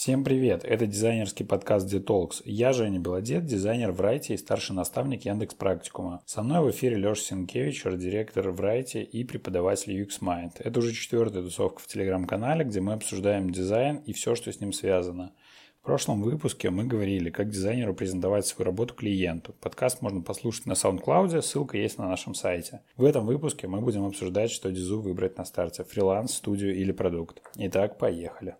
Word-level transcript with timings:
Всем 0.00 0.24
привет! 0.24 0.64
Это 0.64 0.86
дизайнерский 0.86 1.44
подкаст 1.44 1.92
Detox. 1.92 2.40
Я 2.46 2.72
Женя 2.72 2.98
Белодед, 2.98 3.44
дизайнер 3.44 3.92
в 3.92 4.00
Райте 4.00 4.32
и 4.32 4.38
старший 4.38 4.74
наставник 4.74 5.26
Яндекс 5.26 5.54
Практикума. 5.54 6.22
Со 6.24 6.42
мной 6.42 6.62
в 6.62 6.70
эфире 6.70 6.96
Леша 6.96 7.20
Сенкевич, 7.20 7.84
арт-директор 7.84 8.48
в 8.50 8.58
Райте 8.62 9.02
и 9.02 9.24
преподаватель 9.24 10.00
UX 10.00 10.22
Mind. 10.22 10.52
Это 10.58 10.78
уже 10.78 10.94
четвертая 10.94 11.42
тусовка 11.42 11.82
в 11.82 11.86
телеграм-канале, 11.86 12.64
где 12.64 12.80
мы 12.80 12.94
обсуждаем 12.94 13.50
дизайн 13.50 13.96
и 14.06 14.14
все, 14.14 14.34
что 14.34 14.50
с 14.50 14.58
ним 14.58 14.72
связано. 14.72 15.34
В 15.82 15.86
прошлом 15.86 16.20
выпуске 16.20 16.68
мы 16.68 16.84
говорили, 16.84 17.30
как 17.30 17.48
дизайнеру 17.48 17.94
презентовать 17.94 18.46
свою 18.46 18.66
работу 18.66 18.92
клиенту. 18.92 19.54
Подкаст 19.62 20.02
можно 20.02 20.20
послушать 20.20 20.66
на 20.66 20.72
SoundCloud, 20.72 21.40
ссылка 21.40 21.78
есть 21.78 21.96
на 21.96 22.06
нашем 22.06 22.34
сайте. 22.34 22.82
В 22.98 23.04
этом 23.04 23.24
выпуске 23.24 23.66
мы 23.66 23.80
будем 23.80 24.04
обсуждать, 24.04 24.50
что 24.50 24.70
дизу 24.70 25.00
выбрать 25.00 25.38
на 25.38 25.46
старте– 25.46 25.82
фриланс, 25.88 26.34
студию 26.34 26.76
или 26.76 26.92
продукт. 26.92 27.40
Итак, 27.56 27.96
поехали. 27.96 28.56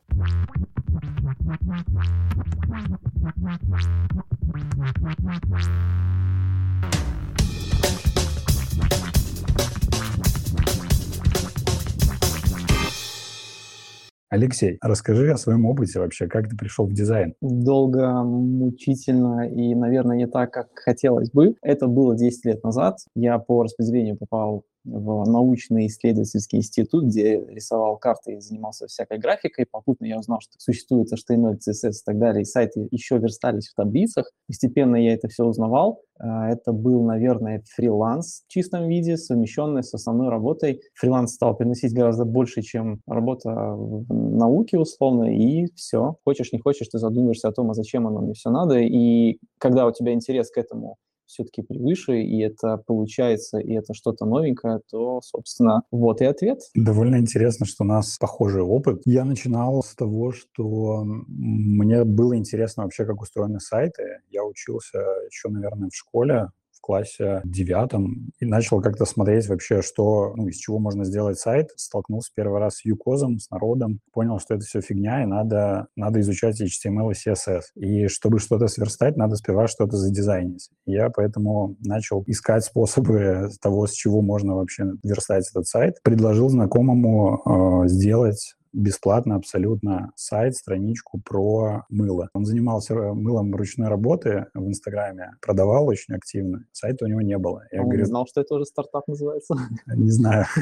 Алексей, 14.31 14.79
расскажи 14.81 15.29
о 15.33 15.37
своем 15.37 15.67
опыте 15.67 15.99
вообще, 15.99 16.29
как 16.29 16.49
ты 16.49 16.57
пришел 16.57 16.87
в 16.87 16.93
дизайн? 16.93 17.35
Долго, 17.41 18.23
мучительно 18.23 19.49
и, 19.51 19.75
наверное, 19.75 20.17
не 20.17 20.29
так, 20.29 20.53
как 20.53 20.69
хотелось 20.77 21.33
бы. 21.33 21.57
Это 21.63 21.89
было 21.89 22.17
10 22.17 22.45
лет 22.45 22.63
назад. 22.63 22.99
Я 23.17 23.39
по 23.41 23.65
распределению 23.65 24.17
попал 24.17 24.63
в 24.85 25.25
научный 25.29 25.87
исследовательский 25.87 26.59
институт, 26.59 27.05
где 27.05 27.45
рисовал 27.47 27.97
карты 27.99 28.35
и 28.35 28.41
занимался 28.41 28.87
всякой 28.87 29.19
графикой. 29.19 29.67
Попутно 29.71 30.07
я 30.07 30.19
узнал, 30.19 30.41
что 30.41 30.53
существует 30.59 31.13
HTML, 31.13 31.59
CSS 31.59 31.91
и 31.91 32.05
так 32.05 32.19
далее, 32.19 32.43
и 32.43 32.45
сайты 32.45 32.89
еще 32.91 33.19
верстались 33.19 33.69
в 33.69 33.75
таблицах. 33.75 34.31
Постепенно 34.47 34.97
я 34.97 35.15
это 35.15 35.29
все 35.29 35.45
узнавал. 35.45 36.03
А, 36.19 36.51
это 36.51 36.73
был, 36.73 37.03
наверное, 37.03 37.63
фриланс 37.75 38.43
в 38.47 38.53
чистом 38.53 38.89
виде, 38.89 39.17
совмещенный 39.17 39.83
с 39.83 39.95
основной 39.95 40.29
работой. 40.29 40.81
Фриланс 40.95 41.35
стал 41.35 41.57
приносить 41.57 41.95
гораздо 41.95 42.25
больше, 42.25 42.63
чем 42.63 43.01
работа 43.07 43.51
в 43.51 44.13
науке, 44.13 44.79
условно, 44.79 45.35
и 45.35 45.67
все. 45.75 46.17
Хочешь, 46.25 46.53
не 46.53 46.59
хочешь, 46.59 46.89
ты 46.89 46.99
задумаешься 46.99 47.49
о 47.49 47.53
том, 47.53 47.71
а 47.71 47.75
зачем 47.75 48.07
оно 48.07 48.21
мне 48.21 48.35
все 48.35 48.51
надо. 48.51 48.79
И 48.79 49.39
когда 49.59 49.87
у 49.87 49.93
тебя 49.93 50.13
интерес 50.13 50.51
к 50.51 50.59
этому 50.59 50.97
все-таки 51.31 51.63
превыше, 51.63 52.21
и 52.21 52.41
это 52.41 52.77
получается, 52.77 53.59
и 53.59 53.73
это 53.73 53.95
что-то 53.95 54.27
новенькое, 54.27 54.81
то, 54.91 55.21
собственно, 55.23 55.83
вот 55.91 56.21
и 56.21 56.25
ответ. 56.25 56.61
Довольно 56.75 57.17
интересно, 57.17 57.67
что 57.67 57.85
у 57.85 57.87
нас 57.87 58.19
похожий 58.19 58.63
опыт. 58.63 59.03
Я 59.05 59.25
начинал 59.25 59.83
с 59.83 59.95
того, 59.95 60.33
что 60.33 61.05
мне 61.05 62.05
было 62.05 62.37
интересно 62.37 62.83
вообще, 62.83 63.05
как 63.05 63.23
устроены 63.23 63.61
сайты. 63.61 64.21
Я 64.29 64.45
учился 64.45 64.99
еще, 65.31 65.49
наверное, 65.49 65.89
в 65.89 65.97
школе, 65.97 66.49
классе 66.81 67.41
девятом 67.45 68.33
и 68.39 68.47
начал 68.47 68.81
как-то 68.81 69.05
смотреть 69.05 69.49
вообще, 69.49 69.83
что, 69.83 70.35
ну, 70.37 70.49
из 70.49 70.57
чего 70.57 70.79
можно 70.79 71.05
сделать 71.05 71.39
сайт. 71.39 71.71
Столкнулся 71.77 72.31
первый 72.35 72.61
раз 72.61 72.77
с 72.77 72.85
юкозом, 72.85 73.39
с 73.39 73.51
народом, 73.51 74.01
понял, 74.13 74.39
что 74.39 74.55
это 74.55 74.65
все 74.65 74.81
фигня, 74.81 75.23
и 75.23 75.27
надо, 75.27 75.87
надо 75.97 76.21
изучать 76.21 76.61
HTML 76.61 77.13
и 77.13 77.29
CSS. 77.29 77.63
И 77.77 78.09
чтобы 78.09 78.39
что-то 78.39 78.69
сверстать, 78.69 79.17
надо 79.17 79.37
сперва 79.37 79.69
что-то 79.69 79.97
задизайнить. 79.97 80.71
Я 80.87 81.11
поэтому 81.11 81.77
начал 81.81 82.25
искать 82.27 82.65
способы 82.65 83.51
того, 83.61 83.87
с 83.87 83.93
чего 83.93 84.23
можно 84.23 84.55
вообще 84.55 84.85
верстать 85.03 85.49
этот 85.51 85.67
сайт. 85.67 85.97
Предложил 86.03 86.49
знакомому 86.49 87.85
э, 87.85 87.89
сделать 87.89 88.55
бесплатно 88.73 89.37
абсолютно 89.37 90.13
сайт, 90.17 90.57
страничку 90.57 91.21
про 91.21 91.85
мыло. 91.89 92.29
Он 92.33 92.45
занимался 92.45 92.95
э, 92.95 93.13
мылом 93.13 93.55
ручной 93.55 93.89
работы 93.89 94.47
в 94.55 94.67
Инстаграме, 94.67 95.33
продавал 95.41 95.87
очень 95.87 96.15
активно. 96.15 96.65
Сайта 96.73 97.05
у 97.05 97.09
него 97.09 97.21
не 97.21 97.39
было. 97.39 97.65
Я 97.73 97.81
а 97.81 97.83
говорю, 97.83 98.01
не 98.01 98.07
знал, 98.07 98.27
что 98.27 98.41
это 98.41 98.55
уже 98.55 98.65
стартап 98.65 99.07
называется? 99.09 99.55
Не 99.87 100.11
знаю. 100.11 100.47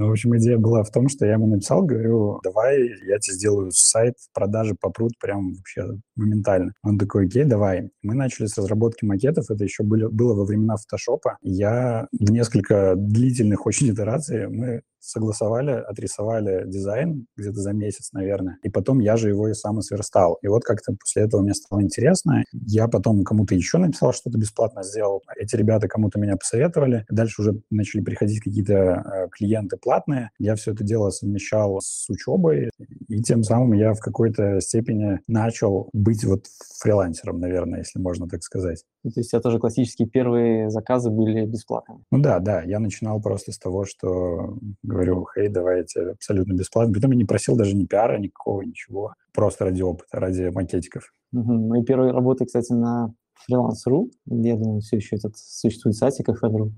Ну, 0.00 0.08
в 0.08 0.12
общем, 0.12 0.34
идея 0.38 0.56
была 0.56 0.82
в 0.82 0.90
том, 0.90 1.10
что 1.10 1.26
я 1.26 1.34
ему 1.34 1.46
написал, 1.46 1.82
говорю, 1.82 2.40
давай 2.42 2.88
я 3.06 3.18
тебе 3.18 3.34
сделаю 3.34 3.70
сайт, 3.70 4.14
продажи 4.32 4.74
попрут 4.80 5.12
прям 5.20 5.52
вообще 5.52 6.00
моментально. 6.16 6.72
Он 6.82 6.96
такой, 6.96 7.26
окей, 7.26 7.44
давай. 7.44 7.90
Мы 8.02 8.14
начали 8.14 8.46
с 8.46 8.56
разработки 8.56 9.04
макетов, 9.04 9.50
это 9.50 9.62
еще 9.62 9.82
были, 9.82 10.06
было 10.06 10.32
во 10.32 10.46
времена 10.46 10.76
фотошопа. 10.78 11.36
Я 11.42 12.08
в 12.18 12.30
несколько 12.30 12.94
длительных 12.96 13.66
очень 13.66 13.90
итераций 13.90 14.48
мы 14.48 14.80
согласовали, 15.00 15.72
отрисовали 15.72 16.64
дизайн 16.66 17.26
где-то 17.36 17.60
за 17.60 17.72
месяц, 17.72 18.12
наверное, 18.12 18.58
и 18.62 18.68
потом 18.68 19.00
я 19.00 19.16
же 19.16 19.28
его 19.28 19.48
и 19.48 19.54
сам 19.54 19.80
сверстал. 19.82 20.38
И 20.42 20.48
вот 20.48 20.64
как-то 20.64 20.94
после 20.98 21.22
этого 21.22 21.40
мне 21.42 21.54
стало 21.54 21.82
интересно. 21.82 22.44
Я 22.52 22.88
потом 22.88 23.24
кому-то 23.24 23.54
еще 23.54 23.78
написал, 23.78 24.12
что-то 24.12 24.38
бесплатно 24.38 24.82
сделал. 24.82 25.22
Эти 25.36 25.56
ребята 25.56 25.88
кому-то 25.88 26.18
меня 26.18 26.36
посоветовали. 26.36 27.04
Дальше 27.10 27.42
уже 27.42 27.60
начали 27.70 28.02
приходить 28.02 28.40
какие-то 28.40 28.74
э, 28.74 29.28
клиенты 29.30 29.76
платные. 29.76 30.30
Я 30.38 30.54
все 30.54 30.72
это 30.72 30.84
дело 30.84 31.10
совмещал 31.10 31.80
с 31.80 32.08
учебой, 32.08 32.70
и 33.10 33.20
тем 33.22 33.42
самым 33.42 33.72
я 33.72 33.92
в 33.92 33.98
какой-то 33.98 34.60
степени 34.60 35.18
начал 35.26 35.90
быть 35.92 36.24
вот 36.24 36.44
фрилансером, 36.80 37.40
наверное, 37.40 37.80
если 37.80 37.98
можно 37.98 38.28
так 38.28 38.42
сказать. 38.42 38.84
То 39.02 39.10
есть 39.16 39.34
это 39.34 39.50
же 39.50 39.58
классические 39.58 40.08
первые 40.08 40.70
заказы 40.70 41.10
были 41.10 41.44
бесплатными? 41.44 42.04
Ну 42.12 42.20
да, 42.20 42.38
да. 42.38 42.62
Я 42.62 42.78
начинал 42.78 43.20
просто 43.20 43.50
с 43.50 43.58
того, 43.58 43.84
что 43.84 44.56
говорю, 44.84 45.26
хей, 45.34 45.48
давайте 45.48 46.10
абсолютно 46.10 46.52
бесплатно. 46.54 46.94
Потом 46.94 47.10
я 47.10 47.16
не 47.16 47.24
просил 47.24 47.56
даже 47.56 47.74
ни 47.74 47.84
пиара 47.84 48.16
никакого, 48.18 48.62
ничего. 48.62 49.14
Просто 49.32 49.64
ради 49.64 49.82
опыта, 49.82 50.20
ради 50.20 50.48
макетиков. 50.54 51.12
Угу. 51.32 51.52
Мои 51.52 51.82
первые 51.82 52.12
работы, 52.12 52.44
кстати, 52.44 52.72
на 52.72 53.12
freelance.ru, 53.50 54.08
я 54.26 54.56
думаю, 54.56 54.80
все 54.82 54.96
еще 54.96 55.16
этот 55.16 55.36
существует 55.36 55.96
сайтик 55.96 56.28
FL.ru 56.28 56.70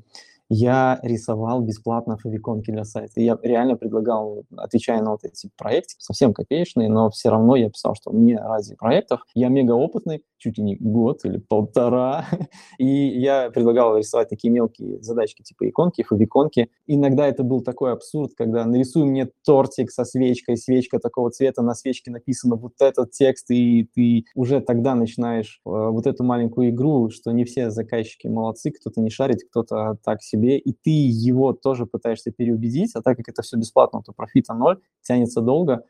я 0.55 1.01
рисовал 1.03 1.63
бесплатно 1.63 2.19
фавиконки 2.19 2.71
для 2.71 2.85
сайта. 2.85 3.21
я 3.23 3.39
реально 3.43 3.77
предлагал, 3.77 4.45
отвечая 4.55 5.01
на 5.01 5.13
вот 5.13 5.25
эти 5.25 5.49
проекты, 5.57 5.95
совсем 5.97 6.35
копеечные, 6.35 6.91
но 6.91 7.09
все 7.09 7.31
равно 7.31 7.57
я 7.57 7.71
писал, 7.71 7.95
что 7.95 8.11
мне 8.11 8.39
ради 8.39 8.75
проектов, 8.75 9.23
я 9.35 9.49
мега 9.49 9.73
опытный, 9.73 10.23
чуть 10.37 10.59
ли 10.59 10.65
не 10.65 10.77
год 10.77 11.25
или 11.25 11.39
полтора, 11.39 12.27
и 12.79 12.87
я 12.87 13.51
предлагал 13.51 13.97
рисовать 13.97 14.29
такие 14.29 14.51
мелкие 14.51 15.01
задачки, 15.01 15.43
типа 15.43 15.71
иконки, 15.71 16.03
фавиконки. 16.03 16.69
Иногда 16.87 17.27
это 17.27 17.45
был 17.45 17.63
такой 17.63 17.93
абсурд, 17.93 18.33
когда 18.37 18.67
нарисуй 18.67 19.05
мне 19.05 19.31
тортик 19.47 19.91
со 19.91 20.05
свечкой, 20.05 20.59
свечка 20.59 20.99
такого 20.99 21.31
цвета, 21.31 21.63
на 21.63 21.75
свечке 21.75 22.11
написано 22.11 22.57
вот 22.57 22.75
этот 22.81 23.13
текст, 23.13 23.51
и 23.51 23.89
ты 23.95 24.25
уже 24.35 24.61
тогда 24.61 24.95
начинаешь 24.95 25.63
э, 25.65 25.71
вот 25.71 26.07
эту 26.07 26.25
маленькую 26.25 26.71
игру, 26.71 27.09
что 27.09 27.33
не 27.33 27.45
все 27.45 27.71
заказчики 27.71 28.27
молодцы, 28.27 28.71
кто-то 28.71 29.01
не 29.01 29.09
шарит, 29.09 29.39
кто-то 29.49 29.97
так 30.05 30.23
себе 30.23 30.42
себе, 30.43 30.59
и 30.59 30.73
ты 30.73 30.91
его 30.91 31.53
тоже 31.53 31.87
пытаешься 31.87 32.33
переубедить, 32.33 32.95
а 32.95 33.03
так 33.03 33.17
как 33.17 33.29
это 33.29 33.43
все 33.43 33.57
бесплатно, 33.57 34.03
то 34.03 34.13
профита 34.13 34.55
ноль, 34.55 34.81
тянется 35.03 35.41
долго. 35.41 35.85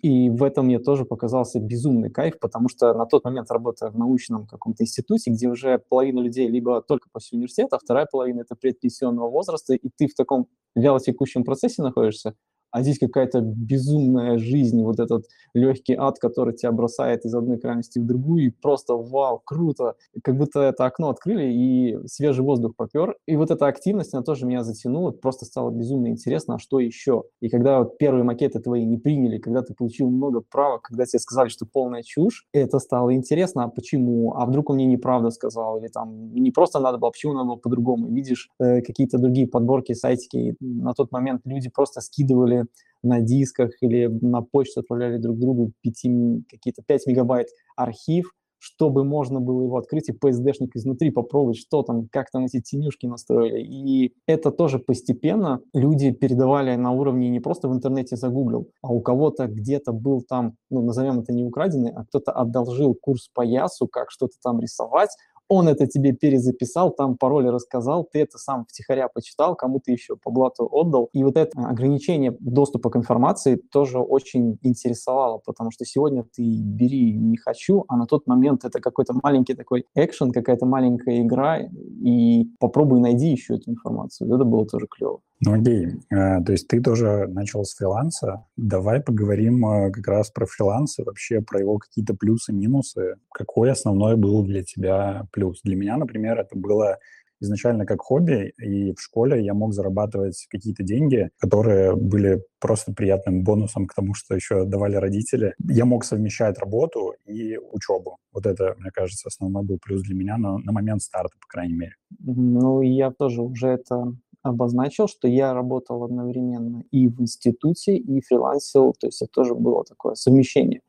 И 0.00 0.30
в 0.30 0.42
этом 0.42 0.66
мне 0.66 0.80
тоже 0.80 1.04
показался 1.04 1.60
безумный 1.60 2.10
кайф, 2.10 2.40
потому 2.40 2.68
что 2.68 2.92
на 2.92 3.06
тот 3.06 3.24
момент 3.24 3.48
работая 3.52 3.90
в 3.90 3.96
научном 3.96 4.48
каком-то 4.48 4.82
институте, 4.82 5.30
где 5.30 5.48
уже 5.48 5.78
половина 5.88 6.18
людей 6.18 6.48
либо 6.48 6.82
только 6.82 7.08
после 7.12 7.36
университета, 7.36 7.76
а 7.76 7.78
вторая 7.78 8.08
половина 8.10 8.40
это 8.40 8.56
предпенсионного 8.56 9.30
возраста, 9.30 9.74
и 9.74 9.90
ты 9.96 10.08
в 10.08 10.14
таком 10.14 10.48
вялотекущем 10.74 11.44
процессе 11.44 11.82
находишься, 11.82 12.34
а 12.72 12.82
здесь 12.82 12.98
какая-то 12.98 13.40
безумная 13.40 14.38
жизнь, 14.38 14.82
вот 14.82 14.98
этот 14.98 15.26
легкий 15.54 15.94
ад, 15.94 16.18
который 16.18 16.54
тебя 16.54 16.72
бросает 16.72 17.24
из 17.24 17.34
одной 17.34 17.58
крайности 17.58 17.98
в 17.98 18.06
другую, 18.06 18.46
и 18.46 18.50
просто 18.50 18.94
вау, 18.94 19.40
круто, 19.44 19.94
как 20.22 20.36
будто 20.36 20.60
это 20.60 20.86
окно 20.86 21.10
открыли, 21.10 21.52
и 21.52 21.98
свежий 22.06 22.44
воздух 22.44 22.74
попер, 22.76 23.16
и 23.26 23.36
вот 23.36 23.50
эта 23.50 23.66
активность, 23.66 24.14
она 24.14 24.22
тоже 24.22 24.46
меня 24.46 24.64
затянула, 24.64 25.10
просто 25.10 25.44
стало 25.44 25.70
безумно 25.70 26.08
интересно, 26.08 26.56
а 26.56 26.58
что 26.58 26.80
еще? 26.80 27.24
И 27.40 27.48
когда 27.48 27.80
вот 27.80 27.98
первые 27.98 28.24
макеты 28.24 28.58
твои 28.60 28.84
не 28.84 28.96
приняли, 28.96 29.38
когда 29.38 29.62
ты 29.62 29.74
получил 29.74 30.10
много 30.10 30.40
правок, 30.40 30.82
когда 30.82 31.04
тебе 31.04 31.20
сказали, 31.20 31.48
что 31.48 31.66
полная 31.66 32.02
чушь, 32.02 32.46
это 32.52 32.78
стало 32.78 33.14
интересно, 33.14 33.64
а 33.64 33.68
почему? 33.68 34.34
А 34.34 34.46
вдруг 34.46 34.70
он 34.70 34.76
мне 34.76 34.86
неправда 34.86 35.30
сказал, 35.30 35.78
или 35.78 35.88
там 35.88 36.32
не 36.34 36.50
просто 36.50 36.80
надо 36.80 36.98
было, 36.98 37.08
а 37.08 37.12
почему 37.12 37.34
надо 37.34 37.46
было 37.46 37.56
по-другому? 37.56 38.08
Видишь 38.08 38.48
э, 38.58 38.80
какие-то 38.80 39.18
другие 39.18 39.46
подборки, 39.46 39.92
сайтики, 39.92 40.56
на 40.60 40.94
тот 40.94 41.12
момент 41.12 41.42
люди 41.44 41.70
просто 41.70 42.00
скидывали 42.00 42.61
на 43.02 43.20
дисках 43.20 43.70
или 43.80 44.06
на 44.06 44.42
почту 44.42 44.80
отправляли 44.80 45.18
друг 45.18 45.38
другу 45.38 45.72
5, 45.82 46.46
какие-то 46.48 46.82
5 46.82 47.06
мегабайт 47.06 47.48
архив, 47.76 48.32
чтобы 48.62 49.02
можно 49.02 49.40
было 49.40 49.64
его 49.64 49.76
открыть 49.76 50.08
и 50.08 50.12
PSD-шник 50.12 50.70
изнутри 50.74 51.10
попробовать, 51.10 51.56
что 51.56 51.82
там, 51.82 52.06
как 52.12 52.30
там 52.30 52.44
эти 52.44 52.60
тенюшки 52.60 53.06
настроили. 53.06 53.60
И 53.60 54.14
это 54.28 54.52
тоже 54.52 54.78
постепенно 54.78 55.60
люди 55.74 56.12
передавали 56.12 56.76
на 56.76 56.92
уровне 56.92 57.28
не 57.28 57.40
просто 57.40 57.68
в 57.68 57.72
интернете 57.72 58.14
загуглил, 58.14 58.68
а 58.80 58.92
у 58.92 59.00
кого-то 59.00 59.48
где-то 59.48 59.92
был 59.92 60.22
там, 60.22 60.54
ну, 60.70 60.80
назовем 60.80 61.18
это 61.18 61.32
не 61.32 61.44
украденный, 61.44 61.90
а 61.90 62.04
кто-то 62.04 62.30
одолжил 62.30 62.94
курс 62.94 63.28
по 63.34 63.42
ясу, 63.42 63.88
как 63.88 64.12
что-то 64.12 64.34
там 64.40 64.60
рисовать, 64.60 65.10
он 65.52 65.68
это 65.68 65.86
тебе 65.86 66.12
перезаписал, 66.12 66.92
там 66.92 67.18
пароли 67.18 67.48
рассказал, 67.48 68.08
ты 68.10 68.20
это 68.20 68.38
сам 68.38 68.64
втихаря 68.64 69.08
почитал, 69.08 69.54
кому-то 69.54 69.92
еще 69.92 70.16
по 70.16 70.30
блату 70.30 70.66
отдал. 70.70 71.10
И 71.12 71.22
вот 71.22 71.36
это 71.36 71.60
ограничение 71.60 72.34
доступа 72.40 72.88
к 72.88 72.96
информации 72.96 73.56
тоже 73.56 73.98
очень 73.98 74.58
интересовало, 74.62 75.42
потому 75.44 75.70
что 75.70 75.84
сегодня 75.84 76.24
ты 76.24 76.42
бери 76.42 77.12
не 77.12 77.36
хочу, 77.36 77.84
а 77.88 77.98
на 77.98 78.06
тот 78.06 78.26
момент 78.26 78.64
это 78.64 78.80
какой-то 78.80 79.12
маленький 79.22 79.52
такой 79.52 79.84
экшен, 79.94 80.32
какая-то 80.32 80.64
маленькая 80.64 81.20
игра, 81.20 81.58
и 81.58 82.46
попробуй 82.58 83.00
найди 83.00 83.28
еще 83.28 83.56
эту 83.56 83.70
информацию. 83.72 84.34
Это 84.34 84.44
было 84.44 84.66
тоже 84.66 84.86
клево. 84.86 85.20
Ну 85.44 85.54
окей, 85.54 85.88
а, 86.12 86.40
то 86.40 86.52
есть 86.52 86.68
ты 86.68 86.80
тоже 86.80 87.26
начал 87.26 87.64
с 87.64 87.74
фриланса. 87.74 88.44
Давай 88.56 89.00
поговорим 89.00 89.66
а, 89.66 89.90
как 89.90 90.06
раз 90.06 90.30
про 90.30 90.46
фриланс 90.46 91.00
и 91.00 91.02
вообще 91.02 91.40
про 91.40 91.58
его 91.58 91.78
какие-то 91.78 92.14
плюсы, 92.14 92.52
минусы. 92.52 93.16
Какой 93.34 93.72
основной 93.72 94.16
был 94.16 94.44
для 94.44 94.62
тебя 94.62 95.26
плюс? 95.32 95.60
Для 95.64 95.74
меня, 95.74 95.96
например, 95.96 96.38
это 96.38 96.56
было 96.56 96.98
изначально 97.40 97.84
как 97.86 98.00
хобби, 98.02 98.52
и 98.56 98.94
в 98.94 99.00
школе 99.00 99.44
я 99.44 99.52
мог 99.52 99.74
зарабатывать 99.74 100.46
какие-то 100.48 100.84
деньги, 100.84 101.30
которые 101.38 101.96
были 101.96 102.44
просто 102.60 102.92
приятным 102.92 103.42
бонусом 103.42 103.86
к 103.86 103.94
тому, 103.94 104.14
что 104.14 104.36
еще 104.36 104.64
давали 104.64 104.94
родители. 104.94 105.54
Я 105.68 105.84
мог 105.84 106.04
совмещать 106.04 106.56
работу 106.60 107.14
и 107.26 107.58
учебу. 107.58 108.18
Вот 108.32 108.46
это, 108.46 108.76
мне 108.78 108.90
кажется, 108.92 109.26
основной 109.26 109.64
был 109.64 109.80
плюс 109.84 110.02
для 110.02 110.14
меня 110.14 110.38
на, 110.38 110.58
на 110.58 110.70
момент 110.70 111.02
старта, 111.02 111.36
по 111.40 111.48
крайней 111.48 111.74
мере. 111.74 111.94
Ну, 112.20 112.80
я 112.80 113.10
тоже 113.10 113.42
уже 113.42 113.66
это 113.66 114.14
обозначил, 114.42 115.08
что 115.08 115.28
я 115.28 115.54
работал 115.54 116.04
одновременно 116.04 116.84
и 116.90 117.08
в 117.08 117.20
институте, 117.20 117.96
и 117.96 118.20
фрилансил, 118.20 118.94
то 118.98 119.06
есть 119.06 119.22
это 119.22 119.30
тоже 119.32 119.54
было 119.54 119.84
такое 119.84 120.14
совмещение. 120.14 120.80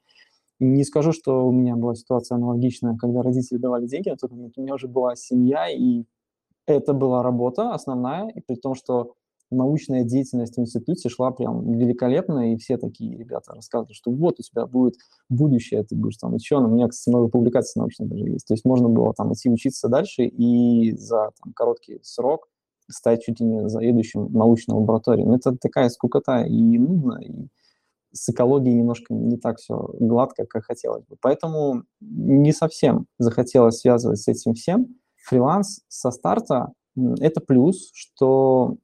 Не 0.60 0.84
скажу, 0.84 1.12
что 1.12 1.48
у 1.48 1.52
меня 1.52 1.76
была 1.76 1.96
ситуация 1.96 2.36
аналогичная, 2.36 2.96
когда 2.98 3.22
родители 3.22 3.58
давали 3.58 3.88
деньги, 3.88 4.16
тот 4.20 4.32
момент 4.32 4.54
у 4.58 4.62
меня 4.62 4.76
уже 4.76 4.88
была 4.88 5.16
семья, 5.16 5.70
и 5.70 6.06
это 6.66 6.94
была 6.94 7.22
работа 7.24 7.74
основная, 7.74 8.30
и 8.30 8.40
при 8.42 8.56
том, 8.56 8.76
что 8.76 9.14
научная 9.52 10.04
деятельность 10.04 10.56
в 10.56 10.60
институте 10.60 11.10
шла 11.10 11.32
прям 11.32 11.74
великолепно, 11.74 12.54
и 12.54 12.58
все 12.58 12.78
такие 12.78 13.16
ребята 13.18 13.54
рассказывали, 13.54 13.94
что 13.94 14.12
вот 14.12 14.40
у 14.40 14.44
тебя 14.44 14.66
будет 14.66 14.96
будущее, 15.30 15.84
ты 15.84 15.96
будешь 15.96 16.18
там 16.18 16.34
ученым. 16.34 16.72
У 16.72 16.76
меня, 16.76 16.88
кстати, 16.88 17.14
много 17.14 17.30
публикаций 17.30 17.80
научных 17.80 18.10
даже 18.10 18.26
есть. 18.26 18.48
То 18.48 18.54
есть 18.54 18.66
можно 18.66 18.90
было 18.90 19.14
там 19.14 19.32
идти 19.34 19.50
учиться 19.50 19.88
дальше 19.88 20.26
и 20.26 20.94
за 20.94 21.32
там, 21.42 21.54
короткий 21.54 22.00
срок 22.02 22.48
стать 22.90 23.24
чуть 23.24 23.40
ли 23.40 23.46
не 23.46 23.70
заведующим 23.70 24.32
научной 24.32 24.76
лабораторией. 24.76 25.28
Но 25.28 25.36
это 25.36 25.56
такая 25.56 25.90
скукота 25.90 26.44
и 26.44 26.78
нудно, 26.78 27.20
и 27.22 27.48
с 28.12 28.30
экологией 28.30 28.76
немножко 28.76 29.14
не 29.14 29.38
так 29.38 29.58
все 29.58 29.90
гладко, 30.00 30.46
как 30.46 30.66
хотелось 30.66 31.06
бы. 31.06 31.16
Поэтому 31.22 31.84
не 32.00 32.52
совсем 32.52 33.08
захотелось 33.18 33.80
связывать 33.80 34.20
с 34.20 34.28
этим 34.28 34.54
всем. 34.54 34.88
Фриланс 35.28 35.82
со 35.88 36.12
старта– 36.12 36.74
это 37.20 37.42
плюс, 37.42 37.92
что 37.94 38.78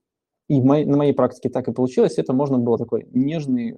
и 0.47 0.59
в 0.59 0.65
моей, 0.65 0.85
на 0.85 0.97
моей 0.97 1.13
практике 1.13 1.49
так 1.49 1.67
и 1.67 1.71
получилось, 1.71 2.17
это 2.17 2.33
можно 2.33 2.57
было 2.57 2.77
такой 2.77 3.07
нежный 3.11 3.77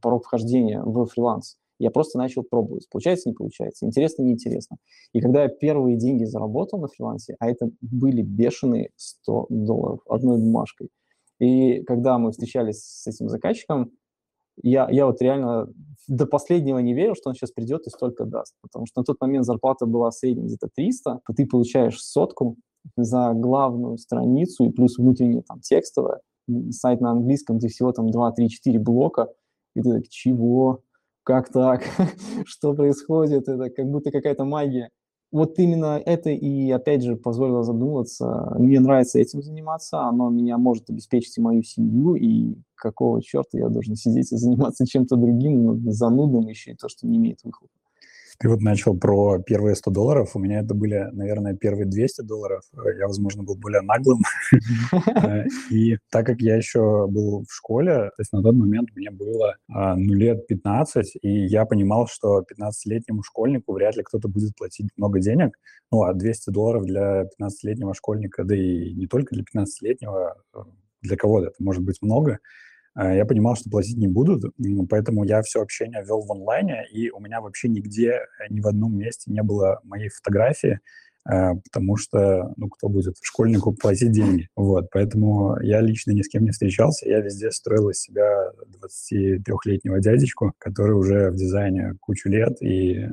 порог 0.00 0.24
вхождения 0.24 0.80
в 0.80 1.06
фриланс. 1.06 1.56
Я 1.78 1.90
просто 1.90 2.18
начал 2.18 2.42
пробовать. 2.42 2.88
Получается, 2.90 3.28
не 3.28 3.34
получается. 3.34 3.86
Интересно, 3.86 4.22
неинтересно. 4.22 4.76
И 5.12 5.20
когда 5.20 5.42
я 5.42 5.48
первые 5.48 5.96
деньги 5.96 6.24
заработал 6.24 6.78
на 6.80 6.88
фрилансе, 6.88 7.36
а 7.38 7.50
это 7.50 7.70
были 7.80 8.22
бешеные 8.22 8.90
100 8.96 9.46
долларов 9.50 10.00
одной 10.08 10.38
бумажкой. 10.38 10.88
И 11.38 11.82
когда 11.82 12.18
мы 12.18 12.32
встречались 12.32 12.82
с 12.82 13.06
этим 13.06 13.28
заказчиком, 13.28 13.92
я, 14.62 14.88
я 14.90 15.06
вот 15.06 15.20
реально 15.20 15.68
до 16.08 16.26
последнего 16.26 16.78
не 16.78 16.94
верил, 16.94 17.14
что 17.14 17.28
он 17.28 17.34
сейчас 17.34 17.50
придет 17.50 17.86
и 17.86 17.90
столько 17.90 18.24
даст. 18.24 18.54
Потому 18.62 18.86
что 18.86 19.00
на 19.00 19.04
тот 19.04 19.20
момент 19.20 19.44
зарплата 19.44 19.86
была 19.86 20.10
средняя 20.10 20.46
где-то 20.46 20.68
300, 20.74 21.20
а 21.24 21.34
ты 21.34 21.46
получаешь 21.46 22.00
сотку 22.00 22.56
за 22.96 23.32
главную 23.34 23.98
страницу 23.98 24.64
и 24.64 24.70
плюс 24.70 24.96
внутренняя 24.96 25.42
там 25.42 25.60
текстовая, 25.60 26.20
сайт 26.70 27.00
на 27.00 27.10
английском, 27.10 27.58
где 27.58 27.68
всего 27.68 27.92
там 27.92 28.10
2, 28.10 28.32
3, 28.32 28.48
4 28.48 28.78
блока, 28.78 29.28
и 29.74 29.82
ты 29.82 29.92
так, 29.92 30.08
чего? 30.08 30.80
Как 31.26 31.48
так, 31.50 31.82
что 32.46 32.72
происходит, 32.72 33.48
это 33.48 33.68
как 33.68 33.86
будто 33.86 34.12
какая-то 34.12 34.44
магия. 34.44 34.90
Вот 35.32 35.58
именно 35.58 36.00
это 36.06 36.30
и, 36.30 36.70
опять 36.70 37.02
же, 37.02 37.16
позволило 37.16 37.64
задуматься. 37.64 38.54
Мне 38.56 38.78
нравится 38.78 39.18
этим 39.18 39.42
заниматься, 39.42 40.02
оно 40.02 40.30
меня 40.30 40.56
может 40.56 40.88
обеспечить 40.88 41.36
и 41.36 41.40
мою 41.40 41.64
семью, 41.64 42.14
и 42.14 42.54
какого 42.76 43.20
черта 43.20 43.58
я 43.58 43.68
должен 43.68 43.96
сидеть 43.96 44.32
и 44.32 44.36
заниматься 44.36 44.86
чем-то 44.86 45.16
другим, 45.16 45.64
ну, 45.64 45.90
занудным 45.90 46.46
еще 46.46 46.70
и 46.70 46.76
то, 46.76 46.88
что 46.88 47.08
не 47.08 47.16
имеет 47.16 47.40
выхлопа. 47.42 47.74
Ты 48.38 48.48
вот 48.48 48.60
начал 48.60 48.96
про 48.96 49.38
первые 49.38 49.76
100 49.76 49.90
долларов. 49.90 50.30
У 50.34 50.38
меня 50.38 50.60
это 50.60 50.74
были, 50.74 51.08
наверное, 51.12 51.54
первые 51.54 51.86
200 51.86 52.22
долларов. 52.22 52.62
Я, 52.98 53.06
возможно, 53.06 53.42
был 53.42 53.56
более 53.56 53.82
наглым. 53.82 54.22
Э, 55.16 55.44
и 55.70 55.96
так 56.10 56.26
как 56.26 56.40
я 56.40 56.56
еще 56.56 57.06
был 57.08 57.44
в 57.48 57.52
школе, 57.52 58.10
то 58.16 58.20
есть 58.20 58.32
на 58.32 58.42
тот 58.42 58.54
момент 58.54 58.90
мне 58.94 59.10
было 59.10 59.56
а, 59.68 59.96
ну, 59.96 60.14
лет 60.14 60.46
15, 60.46 61.16
и 61.22 61.46
я 61.46 61.64
понимал, 61.64 62.06
что 62.06 62.40
15-летнему 62.42 63.22
школьнику 63.22 63.72
вряд 63.72 63.96
ли 63.96 64.02
кто-то 64.02 64.28
будет 64.28 64.54
платить 64.56 64.90
много 64.96 65.20
денег. 65.20 65.58
Ну, 65.90 66.02
а 66.02 66.12
200 66.12 66.50
долларов 66.50 66.84
для 66.84 67.24
15-летнего 67.40 67.94
школьника, 67.94 68.44
да 68.44 68.54
и 68.54 68.92
не 68.94 69.06
только 69.06 69.34
для 69.34 69.44
15-летнего, 69.44 70.36
э, 70.54 70.58
для 71.02 71.16
кого-то 71.16 71.48
это 71.48 71.56
может 71.62 71.82
быть 71.82 72.02
много. 72.02 72.38
А, 72.96 73.12
я 73.12 73.26
понимал, 73.26 73.56
что 73.56 73.68
платить 73.68 73.98
не 73.98 74.08
будут, 74.08 74.54
поэтому 74.88 75.24
я 75.24 75.42
все 75.42 75.60
общение 75.60 76.02
вел 76.02 76.22
в 76.22 76.32
онлайне, 76.32 76.86
и 76.90 77.10
у 77.10 77.20
меня 77.20 77.42
вообще 77.42 77.68
нигде, 77.68 78.12
э, 78.12 78.46
ни 78.48 78.60
в 78.60 78.66
одном 78.66 78.96
месте 78.96 79.30
не 79.30 79.42
было 79.42 79.80
моей 79.84 80.08
фотографии, 80.08 80.80
а, 81.28 81.56
потому 81.56 81.98
что, 81.98 82.54
ну, 82.56 82.70
кто 82.70 82.88
будет 82.88 83.16
школьнику 83.20 83.74
платить 83.74 84.12
деньги? 84.12 84.48
Вот, 84.56 84.88
поэтому 84.90 85.60
я 85.60 85.82
лично 85.82 86.12
ни 86.12 86.22
с 86.22 86.28
кем 86.28 86.44
не 86.44 86.52
встречался, 86.52 87.06
я 87.06 87.20
везде 87.20 87.50
строил 87.50 87.90
из 87.90 88.00
себя 88.00 88.50
23-летнего 88.82 90.00
дядечку, 90.00 90.54
который 90.56 90.94
уже 90.94 91.30
в 91.30 91.36
дизайне 91.36 91.96
кучу 92.00 92.30
лет, 92.30 92.62
и 92.62 93.10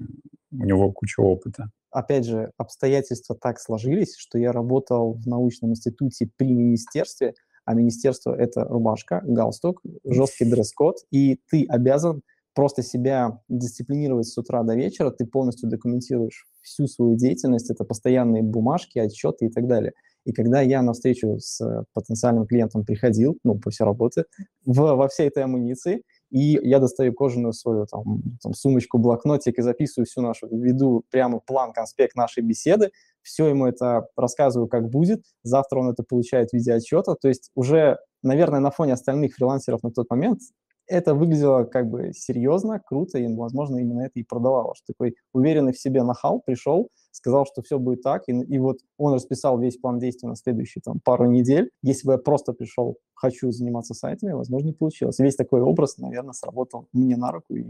у 0.52 0.64
него 0.64 0.94
куча 0.94 1.20
опыта. 1.20 1.70
Опять 1.92 2.26
же, 2.26 2.52
обстоятельства 2.58 3.36
так 3.36 3.60
сложились, 3.60 4.16
что 4.16 4.38
я 4.40 4.54
работал 4.54 5.14
в 5.14 5.28
научном 5.28 5.72
институте 5.72 6.30
при 6.38 6.54
министерстве, 6.54 7.34
а 7.66 7.74
министерство— 7.74 8.36
это 8.38 8.64
рубашка, 8.66 9.22
галстук, 9.26 9.82
жесткий 10.06 10.46
дресс-код, 10.46 10.98
и 11.12 11.40
ты 11.50 11.66
обязан 11.68 12.22
просто 12.54 12.84
себя 12.84 13.40
дисциплинировать 13.50 14.28
с 14.28 14.38
утра 14.38 14.64
до 14.64 14.76
вечера, 14.76 15.12
ты 15.12 15.26
полностью 15.26 15.70
документируешь 15.70 16.46
всю 16.62 16.88
свою 16.88 17.16
деятельность, 17.16 17.70
это 17.70 17.84
постоянные 17.84 18.44
бумажки, 18.44 19.00
отчеты 19.00 19.46
и 19.46 19.50
так 19.50 19.68
далее. 19.68 19.94
И 20.26 20.32
когда 20.32 20.62
я 20.62 20.82
на 20.82 20.94
встречу 20.94 21.38
с 21.40 21.60
потенциальным 21.94 22.46
клиентом 22.46 22.86
приходил, 22.86 23.38
ну, 23.44 23.60
после 23.60 23.86
работы, 23.86 24.26
в, 24.66 24.80
во 24.80 25.08
всей 25.10 25.28
этой 25.28 25.44
амуниции, 25.44 26.04
и 26.34 26.60
я 26.68 26.80
достаю 26.80 27.14
кожаную 27.14 27.54
свою 27.54 27.86
там, 27.86 28.24
там, 28.42 28.54
сумочку, 28.56 28.98
блокнотик 28.98 29.60
и 29.60 29.62
записываю 29.62 30.08
всю 30.08 30.22
нашу, 30.22 30.48
веду 30.48 31.04
прямо 31.12 31.40
план, 31.40 31.74
конспект 31.74 32.16
нашей 32.16 32.42
беседы, 32.42 32.90
все 33.22 33.48
ему 33.48 33.68
это 33.68 34.08
рассказываю, 34.18 34.68
как 34.68 34.90
будет, 34.90 35.24
завтра 35.44 35.80
он 35.80 35.92
это 35.92 36.02
получает 36.02 36.50
в 36.50 36.54
виде 36.54 36.74
отчета, 36.74 37.14
то 37.14 37.28
есть 37.28 37.52
уже, 37.54 38.00
наверное, 38.24 38.60
на 38.60 38.72
фоне 38.72 38.94
остальных 38.94 39.36
фрилансеров 39.36 39.84
на 39.84 39.92
тот 39.92 40.10
момент 40.10 40.40
это 40.88 41.14
выглядело 41.14 41.64
как 41.64 41.90
бы 41.90 42.12
серьезно, 42.14 42.80
круто, 42.80 43.18
и, 43.18 43.28
возможно, 43.36 43.78
именно 43.78 44.02
это 44.02 44.20
и 44.20 44.24
продавало, 44.24 44.76
что 44.76 44.94
такой 44.94 45.16
уверенный 45.34 45.74
в 45.74 45.80
себе 45.80 46.04
нахал 46.04 46.42
пришел, 46.46 46.90
сказал, 47.12 47.46
что 47.46 47.62
все 47.62 47.80
будет 47.80 48.02
так, 48.02 48.24
и, 48.28 48.32
и 48.32 48.60
вот 48.60 48.80
он 48.98 49.14
расписал 49.14 49.60
весь 49.60 49.78
план 49.78 50.00
действий 50.00 50.28
на 50.28 50.36
следующие 50.36 50.82
там, 50.84 51.00
пару 51.04 51.26
недель. 51.26 51.70
Если 51.82 52.08
бы 52.08 52.14
я 52.14 52.18
просто 52.18 52.54
пришел, 52.54 52.98
хочу 53.14 53.52
заниматься 53.52 53.94
сайтами, 53.94 54.34
возможно, 54.34 54.68
не 54.68 54.74
получилось. 54.74 55.20
Весь 55.20 55.36
такой 55.36 55.62
образ, 55.62 55.98
наверное, 55.98 56.34
сработал 56.34 56.88
мне 56.92 57.16
на 57.16 57.32
руку 57.32 57.56
и 57.56 57.66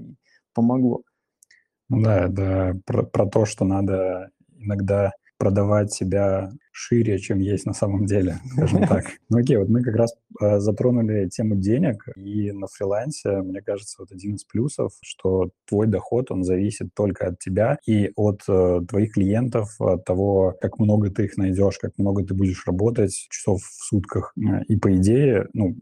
помогло. 0.53 1.03
Да, 1.89 2.25
это 2.27 2.79
про, 2.85 3.03
про 3.03 3.25
то, 3.27 3.45
что 3.45 3.65
надо 3.65 4.29
иногда 4.57 5.11
продавать 5.37 5.91
себя 5.93 6.51
шире, 6.73 7.19
чем 7.19 7.39
есть 7.39 7.65
на 7.65 7.73
самом 7.73 8.05
деле, 8.05 8.39
скажем 8.51 8.87
так. 8.87 9.05
Ну 9.29 9.37
окей, 9.37 9.57
вот 9.57 9.69
мы 9.69 9.83
как 9.83 9.95
раз 9.95 10.13
э, 10.41 10.59
затронули 10.59 11.29
тему 11.29 11.55
денег, 11.55 12.05
и 12.15 12.51
на 12.51 12.67
фрилансе, 12.67 13.41
мне 13.41 13.61
кажется, 13.61 13.97
вот 13.99 14.11
один 14.11 14.35
из 14.35 14.43
плюсов, 14.43 14.91
что 15.01 15.51
твой 15.67 15.87
доход, 15.87 16.31
он 16.31 16.43
зависит 16.43 16.93
только 16.95 17.27
от 17.27 17.39
тебя 17.39 17.77
и 17.85 18.11
от 18.15 18.41
э, 18.47 18.81
твоих 18.89 19.13
клиентов, 19.13 19.79
от 19.79 20.03
того, 20.03 20.55
как 20.61 20.79
много 20.79 21.09
ты 21.09 21.25
их 21.25 21.37
найдешь, 21.37 21.77
как 21.77 21.91
много 21.97 22.25
ты 22.25 22.33
будешь 22.33 22.65
работать 22.65 23.27
часов 23.29 23.61
в 23.61 23.85
сутках. 23.85 24.33
И 24.67 24.75
по 24.75 24.95
идее, 24.95 25.47
ну, 25.53 25.77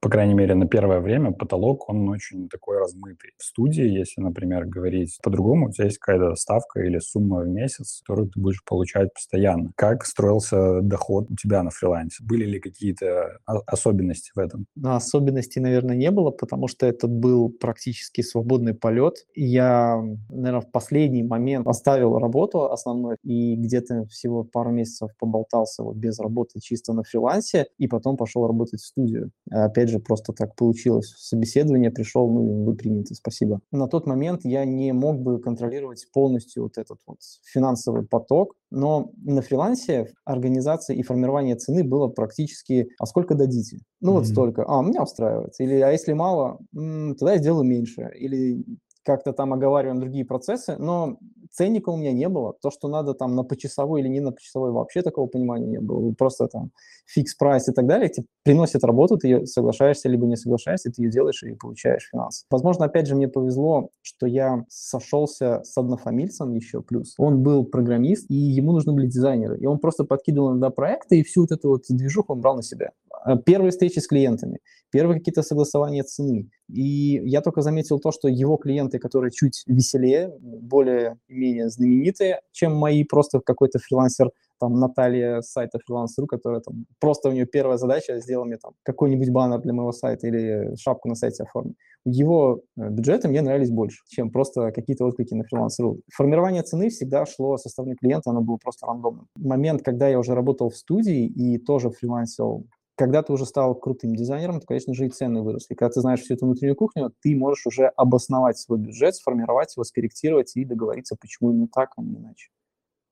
по 0.00 0.08
крайней 0.08 0.34
мере, 0.34 0.54
на 0.54 0.66
первое 0.66 1.00
время 1.00 1.32
потолок, 1.32 1.88
он 1.88 2.08
очень 2.08 2.48
такой 2.48 2.78
размытый. 2.78 3.32
В 3.36 3.44
студии, 3.44 3.84
если, 3.84 4.20
например, 4.20 4.64
говорить 4.66 5.18
по-другому, 5.22 5.68
у 5.68 5.72
тебя 5.72 5.86
есть 5.86 5.98
какая-то 5.98 6.34
ставка 6.36 6.80
или 6.80 6.98
сумма 6.98 7.40
в 7.40 7.48
месяц, 7.48 8.00
которую 8.00 8.30
ты 8.30 8.40
будешь 8.40 8.64
получать 8.64 9.12
постоянно. 9.12 9.72
Как 9.76 10.06
строился 10.06 10.80
доход 10.80 11.30
у 11.30 11.36
тебя 11.36 11.62
на 11.62 11.70
фрилансе? 11.70 12.24
Были 12.24 12.44
ли 12.44 12.60
какие-то 12.60 13.38
особенности 13.44 14.30
в 14.34 14.38
этом? 14.38 14.66
На 14.74 14.96
особенностей, 14.96 15.60
наверное, 15.60 15.96
не 15.96 16.10
было, 16.10 16.30
потому 16.30 16.68
что 16.68 16.86
это 16.86 17.06
был 17.08 17.50
практически 17.50 18.22
свободный 18.22 18.74
полет. 18.74 19.26
Я, 19.34 20.00
наверное, 20.30 20.60
в 20.60 20.70
последний 20.70 21.22
момент 21.22 21.66
оставил 21.66 22.18
работу 22.18 22.70
основной 22.70 23.16
и 23.22 23.56
где-то 23.56 24.06
всего 24.06 24.44
пару 24.44 24.70
месяцев 24.70 25.10
поболтался 25.18 25.82
вот 25.82 25.96
без 25.96 26.18
работы 26.20 26.60
чисто 26.60 26.92
на 26.92 27.02
фрилансе, 27.02 27.66
и 27.78 27.86
потом 27.86 28.16
пошел 28.16 28.46
работать 28.46 28.80
в 28.80 28.86
студию. 28.86 29.30
Опять 29.50 29.88
же, 29.88 29.98
просто 29.98 30.32
так 30.32 30.54
получилось. 30.54 31.14
Собеседование 31.16 31.90
пришел, 31.90 32.28
ну, 32.30 32.64
вы 32.64 32.74
приняты, 32.74 33.14
спасибо. 33.14 33.60
На 33.72 33.88
тот 33.88 34.06
момент 34.06 34.40
я 34.44 34.64
не 34.64 34.92
мог 34.92 35.20
бы 35.20 35.40
контролировать 35.40 36.06
полностью 36.12 36.64
вот 36.64 36.78
этот 36.78 36.98
вот 37.06 37.18
финансовый 37.44 38.06
поток, 38.06 38.54
но 38.70 39.10
на 39.24 39.42
фрилансе 39.42 40.12
организация 40.24 40.96
и 40.96 41.02
формирование 41.02 41.56
цены 41.56 41.82
было 41.82 42.08
практически 42.08 42.88
«а 42.98 43.06
сколько 43.06 43.34
дадите?» 43.34 43.78
Ну, 44.00 44.12
mm-hmm. 44.12 44.14
вот 44.14 44.26
столько. 44.26 44.64
А, 44.66 44.82
меня 44.82 45.02
устраивает. 45.02 45.54
Или 45.58 45.80
«а 45.80 45.90
если 45.90 46.12
мало? 46.12 46.58
Тогда 46.72 47.32
я 47.32 47.38
сделаю 47.38 47.64
меньше». 47.64 48.10
Или 48.16 48.64
как-то 49.02 49.32
там 49.32 49.52
оговариваем 49.52 49.98
другие 49.98 50.24
процессы, 50.24 50.76
но 50.78 51.18
ценника 51.50 51.90
у 51.90 51.96
меня 51.96 52.12
не 52.12 52.28
было. 52.28 52.54
То, 52.62 52.70
что 52.70 52.88
надо 52.88 53.14
там 53.14 53.34
на 53.34 53.42
почасовой 53.42 54.00
или 54.00 54.08
не 54.08 54.20
на 54.20 54.32
почасовой, 54.32 54.72
вообще 54.72 55.02
такого 55.02 55.26
понимания 55.26 55.66
не 55.66 55.80
было. 55.80 56.12
Просто 56.12 56.46
там 56.46 56.70
фикс 57.06 57.34
прайс 57.34 57.68
и 57.68 57.72
так 57.72 57.86
далее, 57.86 58.08
тебе 58.08 58.26
приносят 58.44 58.84
работу, 58.84 59.18
ты 59.18 59.28
ее 59.28 59.46
соглашаешься 59.46 60.08
либо 60.08 60.26
не 60.26 60.36
соглашаешься, 60.36 60.90
ты 60.90 61.02
ее 61.02 61.10
делаешь 61.10 61.42
и 61.42 61.54
получаешь 61.54 62.08
финанс. 62.10 62.44
Возможно, 62.50 62.86
опять 62.86 63.06
же, 63.06 63.16
мне 63.16 63.28
повезло, 63.28 63.90
что 64.02 64.26
я 64.26 64.64
сошелся 64.68 65.62
с 65.64 65.76
однофамильцем 65.76 66.54
еще 66.54 66.82
плюс. 66.82 67.14
Он 67.18 67.42
был 67.42 67.64
программист, 67.64 68.30
и 68.30 68.34
ему 68.34 68.72
нужны 68.72 68.92
были 68.92 69.06
дизайнеры. 69.06 69.58
И 69.58 69.66
он 69.66 69.78
просто 69.78 70.04
подкидывал 70.04 70.50
иногда 70.50 70.70
проекты, 70.70 71.20
и 71.20 71.22
всю 71.22 71.42
вот 71.42 71.52
эту 71.52 71.70
вот 71.70 71.84
движуху 71.88 72.34
он 72.34 72.40
брал 72.40 72.56
на 72.56 72.62
себя. 72.62 72.92
А, 73.22 73.36
первые 73.36 73.70
встречи 73.70 73.98
с 73.98 74.06
клиентами, 74.06 74.58
первые 74.90 75.18
какие-то 75.18 75.42
согласования 75.42 76.02
цены. 76.02 76.50
И 76.68 77.20
я 77.24 77.40
только 77.40 77.62
заметил 77.62 77.98
то, 77.98 78.12
что 78.12 78.28
его 78.28 78.56
клиенты, 78.56 78.98
которые 78.98 79.30
чуть 79.30 79.62
веселее, 79.66 80.32
более-менее 80.40 81.68
знаменитые, 81.68 82.40
чем 82.52 82.76
мои, 82.76 83.04
просто 83.04 83.40
какой-то 83.40 83.78
фрилансер, 83.78 84.30
там 84.60 84.78
Наталья 84.78 85.40
с 85.40 85.52
сайта 85.52 85.78
Freelance.ru, 85.78 86.26
которая 86.26 86.60
там 86.60 86.84
просто 87.00 87.30
у 87.30 87.32
нее 87.32 87.46
первая 87.46 87.78
задача 87.78 88.20
сделала 88.20 88.44
мне 88.44 88.58
там 88.58 88.72
какой-нибудь 88.82 89.30
баннер 89.30 89.60
для 89.60 89.72
моего 89.72 89.90
сайта 89.92 90.26
или 90.26 90.74
шапку 90.76 91.08
на 91.08 91.14
сайте 91.14 91.44
оформить. 91.44 91.76
Его 92.04 92.60
э, 92.76 92.88
бюджеты 92.90 93.28
мне 93.28 93.40
нравились 93.40 93.70
больше, 93.70 94.02
чем 94.08 94.30
просто 94.30 94.70
какие-то 94.70 95.06
отклики 95.06 95.34
на 95.34 95.42
Freelance.ru. 95.42 96.00
Формирование 96.14 96.62
цены 96.62 96.90
всегда 96.90 97.24
шло 97.24 97.56
со 97.56 97.70
стороны 97.70 97.94
клиента, 97.96 98.30
оно 98.30 98.42
было 98.42 98.58
просто 98.62 98.86
рандомным. 98.86 99.26
Момент, 99.36 99.82
когда 99.82 100.08
я 100.08 100.18
уже 100.18 100.34
работал 100.34 100.68
в 100.68 100.76
студии 100.76 101.26
и 101.26 101.58
тоже 101.58 101.90
фрилансил 101.90 102.66
когда 103.00 103.22
ты 103.22 103.32
уже 103.32 103.46
стал 103.46 103.74
крутым 103.74 104.14
дизайнером, 104.14 104.60
то, 104.60 104.66
конечно 104.66 104.92
же, 104.92 105.06
и 105.06 105.08
цены 105.08 105.40
выросли. 105.40 105.72
Когда 105.72 105.90
ты 105.90 106.02
знаешь 106.02 106.20
всю 106.20 106.34
эту 106.34 106.44
внутреннюю 106.44 106.76
кухню, 106.76 107.10
ты 107.22 107.34
можешь 107.34 107.66
уже 107.66 107.86
обосновать 107.86 108.58
свой 108.58 108.78
бюджет, 108.78 109.14
сформировать 109.14 109.74
его, 109.74 109.84
скорректировать 109.84 110.54
и 110.54 110.66
договориться, 110.66 111.16
почему 111.18 111.50
именно 111.50 111.66
так, 111.66 111.92
а 111.96 112.02
не 112.02 112.18
иначе. 112.18 112.50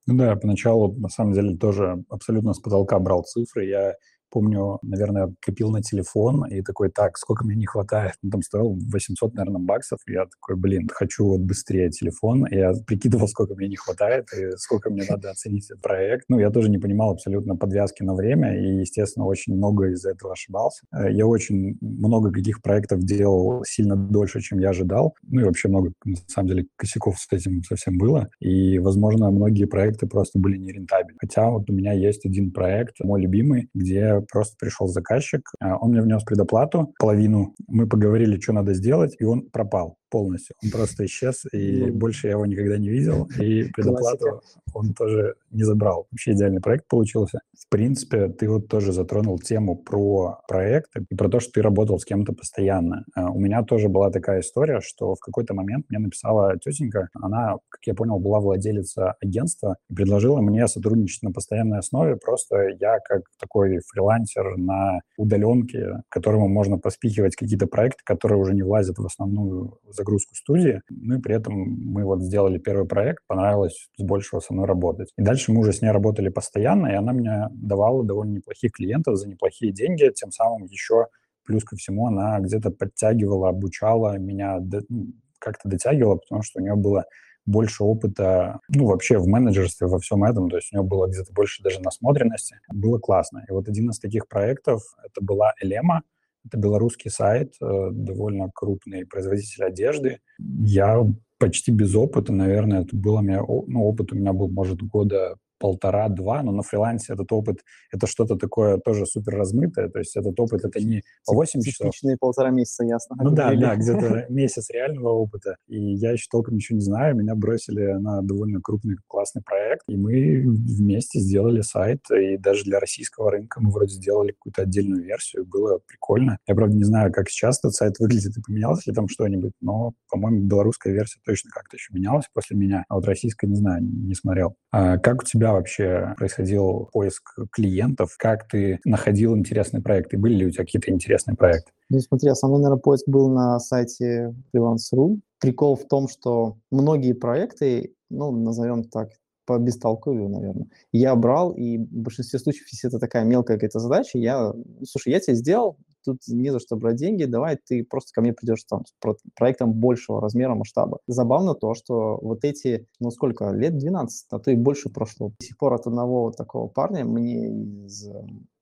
Ну 0.07 0.15
да, 0.19 0.37
поначалу, 0.37 0.93
на 0.93 1.09
самом 1.09 1.33
деле, 1.33 1.57
тоже 1.57 2.05
абсолютно 2.11 2.53
с 2.53 2.61
потолка 2.61 2.99
брал 2.99 3.23
цифры. 3.23 3.65
Я 3.65 3.95
помню, 4.31 4.79
наверное, 4.83 5.35
копил 5.41 5.71
на 5.71 5.83
телефон 5.83 6.45
и 6.47 6.63
такой, 6.63 6.91
так, 6.91 7.19
сколько 7.19 7.45
мне 7.45 7.57
не 7.57 7.67
хватает? 7.67 8.15
Он 8.23 8.31
там 8.31 8.43
стоил 8.43 8.79
800, 8.93 9.35
наверное, 9.35 9.61
баксов. 9.61 9.99
Я 10.07 10.27
такой, 10.27 10.57
блин, 10.57 10.89
хочу 10.93 11.27
вот 11.27 11.41
быстрее 11.41 11.91
телефон. 11.91 12.47
Я 12.51 12.73
прикидывал, 12.87 13.29
сколько 13.29 13.55
мне 13.55 13.69
не 13.69 13.77
хватает 13.77 14.29
и 14.33 14.57
сколько 14.57 14.91
мне 14.91 15.05
надо 15.09 15.31
оценить 15.31 15.71
этот 15.71 15.83
проект. 15.83 16.25
Ну, 16.29 16.39
я 16.39 16.51
тоже 16.51 16.71
не 16.71 16.79
понимал 16.79 17.11
абсолютно 17.11 17.57
подвязки 17.57 18.03
на 18.03 18.15
время 18.15 18.59
и, 18.59 18.81
естественно, 18.81 19.27
очень 19.27 19.55
много 19.55 19.91
из-за 19.93 20.11
этого 20.11 20.33
ошибался. 20.33 20.85
Э, 20.93 21.11
я 21.11 21.27
очень 21.27 21.77
много 21.81 22.33
каких 22.33 22.63
проектов 22.63 23.01
делал 23.01 23.65
сильно 23.65 23.97
дольше, 23.97 24.41
чем 24.41 24.59
я 24.59 24.71
ожидал. 24.71 25.15
Ну 25.23 25.41
и 25.41 25.45
вообще 25.45 25.69
много, 25.69 25.93
на 26.05 26.17
самом 26.27 26.49
деле, 26.49 26.67
косяков 26.77 27.19
с 27.19 27.33
этим 27.33 27.63
совсем 27.63 27.99
было. 27.99 28.29
И, 28.41 28.79
возможно, 28.79 29.31
многие 29.31 29.65
проекты 29.65 30.07
просто 30.07 30.39
были 30.39 30.57
нерентабельны. 30.57 31.19
Хотя 31.21 31.51
вот 31.51 31.69
у 31.71 31.73
меня 31.73 31.93
есть 31.93 32.25
один 32.25 32.53
проект, 32.53 32.97
мой 33.01 33.21
любимый, 33.21 33.69
где 33.75 34.18
просто 34.23 34.57
пришел 34.59 34.89
заказчик, 34.89 35.43
а, 35.61 35.77
он 35.77 35.91
мне 35.91 36.03
внес 36.03 36.23
предоплату, 36.25 36.95
половину, 36.99 37.55
мы 37.67 37.89
поговорили, 37.89 38.41
что 38.41 38.53
надо 38.53 38.75
сделать, 38.75 39.15
и 39.19 39.25
он 39.25 39.49
пропал 39.51 39.98
полностью. 40.11 40.57
Он 40.63 40.71
просто 40.71 41.05
исчез, 41.07 41.45
и 41.53 41.87
ну, 41.87 41.95
больше 41.95 42.27
я 42.27 42.33
его 42.33 42.47
никогда 42.47 42.79
не 42.79 42.89
видел, 42.89 43.29
и 43.39 43.65
предоплату 43.75 44.43
он 44.75 44.95
тоже 44.95 45.35
не 45.51 45.65
забрал. 45.65 46.07
Вообще 46.11 46.33
идеальный 46.33 46.61
проект 46.61 46.89
получился. 46.89 47.41
В 47.59 47.69
принципе, 47.69 48.29
ты 48.29 48.49
вот 48.49 48.69
тоже 48.69 48.93
затронул 48.93 49.39
тему 49.39 49.77
про 49.77 50.41
проекты 50.49 51.05
и 51.09 51.15
про 51.15 51.29
то, 51.29 51.41
что 51.41 51.53
ты 51.53 51.63
работал 51.63 51.99
с 51.99 52.05
кем-то 52.05 52.33
постоянно. 52.33 53.05
А, 53.15 53.31
у 53.31 53.39
меня 53.39 53.63
тоже 53.63 53.89
была 53.89 54.11
такая 54.11 54.41
история, 54.41 54.81
что 54.81 55.15
в 55.15 55.21
какой-то 55.21 55.55
момент 55.55 55.87
мне 55.89 55.99
написала 55.99 56.59
тетенька, 56.59 57.09
она, 57.15 57.57
как 57.69 57.81
я 57.87 57.95
понял, 57.95 58.19
была 58.19 58.41
владелица 58.41 59.15
агентства, 59.21 59.77
и 59.91 59.95
предложила 59.95 60.41
мне 60.41 60.67
сотрудничать 60.69 61.23
на 61.23 61.33
постоянной 61.33 61.79
основе. 61.79 62.17
Просто 62.17 62.69
я 62.81 62.99
как 63.01 63.23
такой 63.39 63.81
фрилансер 63.87 64.57
на 64.57 65.01
удаленке, 65.17 66.03
которому 66.09 66.49
можно 66.49 66.79
поспихивать 66.79 67.37
какие-то 67.37 67.67
проекты, 67.67 68.03
которые 68.05 68.39
уже 68.39 68.55
не 68.55 68.63
влазят 68.63 68.99
в 68.99 69.07
основную 69.07 69.79
загрузку 69.99 70.35
студии. 70.35 70.81
Ну 70.89 71.19
и 71.19 71.21
при 71.21 71.35
этом 71.35 71.55
мы 71.55 72.05
вот 72.05 72.23
сделали 72.23 72.59
первый 72.59 72.87
проект, 72.87 73.27
понравилось 73.27 73.89
с 73.97 74.03
большего 74.03 74.41
со 74.41 74.55
мной 74.55 74.67
работать. 74.67 75.13
И 75.19 75.23
дальше 75.23 75.53
мы 75.53 75.61
уже 75.61 75.73
с 75.73 75.83
ней 75.83 75.91
работали 75.91 76.29
постоянно, 76.31 76.87
и 76.87 76.95
она 76.95 77.13
мне 77.13 77.49
давала 77.53 78.05
довольно 78.05 78.37
неплохих 78.37 78.73
клиентов 78.73 79.17
за 79.17 79.29
неплохие 79.29 79.73
деньги, 79.73 80.11
тем 80.15 80.31
самым 80.31 80.65
еще 80.65 81.07
плюс 81.45 81.65
ко 81.65 81.77
всему 81.77 82.07
она 82.07 82.39
где-то 82.41 82.71
подтягивала, 82.71 83.49
обучала 83.49 84.19
меня, 84.19 84.59
ну, 84.89 85.07
как-то 85.39 85.69
дотягивала, 85.69 86.17
потому 86.17 86.43
что 86.43 86.61
у 86.61 86.63
нее 86.63 86.77
было 86.77 87.05
больше 87.47 87.83
опыта, 87.83 88.61
ну, 88.69 88.87
вообще 88.87 89.19
в 89.19 89.27
менеджерстве, 89.27 89.87
во 89.87 89.99
всем 89.99 90.23
этом, 90.25 90.51
то 90.51 90.57
есть 90.57 90.69
у 90.73 90.77
нее 90.77 90.87
было 90.87 91.07
где-то 91.07 91.33
больше 91.33 91.63
даже 91.63 91.81
насмотренности. 91.81 92.57
Было 92.71 92.99
классно. 92.99 93.45
И 93.49 93.53
вот 93.53 93.69
один 93.69 93.89
из 93.89 93.99
таких 93.99 94.29
проектов, 94.29 94.83
это 95.03 95.25
была 95.25 95.55
Элема, 95.61 96.03
это 96.49 96.59
белорусский 96.59 97.11
сайт, 97.11 97.55
э, 97.61 97.89
довольно 97.93 98.51
крупный 98.53 99.07
производитель 99.07 99.65
одежды. 99.65 100.19
Я 100.39 101.07
почти 101.39 101.71
без 101.71 101.95
опыта, 101.95 102.33
наверное, 102.33 102.83
это 102.83 102.97
было 102.97 103.19
у 103.19 103.23
меня, 103.23 103.41
ну, 103.41 103.85
опыт 103.85 104.13
у 104.13 104.17
меня 104.17 104.33
был, 104.33 104.49
может, 104.49 104.83
года 104.83 105.37
полтора-два, 105.59 106.43
но 106.43 106.53
на 106.53 106.63
фрилансе 106.63 107.15
этот 107.15 107.31
опыт, 107.33 107.61
это 107.93 108.07
что-то 108.07 108.37
такое 108.37 108.79
тоже 108.79 109.07
супер 109.07 109.35
размытое, 109.35 109.89
то 109.89 109.99
есть 109.99 110.17
этот 110.17 110.39
опыт, 110.39 110.65
это 110.65 110.81
не 110.81 111.03
по 111.27 111.35
8 111.35 111.61
часов. 111.63 111.91
Типичные 111.91 112.17
полтора 112.19 112.51
месяца, 112.51 112.85
ясно. 112.85 113.17
Ну 113.21 113.31
да, 113.31 113.55
да, 113.55 113.77
где-то 113.77 114.27
месяц 114.31 114.71
реального 114.71 115.11
опыта, 115.11 115.57
и 115.67 115.95
я 115.95 116.13
еще 116.13 116.27
толком 116.31 116.57
ничего 116.57 116.77
не 116.77 116.85
знаю, 116.85 117.17
меня 117.17 117.35
бросили 117.35 117.93
на 117.93 118.23
довольно 118.23 118.61
крупный, 118.61 118.97
классный 119.07 119.43
проект, 119.43 119.83
и 119.89 119.97
мы 119.97 120.43
вместе 120.47 121.21
сделали 121.21 121.61
сайт, 121.61 122.01
и 122.11 122.37
даже 122.37 122.65
для 122.65 122.81
российского 122.81 123.31
рынка 123.31 123.61
мы 123.61 123.71
вроде 123.71 123.95
сделали 123.95 124.33
какую-то 124.33 124.63
отдельную 124.63 125.03
версию, 125.03 125.47
было 125.47 125.81
прикольно. 125.87 126.39
Я, 126.47 126.55
правда, 126.55 126.77
не 126.77 126.85
знаю, 126.85 127.13
как 127.13 127.29
сейчас 127.29 127.59
этот 127.59 127.75
сайт 127.75 127.99
выглядит 127.99 128.37
и 128.37 128.43
поменялось 128.43 128.87
ли 128.87 128.93
там 128.93 129.09
что-нибудь, 129.09 129.53
но, 129.61 129.93
по-моему, 130.11 130.45
белорусская 130.47 130.93
версия 130.93 131.21
точно 131.25 131.51
как-то 131.51 131.77
еще 131.77 131.93
менялась 131.93 132.27
после 132.33 132.57
меня, 132.57 132.85
а 132.89 132.97
вот 132.97 133.07
российская, 133.07 133.47
не 133.47 133.57
знаю, 133.57 133.83
не 133.83 134.15
смотрел. 134.15 134.55
А 134.71 134.99
как 134.99 135.23
у 135.23 135.25
тебя 135.25 135.48
тебя 135.49 135.53
вообще 135.53 136.15
происходил 136.17 136.89
поиск 136.93 137.37
клиентов? 137.51 138.17
Как 138.19 138.49
ты 138.49 138.81
находил 138.85 139.37
интересные 139.37 139.83
проекты? 139.83 140.19
Были 140.19 140.35
ли 140.35 140.47
у 140.47 140.51
тебя 140.51 140.65
какие-то 140.65 140.91
интересные 140.91 141.37
проекты? 141.37 141.73
Ну, 141.91 142.01
смотри, 142.01 142.29
основной, 142.29 142.61
наверное, 142.61 142.81
поиск 142.81 143.09
был 143.09 143.29
на 143.31 143.59
сайте 143.59 144.35
freelance.ru. 144.55 145.21
Прикол 145.41 145.77
в 145.77 145.87
том, 145.87 146.09
что 146.09 146.59
многие 146.71 147.13
проекты, 147.13 147.95
ну, 148.11 148.31
назовем 148.31 148.85
так, 148.85 149.11
по 149.47 149.59
бестолковью, 149.59 150.29
наверное. 150.29 150.67
Я 150.93 151.15
брал, 151.15 151.53
и 151.53 151.79
в 151.79 151.87
большинстве 151.87 152.39
случаев, 152.39 152.67
если 152.71 152.89
это 152.91 152.99
такая 152.99 153.25
мелкая 153.25 153.57
какая-то 153.57 153.79
задача, 153.79 154.19
я, 154.19 154.53
слушай, 154.85 155.11
я 155.11 155.21
тебе 155.21 155.37
сделал, 155.37 155.79
тут 156.05 156.19
не 156.29 156.51
за 156.51 156.61
что 156.61 156.77
брать 156.77 156.97
деньги, 156.97 157.25
давай 157.25 157.57
ты 157.57 157.85
просто 157.85 158.13
ко 158.13 158.21
мне 158.21 158.33
придешь 158.33 158.65
там 158.65 158.85
с 158.87 158.95
проектом 159.35 159.73
большего 159.73 160.21
размера, 160.21 160.55
масштаба. 160.55 160.99
Забавно 161.07 161.55
то, 161.55 161.75
что 161.75 162.19
вот 162.23 162.45
эти, 162.45 162.87
ну 163.01 163.11
сколько, 163.11 163.51
лет 163.51 163.77
12, 163.79 164.27
а 164.31 164.39
то 164.39 164.51
и 164.51 164.57
больше 164.57 164.91
прошло. 164.91 165.33
До 165.39 165.47
сих 165.47 165.57
пор 165.59 165.75
от 165.75 165.87
одного 165.87 166.25
вот 166.25 166.37
такого 166.37 166.69
парня 166.69 167.05
мне 167.05 167.85
из 167.87 168.09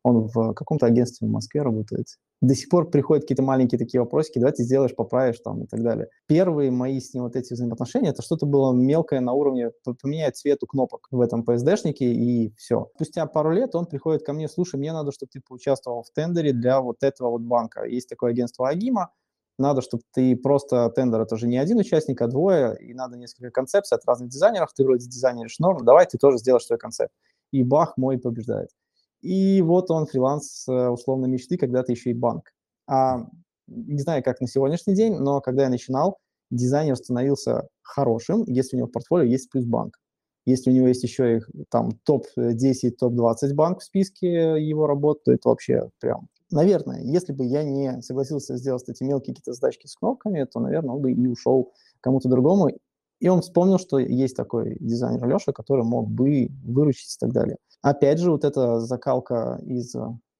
Он 0.06 0.28
в 0.32 0.54
каком-то 0.54 0.86
агентстве 0.86 1.26
в 1.26 1.30
Москве 1.32 1.62
работает. 1.62 2.06
До 2.40 2.54
сих 2.54 2.68
пор 2.68 2.88
приходят 2.90 3.24
какие-то 3.24 3.42
маленькие 3.42 3.76
такие 3.76 4.00
вопросики, 4.00 4.38
давай 4.38 4.52
ты 4.52 4.62
сделаешь, 4.62 4.94
поправишь 4.94 5.40
там 5.40 5.64
и 5.64 5.66
так 5.66 5.82
далее. 5.82 6.06
Первые 6.28 6.70
мои 6.70 7.00
с 7.00 7.12
ним 7.12 7.24
вот 7.24 7.34
эти 7.34 7.54
взаимоотношения, 7.54 8.10
это 8.10 8.22
что-то 8.22 8.46
было 8.46 8.72
мелкое 8.72 9.18
на 9.18 9.32
уровне 9.32 9.72
поменять 10.00 10.36
цвет 10.36 10.62
у 10.62 10.66
кнопок 10.68 11.08
в 11.10 11.20
этом 11.20 11.42
PSD-шнике 11.42 12.04
и 12.04 12.54
все. 12.56 12.86
Спустя 12.94 13.26
пару 13.26 13.50
лет 13.50 13.74
он 13.74 13.86
приходит 13.86 14.22
ко 14.24 14.32
мне, 14.32 14.48
слушай, 14.48 14.76
мне 14.76 14.92
надо, 14.92 15.10
чтобы 15.10 15.30
ты 15.32 15.40
поучаствовал 15.40 16.04
в 16.04 16.12
тендере 16.12 16.52
для 16.52 16.80
вот 16.80 16.98
этого 17.00 17.30
вот 17.30 17.42
банка. 17.42 17.82
Есть 17.82 18.08
такое 18.08 18.30
агентство 18.30 18.68
Агима, 18.68 19.10
надо, 19.58 19.82
чтобы 19.82 20.04
ты 20.14 20.36
просто 20.36 20.88
тендер, 20.90 21.22
это 21.22 21.36
же 21.36 21.48
не 21.48 21.58
один 21.58 21.78
участник, 21.78 22.22
а 22.22 22.28
двое, 22.28 22.76
и 22.78 22.94
надо 22.94 23.16
несколько 23.16 23.50
концепций 23.50 23.96
от 23.96 24.04
разных 24.04 24.28
дизайнеров, 24.28 24.72
ты 24.72 24.84
вроде 24.84 25.06
дизайнеришь 25.08 25.58
норм, 25.58 25.84
давай 25.84 26.06
ты 26.06 26.16
тоже 26.16 26.38
сделаешь 26.38 26.64
свой 26.64 26.78
концепт. 26.78 27.12
И 27.50 27.64
бах, 27.64 27.96
мой 27.96 28.18
побеждает. 28.18 28.68
И 29.22 29.62
вот 29.62 29.90
он, 29.90 30.06
фриланс 30.06 30.66
э, 30.68 30.88
условно 30.88 31.26
мечты, 31.26 31.56
когда-то 31.56 31.92
еще 31.92 32.10
и 32.10 32.14
банк. 32.14 32.52
А, 32.86 33.26
не 33.66 34.00
знаю, 34.00 34.22
как 34.22 34.40
на 34.40 34.46
сегодняшний 34.46 34.94
день, 34.94 35.14
но 35.14 35.40
когда 35.40 35.64
я 35.64 35.70
начинал, 35.70 36.18
дизайнер 36.50 36.96
становился 36.96 37.68
хорошим, 37.82 38.44
если 38.46 38.76
у 38.76 38.78
него 38.78 38.88
в 38.88 38.92
портфолио 38.92 39.24
есть 39.24 39.50
плюс 39.50 39.64
банк. 39.64 39.98
Если 40.44 40.70
у 40.70 40.74
него 40.74 40.86
есть 40.86 41.02
еще 41.02 41.38
их 41.38 41.50
там 41.70 41.90
топ-10, 42.04 42.90
топ-20 42.92 43.54
банк 43.54 43.80
в 43.80 43.84
списке 43.84 44.62
его 44.62 44.86
работ, 44.86 45.24
то 45.24 45.32
это 45.32 45.48
вообще 45.48 45.90
прям 45.98 46.28
наверное, 46.50 47.02
если 47.02 47.32
бы 47.32 47.44
я 47.44 47.64
не 47.64 48.00
согласился 48.02 48.56
сделать 48.56 48.88
эти 48.88 49.02
мелкие 49.02 49.34
какие-то 49.34 49.52
задачки 49.52 49.86
с 49.86 49.96
кнопками, 49.96 50.44
то, 50.44 50.60
наверное, 50.60 50.94
он 50.94 51.02
бы 51.02 51.12
и 51.12 51.26
ушел 51.26 51.72
кому-то 52.00 52.28
другому. 52.28 52.70
И 53.18 53.28
он 53.28 53.40
вспомнил, 53.40 53.78
что 53.78 53.98
есть 53.98 54.36
такой 54.36 54.76
дизайнер 54.78 55.26
Леша, 55.26 55.52
который 55.52 55.84
мог 55.84 56.08
бы 56.08 56.48
выручить 56.64 57.14
и 57.14 57.18
так 57.18 57.32
далее. 57.32 57.56
Опять 57.82 58.18
же, 58.18 58.30
вот 58.30 58.44
эта 58.44 58.80
закалка 58.80 59.60
из, 59.64 59.94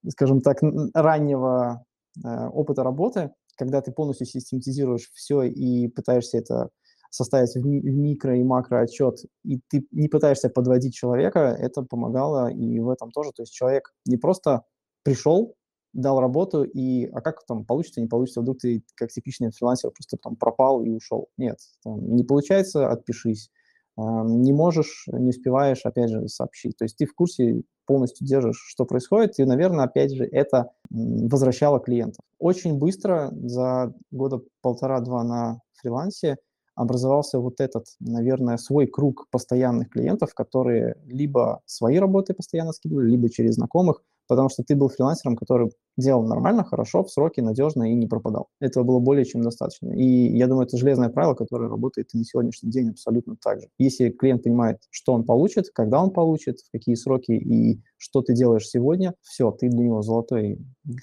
скажем 0.09 0.41
так, 0.41 0.59
раннего 0.95 1.85
э, 2.25 2.47
опыта 2.49 2.83
работы, 2.83 3.31
когда 3.57 3.81
ты 3.81 3.93
полностью 3.93 4.27
систематизируешь 4.27 5.11
все 5.15 5.43
и 5.43 5.89
пытаешься 5.89 6.39
это 6.39 6.71
составить 7.11 7.55
в 7.55 7.65
микро 7.65 8.37
и 8.37 8.43
макро 8.43 8.81
отчет, 8.81 9.21
и 9.45 9.61
ты 9.69 9.87
не 9.91 10.09
пытаешься 10.09 10.49
подводить 10.51 10.95
человека, 10.95 11.57
это 11.59 11.83
помогало 11.83 12.49
и 12.51 12.79
в 12.81 12.91
этом 12.91 13.11
тоже. 13.11 13.31
То 13.35 13.43
есть 13.43 13.53
человек 13.53 13.95
не 14.07 14.17
просто 14.17 14.65
пришел, 15.03 15.55
дал 15.93 16.21
работу, 16.21 16.65
и 16.65 17.07
а 17.07 17.21
как 17.21 17.45
там 17.47 17.65
получится, 17.65 18.01
не 18.01 18.07
получится, 18.07 18.43
вдруг 18.43 18.59
ты 18.59 18.85
как 18.97 19.11
типичный 19.11 19.51
фрилансер 19.51 19.91
просто 19.91 20.19
там 20.19 20.37
пропал 20.37 20.83
и 20.83 20.91
ушел. 20.91 21.29
Нет, 21.39 21.59
там, 21.83 22.15
не 22.15 22.23
получается, 22.23 22.91
отпишись. 22.91 23.51
Не 23.97 24.53
можешь, 24.53 25.07
не 25.11 25.31
успеваешь, 25.31 25.81
опять 25.85 26.11
же, 26.11 26.29
сообщить. 26.29 26.77
То 26.77 26.85
есть 26.85 26.97
ты 26.97 27.07
в 27.07 27.15
курсе 27.15 27.63
полностью 27.87 28.27
держишь, 28.27 28.63
что 28.69 28.85
происходит, 28.85 29.39
и, 29.39 29.45
наверное, 29.45 29.85
опять 29.85 30.13
же, 30.13 30.25
это 30.25 30.71
возвращало 30.91 31.81
клиентов. 31.81 32.21
Очень 32.39 32.79
быстро, 32.79 33.31
за 33.33 33.95
года 34.11 34.41
полтора-два 34.61 35.25
на 35.25 35.61
фрилансе, 35.81 36.37
образовался 36.75 37.39
вот 37.39 37.61
этот, 37.61 37.87
наверное, 38.01 38.59
свой 38.59 38.87
круг 38.87 39.27
постоянных 39.31 39.89
клиентов, 39.89 40.35
которые 40.35 40.97
либо 41.07 41.63
свои 41.65 41.99
работы 41.99 42.35
постоянно 42.35 42.73
скидывали, 42.73 43.11
либо 43.11 43.31
через 43.31 43.55
знакомых, 43.55 44.03
потому 44.29 44.51
что 44.51 44.63
ты 44.63 44.77
был 44.77 44.89
фрилансером, 44.89 45.37
который 45.37 45.71
делал 45.97 46.27
нормально, 46.27 46.65
хорошо, 46.65 47.05
в 47.05 47.11
сроки, 47.11 47.41
надежно 47.41 47.91
и 47.91 47.95
не 47.95 48.07
пропадал. 48.07 48.49
Этого 48.61 48.85
было 48.85 48.99
более 48.99 49.25
чем 49.25 49.43
достаточно. 49.43 49.93
И 49.93 50.37
я 50.37 50.47
думаю, 50.47 50.67
это 50.67 50.77
железное 50.77 51.09
правило, 51.09 51.35
которое 51.35 51.69
работает 51.69 52.09
и 52.13 52.19
на 52.19 52.25
сегодняшний 52.25 52.71
день 52.71 52.91
абсолютно 52.91 53.37
так 53.43 53.61
же. 53.61 53.69
Если 53.79 54.11
клиент 54.11 54.43
понимает, 54.43 54.79
что 54.91 55.13
он 55.13 55.25
получит, 55.25 55.71
когда 55.73 56.03
он 56.03 56.11
получит, 56.11 56.61
в 56.61 56.71
какие 56.71 56.95
сроки 56.95 57.33
и 57.33 57.81
что 57.99 58.23
ты 58.23 58.35
делаешь 58.35 58.69
сегодня, 58.69 59.15
все, 59.23 59.51
ты 59.51 59.69
для 59.69 59.85
него 59.85 60.03
золотой 60.03 60.59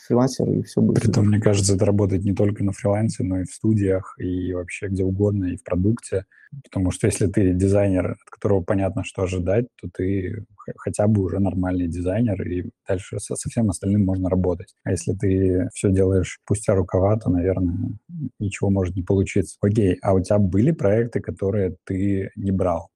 фрилансер, 0.08 0.50
и 0.52 0.62
все 0.62 0.82
будет. 0.82 1.02
Притом, 1.02 1.28
мне 1.28 1.40
кажется, 1.40 1.76
это 1.76 1.86
работает 1.86 2.24
не 2.24 2.34
только 2.34 2.64
на 2.64 2.72
фрилансе, 2.72 3.24
но 3.24 3.42
и 3.42 3.46
в 3.46 3.54
студиях, 3.54 4.16
и 4.20 4.54
вообще 4.54 4.88
где 4.88 5.04
угодно, 5.04 5.46
и 5.46 5.58
в 5.58 5.64
продукте. 5.64 6.26
Потому 6.64 6.92
что 6.92 7.08
если 7.08 7.28
ты 7.28 7.54
дизайнер, 7.54 8.12
от 8.12 8.30
которого 8.30 8.62
понятно, 8.62 9.04
что 9.04 9.24
ожидать, 9.24 9.66
то 9.82 9.90
ты 9.92 10.46
хотя 10.78 11.08
бы 11.08 11.24
уже 11.24 11.40
нормальный 11.40 11.88
дизайнер, 11.88 12.42
и 12.48 12.70
дальше 12.88 13.20
со, 13.20 13.36
со 13.36 13.50
всем 13.50 13.70
остальным 13.70 14.06
можно 14.06 14.30
работать. 14.30 14.76
А 14.84 14.92
если 14.92 15.14
ты 15.14 15.70
все 15.74 15.92
делаешь 15.92 16.40
спустя 16.44 16.76
рукава, 16.76 17.18
то, 17.18 17.30
наверное, 17.30 17.98
ничего 18.40 18.70
может 18.70 18.96
не 18.96 19.04
получиться. 19.04 19.58
Окей, 19.62 19.98
а 20.02 20.14
у 20.14 20.22
тебя 20.22 20.40
были 20.40 20.72
проекты, 20.72 21.22
которые 21.22 21.78
ты 21.86 22.32
не 22.36 22.52
брал? 22.52 22.90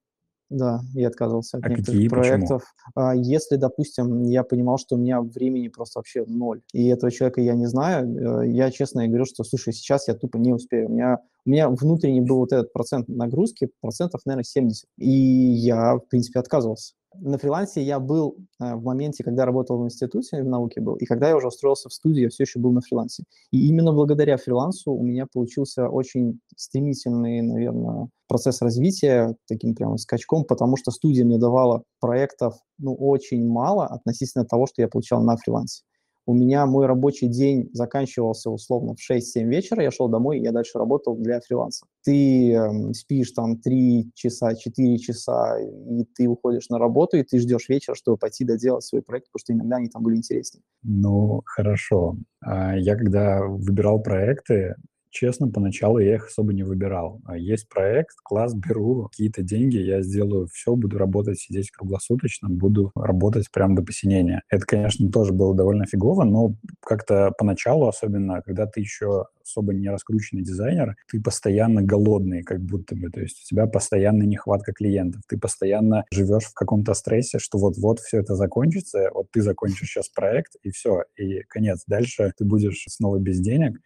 Да, 0.49 0.79
я 0.93 1.09
отказывался 1.09 1.57
от 1.57 1.65
А 1.65 1.69
некоторых 1.69 1.99
какие, 1.99 2.07
почему? 2.09 2.47
проектов. 2.47 2.63
А, 2.95 3.13
Если, 3.13 3.57
допустим, 3.57 4.23
я 4.23 4.43
понимал, 4.43 4.77
что 4.77 4.95
у 4.95 4.97
меня 4.97 5.21
времени 5.21 5.67
просто 5.67 5.99
вообще 5.99 6.23
ноль, 6.25 6.61
и 6.71 6.87
этого 6.87 7.11
человека 7.11 7.41
я 7.41 7.53
не 7.53 7.65
знаю, 7.65 8.43
э, 8.43 8.49
я 8.51 8.71
честно 8.71 9.05
говорю, 9.07 9.25
что, 9.25 9.43
слушай, 9.43 9.73
сейчас 9.73 10.07
я 10.07 10.13
тупо 10.13 10.37
не 10.37 10.53
успею. 10.53 10.87
У 10.87 10.93
меня, 10.93 11.17
у 11.45 11.49
меня 11.49 11.69
внутренний 11.69 12.21
был 12.21 12.37
вот 12.37 12.53
этот 12.53 12.71
процент 12.71 13.09
нагрузки, 13.09 13.69
процентов, 13.81 14.21
наверное, 14.25 14.45
70. 14.45 14.87
И 14.97 15.09
я, 15.09 15.95
в 15.95 16.07
принципе, 16.07 16.39
отказывался. 16.39 16.93
На 17.19 17.37
фрилансе 17.37 17.81
я 17.81 17.99
был 17.99 18.37
э, 18.59 18.75
в 18.75 18.83
моменте, 18.83 19.23
когда 19.23 19.45
работал 19.45 19.79
в 19.79 19.85
институте, 19.85 20.43
в 20.43 20.47
науке 20.47 20.81
был, 20.81 20.95
и 20.95 21.05
когда 21.05 21.29
я 21.29 21.37
уже 21.37 21.47
устроился 21.47 21.89
в 21.89 21.93
студию, 21.93 22.23
я 22.23 22.29
все 22.29 22.43
еще 22.43 22.59
был 22.59 22.71
на 22.71 22.81
фрилансе. 22.81 23.23
И 23.51 23.67
именно 23.67 23.93
благодаря 23.93 24.37
фрилансу 24.37 24.91
у 24.91 25.03
меня 25.03 25.25
получился 25.31 25.87
очень 25.89 26.39
стремительный, 26.55 27.41
наверное, 27.41 28.09
процесс 28.27 28.61
развития 28.61 29.35
таким 29.47 29.75
прям 29.75 29.97
скачком, 29.97 30.43
потому 30.43 30.77
что 30.77 30.91
студия 30.91 31.25
мне 31.25 31.37
давала 31.37 31.83
проектов, 31.99 32.55
ну, 32.77 32.93
очень 32.93 33.47
мало 33.47 33.85
относительно 33.85 34.45
того, 34.45 34.67
что 34.67 34.81
я 34.81 34.87
получал 34.87 35.21
на 35.23 35.37
фрилансе. 35.37 35.83
У 36.27 36.33
меня 36.33 36.65
мой 36.65 36.87
рабочий 36.87 37.29
день 37.29 37.69
заканчивался 37.71 38.49
условно 38.49 38.95
в 38.95 39.11
6-7 39.11 39.47
вечера, 39.47 39.81
я 39.81 39.91
шел 39.91 40.09
домой, 40.09 40.41
я 40.41 40.51
дальше 40.51 40.77
работал 40.77 41.15
для 41.15 41.39
фриланса. 41.39 41.85
Ты 42.03 42.51
эм, 42.51 42.93
спишь 42.93 43.31
там 43.31 43.57
3 43.57 44.11
часа, 44.13 44.53
4 44.53 44.97
часа, 44.97 45.57
и 45.57 46.03
ты 46.13 46.27
уходишь 46.27 46.67
на 46.67 46.79
работу, 46.79 47.15
и 47.15 47.23
ты 47.23 47.39
ждешь 47.39 47.69
вечера, 47.69 47.95
чтобы 47.95 48.17
пойти 48.17 48.43
доделать 48.43 48.83
свой 48.83 49.01
проект, 49.01 49.27
потому 49.31 49.39
что 49.39 49.53
иногда 49.53 49.77
они 49.77 49.87
там 49.87 50.03
были 50.03 50.17
интереснее. 50.17 50.61
Ну, 50.83 51.43
хорошо. 51.45 52.17
А 52.41 52.75
Я 52.75 52.97
когда 52.97 53.45
выбирал 53.45 54.01
проекты, 54.01 54.75
честно, 55.09 55.49
поначалу 55.49 55.99
я 55.99 56.15
их 56.15 56.27
особо 56.27 56.53
не 56.53 56.63
выбирал. 56.63 57.21
А 57.25 57.37
Есть 57.37 57.69
проект, 57.69 58.15
класс, 58.23 58.53
беру 58.53 59.07
какие-то 59.09 59.41
деньги, 59.43 59.77
я 59.77 60.01
сделаю 60.01 60.47
все, 60.51 60.75
буду 60.75 60.97
работать, 60.97 61.39
сидеть 61.39 61.71
круглосуточно, 61.71 62.49
буду 62.49 62.91
работать 62.95 63.51
прям 63.51 63.75
до 63.75 63.83
посинения. 63.83 64.41
Это, 64.49 64.65
конечно, 64.65 65.09
тоже 65.11 65.33
было 65.33 65.55
довольно 65.55 65.85
фигово, 65.85 66.23
но 66.23 66.55
как-то 66.81 67.31
поначалу, 67.37 67.87
особенно 67.87 68.41
когда 68.41 68.65
ты 68.65 68.81
еще 68.81 69.25
особо 69.47 69.73
не 69.73 69.89
раскрученный 69.89 70.43
дизайнер, 70.43 70.95
ты 71.09 71.21
постоянно 71.21 71.81
голодный, 71.81 72.43
как 72.43 72.61
будто 72.61 72.95
бы, 72.95 73.09
то 73.09 73.21
есть 73.21 73.41
у 73.43 73.47
тебя 73.47 73.65
постоянная 73.65 74.25
нехватка 74.25 74.73
клиентов, 74.73 75.21
ты 75.27 75.37
постоянно 75.37 76.05
живешь 76.11 76.45
в 76.45 76.53
каком-то 76.53 76.93
стрессе, 76.93 77.39
что 77.39 77.57
вот-вот 77.57 77.99
все 77.99 78.19
это 78.19 78.35
закончится, 78.35 79.09
вот 79.13 79.27
ты 79.31 79.41
закончишь 79.41 79.89
сейчас 79.89 80.09
проект, 80.09 80.55
и 80.63 80.71
все, 80.71 81.03
и 81.15 81.41
конец. 81.43 81.83
Дальше 81.87 82.31
ты 82.37 82.45
будешь 82.45 82.83
снова 82.87 83.19
без 83.19 83.39
денег, 83.39 83.79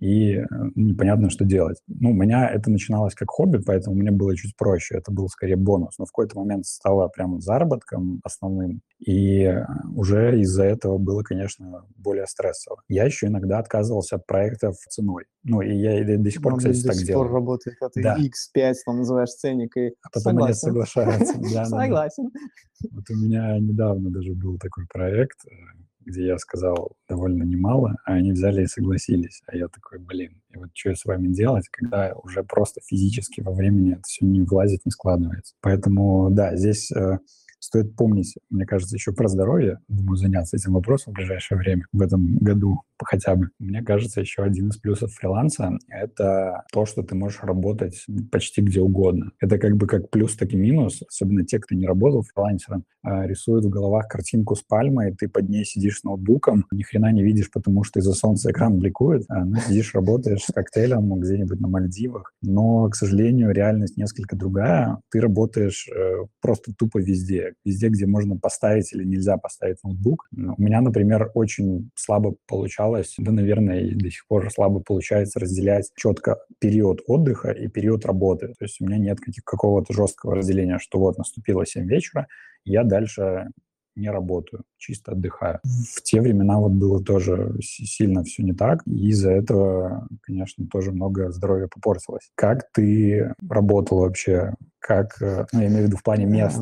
и 0.00 0.36
э, 0.36 0.44
непонятно, 0.74 1.30
что 1.30 1.44
делать. 1.44 1.78
Ну, 1.86 2.10
у 2.10 2.14
меня 2.14 2.48
это 2.48 2.70
начиналось 2.70 3.14
как 3.14 3.30
хобби, 3.30 3.58
поэтому 3.64 3.96
мне 3.96 4.10
было 4.10 4.36
чуть 4.36 4.56
проще, 4.56 4.96
это 4.96 5.12
был 5.12 5.28
скорее 5.28 5.56
бонус, 5.56 5.98
но 5.98 6.04
в 6.06 6.08
какой-то 6.08 6.38
момент 6.38 6.66
стало 6.66 7.08
прям 7.08 7.40
заработком 7.40 8.20
основным, 8.24 8.80
и 8.98 9.42
э, 9.44 9.64
уже 9.94 10.40
из-за 10.40 10.64
этого 10.64 10.98
было, 10.98 11.22
конечно, 11.22 11.84
более 11.96 12.26
стрессово. 12.26 12.82
Я 12.88 13.04
еще 13.04 13.26
иногда 13.26 13.58
отказывался 13.58 14.16
от 14.16 14.26
проектов 14.26 14.76
ценой. 14.88 15.24
Ну, 15.44 15.60
и 15.60 15.74
я 15.74 16.00
и 16.00 16.16
до 16.16 16.30
сих 16.30 16.40
пор, 16.42 16.54
Он 16.54 16.58
кстати, 16.58 16.80
до 16.82 16.88
так 16.88 16.96
сих 16.96 17.06
делаю. 17.08 17.24
пор 17.26 17.34
работает, 17.34 17.76
когда 17.78 17.90
ты 17.90 18.02
Да. 18.02 18.16
X5 18.18 18.74
там 18.86 18.98
называешь 18.98 19.30
ценник, 19.30 19.76
и 19.76 19.88
А 20.02 20.08
потом 20.12 20.38
они 20.42 20.52
согласен. 20.54 20.58
соглашаются. 20.68 21.34
Да, 21.54 21.60
да. 21.60 21.64
Согласен. 21.64 22.30
Вот 22.90 23.04
у 23.10 23.14
меня 23.16 23.58
недавно 23.58 24.10
даже 24.10 24.32
был 24.34 24.58
такой 24.58 24.86
проект, 24.92 25.38
э, 25.46 25.50
где 26.04 26.26
я 26.26 26.38
сказал 26.38 26.92
довольно 27.08 27.44
немало, 27.44 27.96
а 28.04 28.14
они 28.14 28.32
взяли 28.32 28.62
и 28.62 28.66
согласились. 28.66 29.42
А 29.46 29.56
я 29.56 29.68
такой, 29.68 29.98
блин, 29.98 30.40
и 30.50 30.58
вот 30.58 30.70
что 30.74 30.90
я 30.90 30.96
с 30.96 31.04
вами 31.04 31.28
делать, 31.28 31.68
когда 31.70 32.14
уже 32.14 32.42
просто 32.44 32.80
физически 32.84 33.40
во 33.40 33.52
времени 33.52 33.92
это 33.92 34.02
все 34.04 34.24
не 34.26 34.42
влазит, 34.42 34.84
не 34.84 34.90
складывается. 34.90 35.54
Поэтому, 35.60 36.30
да, 36.30 36.56
здесь 36.56 36.90
э, 36.92 37.18
стоит 37.58 37.94
помнить, 37.96 38.34
мне 38.50 38.66
кажется, 38.66 38.96
еще 38.96 39.12
про 39.12 39.28
здоровье. 39.28 39.78
Думаю, 39.88 40.16
заняться 40.16 40.56
этим 40.56 40.72
вопросом 40.72 41.12
в 41.12 41.16
ближайшее 41.16 41.58
время, 41.58 41.86
в 41.92 42.02
этом 42.02 42.38
году 42.38 42.80
хотя 43.04 43.34
бы. 43.34 43.48
Мне 43.58 43.82
кажется, 43.82 44.20
еще 44.20 44.42
один 44.42 44.68
из 44.68 44.76
плюсов 44.76 45.12
фриланса— 45.12 45.78
это 45.88 46.64
то, 46.72 46.86
что 46.86 47.02
ты 47.02 47.14
можешь 47.14 47.42
работать 47.42 48.04
почти 48.30 48.60
где 48.60 48.80
угодно. 48.80 49.32
Это 49.40 49.58
как 49.58 49.76
бы 49.76 49.86
как 49.86 50.10
плюс, 50.10 50.36
так 50.36 50.52
и 50.52 50.56
минус. 50.56 51.02
Особенно 51.08 51.44
те, 51.44 51.58
кто 51.58 51.74
не 51.74 51.86
работал 51.86 52.22
фрилансером, 52.22 52.84
а, 53.04 53.26
рисуют 53.26 53.64
в 53.64 53.68
головах 53.68 54.08
картинку 54.08 54.54
с 54.54 54.62
пальмой, 54.62 55.14
ты 55.14 55.28
под 55.28 55.48
ней 55.48 55.64
сидишь 55.64 56.00
с 56.00 56.04
ноутбуком, 56.04 56.66
ни 56.70 56.82
хрена 56.82 57.10
не 57.12 57.22
видишь, 57.22 57.50
потому 57.50 57.82
что 57.82 57.98
из-за 57.98 58.12
солнца 58.12 58.50
экран 58.50 58.78
бликует, 58.78 59.24
а, 59.28 59.44
ну, 59.44 59.56
сидишь, 59.56 59.94
работаешь 59.94 60.44
с 60.44 60.52
коктейлем 60.52 61.12
где-нибудь 61.18 61.60
на 61.60 61.68
Мальдивах. 61.68 62.32
Но, 62.42 62.88
к 62.88 62.94
сожалению, 62.94 63.50
реальность 63.50 63.96
несколько 63.96 64.36
другая. 64.36 64.98
Ты 65.10 65.20
работаешь 65.20 65.88
э, 65.88 66.26
просто 66.40 66.72
тупо 66.74 66.98
везде. 66.98 67.54
Везде, 67.64 67.88
где 67.88 68.06
можно 68.06 68.36
поставить 68.36 68.92
или 68.92 69.04
нельзя 69.04 69.36
поставить 69.36 69.78
ноутбук. 69.82 70.28
У 70.32 70.62
меня, 70.62 70.80
например, 70.80 71.30
очень 71.34 71.90
слабо 71.94 72.36
получалось, 72.46 72.82
да, 73.18 73.32
наверное, 73.32 73.80
и 73.80 73.94
до 73.94 74.10
сих 74.10 74.26
пор 74.26 74.50
слабо 74.50 74.80
получается 74.80 75.40
разделять 75.40 75.90
четко 75.96 76.38
период 76.58 77.00
отдыха 77.06 77.50
и 77.50 77.68
период 77.68 78.04
работы. 78.06 78.48
То 78.58 78.64
есть 78.64 78.80
у 78.80 78.86
меня 78.86 78.98
нет 78.98 79.18
какого-то 79.44 79.92
жесткого 79.92 80.36
разделения, 80.36 80.78
что 80.78 80.98
вот 80.98 81.18
наступило 81.18 81.66
7 81.66 81.86
вечера, 81.86 82.26
я 82.64 82.84
дальше 82.84 83.48
не 83.94 84.10
работаю, 84.10 84.64
чисто 84.78 85.12
отдыхаю. 85.12 85.60
В 85.64 86.02
те 86.02 86.20
времена 86.20 86.58
вот 86.58 86.72
было 86.72 87.02
тоже 87.02 87.54
сильно 87.60 88.24
все 88.24 88.42
не 88.42 88.52
так, 88.52 88.82
и 88.86 89.08
из-за 89.10 89.30
этого, 89.30 90.08
конечно, 90.22 90.66
тоже 90.66 90.92
много 90.92 91.30
здоровья 91.30 91.68
попортилось. 91.68 92.30
Как 92.34 92.70
ты 92.72 93.34
работал 93.48 93.98
вообще? 93.98 94.54
Как, 94.78 95.22
э, 95.22 95.46
ну, 95.52 95.60
я 95.60 95.68
имею 95.68 95.84
в 95.84 95.86
виду 95.86 95.96
в 95.96 96.02
плане 96.02 96.24
мест? 96.24 96.60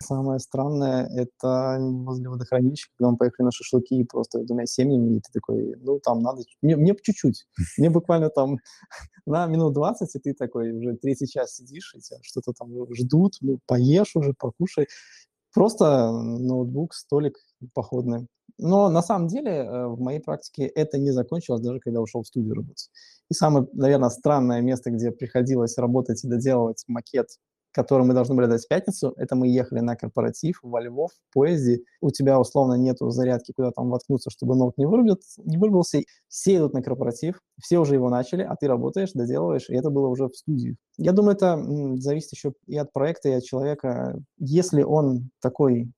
Самое 0.00 0.38
странное— 0.38 1.08
это 1.16 1.78
возле 1.80 2.28
водохранилища, 2.28 2.88
когда 2.96 3.10
мы 3.10 3.16
поехали 3.16 3.46
на 3.46 3.50
шашлыки 3.50 4.04
просто 4.04 4.44
двумя 4.44 4.66
семьями, 4.66 5.16
и 5.16 5.20
ты 5.20 5.32
такой, 5.32 5.74
ну, 5.80 5.98
там 5.98 6.22
надо... 6.22 6.42
Мне, 6.62 6.76
мне 6.76 6.94
чуть-чуть. 7.02 7.46
Мне 7.76 7.90
буквально 7.90 8.30
там 8.30 8.58
на 9.26 9.46
минут 9.46 9.74
20, 9.74 10.14
и 10.14 10.18
ты 10.20 10.34
такой 10.34 10.70
уже 10.72 10.96
третий 10.96 11.26
час 11.26 11.56
сидишь, 11.56 11.94
и 11.96 12.00
тебя 12.00 12.18
что-то 12.22 12.52
там 12.52 12.70
ждут, 12.94 13.34
ну, 13.40 13.58
поешь 13.66 14.14
уже, 14.14 14.32
покушай. 14.38 14.86
Просто 15.56 16.12
ноутбук, 16.12 16.92
столик 16.92 17.38
походный. 17.72 18.26
Но 18.58 18.90
на 18.90 19.00
самом 19.00 19.26
деле 19.26 19.52
э, 19.52 19.86
в 19.86 19.98
моей 19.98 20.20
практике 20.20 20.66
это 20.66 20.98
не 20.98 21.12
закончилось 21.12 21.62
даже 21.62 21.80
когда 21.80 22.02
ушел 22.02 22.22
в 22.22 22.26
студию 22.26 22.56
работать. 22.56 22.90
И 23.30 23.34
самое, 23.34 23.66
наверное, 23.72 24.10
странное 24.10 24.60
место, 24.60 24.90
где 24.90 25.12
приходилось 25.12 25.78
работать 25.78 26.22
и 26.22 26.28
доделывать 26.28 26.84
макет 26.88 27.28
который 27.76 28.06
мы 28.06 28.14
должны 28.14 28.34
были 28.34 28.46
дать 28.46 28.64
в 28.64 28.68
пятницу, 28.68 29.12
это 29.18 29.36
мы 29.36 29.48
ехали 29.48 29.80
на 29.80 29.96
корпоратив 29.96 30.60
во 30.62 30.80
Львов 30.80 31.10
в 31.12 31.34
поезде. 31.34 31.82
У 32.00 32.10
тебя 32.10 32.40
условно 32.40 32.72
нету 32.72 33.10
зарядки, 33.10 33.52
куда 33.52 33.70
там 33.70 33.90
воткнуться, 33.90 34.30
чтобы 34.30 34.56
ноут 34.56 34.78
не, 34.78 34.86
вырубит, 34.86 35.20
не 35.44 35.58
вырубился. 35.58 36.00
Все 36.26 36.56
идут 36.56 36.72
на 36.72 36.82
корпоратив, 36.82 37.42
все 37.62 37.78
уже 37.78 37.94
его 37.94 38.08
начали, 38.08 38.42
а 38.42 38.56
ты 38.56 38.66
работаешь, 38.66 39.12
доделываешь, 39.12 39.68
и 39.68 39.74
это 39.74 39.90
было 39.90 40.08
уже 40.08 40.28
в 40.28 40.34
студии. 40.34 40.76
Я 40.96 41.12
думаю, 41.12 41.36
это 41.36 41.62
зависит 42.00 42.32
еще 42.32 42.54
и 42.66 42.78
от 42.78 42.94
проекта, 42.94 43.28
и 43.28 43.32
от 43.32 43.44
человека. 43.44 44.18
Если 44.38 44.82
он 44.82 45.28
такой 45.42 45.90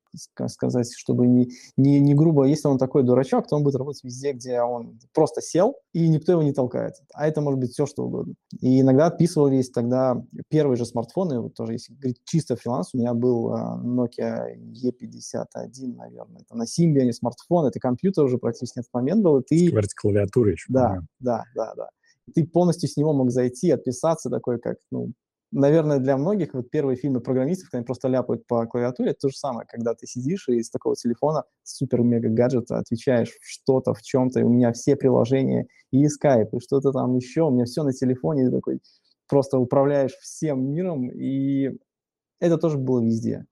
сказать, 0.48 0.92
чтобы 0.96 1.26
не, 1.26 1.50
не, 1.76 2.00
не 2.00 2.14
грубо, 2.14 2.44
если 2.44 2.68
он 2.68 2.78
такой 2.78 3.02
дурачок, 3.02 3.46
то 3.46 3.56
он 3.56 3.62
будет 3.62 3.76
работать 3.76 4.04
везде, 4.04 4.32
где 4.32 4.60
он 4.60 4.98
просто 5.14 5.40
сел, 5.40 5.76
и 5.92 6.08
никто 6.08 6.32
его 6.32 6.42
не 6.42 6.52
толкает. 6.52 6.94
А 7.14 7.26
это 7.26 7.40
может 7.40 7.60
быть 7.60 7.72
все, 7.72 7.86
что 7.86 8.04
угодно. 8.04 8.34
И 8.60 8.80
иногда 8.80 9.06
отписывались 9.06 9.70
тогда 9.70 10.22
первые 10.48 10.76
же 10.76 10.86
смартфоны, 10.86 11.40
вот 11.40 11.54
тоже 11.54 11.74
если 11.74 11.94
говорить 11.94 12.20
чисто 12.24 12.56
фриланс, 12.56 12.90
у 12.94 12.98
меня 12.98 13.14
был 13.14 13.52
uh, 13.52 13.82
Nokia 13.82 14.54
E51, 14.56 15.96
наверное. 15.96 16.42
Это 16.42 16.56
на 16.56 16.64
Symbian 16.64 17.12
смартфон, 17.12 17.66
это 17.66 17.80
компьютер 17.80 18.24
уже 18.24 18.38
практически 18.38 18.80
этот 18.80 18.92
момент 18.92 19.22
был, 19.22 19.38
и 19.40 19.44
ты... 19.44 19.70
Говорите, 19.70 19.94
клавиатуры 19.96 20.52
еще. 20.52 20.66
Да, 20.68 20.98
да, 21.20 21.44
да, 21.54 21.74
да. 21.76 21.88
Ты 22.34 22.46
полностью 22.46 22.88
с 22.88 22.96
него 22.96 23.12
мог 23.12 23.30
зайти, 23.30 23.70
отписаться, 23.70 24.28
такой 24.28 24.58
как, 24.58 24.76
ну, 24.90 25.12
наверное, 25.52 25.98
для 25.98 26.16
многих 26.16 26.54
вот 26.54 26.70
первые 26.70 26.96
фильмы 26.96 27.20
программистов, 27.20 27.70
когда 27.70 27.78
они 27.78 27.86
просто 27.86 28.08
ляпают 28.08 28.46
по 28.46 28.66
клавиатуре, 28.66 29.10
это 29.10 29.20
то 29.22 29.28
же 29.28 29.36
самое, 29.36 29.66
когда 29.66 29.94
ты 29.94 30.06
сидишь 30.06 30.48
и 30.48 30.56
из 30.56 30.70
такого 30.70 30.96
телефона 30.96 31.44
супер-мега-гаджета 31.64 32.78
отвечаешь 32.78 33.36
что-то, 33.40 33.94
в 33.94 34.02
чем-то, 34.02 34.40
и 34.40 34.42
у 34.42 34.48
меня 34.48 34.72
все 34.72 34.96
приложения, 34.96 35.66
и 35.90 36.06
Skype, 36.06 36.50
и 36.52 36.60
что-то 36.60 36.92
там 36.92 37.16
еще, 37.16 37.42
у 37.42 37.50
меня 37.50 37.64
все 37.64 37.82
на 37.82 37.92
телефоне, 37.92 38.46
и 38.46 38.50
такой 38.50 38.80
просто 39.28 39.58
управляешь 39.58 40.12
всем 40.20 40.70
миром, 40.72 41.10
и 41.10 41.70
это 42.40 42.58
тоже 42.58 42.78
было 42.78 43.02
везде. 43.02 43.44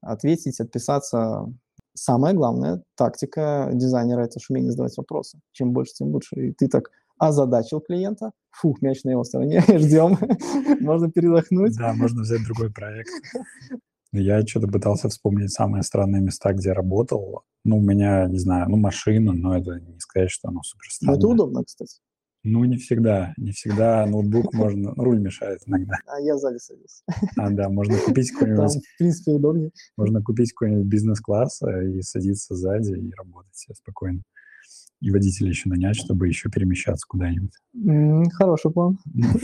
Ответить, 0.00 0.60
отписаться. 0.60 1.52
Самое 1.94 2.34
главное, 2.34 2.82
тактика 2.96 3.70
дизайнера– 3.72 4.20
это 4.24 4.38
умение 4.50 4.70
задавать 4.70 4.96
вопросы. 4.98 5.40
Чем 5.52 5.72
больше, 5.72 5.94
тем 5.94 6.08
лучше. 6.08 6.36
И 6.36 6.52
ты 6.52 6.68
так 6.68 6.90
озадачил 7.18 7.80
клиента, 7.80 8.32
фух, 8.50 8.82
мяч 8.82 9.04
на 9.04 9.10
его 9.10 9.24
стороне, 9.24 9.60
ждем, 9.68 10.18
можно 10.80 11.10
передохнуть. 11.10 11.76
Да, 11.76 11.92
можно 11.94 12.22
взять 12.22 12.44
другой 12.44 12.72
проект. 12.72 13.10
Я 14.12 14.46
что-то 14.46 14.68
пытался 14.68 15.08
вспомнить 15.08 15.52
самые 15.52 15.82
странные 15.82 16.22
места, 16.22 16.52
где 16.52 16.72
работал. 16.72 17.42
Ну, 17.64 17.78
у 17.78 17.80
меня, 17.80 18.26
не 18.26 18.38
знаю, 18.38 18.68
ну, 18.70 18.76
машина, 18.76 19.32
но 19.32 19.56
это 19.56 19.80
не 19.80 19.98
сказать, 19.98 20.30
что 20.30 20.48
оно 20.48 20.62
супер 20.62 20.90
странное. 20.90 21.14
Но 21.14 21.18
это 21.18 21.28
удобно, 21.28 21.64
кстати. 21.64 21.98
Ну, 22.48 22.64
не 22.64 22.76
всегда. 22.76 23.34
Не 23.36 23.50
всегда 23.50 24.06
ноутбук 24.06 24.54
можно... 24.54 24.94
Руль 24.94 25.18
мешает 25.18 25.62
иногда. 25.66 25.96
А 26.06 26.20
я 26.20 26.38
сзади 26.38 26.58
садился. 26.58 27.02
А, 27.36 27.50
да, 27.50 27.68
можно 27.68 27.98
купить 27.98 28.30
какой-нибудь... 28.30 28.72
Там, 28.72 28.80
в 28.80 28.98
принципе, 28.98 29.32
удобнее. 29.32 29.72
Можно 29.96 30.22
купить 30.22 30.52
какой-нибудь 30.52 30.86
бизнес-класс 30.86 31.62
и 31.62 32.00
садиться 32.02 32.54
сзади 32.54 32.92
и 32.92 33.12
работать 33.16 33.66
спокойно 33.74 34.22
и 35.00 35.10
водителя 35.10 35.48
еще 35.48 35.68
нанять, 35.68 35.96
чтобы 35.96 36.28
еще 36.28 36.50
перемещаться 36.50 37.06
куда-нибудь. 37.08 37.52
Хороший 38.34 38.70
план. 38.70 38.98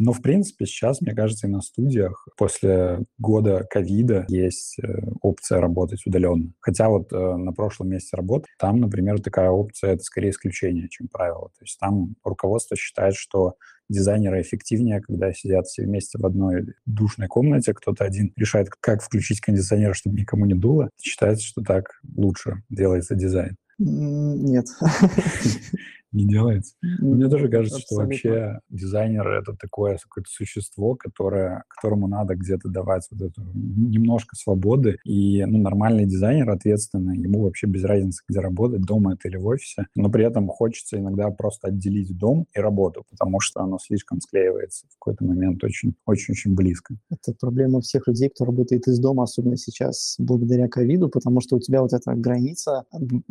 Но, 0.00 0.12
в 0.12 0.22
принципе, 0.22 0.64
сейчас, 0.64 1.00
мне 1.00 1.12
кажется, 1.12 1.48
и 1.48 1.50
на 1.50 1.60
студиях 1.60 2.28
после 2.36 3.00
года 3.18 3.66
ковида 3.68 4.26
есть 4.28 4.78
э, 4.78 4.86
опция 5.22 5.60
работать 5.60 6.06
удаленно. 6.06 6.52
Хотя 6.60 6.88
вот 6.88 7.12
э, 7.12 7.16
на 7.16 7.52
прошлом 7.52 7.88
месте 7.88 8.16
работы, 8.16 8.46
там, 8.60 8.78
например, 8.78 9.20
такая 9.20 9.50
опция— 9.50 9.90
это 9.94 10.04
скорее 10.04 10.30
исключение, 10.30 10.88
чем 10.88 11.08
правило. 11.08 11.48
То 11.58 11.64
есть 11.64 11.80
там 11.80 12.14
руководство 12.22 12.76
считает, 12.76 13.16
что 13.16 13.54
дизайнеры 13.88 14.40
эффективнее, 14.40 15.00
когда 15.00 15.32
сидят 15.32 15.66
все 15.66 15.82
вместе 15.82 16.16
в 16.18 16.24
одной 16.24 16.74
душной 16.86 17.26
комнате, 17.26 17.74
кто-то 17.74 18.04
один 18.04 18.32
решает, 18.36 18.68
как 18.80 19.02
включить 19.02 19.40
кондиционер, 19.40 19.96
чтобы 19.96 20.16
никому 20.20 20.46
не 20.46 20.54
дуло. 20.54 20.90
Считается, 21.02 21.44
что 21.44 21.62
так 21.62 21.86
лучше 22.16 22.62
делается 22.70 23.16
дизайн. 23.16 23.56
Нет. 23.78 24.66
Не 26.12 26.24
делается. 26.24 26.74
Мне 26.82 27.28
тоже 27.28 27.48
кажется, 27.48 27.80
что 27.80 27.96
вообще 27.96 28.60
дизайнер— 28.70 29.26
это 29.42 29.54
такое 29.58 29.98
какое-то 29.98 30.30
существо, 30.30 30.94
которое, 30.94 31.64
которому 31.68 32.06
надо 32.06 32.34
где-то 32.34 32.68
давать 32.68 33.06
вот 33.10 33.30
эту 33.30 33.42
немножко 33.54 34.34
свободы. 34.36 34.96
И 35.04 35.44
ну, 35.44 35.58
нормальный 35.58 36.06
дизайнер 36.06 36.48
ответственный, 36.50 37.18
ему 37.18 37.42
вообще 37.42 37.66
без 37.66 37.84
разницы, 37.84 38.22
где 38.28 38.40
работать, 38.40 38.82
дома 38.82 39.14
это 39.14 39.28
или 39.28 39.36
в 39.36 39.46
офисе. 39.46 39.86
Но 39.94 40.10
при 40.10 40.24
этом 40.24 40.48
хочется 40.48 40.98
иногда 40.98 41.30
просто 41.30 41.68
отделить 41.68 42.16
дом 42.16 42.46
и 42.54 42.60
работу, 42.60 43.04
потому 43.10 43.40
что 43.40 43.60
оно 43.60 43.78
слишком 43.78 44.20
склеивается 44.20 44.86
в 44.88 44.98
какой-то 44.98 45.24
момент 45.24 45.62
очень-очень 45.62 46.54
близко. 46.54 46.94
Это 47.10 47.34
проблема 47.38 47.80
всех 47.80 48.06
людей, 48.06 48.30
кто 48.30 48.44
работает 48.44 48.86
из 48.88 48.98
дома, 48.98 49.24
особенно 49.24 49.56
сейчас 49.56 50.16
благодаря 50.18 50.68
ковиду, 50.68 51.08
потому 51.08 51.40
что 51.40 51.56
у 51.56 51.60
тебя 51.60 51.82
вот 51.82 51.92
эта 51.92 52.14
граница 52.14 52.84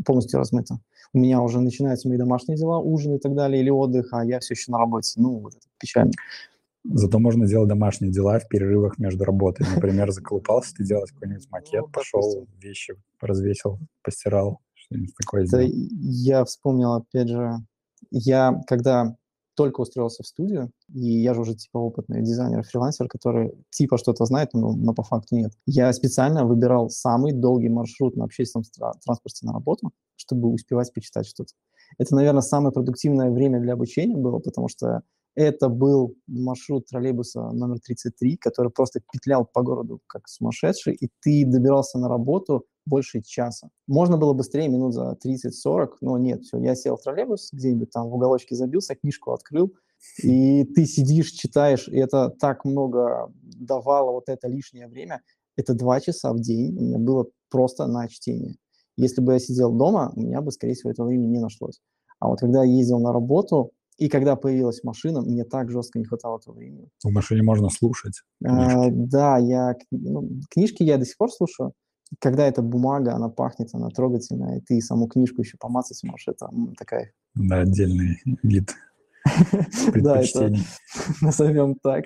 полностью 0.06 0.40
размыта. 0.40 0.80
У 1.14 1.20
меня 1.20 1.42
уже 1.42 1.62
начинаются 1.62 2.08
мои 2.08 2.18
домашние 2.18 2.58
дела, 2.58 2.67
ужин 2.76 3.16
и 3.16 3.20
так 3.20 3.34
далее, 3.34 3.62
или 3.62 3.70
отдых, 3.70 4.10
а 4.12 4.26
я 4.26 4.40
все 4.40 4.54
еще 4.54 4.72
на 4.72 4.78
работе. 4.78 5.14
Ну, 5.18 5.40
вот 5.40 5.54
это 5.54 5.66
печально. 5.80 6.12
Зато 6.84 7.20
можно 7.20 7.48
делать 7.48 7.68
домашние 7.68 8.12
дела 8.12 8.40
в 8.40 8.48
перерывах 8.48 8.98
между 8.98 9.26
работой. 9.26 9.66
Например, 9.74 10.12
заколупался 10.12 10.74
ты 10.76 10.84
делать 10.84 11.12
какой-нибудь 11.12 11.50
макет, 11.50 11.82
ну, 11.82 11.92
пошел, 11.92 12.48
вещи 12.62 12.96
развесил, 13.20 13.80
постирал, 14.04 14.60
что-нибудь 14.74 15.14
такое 15.16 15.42
это 15.42 15.66
сделал. 15.66 15.90
Я 16.00 16.46
вспомнил, 16.46 16.94
опять 16.94 17.28
же, 17.30 17.56
я 18.12 18.62
когда 18.68 19.18
только 19.58 19.82
устроился 19.82 20.22
в 20.22 20.28
студию, 20.28 20.72
и 20.94 21.00
я 21.00 21.34
же 21.34 21.42
уже 21.42 21.56
типа 21.56 21.80
опытный 21.80 22.22
дизайнер, 22.22 22.64
фрилансер, 22.64 23.08
который 23.08 23.54
типа 23.72 23.98
что-то 23.98 24.24
знает, 24.26 24.54
но, 24.54 24.74
но 24.74 24.94
по 24.94 25.02
факту 25.02 25.36
нет. 25.36 25.52
Я 25.66 25.92
специально 25.94 26.46
выбирал 26.46 26.92
самый 26.92 27.34
долгий 27.34 27.70
маршрут 27.70 28.16
на 28.16 28.26
общественном 28.26 28.66
транспорте 29.04 29.48
на 29.48 29.54
работу, 29.54 29.92
чтобы 30.16 30.50
успевать 30.50 30.94
почитать 30.94 31.26
что-то. 31.26 31.54
Это, 31.98 32.16
наверное, 32.16 32.42
самое 32.42 32.74
продуктивное 32.74 33.32
время 33.32 33.60
для 33.60 33.74
обучения 33.74 34.18
было, 34.18 34.40
потому 34.40 34.68
что 34.68 35.04
это 35.38 35.70
был 35.70 36.16
маршрут 36.26 36.88
троллейбуса 36.88 37.52
номер 37.52 37.80
33, 37.80 38.38
который 38.38 38.72
просто 38.72 39.02
петлял 39.12 39.46
по 39.46 39.62
городу 39.62 40.02
как 40.08 40.28
сумасшедший, 40.28 40.96
и 40.96 41.10
ты 41.22 41.46
добирался 41.46 42.00
на 42.00 42.10
работу 42.10 42.66
больше 42.88 43.22
часа. 43.22 43.70
Можно 43.88 44.18
было 44.18 44.34
быстрее, 44.34 44.68
минут 44.68 44.96
за 44.96 45.16
30-40, 45.24 45.90
но 46.02 46.18
нет, 46.18 46.42
все, 46.42 46.58
я 46.58 46.76
сел 46.76 46.98
в 46.98 47.04
троллейбус, 47.04 47.50
где-нибудь 47.54 47.92
там 47.92 48.10
в 48.10 48.16
уголочке 48.16 48.56
забился, 48.56 48.96
книжку 48.96 49.32
открыл, 49.32 49.74
и 50.24 50.64
ты 50.64 50.86
сидишь, 50.86 51.32
читаешь, 51.32 51.88
и 51.88 51.98
это 51.98 52.30
так 52.30 52.66
много 52.66 53.32
давало 53.44 54.14
вот 54.14 54.30
это 54.30 54.48
лишнее 54.48 54.88
время. 54.88 55.22
Это 55.56 55.74
два 55.74 56.00
часа 56.00 56.34
в 56.34 56.40
день 56.40 56.76
у 56.78 56.82
меня 56.82 56.98
было 56.98 57.28
просто 57.50 57.86
на 57.88 58.08
чтение. 58.08 58.56
Если 58.98 59.22
бы 59.22 59.34
я 59.34 59.40
сидел 59.40 59.72
дома, 59.72 60.12
у 60.16 60.22
меня 60.22 60.42
бы, 60.42 60.52
скорее 60.52 60.74
всего, 60.74 60.92
этого 60.92 61.08
времени 61.08 61.28
не 61.28 61.40
нашлось. 61.40 61.80
А 62.20 62.28
вот 62.28 62.40
когда 62.40 62.64
я 62.64 62.72
ездил 62.72 63.00
на 63.00 63.14
работу, 63.14 63.72
и 63.98 64.10
когда 64.10 64.36
появилась 64.36 64.84
машина, 64.84 65.22
мне 65.22 65.44
так 65.44 65.72
жестко 65.72 65.98
не 66.00 66.06
хватало 66.06 66.38
этого 66.38 66.56
времени. 66.56 66.90
В 67.04 67.10
машине 67.10 67.42
можно 67.42 67.70
слушать 67.70 68.22
а, 68.46 68.90
Да, 68.92 69.38
я, 69.38 69.76
ну, 69.92 70.30
книжки 70.50 70.84
я 70.84 70.98
до 70.98 71.06
сих 71.06 71.18
пор 71.18 71.32
слушаю. 71.32 71.74
Когда 72.20 72.48
эта 72.48 72.62
бумага, 72.62 73.14
она 73.16 73.28
пахнет, 73.28 73.70
она 73.74 73.90
трогательная, 73.90 74.60
и 74.60 74.62
ты 74.62 74.82
саму 74.82 75.08
книжку 75.08 75.42
еще 75.42 75.58
помацать 75.60 76.02
можешь, 76.04 76.28
это 76.28 76.50
такая... 76.78 77.12
Да, 77.36 77.60
отдельный 77.60 78.22
вид. 78.44 78.74
Да, 79.94 80.22
это 80.22 80.54
назовем 81.22 81.76
так. 81.76 82.06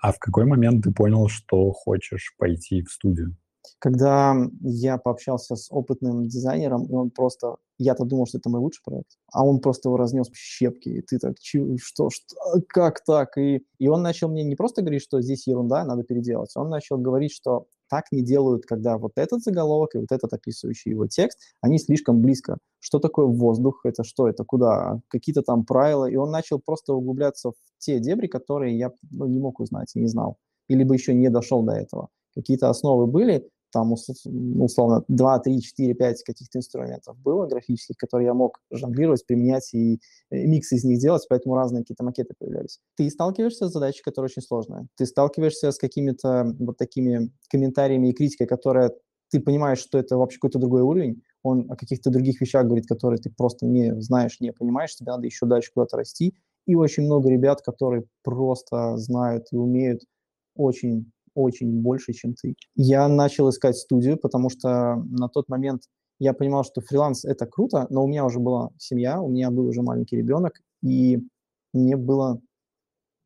А 0.00 0.12
в 0.12 0.18
какой 0.18 0.44
момент 0.44 0.82
ты 0.82 0.92
понял, 0.92 1.28
что 1.28 1.70
хочешь 1.72 2.34
пойти 2.36 2.82
в 2.82 2.90
студию? 2.90 3.36
Когда 3.78 4.34
я 4.60 4.98
пообщался 4.98 5.54
с 5.54 5.68
опытным 5.70 6.26
дизайнером, 6.26 6.84
и 6.86 6.92
он 6.92 7.10
просто... 7.10 7.56
Я-то 7.80 8.04
думал, 8.04 8.26
что 8.26 8.38
это 8.38 8.50
мой 8.50 8.60
лучший 8.60 8.82
проект, 8.84 9.18
а 9.32 9.46
он 9.46 9.60
просто 9.60 9.88
его 9.88 9.96
разнес 9.96 10.28
в 10.28 10.36
щепки, 10.36 10.88
и 10.88 11.00
ты 11.00 11.18
так, 11.20 11.36
что, 11.40 12.10
что, 12.10 12.36
как 12.66 13.04
так? 13.04 13.38
И, 13.38 13.64
и 13.78 13.86
он 13.86 14.02
начал 14.02 14.28
мне 14.28 14.42
не 14.42 14.56
просто 14.56 14.82
говорить, 14.82 15.02
что 15.02 15.22
здесь 15.22 15.46
ерунда, 15.46 15.84
надо 15.84 16.02
переделать, 16.02 16.50
он 16.56 16.70
начал 16.70 16.98
говорить, 16.98 17.32
что 17.32 17.66
так 17.88 18.06
не 18.12 18.22
делают, 18.22 18.64
когда 18.66 18.98
вот 18.98 19.12
этот 19.16 19.42
заголовок 19.42 19.94
и 19.94 19.98
вот 19.98 20.12
этот 20.12 20.32
описывающий 20.32 20.90
его 20.90 21.06
текст, 21.06 21.38
они 21.60 21.78
слишком 21.78 22.20
близко. 22.20 22.58
Что 22.80 22.98
такое 22.98 23.26
воздух? 23.26 23.80
Это 23.84 24.04
что? 24.04 24.28
Это 24.28 24.44
куда? 24.44 25.00
Какие-то 25.08 25.42
там 25.42 25.64
правила. 25.64 26.04
И 26.06 26.16
он 26.16 26.30
начал 26.30 26.60
просто 26.60 26.94
углубляться 26.94 27.50
в 27.50 27.54
те 27.78 27.98
дебри, 27.98 28.26
которые 28.26 28.78
я 28.78 28.92
ну, 29.10 29.26
не 29.26 29.38
мог 29.38 29.60
узнать 29.60 29.92
и 29.94 30.00
не 30.00 30.06
знал. 30.06 30.36
Или 30.68 30.84
бы 30.84 30.94
еще 30.94 31.14
не 31.14 31.30
дошел 31.30 31.62
до 31.62 31.72
этого. 31.72 32.08
Какие-то 32.34 32.68
основы 32.68 33.06
были, 33.06 33.48
там 33.70 33.92
условно 33.92 35.04
2, 35.08 35.38
3, 35.40 35.60
4, 35.60 35.94
5 35.94 36.22
каких-то 36.22 36.58
инструментов 36.58 37.18
было 37.18 37.46
графических, 37.46 37.96
которые 37.96 38.26
я 38.26 38.34
мог 38.34 38.60
жонглировать, 38.70 39.26
применять 39.26 39.72
и, 39.74 40.00
и 40.30 40.46
микс 40.46 40.72
из 40.72 40.84
них 40.84 40.98
делать, 41.00 41.26
поэтому 41.28 41.54
разные 41.54 41.82
какие-то 41.82 42.04
макеты 42.04 42.34
появлялись. 42.38 42.80
Ты 42.96 43.10
сталкиваешься 43.10 43.68
с 43.68 43.72
задачей, 43.72 44.02
которая 44.02 44.28
очень 44.28 44.42
сложная. 44.42 44.88
Ты 44.96 45.06
сталкиваешься 45.06 45.70
с 45.72 45.78
какими-то 45.78 46.54
вот 46.58 46.76
такими 46.76 47.30
комментариями 47.50 48.08
и 48.08 48.12
критикой, 48.12 48.46
которая 48.46 48.92
ты 49.30 49.40
понимаешь, 49.40 49.78
что 49.78 49.98
это 49.98 50.16
вообще 50.16 50.38
какой-то 50.38 50.58
другой 50.58 50.82
уровень, 50.82 51.22
он 51.42 51.70
о 51.70 51.76
каких-то 51.76 52.10
других 52.10 52.40
вещах 52.40 52.66
говорит, 52.66 52.86
которые 52.86 53.18
ты 53.18 53.30
просто 53.30 53.66
не 53.66 54.00
знаешь, 54.00 54.40
не 54.40 54.52
понимаешь, 54.52 54.94
тебе 54.94 55.12
надо 55.12 55.26
еще 55.26 55.46
дальше 55.46 55.70
куда-то 55.74 55.96
расти. 55.98 56.34
И 56.66 56.74
очень 56.74 57.04
много 57.04 57.30
ребят, 57.30 57.62
которые 57.62 58.04
просто 58.22 58.96
знают 58.96 59.46
и 59.52 59.56
умеют 59.56 60.02
очень 60.54 61.10
очень 61.38 61.80
больше, 61.80 62.12
чем 62.12 62.34
ты. 62.34 62.54
Я 62.74 63.08
начал 63.08 63.48
искать 63.50 63.76
студию, 63.76 64.16
потому 64.16 64.50
что 64.50 64.96
на 64.96 65.28
тот 65.28 65.48
момент 65.48 65.82
я 66.18 66.32
понимал, 66.32 66.64
что 66.64 66.80
фриланс– 66.80 67.24
это 67.26 67.46
круто, 67.46 67.86
но 67.90 68.04
у 68.04 68.08
меня 68.08 68.24
уже 68.24 68.40
была 68.40 68.70
семья, 68.78 69.20
у 69.20 69.28
меня 69.28 69.50
был 69.50 69.66
уже 69.66 69.82
маленький 69.82 70.16
ребенок, 70.16 70.60
и 70.82 71.22
мне 71.72 71.96
было, 71.96 72.40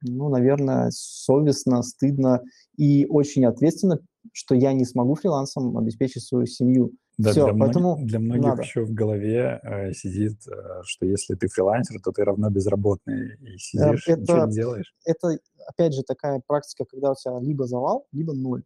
ну, 0.02 0.28
наверное, 0.28 0.90
совестно, 0.90 1.82
стыдно 1.82 2.42
и 2.76 3.06
очень 3.08 3.46
ответственно, 3.46 3.98
что 4.32 4.54
я 4.54 4.72
не 4.72 4.84
смогу 4.84 5.14
фрилансом 5.14 5.76
обеспечить 5.78 6.24
свою 6.24 6.46
семью. 6.46 6.92
Да, 7.18 7.30
Все, 7.30 7.44
для 7.44 7.54
поэтому 7.54 7.88
многих, 7.96 8.06
для 8.06 8.18
многих 8.20 8.44
надо. 8.44 8.62
еще 8.62 8.84
в 8.84 8.92
голове 8.94 9.60
э, 9.62 9.92
сидит, 9.92 10.38
э, 10.48 10.80
что 10.84 11.04
если 11.06 11.34
ты 11.34 11.46
фрилансер, 11.48 12.00
то 12.00 12.10
ты 12.10 12.24
равно 12.24 12.48
безработный 12.48 13.36
и 13.36 13.58
сидишь, 13.58 14.08
это, 14.08 14.20
ничего 14.20 14.46
не 14.46 14.52
делаешь. 14.52 14.94
Это, 15.04 15.38
опять 15.66 15.92
же, 15.92 16.02
такая 16.02 16.40
практика, 16.46 16.84
когда 16.84 17.10
у 17.10 17.14
тебя 17.14 17.38
либо 17.40 17.66
завал, 17.66 18.06
либо 18.12 18.32
ноль. 18.32 18.62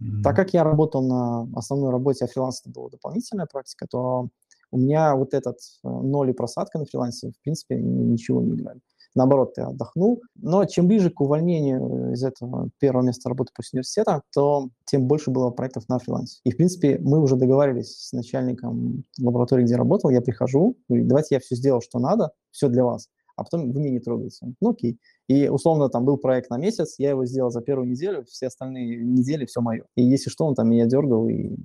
Mm-hmm. 0.00 0.22
Так 0.22 0.36
как 0.36 0.54
я 0.54 0.62
работал 0.62 1.02
на 1.02 1.48
основной 1.58 1.90
работе, 1.90 2.24
а 2.24 2.28
фриланс 2.28 2.60
это 2.60 2.70
была 2.70 2.88
дополнительная 2.88 3.46
практика, 3.46 3.86
то 3.90 4.28
у 4.70 4.78
меня 4.78 5.16
вот 5.16 5.34
этот 5.34 5.56
э, 5.56 5.88
ноль 5.88 6.30
и 6.30 6.34
просадка 6.34 6.78
на 6.78 6.84
фрилансе, 6.84 7.32
в 7.32 7.42
принципе, 7.42 7.76
ничего 7.76 8.40
не 8.42 8.54
играли 8.54 8.80
наоборот, 9.14 9.54
ты 9.54 9.62
отдохнул. 9.62 10.22
Но 10.36 10.64
чем 10.64 10.88
ближе 10.88 11.10
к 11.10 11.20
увольнению 11.20 12.12
из 12.12 12.22
этого 12.24 12.70
первого 12.78 13.02
места 13.02 13.28
работы 13.28 13.52
после 13.54 13.78
университета, 13.78 14.22
то 14.32 14.70
тем 14.84 15.06
больше 15.06 15.30
было 15.30 15.50
проектов 15.50 15.88
на 15.88 15.98
фрилансе. 15.98 16.40
И, 16.44 16.50
в 16.50 16.56
принципе, 16.56 16.98
мы 16.98 17.20
уже 17.20 17.36
договаривались 17.36 18.08
с 18.08 18.12
начальником 18.12 19.04
лаборатории, 19.20 19.64
где 19.64 19.76
работал, 19.76 20.10
я 20.10 20.20
прихожу, 20.20 20.76
говорю, 20.88 21.06
давайте 21.06 21.34
я 21.34 21.40
все 21.40 21.56
сделал, 21.56 21.80
что 21.80 21.98
надо, 21.98 22.32
все 22.50 22.68
для 22.68 22.84
вас, 22.84 23.08
а 23.36 23.44
потом 23.44 23.70
вы 23.72 23.80
меня 23.80 23.90
не 23.90 24.00
трогаете. 24.00 24.46
Ну, 24.60 24.70
окей. 24.70 24.98
И, 25.28 25.48
условно, 25.48 25.88
там 25.88 26.04
был 26.04 26.16
проект 26.16 26.50
на 26.50 26.58
месяц, 26.58 26.96
я 26.98 27.10
его 27.10 27.24
сделал 27.26 27.50
за 27.50 27.60
первую 27.60 27.88
неделю, 27.88 28.24
все 28.24 28.46
остальные 28.46 29.04
недели 29.04 29.46
все 29.46 29.60
мое. 29.60 29.84
И 29.96 30.02
если 30.02 30.30
что, 30.30 30.44
он 30.46 30.54
там 30.54 30.68
меня 30.68 30.86
дергал 30.86 31.28
и 31.28 31.56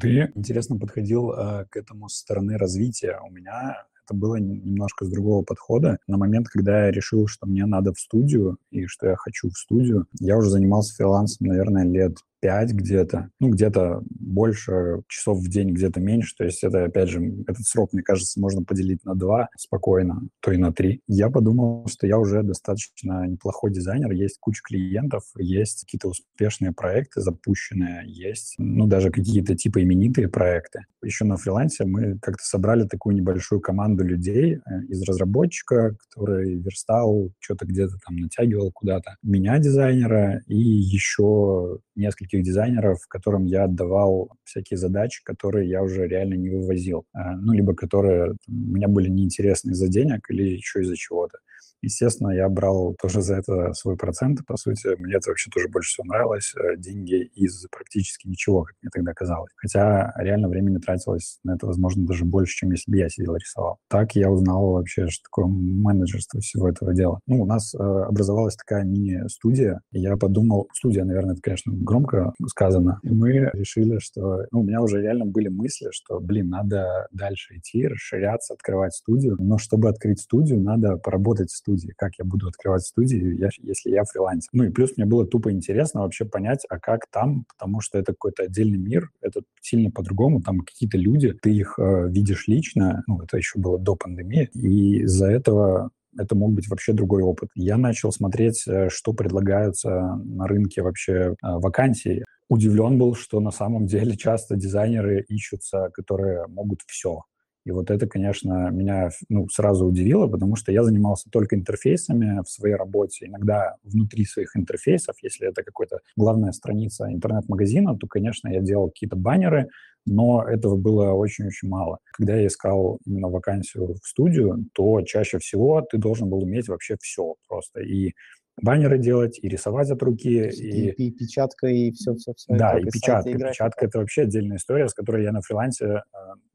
ты 0.00 0.32
интересно 0.34 0.78
подходил 0.78 1.30
э, 1.30 1.64
к 1.70 1.76
этому 1.76 2.08
со 2.08 2.18
стороны 2.18 2.58
развития. 2.58 3.20
У 3.24 3.30
меня 3.30 3.86
это 4.06 4.14
было 4.14 4.36
немножко 4.36 5.04
с 5.04 5.08
другого 5.08 5.42
подхода. 5.42 5.98
На 6.06 6.16
момент, 6.16 6.48
когда 6.48 6.86
я 6.86 6.90
решил, 6.90 7.26
что 7.26 7.46
мне 7.46 7.66
надо 7.66 7.92
в 7.92 7.98
студию 7.98 8.58
и 8.70 8.86
что 8.86 9.08
я 9.08 9.16
хочу 9.16 9.48
в 9.48 9.56
студию, 9.58 10.06
я 10.20 10.36
уже 10.36 10.50
занимался 10.50 10.94
фрилансом, 10.94 11.48
наверное, 11.48 11.84
лет 11.84 12.18
5 12.46 12.74
где-то, 12.74 13.30
ну, 13.40 13.48
где-то 13.48 14.02
больше 14.08 15.02
часов 15.08 15.40
в 15.40 15.48
день, 15.48 15.70
где-то 15.70 15.98
меньше. 15.98 16.32
То 16.38 16.44
есть 16.44 16.62
это, 16.62 16.84
опять 16.84 17.08
же, 17.08 17.20
этот 17.48 17.64
срок, 17.64 17.92
мне 17.92 18.04
кажется, 18.04 18.40
можно 18.40 18.62
поделить 18.62 19.04
на 19.04 19.16
два 19.16 19.48
спокойно, 19.58 20.28
то 20.40 20.52
и 20.52 20.56
на 20.56 20.72
три. 20.72 21.00
Я 21.08 21.28
подумал, 21.28 21.88
что 21.88 22.06
я 22.06 22.18
уже 22.18 22.44
достаточно 22.44 23.26
неплохой 23.26 23.72
дизайнер, 23.72 24.12
есть 24.12 24.38
куча 24.38 24.62
клиентов, 24.62 25.24
есть 25.36 25.80
какие-то 25.80 26.06
успешные 26.06 26.70
проекты 26.70 27.20
запущенные, 27.20 28.04
есть, 28.06 28.54
ну, 28.58 28.86
даже 28.86 29.10
какие-то 29.10 29.56
типа 29.56 29.82
именитые 29.82 30.28
проекты. 30.28 30.84
Еще 31.02 31.24
на 31.24 31.36
фрилансе 31.36 31.84
мы 31.84 32.16
как-то 32.20 32.44
собрали 32.44 32.86
такую 32.86 33.16
небольшую 33.16 33.60
команду 33.60 34.04
людей 34.04 34.54
э, 34.54 34.82
из 34.88 35.02
разработчика, 35.02 35.96
который 36.08 36.54
верстал, 36.54 37.32
что-то 37.40 37.66
где-то 37.66 37.96
там 38.06 38.16
натягивал 38.18 38.70
куда-то, 38.70 39.16
меня, 39.22 39.58
дизайнера, 39.58 40.42
и 40.46 40.56
еще 40.56 41.80
нескольких 41.96 42.35
дизайнеров, 42.42 42.98
которым 43.08 43.44
я 43.44 43.64
отдавал 43.64 44.30
всякие 44.44 44.78
задачи, 44.78 45.22
которые 45.24 45.68
я 45.68 45.82
уже 45.82 46.06
реально 46.06 46.34
не 46.34 46.50
вывозил. 46.50 47.04
А, 47.12 47.36
ну, 47.36 47.52
либо 47.52 47.74
которые 47.74 48.34
мне 48.46 48.86
были 48.88 49.08
неинтересны 49.08 49.70
из-за 49.70 49.88
денег 49.88 50.30
или 50.30 50.42
еще 50.42 50.80
из-за 50.80 50.96
чего-то. 50.96 51.38
Естественно, 51.82 52.30
я 52.30 52.48
брал 52.48 52.96
тоже 53.00 53.22
за 53.22 53.36
это 53.36 53.72
свой 53.74 53.96
процент, 53.96 54.44
по 54.46 54.56
сути. 54.56 54.88
Мне 54.98 55.14
это 55.14 55.30
вообще 55.30 55.50
тоже 55.50 55.68
больше 55.68 55.90
всего 55.90 56.06
нравилось. 56.06 56.54
Э, 56.56 56.76
деньги 56.76 57.30
из 57.34 57.66
практически 57.70 58.28
ничего, 58.28 58.64
как 58.64 58.74
мне 58.82 58.90
тогда 58.92 59.12
казалось. 59.12 59.52
Хотя 59.56 60.12
реально 60.16 60.48
времени 60.48 60.78
тратилось 60.78 61.38
на 61.44 61.54
это, 61.54 61.66
возможно, 61.66 62.06
даже 62.06 62.24
больше, 62.24 62.56
чем 62.56 62.70
если 62.70 62.90
бы 62.90 62.98
я 62.98 63.08
сидел 63.08 63.36
и 63.36 63.38
рисовал. 63.38 63.78
Так 63.88 64.16
я 64.16 64.30
узнал 64.30 64.72
вообще, 64.72 65.08
что 65.08 65.24
такое 65.24 65.46
менеджерство 65.46 66.40
всего 66.40 66.68
этого 66.68 66.94
дела. 66.94 67.20
Ну, 67.26 67.42
у 67.42 67.46
нас 67.46 67.74
э, 67.74 67.78
образовалась 67.78 68.56
такая 68.56 68.84
мини-студия. 68.84 69.80
Я 69.92 70.16
подумал, 70.16 70.68
студия, 70.72 71.04
наверное, 71.04 71.34
это, 71.34 71.42
конечно, 71.42 71.72
громко 71.72 72.15
сказано. 72.46 73.00
И 73.02 73.10
мы 73.10 73.50
решили, 73.52 73.98
что... 73.98 74.44
Ну, 74.50 74.60
у 74.60 74.62
меня 74.62 74.82
уже 74.82 75.00
реально 75.00 75.26
были 75.26 75.48
мысли, 75.48 75.88
что, 75.90 76.20
блин, 76.20 76.48
надо 76.48 77.08
дальше 77.12 77.56
идти, 77.56 77.86
расширяться, 77.86 78.54
открывать 78.54 78.94
студию. 78.94 79.36
Но 79.38 79.58
чтобы 79.58 79.88
открыть 79.88 80.20
студию, 80.20 80.60
надо 80.60 80.96
поработать 80.96 81.50
в 81.50 81.56
студии, 81.56 81.92
как 81.96 82.12
я 82.18 82.24
буду 82.24 82.48
открывать 82.48 82.82
студию, 82.82 83.36
если 83.62 83.90
я 83.90 84.04
фрилансер. 84.04 84.48
Ну 84.52 84.64
и 84.64 84.70
плюс 84.70 84.96
мне 84.96 85.06
было 85.06 85.26
тупо 85.26 85.52
интересно 85.52 86.02
вообще 86.02 86.24
понять, 86.24 86.64
а 86.68 86.78
как 86.78 87.06
там, 87.10 87.44
потому 87.56 87.80
что 87.80 87.98
это 87.98 88.12
какой-то 88.12 88.44
отдельный 88.44 88.78
мир, 88.78 89.10
это 89.20 89.42
сильно 89.60 89.90
по-другому, 89.90 90.42
там 90.42 90.60
какие-то 90.60 90.98
люди, 90.98 91.32
ты 91.32 91.52
их 91.52 91.78
э, 91.78 92.08
видишь 92.08 92.48
лично, 92.48 93.02
ну 93.06 93.20
это 93.22 93.36
еще 93.36 93.58
было 93.58 93.78
до 93.78 93.96
пандемии, 93.96 94.48
и 94.54 95.02
из-за 95.02 95.26
этого 95.26 95.90
это 96.18 96.34
мог 96.34 96.52
быть 96.52 96.68
вообще 96.68 96.92
другой 96.92 97.22
опыт. 97.22 97.50
Я 97.54 97.76
начал 97.76 98.12
смотреть, 98.12 98.64
э, 98.66 98.88
что 98.88 99.12
предлагаются 99.12 99.90
на 100.24 100.46
рынке 100.46 100.82
вообще 100.82 101.12
э, 101.12 101.34
вакансий. 101.42 102.24
Удивлен 102.48 102.98
был, 102.98 103.14
что 103.14 103.40
на 103.40 103.50
самом 103.50 103.86
деле 103.86 104.16
часто 104.16 104.56
дизайнеры 104.56 105.24
ищутся, 105.28 105.90
которые 105.92 106.46
могут 106.46 106.80
все. 106.86 107.22
И 107.66 107.72
вот 107.72 107.90
это, 107.90 108.06
конечно, 108.06 108.70
меня 108.70 109.10
ну, 109.28 109.48
сразу 109.48 109.86
удивило, 109.86 110.28
потому 110.28 110.54
что 110.54 110.70
я 110.70 110.84
занимался 110.84 111.28
только 111.30 111.56
интерфейсами 111.56 112.40
в 112.44 112.48
своей 112.48 112.76
работе. 112.76 113.26
Иногда 113.26 113.74
внутри 113.82 114.24
своих 114.24 114.56
интерфейсов, 114.56 115.16
если 115.20 115.48
это 115.48 115.64
какая-то 115.64 115.98
главная 116.16 116.52
страница 116.52 117.12
интернет-магазина, 117.12 117.98
то, 117.98 118.06
конечно, 118.06 118.48
я 118.48 118.60
делал 118.60 118.88
какие-то 118.90 119.16
баннеры, 119.16 119.68
но 120.06 120.44
этого 120.44 120.76
было 120.76 121.10
очень-очень 121.10 121.68
мало. 121.68 121.98
Когда 122.12 122.36
я 122.36 122.46
искал 122.46 123.00
именно 123.04 123.28
вакансию 123.28 123.96
в 124.00 124.06
студию, 124.06 124.66
то 124.72 125.02
чаще 125.02 125.40
всего 125.40 125.80
ты 125.82 125.98
должен 125.98 126.30
был 126.30 126.44
уметь 126.44 126.68
вообще 126.68 126.96
все 127.00 127.34
просто. 127.48 127.80
И 127.80 128.14
баннеры 128.60 128.98
делать, 128.98 129.38
и 129.40 129.48
рисовать 129.48 129.90
от 129.90 130.02
руки, 130.02 130.48
и... 130.48 130.90
И, 130.90 131.08
и 131.08 131.10
печатка, 131.10 131.66
и 131.66 131.92
все-все-все. 131.92 132.54
Да, 132.56 132.78
и, 132.78 132.82
и 132.82 132.90
печатка. 132.90 133.30
И 133.30 133.34
печатка— 133.34 133.86
это 133.86 133.98
вообще 133.98 134.22
отдельная 134.22 134.56
история, 134.56 134.88
с 134.88 134.94
которой 134.94 135.24
я 135.24 135.32
на 135.32 135.40
фрилансе, 135.40 135.84
э, 135.84 136.00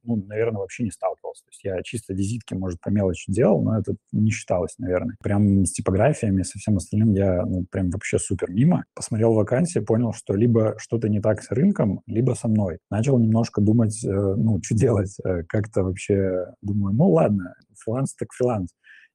ну, 0.04 0.16
наверное, 0.28 0.60
вообще 0.60 0.84
не 0.84 0.92
сталкивался. 0.92 1.44
То 1.44 1.50
есть 1.52 1.64
я 1.64 1.82
чисто 1.84 2.14
визитки, 2.14 2.54
может, 2.54 2.80
по 2.82 2.90
мелочи 2.90 3.32
делал, 3.32 3.62
но 3.62 3.80
это 3.80 3.96
не 4.12 4.32
считалось, 4.32 4.76
наверное. 4.78 5.16
Прям 5.22 5.66
с 5.66 5.72
типографиями, 5.72 6.44
со 6.44 6.58
всем 6.60 6.78
остальным 6.78 7.14
я, 7.14 7.46
ну, 7.46 7.66
прям 7.70 7.90
вообще 7.90 8.18
супер 8.18 8.52
мимо. 8.52 8.84
Посмотрел 8.96 9.34
вакансии, 9.34 9.80
понял, 9.80 10.14
что 10.14 10.34
либо 10.34 10.76
что-то 10.78 11.10
не 11.10 11.22
так 11.22 11.44
с 11.44 11.52
рынком, 11.52 12.02
либо 12.08 12.34
со 12.34 12.48
мной. 12.48 12.80
Начал 12.90 13.20
немножко 13.20 13.62
думать, 13.62 14.04
э, 14.04 14.10
ну, 14.10 14.60
что 14.64 14.76
делать, 14.76 15.16
э, 15.24 15.44
как-то 15.48 15.84
вообще 15.84 16.46
думаю, 16.62 16.96
ну, 16.96 17.10
ладно, 17.10 17.56
фриланс 17.78 18.16
так 18.16 18.30
фриланс 18.34 18.70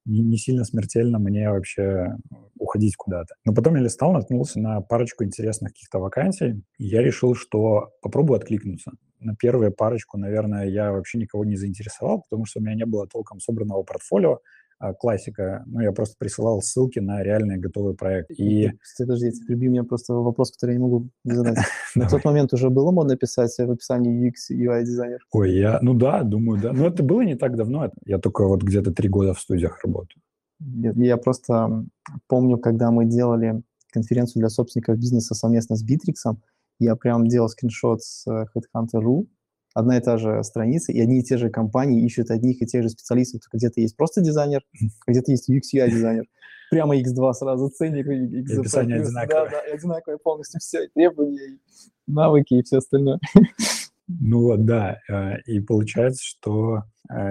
не, 0.06 0.20
не 0.22 0.38
сильно 0.38 0.64
смертельно 0.64 1.18
мне 1.18 1.50
вообще 1.50 2.16
уходить 2.58 2.96
куда-то. 2.96 3.34
Но 3.44 3.52
потом 3.52 3.76
я 3.76 3.82
листал, 3.82 4.12
наткнулся 4.12 4.60
на 4.60 4.80
парочку 4.80 5.24
интересных 5.24 5.72
каких-то 5.72 5.98
вакансий, 5.98 6.62
и 6.78 6.86
я 6.86 7.02
решил, 7.02 7.34
что 7.34 7.90
попробую 8.00 8.38
откликнуться. 8.38 8.92
На 9.20 9.34
первую 9.34 9.72
парочку, 9.72 10.18
наверное, 10.18 10.66
я 10.66 10.92
вообще 10.92 11.18
никого 11.18 11.44
не 11.44 11.56
заинтересовал, 11.56 12.22
потому 12.22 12.46
что 12.46 12.60
у 12.60 12.62
меня 12.62 12.74
не 12.74 12.86
было 12.86 13.06
толком 13.06 13.40
собранного 13.40 13.82
портфолио, 13.82 14.38
классика. 14.98 15.64
Ну, 15.66 15.80
я 15.80 15.92
просто 15.92 16.16
присылал 16.18 16.60
ссылки 16.62 16.98
на 16.98 17.22
реальный 17.22 17.58
готовый 17.58 17.94
проект. 17.94 18.30
И... 18.30 18.70
Подожди, 18.98 19.30
прибью 19.46 19.70
меня 19.70 19.84
просто 19.84 20.14
вопрос, 20.14 20.52
который 20.52 20.72
я 20.72 20.78
не 20.78 20.82
могу 20.82 21.08
не 21.24 21.34
задать. 21.34 21.58
На 21.94 22.08
тот 22.08 22.24
момент 22.24 22.52
уже 22.52 22.70
было 22.70 22.90
модно 22.90 23.16
писать 23.16 23.54
в 23.56 23.70
описании 23.70 24.28
UX 24.28 24.54
UI 24.54 24.82
дизайнер? 24.82 25.20
Ой, 25.32 25.52
я, 25.52 25.78
ну 25.82 25.94
да, 25.94 26.22
думаю, 26.22 26.60
да. 26.60 26.72
Но 26.72 26.86
это 26.86 27.02
было 27.02 27.22
не 27.22 27.36
так 27.36 27.56
давно. 27.56 27.90
Я 28.04 28.18
только 28.18 28.46
вот 28.46 28.62
где-то 28.62 28.92
три 28.92 29.08
года 29.08 29.34
в 29.34 29.40
студиях 29.40 29.82
работаю. 29.84 30.22
Я 30.58 31.16
просто 31.16 31.84
помню, 32.28 32.58
когда 32.58 32.90
мы 32.90 33.04
делали 33.04 33.62
конференцию 33.92 34.40
для 34.40 34.48
собственников 34.48 34.98
бизнеса 34.98 35.34
совместно 35.34 35.76
с 35.76 35.82
Битриксом, 35.82 36.42
я 36.78 36.96
прям 36.96 37.26
делал 37.26 37.48
скриншот 37.48 38.02
с 38.02 38.26
э, 38.26 38.46
Headhunter.ru, 38.54 39.26
одна 39.76 39.98
и 39.98 40.00
та 40.00 40.16
же 40.16 40.42
страница, 40.42 40.90
и 40.90 41.00
одни 41.00 41.20
и 41.20 41.22
те 41.22 41.36
же 41.36 41.50
компании 41.50 42.02
ищут 42.02 42.30
одних 42.30 42.62
и 42.62 42.66
тех 42.66 42.82
же 42.82 42.88
специалистов. 42.88 43.42
Где-то 43.52 43.80
есть 43.80 43.94
просто 43.94 44.22
дизайнер, 44.22 44.62
где-то 45.06 45.30
есть 45.30 45.50
UX 45.50 45.60
UI 45.74 45.90
дизайнер. 45.90 46.24
Прямо 46.70 46.96
X2 46.96 47.32
сразу, 47.34 47.68
ценник, 47.68 48.06
X 48.06 48.52
и 48.52 48.58
описание 48.58 49.00
одинаковое. 49.02 49.44
Да, 49.44 49.50
да, 49.50 49.74
одинаковое 49.74 50.18
полностью 50.18 50.60
все, 50.60 50.88
требования, 50.94 51.58
навыки, 52.06 52.54
и 52.54 52.62
все 52.62 52.78
остальное. 52.78 53.20
Ну 54.08 54.42
вот, 54.42 54.64
да. 54.64 54.98
Э, 55.08 55.40
и 55.46 55.60
получается, 55.60 56.24
что 56.24 56.84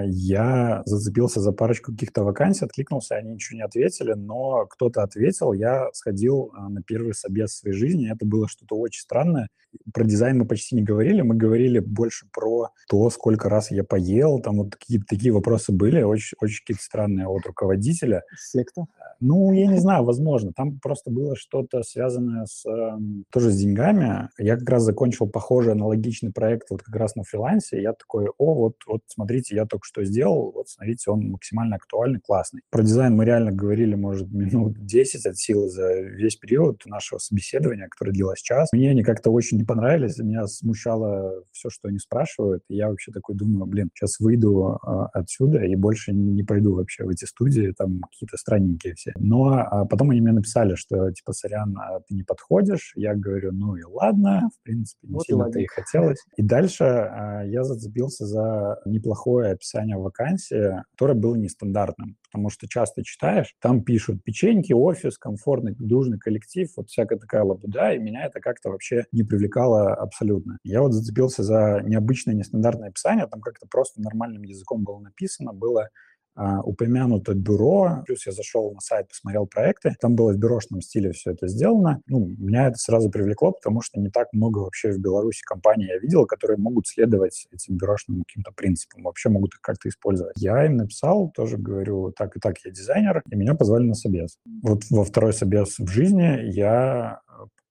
я 0.06 0.84
зацепился 0.86 1.42
за 1.42 1.52
парочку 1.52 1.92
каких-то 1.92 2.24
вакансий, 2.24 2.66
откликнулся, 2.66 3.16
они 3.16 3.34
ничего 3.34 3.58
не 3.58 3.64
ответили, 3.64 4.14
но 4.14 4.66
кто-то 4.68 5.04
ответил, 5.04 5.54
я 5.54 5.90
сходил 5.94 6.52
э, 6.54 6.68
на 6.70 6.82
первый 6.82 7.14
собес 7.14 7.52
в 7.52 7.58
своей 7.58 7.76
жизни, 7.76 8.12
это 8.12 8.26
было 8.26 8.48
что-то 8.48 8.76
очень 8.76 9.02
странное. 9.02 9.50
Про 9.94 10.06
дизайн 10.06 10.38
мы 10.38 10.46
почти 10.46 10.76
не 10.76 10.84
говорили, 10.84 11.22
мы 11.22 11.36
говорили 11.36 11.80
больше 11.80 12.28
про 12.32 12.70
то, 12.88 13.10
сколько 13.10 13.50
раз 13.50 13.72
я 13.72 13.84
поел, 13.84 14.40
там 14.40 14.58
вот 14.58 14.76
какие-то 14.76 15.06
такие 15.08 15.34
вопросы 15.34 15.72
были, 15.72 16.02
очень, 16.02 16.38
очень 16.40 16.60
какие-то 16.62 16.84
странные 16.84 17.28
от 17.28 17.46
руководителя. 17.46 18.24
Секта? 18.38 18.86
Ну, 19.20 19.52
я 19.54 19.68
не 19.68 19.80
знаю, 19.80 20.04
возможно. 20.04 20.52
Там 20.54 20.80
просто 20.80 21.12
было 21.12 21.36
что-то 21.36 21.84
связанное 21.84 22.46
с, 22.46 22.66
э, 22.66 22.98
тоже 23.32 23.52
с 23.52 23.58
деньгами. 23.58 24.30
Я 24.38 24.58
как 24.58 24.70
раз 24.70 24.84
закончил 24.84 25.28
похожий 25.28 25.74
аналогичный 25.74 26.32
проект 26.32 26.70
вот 26.70 26.84
как 26.84 26.96
раз 26.96 27.16
на 27.16 27.24
фрилансе. 27.24 27.82
Я 27.82 27.94
такой, 27.94 28.28
о, 28.38 28.54
вот, 28.54 28.76
вот 28.88 29.02
смотрите, 29.08 29.56
я 29.56 29.65
только 29.68 29.86
что 29.86 30.04
сделал, 30.04 30.52
вот 30.52 30.70
смотрите, 30.70 31.12
он 31.12 31.30
максимально 31.30 31.76
актуальный, 31.76 32.20
классный. 32.20 32.62
Про 32.70 32.84
дизайн 32.84 33.16
мы 33.16 33.26
реально 33.26 33.52
говорили, 33.52 33.96
может, 33.96 34.32
минут 34.32 34.86
10 34.86 35.26
от 35.26 35.38
силы 35.38 35.70
за 35.70 36.02
весь 36.02 36.36
период 36.36 36.82
нашего 36.86 37.20
собеседования, 37.20 37.88
которое 37.90 38.12
длилось 38.12 38.42
час. 38.42 38.70
Мне 38.74 38.92
они 38.92 39.04
как-то 39.04 39.32
очень 39.32 39.58
не 39.58 39.64
понравились, 39.64 40.18
меня 40.18 40.48
смущало 40.48 41.44
все, 41.52 41.70
что 41.70 41.88
они 41.90 42.00
спрашивают. 42.00 42.64
И 42.70 42.76
я 42.76 42.90
вообще 42.90 43.12
такой 43.12 43.36
думаю, 43.36 43.66
блин, 43.66 43.90
сейчас 43.94 44.20
выйду 44.20 44.80
э, 44.86 44.90
отсюда 45.14 45.64
и 45.64 45.76
больше 45.76 46.14
не 46.14 46.44
пойду 46.44 46.76
вообще 46.76 47.04
в 47.04 47.10
эти 47.10 47.26
студии, 47.26 47.74
там 47.78 48.02
какие-то 48.02 48.38
странненькие 48.38 48.96
все. 48.96 49.14
Но 49.18 49.54
а 49.54 49.86
потом 49.86 50.12
они 50.12 50.22
мне 50.22 50.32
написали, 50.34 50.76
что 50.76 51.12
типа, 51.12 51.34
сорян, 51.34 51.76
а 51.78 52.00
ты 52.00 52.16
не 52.16 52.24
подходишь. 52.24 52.94
Я 52.96 53.16
говорю, 53.16 53.52
ну 53.52 53.76
и 53.76 53.84
ладно, 53.84 54.50
в 54.54 54.64
принципе, 54.64 55.08
не 55.08 55.14
вот 55.14 55.24
сильно-то 55.24 55.60
и 55.60 55.66
хотелось. 55.68 56.24
И 56.38 56.42
дальше 56.42 56.84
а, 56.84 57.44
я 57.46 57.64
зацепился 57.64 58.26
за 58.26 58.80
неплохое 58.86 59.55
описание 59.56 59.98
вакансии, 59.98 60.84
которое 60.92 61.16
было 61.16 61.36
нестандартным, 61.36 62.18
потому 62.24 62.50
что 62.50 62.68
часто 62.68 63.04
читаешь, 63.04 63.56
там 63.60 63.84
пишут 63.84 64.24
печеньки, 64.24 64.74
офис, 64.74 65.18
комфортный, 65.18 65.76
дружный 65.78 66.20
коллектив, 66.20 66.70
вот 66.78 66.90
всякая 66.90 67.18
такая 67.18 67.44
лабуда, 67.44 67.94
и 67.94 68.00
меня 68.00 68.26
это 68.26 68.40
как-то 68.40 68.70
вообще 68.70 69.06
не 69.12 69.24
привлекало 69.24 69.94
абсолютно. 69.94 70.58
Я 70.64 70.82
вот 70.82 70.94
зацепился 70.94 71.44
за 71.44 71.82
необычное, 71.84 72.36
нестандартное 72.36 72.90
описание, 72.90 73.28
там 73.28 73.42
как-то 73.42 73.68
просто 73.68 74.02
нормальным 74.02 74.44
языком 74.44 74.84
было 74.84 75.00
написано, 75.00 75.54
было 75.54 75.90
а, 76.36 76.62
упомянуто 76.62 77.34
бюро, 77.34 78.04
плюс 78.06 78.26
я 78.26 78.34
зашел 78.34 78.74
на 78.74 78.82
сайт, 78.82 79.08
посмотрел 79.08 79.48
проекты, 79.48 79.96
там 80.00 80.16
было 80.16 80.34
в 80.34 80.38
бюрошном 80.38 80.82
стиле 80.82 81.12
все 81.14 81.32
это 81.32 81.48
сделано. 81.48 82.02
Ну, 82.08 82.36
меня 82.38 82.68
это 82.68 82.78
сразу 82.78 83.10
привлекло, 83.10 83.54
потому 83.54 83.82
что 83.82 84.00
не 84.00 84.10
так 84.10 84.28
много 84.34 84.60
вообще 84.60 84.92
в 84.92 85.00
Беларуси 85.00 85.42
компаний 85.44 85.86
я 85.86 85.98
видел, 85.98 86.26
которые 86.26 86.58
могут 86.58 86.88
следовать 86.88 87.48
этим 87.52 87.78
бюрошным 87.78 88.24
каким-то 88.24 88.52
принципам, 88.52 89.04
вообще 89.04 89.30
могут 89.30 89.54
их 89.54 89.62
как-то 89.62 89.88
использовать. 89.88 90.36
Я 90.38 90.66
им 90.66 90.78
написал, 90.78 91.32
тоже 91.34 91.58
говорю, 91.58 92.12
так 92.12 92.36
и 92.36 92.40
так, 92.40 92.58
я 92.66 92.72
дизайнер, 92.72 93.24
и 93.30 93.36
меня 93.36 93.56
позвали 93.56 93.84
на 93.84 93.94
собес. 93.94 94.38
Вот 94.62 94.84
во 94.90 95.06
второй 95.06 95.34
собес 95.34 95.80
в 95.80 95.88
жизни 95.88 96.52
я 96.52 97.22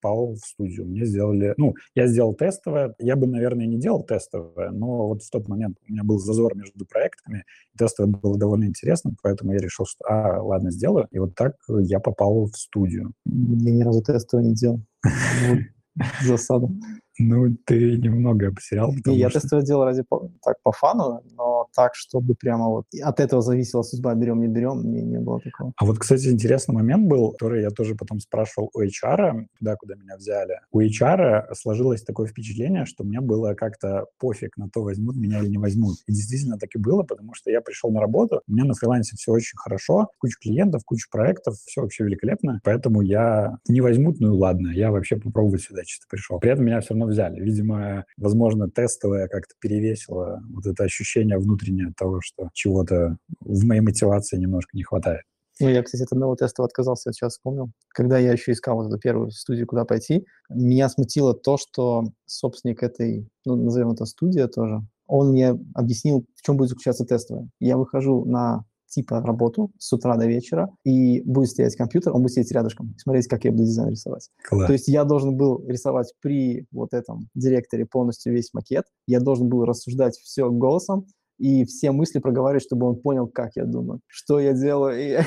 попал 0.05 0.35
в 0.35 0.45
студию. 0.45 0.85
Мне 0.85 1.05
сделали, 1.05 1.53
ну, 1.57 1.73
я 1.95 2.07
сделал 2.07 2.33
тестовое. 2.35 2.93
Я 2.99 3.15
бы, 3.15 3.27
наверное, 3.27 3.65
не 3.65 3.79
делал 3.79 4.03
тестовое, 4.03 4.69
но 4.71 5.07
вот 5.07 5.23
в 5.23 5.29
тот 5.29 5.47
момент 5.47 5.77
у 5.87 5.91
меня 5.91 6.03
был 6.03 6.19
зазор 6.19 6.55
между 6.55 6.85
проектами. 6.85 7.43
Тестовое 7.77 8.11
было 8.11 8.37
довольно 8.37 8.65
интересно, 8.65 9.15
поэтому 9.23 9.53
я 9.53 9.59
решил, 9.59 9.85
что, 9.85 10.05
а, 10.07 10.41
ладно, 10.41 10.71
сделаю. 10.71 11.07
И 11.11 11.19
вот 11.19 11.35
так 11.35 11.55
я 11.67 11.99
попал 11.99 12.45
в 12.45 12.55
студию. 12.55 13.13
Я 13.25 13.71
ни 13.71 13.83
разу 13.83 14.01
тестовое 14.01 14.45
не 14.45 14.53
делал. 14.53 14.81
Засада. 16.23 16.69
Ну, 17.17 17.55
ты 17.65 17.97
немного 17.97 18.51
потерял. 18.51 18.93
Не, 19.05 19.17
я 19.17 19.29
что... 19.29 19.39
тестовое 19.39 19.65
делал 19.65 19.85
ради 19.85 20.03
так 20.43 20.57
по 20.63 20.71
фану, 20.71 21.21
но 21.35 21.67
так, 21.73 21.95
чтобы 21.95 22.35
прямо 22.35 22.67
вот 22.67 22.85
от 23.01 23.19
этого 23.19 23.41
зависела 23.41 23.83
судьба, 23.83 24.13
берем, 24.15 24.41
не 24.41 24.47
берем, 24.47 24.81
не, 24.89 25.01
не 25.01 25.19
было 25.19 25.39
такого. 25.39 25.73
А 25.77 25.85
вот, 25.85 25.99
кстати, 25.99 26.27
интересный 26.27 26.75
момент 26.75 27.07
был, 27.07 27.31
который 27.31 27.61
я 27.61 27.69
тоже 27.69 27.95
потом 27.95 28.19
спрашивал 28.19 28.69
у 28.73 28.81
HR, 28.81 29.45
туда, 29.59 29.75
куда 29.75 29.95
меня 29.95 30.17
взяли. 30.17 30.59
У 30.71 30.81
HR 30.81 31.53
сложилось 31.53 32.03
такое 32.03 32.27
впечатление, 32.27 32.85
что 32.85 33.03
мне 33.03 33.21
было 33.21 33.53
как-то 33.53 34.05
пофиг 34.19 34.57
на 34.57 34.69
то, 34.69 34.83
возьмут 34.83 35.15
меня 35.15 35.39
или 35.39 35.49
не 35.49 35.57
возьмут. 35.57 35.97
И 36.07 36.11
действительно 36.11 36.57
так 36.57 36.69
и 36.75 36.79
было, 36.79 37.03
потому 37.03 37.33
что 37.33 37.49
я 37.49 37.61
пришел 37.61 37.91
на 37.91 38.01
работу, 38.01 38.41
у 38.47 38.51
меня 38.51 38.65
на 38.65 38.73
фрилансе 38.73 39.15
все 39.15 39.31
очень 39.31 39.57
хорошо, 39.57 40.09
куча 40.19 40.37
клиентов, 40.41 40.83
куча 40.85 41.07
проектов, 41.09 41.55
все 41.65 41.81
вообще 41.81 42.03
великолепно, 42.03 42.59
поэтому 42.63 43.01
я 43.01 43.57
не 43.67 43.81
возьмут, 43.81 44.19
ну 44.19 44.33
и 44.33 44.37
ладно, 44.37 44.69
я 44.69 44.91
вообще 44.91 45.17
попробовать 45.17 45.61
сюда 45.61 45.83
чисто 45.83 46.05
пришел. 46.09 46.39
При 46.39 46.51
этом 46.51 46.65
меня 46.65 46.81
все 46.81 46.93
равно 46.93 47.04
равно 47.05 47.11
взяли. 47.11 47.41
Видимо, 47.41 48.05
возможно, 48.17 48.69
тестовое 48.69 49.27
как-то 49.27 49.55
перевесило 49.59 50.41
вот 50.53 50.65
это 50.65 50.83
ощущение 50.83 51.37
внутреннее 51.37 51.93
того, 51.97 52.19
что 52.21 52.49
чего-то 52.53 53.17
в 53.39 53.65
моей 53.65 53.81
мотивации 53.81 54.37
немножко 54.37 54.71
не 54.73 54.83
хватает. 54.83 55.21
Ну, 55.61 55.69
я, 55.69 55.83
кстати, 55.83 56.03
от 56.03 56.11
одного 56.11 56.35
теста 56.35 56.63
отказался, 56.65 57.13
сейчас 57.13 57.33
вспомнил. 57.33 57.71
Когда 57.87 58.17
я 58.17 58.33
еще 58.33 58.51
искал 58.51 58.75
вот 58.75 58.87
эту 58.87 58.99
первую 58.99 59.31
студию, 59.31 59.67
куда 59.67 59.85
пойти, 59.85 60.25
меня 60.49 60.89
смутило 60.89 61.33
то, 61.33 61.57
что 61.57 62.03
собственник 62.25 62.83
этой, 62.83 63.29
ну, 63.45 63.55
назовем 63.55 63.91
это 63.91 64.05
студия 64.05 64.47
тоже, 64.47 64.81
он 65.07 65.29
мне 65.31 65.57
объяснил, 65.73 66.25
в 66.35 66.41
чем 66.41 66.57
будет 66.57 66.69
заключаться 66.69 67.05
тестовое. 67.05 67.49
Я 67.61 67.77
выхожу 67.77 68.25
на 68.25 68.65
типа 68.95 69.21
работу 69.21 69.71
с 69.77 69.91
утра 69.91 70.15
до 70.15 70.25
вечера, 70.25 70.69
и 70.85 71.21
будет 71.21 71.49
стоять 71.49 71.75
компьютер, 71.75 72.13
он 72.13 72.21
будет 72.21 72.31
сидеть 72.31 72.51
рядышком, 72.51 72.95
смотреть, 72.97 73.27
как 73.27 73.43
я 73.43 73.51
буду 73.51 73.65
дизайн 73.65 73.89
рисовать. 73.89 74.29
Класс. 74.43 74.67
То 74.67 74.73
есть 74.73 74.87
я 74.87 75.03
должен 75.03 75.35
был 75.35 75.63
рисовать 75.67 76.13
при 76.21 76.65
вот 76.71 76.93
этом 76.93 77.27
директоре 77.35 77.85
полностью 77.85 78.33
весь 78.33 78.53
макет, 78.53 78.85
я 79.07 79.19
должен 79.19 79.49
был 79.49 79.65
рассуждать 79.65 80.17
все 80.17 80.49
голосом, 80.49 81.07
и 81.37 81.65
все 81.65 81.91
мысли 81.91 82.19
проговаривать, 82.19 82.63
чтобы 82.63 82.87
он 82.87 82.95
понял, 83.01 83.27
как 83.27 83.55
я 83.55 83.65
думаю, 83.65 83.99
что 84.07 84.39
я 84.39 84.53
делаю. 84.53 84.99
И 84.99 85.17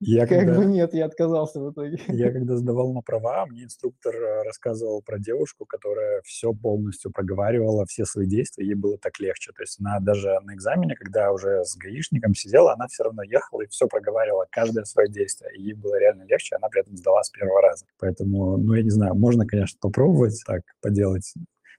я 0.00 0.26
как 0.26 0.40
когда, 0.40 0.58
бы 0.58 0.64
нет, 0.64 0.94
я 0.94 1.06
отказался 1.06 1.60
в 1.60 1.72
итоге. 1.72 1.98
Я 2.08 2.30
когда 2.32 2.56
сдавал 2.56 2.92
на 2.92 3.02
права, 3.02 3.46
мне 3.46 3.64
инструктор 3.64 4.14
э, 4.14 4.42
рассказывал 4.44 5.02
про 5.02 5.18
девушку, 5.18 5.66
которая 5.66 6.22
все 6.24 6.52
полностью 6.52 7.12
проговаривала, 7.12 7.84
все 7.86 8.04
свои 8.04 8.26
действия, 8.26 8.66
ей 8.66 8.74
было 8.74 8.98
так 8.98 9.18
легче. 9.20 9.52
То 9.52 9.62
есть 9.62 9.78
она 9.80 10.00
даже 10.00 10.38
на 10.42 10.54
экзамене, 10.54 10.96
когда 10.96 11.32
уже 11.32 11.64
с 11.64 11.76
гаишником 11.76 12.34
сидела, 12.34 12.72
она 12.72 12.86
все 12.88 13.04
равно 13.04 13.22
ехала 13.22 13.62
и 13.62 13.68
все 13.68 13.86
проговаривала, 13.86 14.46
каждое 14.50 14.84
свое 14.84 15.08
действие. 15.08 15.50
И 15.56 15.62
ей 15.62 15.74
было 15.74 15.98
реально 15.98 16.24
легче, 16.24 16.56
она 16.56 16.68
при 16.68 16.80
этом 16.80 16.96
сдала 16.96 17.22
с 17.22 17.30
первого 17.30 17.60
раза. 17.60 17.84
Поэтому, 17.98 18.56
ну, 18.56 18.74
я 18.74 18.82
не 18.82 18.90
знаю, 18.90 19.14
можно, 19.14 19.46
конечно, 19.46 19.78
попробовать 19.80 20.42
так 20.46 20.62
поделать, 20.80 21.34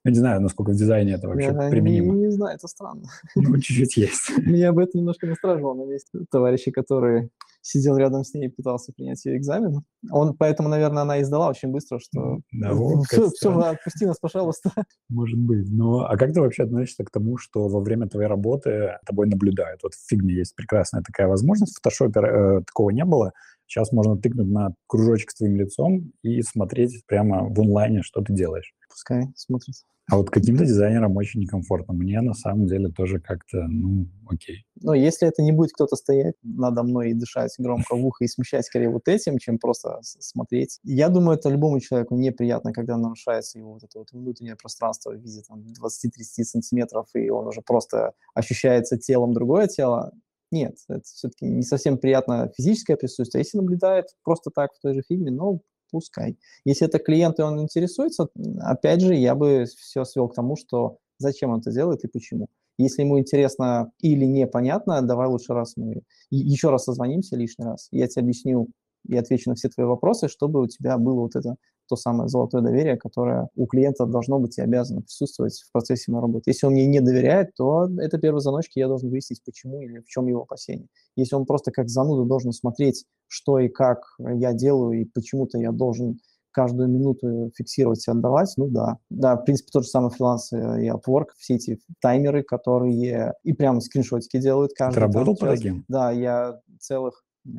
я 0.05 0.11
не 0.11 0.17
знаю, 0.17 0.41
насколько 0.41 0.71
в 0.71 0.75
дизайне 0.75 1.13
это 1.13 1.29
вообще 1.29 1.47
я 1.47 1.69
применимо. 1.69 2.13
Не, 2.13 2.25
не 2.25 2.31
знаю, 2.31 2.57
это 2.57 2.67
странно. 2.67 3.03
Ну, 3.35 3.57
чуть-чуть 3.57 3.95
есть. 3.95 4.37
Меня 4.45 4.73
бы 4.73 4.83
это 4.83 4.97
немножко 4.97 5.27
настораживало, 5.27 5.75
но 5.75 5.91
есть 5.91 6.11
товарищи, 6.29 6.71
которые 6.71 7.29
сидел 7.61 7.95
рядом 7.95 8.25
с 8.25 8.33
ней 8.33 8.47
и 8.47 8.49
пытался 8.49 8.91
принять 8.91 9.23
ее 9.23 9.37
экзамен. 9.37 9.83
Он, 10.11 10.35
поэтому, 10.35 10.67
наверное, 10.67 11.03
она 11.03 11.21
издала 11.21 11.47
очень 11.47 11.69
быстро, 11.69 11.99
что 11.99 12.41
да, 12.51 12.73
вот, 12.73 13.05
все, 13.05 13.29
все, 13.29 13.57
отпусти 13.57 14.05
нас, 14.05 14.19
пожалуйста. 14.19 14.71
Может 15.07 15.39
быть. 15.39 15.71
Но 15.71 16.05
а 16.05 16.17
как 16.17 16.33
ты 16.33 16.41
вообще 16.41 16.63
относишься 16.63 17.05
к 17.05 17.09
тому, 17.09 17.37
что 17.37 17.69
во 17.69 17.79
время 17.79 18.09
твоей 18.09 18.27
работы 18.27 18.97
тобой 19.05 19.27
наблюдают? 19.27 19.81
Вот 19.83 19.93
в 19.93 20.07
фигме 20.09 20.33
есть 20.33 20.53
прекрасная 20.55 21.01
такая 21.01 21.27
возможность. 21.29 21.73
В 21.73 21.75
фотошопе 21.77 22.19
э, 22.19 22.61
такого 22.67 22.89
не 22.89 23.05
было. 23.05 23.31
Сейчас 23.65 23.93
можно 23.93 24.17
тыкнуть 24.17 24.49
на 24.49 24.75
кружочек 24.87 25.31
с 25.31 25.35
твоим 25.35 25.55
лицом 25.55 26.11
и 26.21 26.41
смотреть 26.41 27.05
прямо 27.07 27.47
в 27.47 27.59
онлайне, 27.61 28.01
что 28.03 28.21
ты 28.21 28.33
делаешь. 28.33 28.73
Пускай 29.03 29.27
смотрит. 29.35 29.75
А 30.09 30.17
вот 30.17 30.29
каким-то 30.29 30.65
дизайнерам 30.65 31.15
очень 31.17 31.41
некомфортно. 31.41 31.93
Мне 31.93 32.21
на 32.21 32.33
самом 32.33 32.67
деле 32.67 32.89
тоже 32.89 33.19
как-то, 33.19 33.65
ну, 33.67 34.07
окей. 34.29 34.65
Но 34.81 34.93
если 34.93 35.27
это 35.27 35.41
не 35.41 35.51
будет 35.51 35.71
кто-то 35.73 35.95
стоять 35.95 36.35
надо 36.41 36.83
мной 36.83 37.11
и 37.11 37.13
дышать 37.13 37.53
громко 37.57 37.95
в 37.95 38.05
ухо 38.05 38.23
и 38.23 38.27
смещать 38.27 38.65
скорее 38.65 38.89
вот 38.89 39.07
этим, 39.07 39.37
чем 39.39 39.59
просто 39.59 39.99
смотреть. 40.01 40.79
Я 40.83 41.09
думаю, 41.09 41.37
это 41.37 41.49
любому 41.49 41.79
человеку 41.79 42.15
неприятно, 42.15 42.71
когда 42.71 42.97
нарушается 42.97 43.59
его 43.59 43.73
вот 43.73 43.83
это 43.83 43.99
вот 43.99 44.11
внутреннее 44.11 44.55
пространство 44.55 45.11
в 45.11 45.17
виде 45.17 45.41
там 45.47 45.59
20-30 45.59 46.43
сантиметров, 46.43 47.07
и 47.13 47.29
он 47.29 47.47
уже 47.47 47.61
просто 47.61 48.13
ощущается 48.35 48.97
телом 48.97 49.33
другое 49.33 49.67
тело 49.67 50.13
нет, 50.53 50.75
это 50.87 51.01
все-таки 51.03 51.45
не 51.45 51.63
совсем 51.63 51.97
приятно 51.97 52.51
физическое 52.55 52.95
присутствие. 52.95 53.41
Если 53.41 53.57
наблюдает 53.57 54.05
просто 54.23 54.51
так 54.53 54.71
в 54.71 54.79
той 54.79 54.93
же 54.93 55.01
фильме, 55.01 55.31
ну, 55.31 55.63
пускай. 55.93 56.37
Если 56.65 56.87
это 56.87 56.97
клиент, 56.97 57.39
и 57.39 57.43
он 57.43 57.61
интересуется, 57.61 58.27
опять 58.59 59.01
же, 59.01 59.13
я 59.13 59.35
бы 59.35 59.65
все 59.77 60.03
свел 60.05 60.27
к 60.27 60.33
тому, 60.33 60.55
что 60.55 60.97
зачем 61.19 61.51
он 61.51 61.59
это 61.59 61.71
делает 61.71 62.03
и 62.03 62.07
почему. 62.07 62.47
Если 62.79 63.03
ему 63.03 63.19
интересно 63.19 63.91
или 64.01 64.25
непонятно, 64.25 65.01
давай 65.03 65.27
лучше 65.27 65.53
раз 65.53 65.77
мы 65.77 66.01
еще 66.31 66.71
раз 66.71 66.85
созвонимся 66.85 67.35
лишний 67.35 67.65
раз. 67.65 67.87
Я 67.91 68.07
тебе 68.07 68.23
объясню 68.23 68.67
и 69.07 69.15
отвечу 69.15 69.49
на 69.49 69.55
все 69.55 69.69
твои 69.69 69.85
вопросы, 69.85 70.27
чтобы 70.27 70.61
у 70.61 70.67
тебя 70.67 70.97
было 70.97 71.21
вот 71.21 71.35
это 71.35 71.55
то 71.87 71.95
самое 71.95 72.29
золотое 72.29 72.61
доверие, 72.61 72.97
которое 72.97 73.49
у 73.55 73.65
клиента 73.65 74.05
должно 74.05 74.39
быть 74.39 74.57
и 74.57 74.61
обязано 74.61 75.01
присутствовать 75.01 75.59
в 75.59 75.71
процессе 75.71 76.11
моей 76.11 76.21
работы. 76.21 76.49
Если 76.49 76.65
он 76.65 76.73
мне 76.73 76.85
не 76.87 76.99
доверяет, 76.99 77.53
то 77.55 77.89
это 77.99 78.17
первые 78.17 78.41
заночки, 78.41 78.79
я 78.79 78.87
должен 78.87 79.09
выяснить, 79.09 79.43
почему 79.43 79.81
или 79.81 79.99
в 79.99 80.07
чем 80.07 80.27
его 80.27 80.43
опасение. 80.43 80.87
Если 81.15 81.35
он 81.35 81.45
просто 81.45 81.71
как 81.71 81.89
зануда 81.89 82.27
должен 82.27 82.51
смотреть, 82.51 83.05
что 83.27 83.59
и 83.59 83.67
как 83.67 84.03
я 84.19 84.53
делаю, 84.53 85.01
и 85.01 85.05
почему-то 85.05 85.57
я 85.57 85.71
должен 85.71 86.19
каждую 86.53 86.87
минуту 86.87 87.51
фиксировать 87.55 88.07
и 88.07 88.11
отдавать, 88.11 88.53
ну 88.57 88.67
да. 88.67 88.99
Да, 89.09 89.35
в 89.35 89.43
принципе, 89.43 89.71
тот 89.73 89.83
же 89.83 89.89
самый 89.89 90.11
фриланс 90.11 90.53
и 90.53 90.87
Upwork, 90.87 91.29
все 91.37 91.55
эти 91.55 91.79
таймеры, 91.99 92.43
которые 92.43 93.33
и 93.43 93.53
прямо 93.53 93.81
скриншотики 93.81 94.37
делают 94.39 94.73
каждый. 94.75 94.95
Ты 94.95 94.99
работал 95.01 95.35
по 95.35 95.47
таким? 95.47 95.83
Да, 95.87 96.11
я 96.11 96.59
целых, 96.79 97.23
э, 97.47 97.49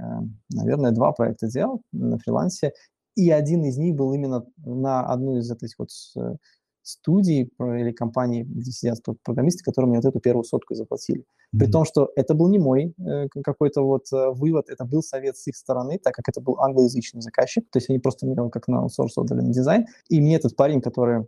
наверное, 0.50 0.92
два 0.92 1.12
проекта 1.12 1.48
делал 1.48 1.82
на 1.92 2.18
фрилансе, 2.18 2.72
и 3.16 3.30
один 3.30 3.64
из 3.64 3.76
них 3.76 3.94
был 3.94 4.12
именно 4.12 4.44
на 4.64 5.06
одну 5.06 5.38
из 5.38 5.50
этих 5.50 5.78
вот 5.78 5.88
э, 6.16 6.36
студий 6.82 7.50
или 7.58 7.92
компаний, 7.92 8.44
где 8.44 8.70
сидят 8.70 8.98
программисты, 9.22 9.64
которые 9.64 9.88
мне 9.88 9.98
вот 9.98 10.08
эту 10.08 10.20
первую 10.20 10.44
сотку 10.44 10.74
заплатили. 10.74 11.20
Mm-hmm. 11.20 11.58
При 11.58 11.70
том, 11.70 11.84
что 11.84 12.10
это 12.14 12.34
был 12.34 12.48
не 12.48 12.58
мой 12.58 12.94
э, 12.98 13.28
какой-то 13.42 13.82
вот 13.82 14.04
э, 14.12 14.30
вывод, 14.30 14.68
это 14.68 14.84
был 14.84 15.02
совет 15.02 15.36
с 15.36 15.46
их 15.46 15.56
стороны, 15.56 15.98
так 15.98 16.14
как 16.14 16.28
это 16.28 16.40
был 16.40 16.60
англоязычный 16.60 17.22
заказчик, 17.22 17.64
то 17.70 17.78
есть 17.78 17.88
они 17.90 17.98
просто 17.98 18.26
мне 18.26 18.36
как 18.50 18.68
на 18.68 18.80
аутсорс 18.80 19.16
отдали 19.16 19.40
на 19.40 19.52
дизайн, 19.52 19.86
и 20.08 20.20
мне 20.20 20.36
этот 20.36 20.56
парень, 20.56 20.80
который 20.80 21.26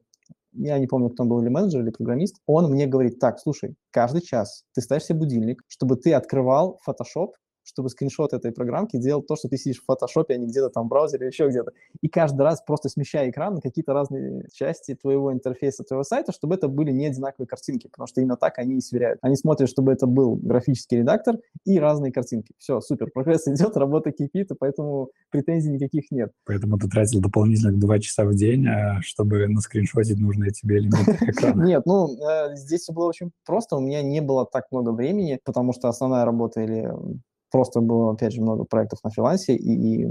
я 0.52 0.78
не 0.78 0.86
помню, 0.86 1.10
кто 1.10 1.22
он 1.22 1.28
был, 1.28 1.42
или 1.42 1.48
менеджер, 1.48 1.82
или 1.82 1.90
программист, 1.90 2.36
он 2.46 2.70
мне 2.70 2.86
говорит, 2.86 3.18
так, 3.18 3.38
слушай, 3.38 3.76
каждый 3.90 4.22
час 4.22 4.64
ты 4.74 4.80
ставишь 4.80 5.04
себе 5.04 5.18
будильник, 5.18 5.62
чтобы 5.68 5.96
ты 5.96 6.14
открывал 6.14 6.80
Photoshop 6.86 7.32
чтобы 7.66 7.88
скриншот 7.90 8.32
этой 8.32 8.52
программки 8.52 8.96
делал 8.96 9.22
то, 9.22 9.36
что 9.36 9.48
ты 9.48 9.56
сидишь 9.56 9.80
в 9.80 9.84
фотошопе, 9.84 10.34
а 10.34 10.36
не 10.36 10.46
где-то 10.46 10.70
там 10.70 10.86
в 10.86 10.88
браузере, 10.88 11.26
еще 11.26 11.48
где-то. 11.48 11.72
И 12.00 12.08
каждый 12.08 12.42
раз 12.42 12.62
просто 12.62 12.88
смещая 12.88 13.30
экран 13.30 13.54
на 13.54 13.60
какие-то 13.60 13.92
разные 13.92 14.46
части 14.52 14.94
твоего 14.94 15.32
интерфейса, 15.32 15.84
твоего 15.84 16.04
сайта, 16.04 16.32
чтобы 16.32 16.54
это 16.54 16.68
были 16.68 16.92
не 16.92 17.06
одинаковые 17.06 17.46
картинки, 17.46 17.88
потому 17.88 18.06
что 18.06 18.20
именно 18.20 18.36
так 18.36 18.58
они 18.58 18.76
и 18.76 18.80
сверяют. 18.80 19.18
Они 19.22 19.36
смотрят, 19.36 19.68
чтобы 19.68 19.92
это 19.92 20.06
был 20.06 20.36
графический 20.36 20.98
редактор 20.98 21.38
и 21.64 21.78
разные 21.78 22.12
картинки. 22.12 22.52
Все, 22.58 22.80
супер, 22.80 23.10
прогресс 23.12 23.46
идет, 23.48 23.76
работа 23.76 24.12
кипит, 24.12 24.50
и 24.50 24.54
поэтому 24.54 25.10
претензий 25.30 25.70
никаких 25.70 26.10
нет. 26.10 26.32
Поэтому 26.44 26.78
ты 26.78 26.88
тратил 26.88 27.20
дополнительных 27.20 27.78
два 27.78 27.98
часа 27.98 28.24
в 28.24 28.34
день, 28.34 28.66
а, 28.66 29.00
чтобы 29.02 29.46
наскриншотить 29.48 30.18
нужные 30.18 30.50
тебе 30.50 30.78
элементы 30.78 31.12
экрана. 31.30 31.62
Нет, 31.64 31.82
ну, 31.84 32.16
э, 32.16 32.54
здесь 32.56 32.82
все 32.82 32.92
было 32.92 33.06
очень 33.06 33.32
просто. 33.44 33.76
У 33.76 33.80
меня 33.80 34.02
не 34.02 34.20
было 34.20 34.46
так 34.46 34.66
много 34.70 34.90
времени, 34.90 35.40
потому 35.44 35.72
что 35.72 35.88
основная 35.88 36.24
работа 36.24 36.60
или 36.60 36.90
просто 37.56 37.80
было, 37.80 38.12
опять 38.12 38.32
же, 38.32 38.42
много 38.42 38.64
проектов 38.64 38.98
на 39.02 39.10
фрилансе, 39.10 39.56
и, 39.56 40.02
и 40.02 40.06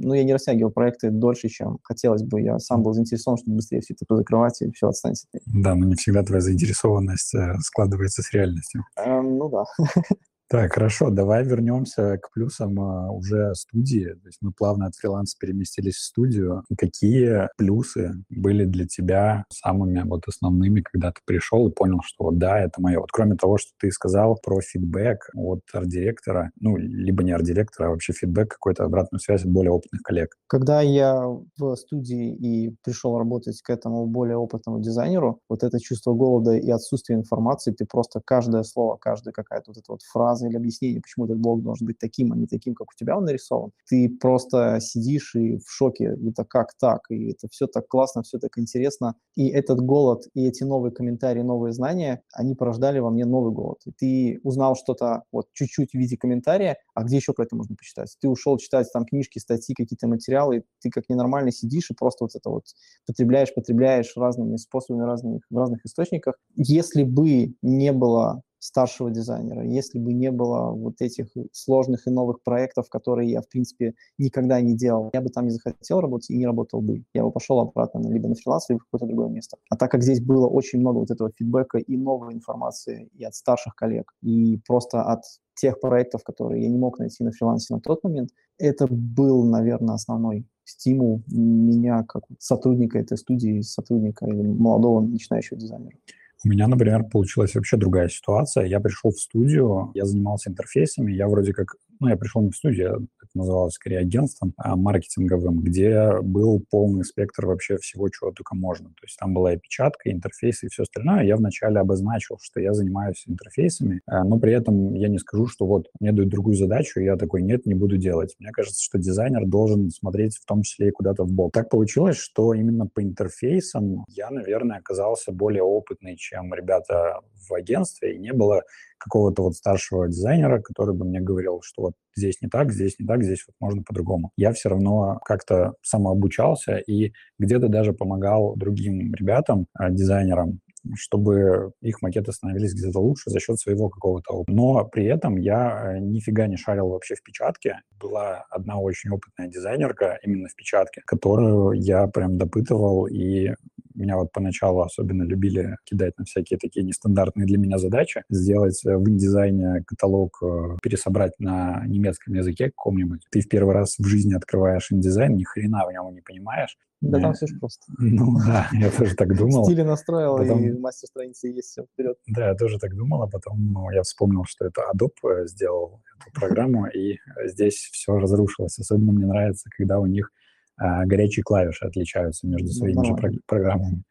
ну, 0.00 0.14
я 0.14 0.22
не 0.22 0.32
растягивал 0.32 0.70
проекты 0.70 1.10
дольше, 1.10 1.48
чем 1.48 1.78
хотелось 1.82 2.22
бы. 2.22 2.40
Я 2.40 2.58
сам 2.58 2.82
был 2.82 2.92
заинтересован, 2.92 3.38
чтобы 3.38 3.56
быстрее 3.56 3.80
все 3.80 3.94
это 3.94 4.04
позакрывать, 4.06 4.60
и 4.62 4.70
все 4.70 4.88
отстанет. 4.88 5.16
Да, 5.46 5.74
но 5.74 5.86
не 5.86 5.94
всегда 5.96 6.22
твоя 6.22 6.40
заинтересованность 6.40 7.34
э, 7.34 7.54
складывается 7.60 8.22
с 8.22 8.32
реальностью. 8.32 8.84
Эм, 8.96 9.38
ну 9.38 9.48
да. 9.48 9.64
Так, 10.50 10.72
хорошо, 10.72 11.10
давай 11.10 11.44
вернемся 11.44 12.16
к 12.16 12.32
плюсам 12.32 12.80
а, 12.80 13.10
уже 13.10 13.54
студии. 13.54 14.14
То 14.14 14.28
есть 14.28 14.38
мы 14.40 14.50
плавно 14.50 14.86
от 14.86 14.94
фриланса 14.94 15.36
переместились 15.38 15.96
в 15.96 16.02
студию. 16.02 16.64
Какие 16.78 17.50
плюсы 17.58 18.14
были 18.30 18.64
для 18.64 18.86
тебя 18.86 19.44
самыми 19.52 20.00
вот 20.08 20.22
основными, 20.26 20.80
когда 20.80 21.10
ты 21.10 21.20
пришел 21.26 21.68
и 21.68 21.70
понял, 21.70 22.00
что 22.02 22.24
вот 22.24 22.38
да, 22.38 22.58
это 22.58 22.80
мое. 22.80 22.98
Вот 22.98 23.12
кроме 23.12 23.36
того, 23.36 23.58
что 23.58 23.72
ты 23.78 23.90
сказал 23.90 24.38
про 24.42 24.62
фидбэк 24.62 25.28
от 25.34 25.60
арт-директора, 25.70 26.50
ну, 26.58 26.78
либо 26.78 27.22
не 27.22 27.32
арт-директора, 27.32 27.88
а 27.88 27.90
вообще 27.90 28.14
фидбэк, 28.14 28.48
какой-то 28.48 28.84
обратную 28.84 29.20
связь 29.20 29.44
от 29.44 29.50
более 29.50 29.72
опытных 29.72 30.00
коллег. 30.00 30.34
Когда 30.46 30.80
я 30.80 31.26
в 31.58 31.76
студии 31.76 32.34
и 32.34 32.74
пришел 32.82 33.18
работать 33.18 33.60
к 33.60 33.68
этому 33.68 34.06
более 34.06 34.38
опытному 34.38 34.80
дизайнеру, 34.80 35.40
вот 35.50 35.62
это 35.62 35.78
чувство 35.78 36.14
голода 36.14 36.52
и 36.54 36.70
отсутствие 36.70 37.18
информации, 37.18 37.72
ты 37.72 37.84
просто 37.84 38.22
каждое 38.24 38.62
слово, 38.62 38.96
каждая 38.96 39.34
какая-то 39.34 39.72
вот 39.72 39.76
эта 39.76 39.92
вот 39.92 40.00
фраза, 40.02 40.37
фразы 40.38 40.48
или 40.48 40.56
объяснение, 40.56 41.00
почему 41.00 41.26
этот 41.26 41.38
блок 41.38 41.62
должен 41.62 41.86
быть 41.86 41.98
таким, 41.98 42.32
а 42.32 42.36
не 42.36 42.46
таким, 42.46 42.74
как 42.74 42.88
у 42.88 42.96
тебя 42.96 43.16
он 43.16 43.24
нарисован. 43.24 43.70
Ты 43.88 44.08
просто 44.08 44.78
сидишь 44.80 45.34
и 45.34 45.58
в 45.58 45.70
шоке, 45.70 46.16
это 46.26 46.44
как 46.44 46.74
так, 46.78 47.00
и 47.10 47.30
это 47.30 47.48
все 47.50 47.66
так 47.66 47.88
классно, 47.88 48.22
все 48.22 48.38
так 48.38 48.58
интересно. 48.58 49.14
И 49.36 49.48
этот 49.48 49.80
голод, 49.80 50.24
и 50.34 50.46
эти 50.46 50.64
новые 50.64 50.92
комментарии, 50.92 51.42
новые 51.42 51.72
знания, 51.72 52.22
они 52.32 52.54
порождали 52.54 52.98
во 53.00 53.10
мне 53.10 53.24
новый 53.24 53.52
голод. 53.52 53.78
И 53.86 53.92
ты 53.92 54.40
узнал 54.42 54.76
что-то 54.76 55.22
вот 55.32 55.46
чуть-чуть 55.54 55.90
в 55.92 55.94
виде 55.94 56.16
комментария, 56.16 56.76
а 56.94 57.04
где 57.04 57.16
еще 57.16 57.32
про 57.32 57.44
это 57.44 57.56
можно 57.56 57.76
почитать? 57.76 58.16
Ты 58.20 58.28
ушел 58.28 58.58
читать 58.58 58.88
там 58.92 59.04
книжки, 59.04 59.38
статьи, 59.38 59.74
какие-то 59.74 60.08
материалы, 60.08 60.58
и 60.58 60.62
ты 60.80 60.90
как 60.90 61.08
ненормально 61.08 61.52
сидишь 61.52 61.90
и 61.90 61.94
просто 61.94 62.24
вот 62.24 62.34
это 62.34 62.50
вот 62.50 62.64
потребляешь, 63.06 63.54
потребляешь 63.54 64.12
разными 64.16 64.56
способами, 64.56 65.04
разных, 65.04 65.42
в 65.50 65.56
разных 65.56 65.84
источниках. 65.84 66.34
Если 66.54 67.02
бы 67.02 67.54
не 67.62 67.92
было 67.92 68.42
старшего 68.58 69.10
дизайнера, 69.10 69.64
если 69.64 69.98
бы 69.98 70.12
не 70.12 70.30
было 70.30 70.70
вот 70.72 71.00
этих 71.00 71.28
сложных 71.52 72.06
и 72.06 72.10
новых 72.10 72.42
проектов, 72.42 72.88
которые 72.88 73.30
я, 73.30 73.40
в 73.40 73.48
принципе, 73.48 73.94
никогда 74.18 74.60
не 74.60 74.74
делал, 74.76 75.10
я 75.12 75.20
бы 75.20 75.28
там 75.28 75.44
не 75.44 75.50
захотел 75.50 76.00
работать 76.00 76.30
и 76.30 76.36
не 76.36 76.46
работал 76.46 76.80
бы. 76.80 77.04
Я 77.14 77.24
бы 77.24 77.30
пошел 77.30 77.60
обратно 77.60 78.00
либо 78.08 78.28
на 78.28 78.34
фриланс, 78.34 78.68
либо 78.68 78.80
в 78.80 78.84
какое-то 78.84 79.06
другое 79.06 79.28
место. 79.28 79.56
А 79.70 79.76
так 79.76 79.90
как 79.90 80.02
здесь 80.02 80.20
было 80.20 80.46
очень 80.46 80.80
много 80.80 80.98
вот 80.98 81.10
этого 81.10 81.30
фидбэка 81.36 81.78
и 81.78 81.96
новой 81.96 82.34
информации 82.34 83.08
и 83.14 83.24
от 83.24 83.34
старших 83.34 83.74
коллег, 83.74 84.12
и 84.22 84.58
просто 84.66 85.02
от 85.02 85.22
тех 85.54 85.80
проектов, 85.80 86.22
которые 86.22 86.62
я 86.62 86.68
не 86.68 86.78
мог 86.78 86.98
найти 86.98 87.24
на 87.24 87.32
фрилансе 87.32 87.74
на 87.74 87.80
тот 87.80 88.04
момент, 88.04 88.30
это 88.58 88.86
был, 88.88 89.44
наверное, 89.44 89.94
основной 89.94 90.46
стимул 90.64 91.22
меня 91.26 92.04
как 92.04 92.24
сотрудника 92.38 92.98
этой 92.98 93.16
студии, 93.16 93.62
сотрудника 93.62 94.26
или 94.26 94.42
молодого 94.42 95.00
начинающего 95.00 95.58
дизайнера. 95.58 95.96
У 96.44 96.48
меня, 96.48 96.68
например, 96.68 97.04
получилась 97.04 97.54
вообще 97.54 97.76
другая 97.76 98.08
ситуация. 98.08 98.64
Я 98.64 98.78
пришел 98.80 99.10
в 99.10 99.18
студию, 99.18 99.90
я 99.94 100.04
занимался 100.04 100.50
интерфейсами, 100.50 101.12
я 101.12 101.26
вроде 101.28 101.52
как 101.52 101.74
ну, 102.00 102.08
я 102.08 102.16
пришел 102.16 102.42
не 102.42 102.50
в 102.50 102.56
студию, 102.56 103.08
это 103.22 103.30
называлось 103.34 103.74
скорее 103.74 103.98
агентством 103.98 104.54
а 104.56 104.76
маркетинговым, 104.76 105.60
где 105.60 106.20
был 106.22 106.64
полный 106.70 107.04
спектр 107.04 107.46
вообще 107.46 107.76
всего, 107.78 108.08
чего 108.08 108.32
только 108.32 108.54
можно. 108.54 108.88
То 108.88 109.04
есть 109.04 109.18
там 109.18 109.34
была 109.34 109.54
и 109.54 109.58
печатка, 109.58 110.08
и 110.08 110.12
интерфейсы, 110.12 110.66
и 110.66 110.68
все 110.68 110.82
остальное. 110.82 111.24
Я 111.24 111.36
вначале 111.36 111.78
обозначил, 111.80 112.38
что 112.40 112.60
я 112.60 112.72
занимаюсь 112.72 113.24
интерфейсами, 113.26 114.00
а, 114.06 114.24
но 114.24 114.38
при 114.38 114.52
этом 114.52 114.94
я 114.94 115.08
не 115.08 115.18
скажу, 115.18 115.46
что 115.46 115.66
вот 115.66 115.88
мне 116.00 116.12
дают 116.12 116.30
другую 116.30 116.54
задачу, 116.54 117.00
и 117.00 117.04
я 117.04 117.16
такой, 117.16 117.42
нет, 117.42 117.66
не 117.66 117.74
буду 117.74 117.96
делать. 117.96 118.34
Мне 118.38 118.50
кажется, 118.50 118.82
что 118.82 118.98
дизайнер 118.98 119.46
должен 119.46 119.90
смотреть 119.90 120.36
в 120.36 120.44
том 120.44 120.62
числе 120.62 120.88
и 120.88 120.92
куда-то 120.92 121.24
в 121.24 121.32
бок. 121.32 121.52
Так 121.52 121.70
получилось, 121.70 122.16
что 122.16 122.54
именно 122.54 122.86
по 122.86 123.02
интерфейсам 123.02 124.04
я, 124.08 124.30
наверное, 124.30 124.78
оказался 124.78 125.32
более 125.32 125.62
опытный, 125.62 126.16
чем 126.16 126.54
ребята 126.54 127.20
в 127.48 127.54
агентстве, 127.54 128.14
и 128.14 128.18
не 128.18 128.32
было 128.32 128.62
какого-то 128.98 129.42
вот 129.44 129.54
старшего 129.54 130.08
дизайнера, 130.08 130.60
который 130.60 130.94
бы 130.94 131.04
мне 131.04 131.20
говорил, 131.20 131.60
что 131.62 131.82
вот 131.82 131.92
здесь 132.16 132.40
не 132.42 132.48
так, 132.48 132.72
здесь 132.72 132.98
не 132.98 133.06
так, 133.06 133.22
здесь 133.22 133.44
вот 133.46 133.54
можно 133.60 133.82
по-другому. 133.82 134.32
Я 134.36 134.52
все 134.52 134.68
равно 134.68 135.20
как-то 135.24 135.74
самообучался 135.82 136.76
и 136.78 137.12
где-то 137.38 137.68
даже 137.68 137.92
помогал 137.92 138.54
другим 138.56 139.14
ребятам, 139.14 139.66
а, 139.74 139.90
дизайнерам, 139.90 140.60
чтобы 140.94 141.72
их 141.80 142.02
макеты 142.02 142.32
становились 142.32 142.74
где-то 142.74 142.98
лучше 143.00 143.30
за 143.30 143.40
счет 143.40 143.58
своего 143.58 143.88
какого-то 143.88 144.32
опыта. 144.32 144.52
Но 144.52 144.84
при 144.84 145.06
этом 145.06 145.36
я 145.36 145.94
э, 145.94 145.98
нифига 145.98 146.46
не 146.46 146.56
шарил 146.56 146.88
вообще 146.88 147.14
в 147.14 147.22
печатке. 147.22 147.80
Была 148.00 148.44
одна 148.50 148.78
очень 148.78 149.10
опытная 149.10 149.48
дизайнерка 149.48 150.18
именно 150.22 150.48
в 150.48 150.54
печатке, 150.54 151.02
которую 151.06 151.72
я 151.72 152.06
прям 152.06 152.38
допытывал, 152.38 153.06
и 153.06 153.54
меня 153.98 154.16
вот 154.16 154.32
поначалу 154.32 154.82
особенно 154.82 155.24
любили 155.24 155.76
кидать 155.84 156.16
на 156.18 156.24
всякие 156.24 156.58
такие 156.58 156.84
нестандартные 156.84 157.46
для 157.46 157.58
меня 157.58 157.78
задачи. 157.78 158.22
Сделать 158.30 158.80
в 158.84 159.08
индизайне 159.08 159.82
каталог, 159.86 160.38
э, 160.42 160.76
пересобрать 160.82 161.32
на 161.38 161.82
немецком 161.86 162.34
языке 162.34 162.66
каком-нибудь. 162.66 163.22
Ты 163.30 163.40
в 163.40 163.48
первый 163.48 163.74
раз 163.74 163.96
в 163.98 164.06
жизни 164.06 164.34
открываешь 164.34 164.92
индизайн, 164.92 165.34
ни 165.34 165.44
хрена 165.44 165.84
в 165.86 165.92
нем 165.92 166.14
не 166.14 166.20
понимаешь. 166.20 166.76
Да, 167.00 167.20
там 167.20 167.32
все 167.32 167.46
же 167.46 167.58
просто. 167.58 167.86
Ну 167.98 168.38
да, 168.44 168.68
я 168.72 168.90
тоже 168.90 169.14
так 169.14 169.36
думал. 169.36 169.64
Стили 169.64 169.82
настроил, 169.82 170.38
потом... 170.38 170.64
и 170.64 170.72
мастер 170.72 171.08
страницы 171.08 171.48
есть, 171.48 171.68
все, 171.68 171.84
вперед. 171.84 172.16
Да, 172.26 172.48
я 172.48 172.54
тоже 172.54 172.78
так 172.78 172.94
думал, 172.94 173.22
а 173.22 173.28
потом 173.28 173.72
ну, 173.72 173.90
я 173.90 174.02
вспомнил, 174.02 174.44
что 174.46 174.66
это 174.66 174.82
Adobe 174.92 175.42
э, 175.42 175.46
сделал 175.46 176.02
эту 176.20 176.32
программу, 176.40 176.86
и 176.86 177.18
здесь 177.44 177.88
все 177.92 178.18
разрушилось. 178.18 178.78
Особенно 178.78 179.12
мне 179.12 179.26
нравится, 179.26 179.70
когда 179.76 180.00
у 180.00 180.06
них 180.06 180.30
а, 180.76 181.04
горячие 181.06 181.42
клавиши 181.42 181.84
отличаются 181.84 182.46
между 182.46 182.66
ну, 182.66 182.72
своими 182.72 183.04
же 183.04 183.40
программами. 183.46 184.02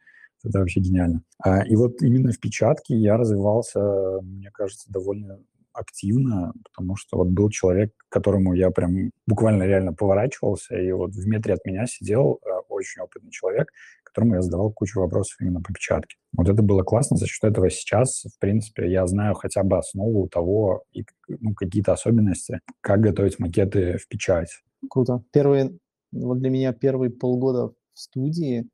Это 0.43 0.59
вообще 0.59 0.79
гениально. 0.79 1.23
А, 1.43 1.65
и 1.65 1.75
вот 1.75 2.01
именно 2.01 2.31
в 2.31 2.39
печатке 2.39 2.95
я 2.95 3.17
развивался, 3.17 3.79
мне 4.21 4.49
кажется, 4.51 4.91
довольно 4.91 5.39
активно, 5.77 6.53
потому 6.63 6.95
что 6.95 7.17
вот 7.17 7.27
был 7.27 7.49
человек, 7.49 7.93
которому 8.09 8.53
я 8.53 8.71
прям 8.71 9.11
буквально 9.25 9.63
реально 9.63 9.93
поворачивался, 9.93 10.77
и 10.77 10.91
вот 10.91 11.11
в 11.11 11.27
метре 11.27 11.53
от 11.53 11.65
меня 11.65 11.85
сидел 11.87 12.39
э, 12.43 12.49
очень 12.69 13.01
опытный 13.01 13.31
человек, 13.31 13.71
которому 14.03 14.35
я 14.35 14.41
задавал 14.41 14.71
кучу 14.71 14.99
вопросов 14.99 15.37
именно 15.39 15.61
по 15.61 15.73
печатке. 15.73 16.17
Вот 16.35 16.49
это 16.49 16.63
было 16.63 16.83
классно, 16.83 17.17
за 17.17 17.27
счет 17.27 17.43
этого 17.43 17.69
сейчас, 17.69 18.23
в 18.23 18.39
принципе, 18.39 18.89
я 18.89 19.05
знаю 19.05 19.35
хотя 19.35 19.63
бы 19.63 19.77
основу 19.77 20.27
того, 20.27 20.83
и, 20.91 21.05
ну, 21.27 21.53
какие-то 21.53 21.93
особенности, 21.93 22.59
как 22.81 23.01
готовить 23.01 23.39
макеты 23.39 23.97
в 23.97 24.07
печать. 24.07 24.49
Круто. 24.89 25.23
Первые, 25.31 25.77
вот 26.11 26.39
для 26.39 26.49
меня 26.49 26.73
первые 26.73 27.11
полгода 27.11 27.73
в 27.93 27.99
студии 27.99 28.67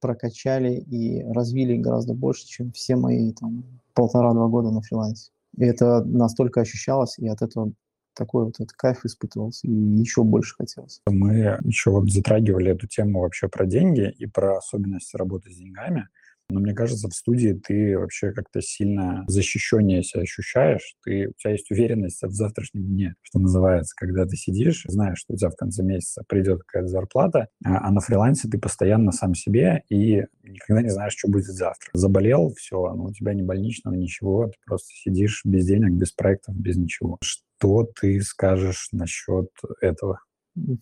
прокачали 0.00 0.74
и 0.74 1.22
развили 1.24 1.76
гораздо 1.76 2.14
больше, 2.14 2.46
чем 2.46 2.72
все 2.72 2.96
мои 2.96 3.32
там 3.32 3.64
полтора-два 3.94 4.48
года 4.48 4.70
на 4.70 4.80
фрилансе. 4.80 5.30
И 5.56 5.64
это 5.64 6.02
настолько 6.04 6.60
ощущалось, 6.60 7.18
и 7.18 7.28
от 7.28 7.42
этого 7.42 7.72
такой 8.14 8.46
вот 8.46 8.54
этот 8.56 8.72
кайф 8.72 9.04
испытывался, 9.04 9.66
и 9.66 9.70
еще 9.72 10.22
больше 10.22 10.54
хотелось. 10.56 11.00
Мы 11.06 11.58
еще 11.64 11.90
вот 11.90 12.10
затрагивали 12.10 12.72
эту 12.72 12.86
тему 12.86 13.20
вообще 13.20 13.48
про 13.48 13.66
деньги 13.66 14.10
и 14.18 14.26
про 14.26 14.56
особенности 14.58 15.16
работы 15.16 15.50
с 15.50 15.56
деньгами. 15.56 16.08
Но 16.48 16.60
мне 16.60 16.74
кажется, 16.74 17.08
в 17.08 17.14
студии 17.14 17.52
ты 17.52 17.98
вообще 17.98 18.32
как-то 18.32 18.60
сильно 18.60 19.24
защищеннее 19.26 20.02
себя 20.02 20.22
ощущаешь. 20.22 20.94
Ты, 21.04 21.28
у 21.28 21.32
тебя 21.32 21.52
есть 21.52 21.70
уверенность 21.70 22.22
в 22.22 22.30
завтрашнем 22.30 22.84
дне, 22.84 23.14
что 23.22 23.38
называется, 23.38 23.94
когда 23.96 24.26
ты 24.26 24.36
сидишь, 24.36 24.84
знаешь, 24.86 25.18
что 25.18 25.34
у 25.34 25.36
тебя 25.36 25.50
в 25.50 25.56
конце 25.56 25.82
месяца 25.82 26.22
придет 26.28 26.62
какая-то 26.62 26.88
зарплата, 26.88 27.48
а, 27.64 27.88
а 27.88 27.90
на 27.90 28.00
фрилансе 28.00 28.48
ты 28.48 28.58
постоянно 28.58 29.12
сам 29.12 29.34
себе 29.34 29.82
и 29.88 30.24
никогда 30.44 30.82
не 30.82 30.90
знаешь, 30.90 31.14
что 31.16 31.28
будет 31.28 31.46
завтра. 31.46 31.90
Заболел, 31.94 32.54
все, 32.56 32.92
ну, 32.94 33.04
у 33.04 33.12
тебя 33.12 33.34
не 33.34 33.42
больничного, 33.42 33.94
ничего, 33.94 34.46
ты 34.46 34.54
просто 34.64 34.88
сидишь 34.94 35.42
без 35.44 35.66
денег, 35.66 35.92
без 35.92 36.12
проектов, 36.12 36.54
без 36.56 36.76
ничего. 36.76 37.18
Что 37.22 37.88
ты 38.00 38.20
скажешь 38.20 38.88
насчет 38.92 39.48
этого? 39.80 40.20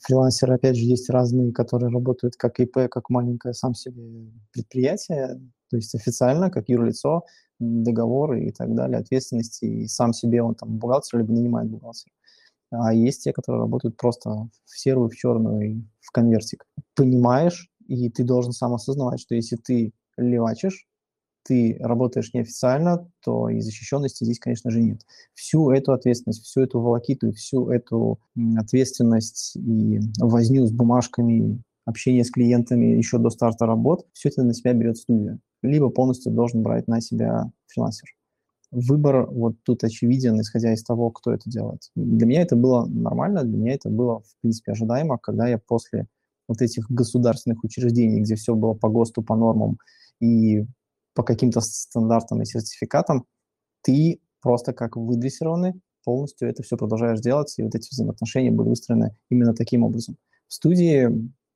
Фрилансеры, 0.02 0.54
опять 0.54 0.76
же, 0.76 0.84
есть 0.84 1.10
разные, 1.10 1.52
которые 1.52 1.90
работают 1.90 2.36
как 2.36 2.60
ИП, 2.60 2.88
как 2.90 3.10
маленькое 3.10 3.54
сам 3.54 3.74
себе 3.74 4.30
предприятие, 4.52 5.40
то 5.70 5.76
есть 5.76 5.94
официально, 5.94 6.50
как 6.50 6.68
юрлицо, 6.68 7.24
договоры 7.58 8.44
и 8.44 8.52
так 8.52 8.74
далее, 8.74 8.98
ответственности, 8.98 9.64
и 9.64 9.86
сам 9.86 10.12
себе 10.12 10.42
он 10.42 10.54
там 10.54 10.78
бухгалтер, 10.78 11.18
либо 11.18 11.32
нанимает 11.32 11.68
бухгалтера. 11.68 12.12
А 12.70 12.92
есть 12.92 13.24
те, 13.24 13.32
которые 13.32 13.62
работают 13.62 13.96
просто 13.96 14.48
в 14.64 14.78
серую, 14.78 15.08
в 15.08 15.14
черную, 15.14 15.84
в 16.00 16.10
конвертик. 16.10 16.66
Понимаешь, 16.94 17.70
и 17.86 18.10
ты 18.10 18.24
должен 18.24 18.52
сам 18.52 18.74
осознавать, 18.74 19.20
что 19.20 19.34
если 19.34 19.56
ты 19.56 19.92
левачишь, 20.16 20.86
ты 21.44 21.76
работаешь 21.78 22.32
неофициально, 22.32 23.08
то 23.22 23.48
и 23.48 23.60
защищенности 23.60 24.24
здесь, 24.24 24.38
конечно 24.38 24.70
же, 24.70 24.80
нет. 24.80 25.02
Всю 25.34 25.70
эту 25.70 25.92
ответственность, 25.92 26.42
всю 26.42 26.62
эту 26.62 26.80
волокиту, 26.80 27.32
всю 27.32 27.68
эту 27.68 28.18
ответственность 28.56 29.56
и 29.56 30.00
возню 30.18 30.66
с 30.66 30.72
бумажками, 30.72 31.62
общение 31.84 32.24
с 32.24 32.30
клиентами 32.30 32.86
еще 32.86 33.18
до 33.18 33.30
старта 33.30 33.66
работ, 33.66 34.06
все 34.14 34.30
это 34.30 34.42
на 34.42 34.54
себя 34.54 34.72
берет 34.72 34.96
студия. 34.96 35.38
Либо 35.62 35.90
полностью 35.90 36.32
должен 36.32 36.62
брать 36.62 36.88
на 36.88 37.00
себя 37.00 37.50
фрилансер. 37.66 38.08
Выбор 38.70 39.26
вот 39.30 39.56
тут 39.62 39.84
очевиден, 39.84 40.40
исходя 40.40 40.72
из 40.72 40.82
того, 40.82 41.10
кто 41.10 41.32
это 41.32 41.48
делает. 41.48 41.90
Для 41.94 42.26
меня 42.26 42.42
это 42.42 42.56
было 42.56 42.86
нормально, 42.86 43.44
для 43.44 43.56
меня 43.56 43.74
это 43.74 43.88
было, 43.88 44.20
в 44.20 44.40
принципе, 44.40 44.72
ожидаемо, 44.72 45.18
когда 45.18 45.46
я 45.46 45.58
после 45.58 46.06
вот 46.48 46.60
этих 46.60 46.90
государственных 46.90 47.62
учреждений, 47.64 48.20
где 48.20 48.34
все 48.34 48.54
было 48.54 48.74
по 48.74 48.88
ГОСТу, 48.88 49.22
по 49.22 49.36
нормам, 49.36 49.78
и 50.20 50.66
по 51.14 51.22
каким-то 51.22 51.60
стандартам 51.60 52.42
и 52.42 52.44
сертификатам, 52.44 53.26
ты 53.82 54.20
просто 54.40 54.72
как 54.72 54.96
выдрессированный 54.96 55.80
полностью 56.04 56.48
это 56.48 56.62
все 56.62 56.76
продолжаешь 56.76 57.20
делать, 57.20 57.54
и 57.56 57.62
вот 57.62 57.74
эти 57.74 57.88
взаимоотношения 57.90 58.50
были 58.50 58.68
выстроены 58.68 59.16
именно 59.30 59.54
таким 59.54 59.82
образом. 59.84 60.16
В 60.48 60.54
студии 60.54 61.08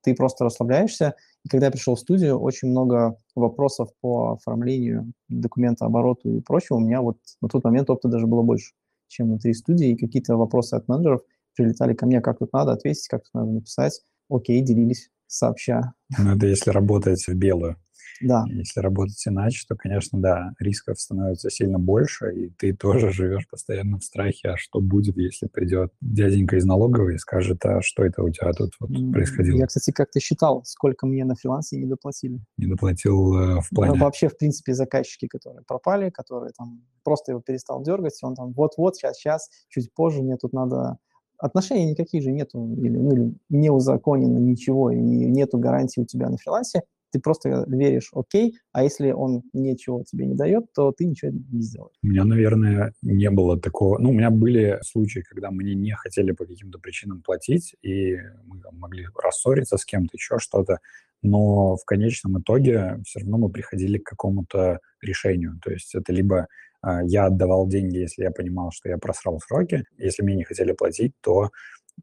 ты 0.02 0.14
просто 0.14 0.44
расслабляешься, 0.44 1.14
и 1.44 1.48
когда 1.48 1.66
я 1.66 1.72
пришел 1.72 1.94
в 1.94 2.00
студию, 2.00 2.38
очень 2.38 2.68
много 2.68 3.16
вопросов 3.34 3.90
по 4.00 4.32
оформлению 4.32 5.12
документа, 5.28 5.84
обороту 5.84 6.36
и 6.36 6.40
прочего. 6.40 6.76
У 6.76 6.80
меня 6.80 7.02
вот 7.02 7.18
на 7.40 7.48
тот 7.48 7.64
момент 7.64 7.90
опыта 7.90 8.08
даже 8.08 8.26
было 8.26 8.42
больше, 8.42 8.72
чем 9.08 9.28
внутри 9.28 9.54
студии, 9.54 9.90
и 9.90 9.96
какие-то 9.96 10.36
вопросы 10.36 10.74
от 10.74 10.88
менеджеров 10.88 11.20
прилетали 11.54 11.94
ко 11.94 12.06
мне, 12.06 12.20
как 12.20 12.38
тут 12.38 12.52
надо 12.52 12.72
ответить, 12.72 13.08
как 13.08 13.24
тут 13.24 13.34
надо 13.34 13.50
написать. 13.50 14.00
Окей, 14.30 14.62
делились 14.62 15.10
сообща. 15.26 15.92
Ну, 16.18 16.36
это 16.36 16.46
если 16.46 16.70
работать 16.70 17.26
в 17.26 17.34
белую. 17.34 17.76
Да. 18.20 18.44
Если 18.48 18.80
работать 18.80 19.22
иначе, 19.26 19.64
то, 19.68 19.76
конечно, 19.76 20.20
да, 20.20 20.52
рисков 20.58 21.00
становится 21.00 21.50
сильно 21.50 21.78
больше, 21.78 22.32
и 22.34 22.50
ты 22.50 22.74
тоже 22.74 23.10
живешь 23.12 23.48
постоянно 23.48 23.98
в 23.98 24.04
страхе, 24.04 24.50
а 24.50 24.56
что 24.56 24.80
будет, 24.80 25.16
если 25.16 25.46
придет 25.46 25.92
дяденька 26.00 26.56
из 26.56 26.64
налоговой 26.64 27.14
и 27.14 27.18
скажет, 27.18 27.64
а 27.64 27.80
что 27.82 28.04
это 28.04 28.22
у 28.22 28.30
тебя 28.30 28.52
тут 28.52 28.72
вот 28.80 28.90
происходило? 29.12 29.56
Я, 29.56 29.66
кстати, 29.66 29.90
как-то 29.92 30.20
считал, 30.20 30.62
сколько 30.64 31.06
мне 31.06 31.24
на 31.24 31.34
фрилансе 31.34 31.76
не 31.76 31.86
доплатили. 31.86 32.40
Не 32.56 32.66
доплатил 32.66 33.34
э, 33.34 33.60
в 33.60 33.68
плане? 33.70 33.94
Ну, 33.94 34.04
вообще, 34.04 34.28
в 34.28 34.36
принципе, 34.36 34.74
заказчики, 34.74 35.26
которые 35.28 35.62
пропали, 35.64 36.10
которые 36.10 36.52
там 36.56 36.82
просто 37.04 37.32
его 37.32 37.40
перестал 37.40 37.82
дергать, 37.82 38.18
он 38.22 38.34
там 38.34 38.52
вот-вот, 38.52 38.96
сейчас, 38.96 39.16
сейчас, 39.16 39.48
чуть 39.68 39.92
позже, 39.94 40.22
мне 40.22 40.36
тут 40.36 40.52
надо 40.52 40.98
отношений 41.38 41.86
никаких 41.86 42.22
же 42.22 42.32
нету, 42.32 42.74
или, 42.74 42.96
ну, 42.96 43.12
или 43.12 43.34
не 43.48 43.70
узаконено 43.70 44.38
ничего, 44.38 44.90
и 44.90 44.98
нету 44.98 45.58
гарантии 45.58 46.00
у 46.00 46.04
тебя 46.04 46.28
на 46.28 46.36
фрилансе, 46.36 46.82
ты 47.10 47.20
просто 47.20 47.64
веришь, 47.68 48.10
окей, 48.12 48.58
а 48.72 48.82
если 48.82 49.10
он 49.12 49.42
ничего 49.52 50.02
тебе 50.04 50.26
не 50.26 50.34
дает, 50.34 50.72
то 50.74 50.92
ты 50.92 51.06
ничего 51.06 51.32
не 51.32 51.62
сделаешь. 51.62 51.96
У 52.02 52.06
меня, 52.06 52.24
наверное, 52.24 52.92
не 53.02 53.30
было 53.30 53.58
такого... 53.58 53.98
Ну, 53.98 54.10
у 54.10 54.12
меня 54.12 54.30
были 54.30 54.78
случаи, 54.82 55.20
когда 55.20 55.50
мне 55.50 55.74
не 55.74 55.92
хотели 55.92 56.32
по 56.32 56.44
каким-то 56.44 56.78
причинам 56.78 57.22
платить, 57.22 57.74
и 57.82 58.16
мы 58.44 58.60
могли 58.72 59.06
рассориться 59.14 59.76
с 59.76 59.84
кем-то, 59.84 60.16
еще 60.16 60.38
что-то, 60.38 60.78
но 61.22 61.76
в 61.76 61.84
конечном 61.84 62.40
итоге 62.40 63.00
все 63.04 63.20
равно 63.20 63.38
мы 63.38 63.50
приходили 63.50 63.98
к 63.98 64.04
какому-то 64.04 64.80
решению. 65.00 65.58
То 65.62 65.70
есть 65.72 65.94
это 65.94 66.12
либо 66.12 66.46
э, 66.86 67.00
я 67.06 67.26
отдавал 67.26 67.66
деньги, 67.66 67.98
если 67.98 68.22
я 68.22 68.30
понимал, 68.30 68.70
что 68.72 68.88
я 68.88 68.98
просрал 68.98 69.40
сроки, 69.40 69.84
если 69.96 70.22
мне 70.22 70.36
не 70.36 70.44
хотели 70.44 70.72
платить, 70.72 71.12
то 71.20 71.50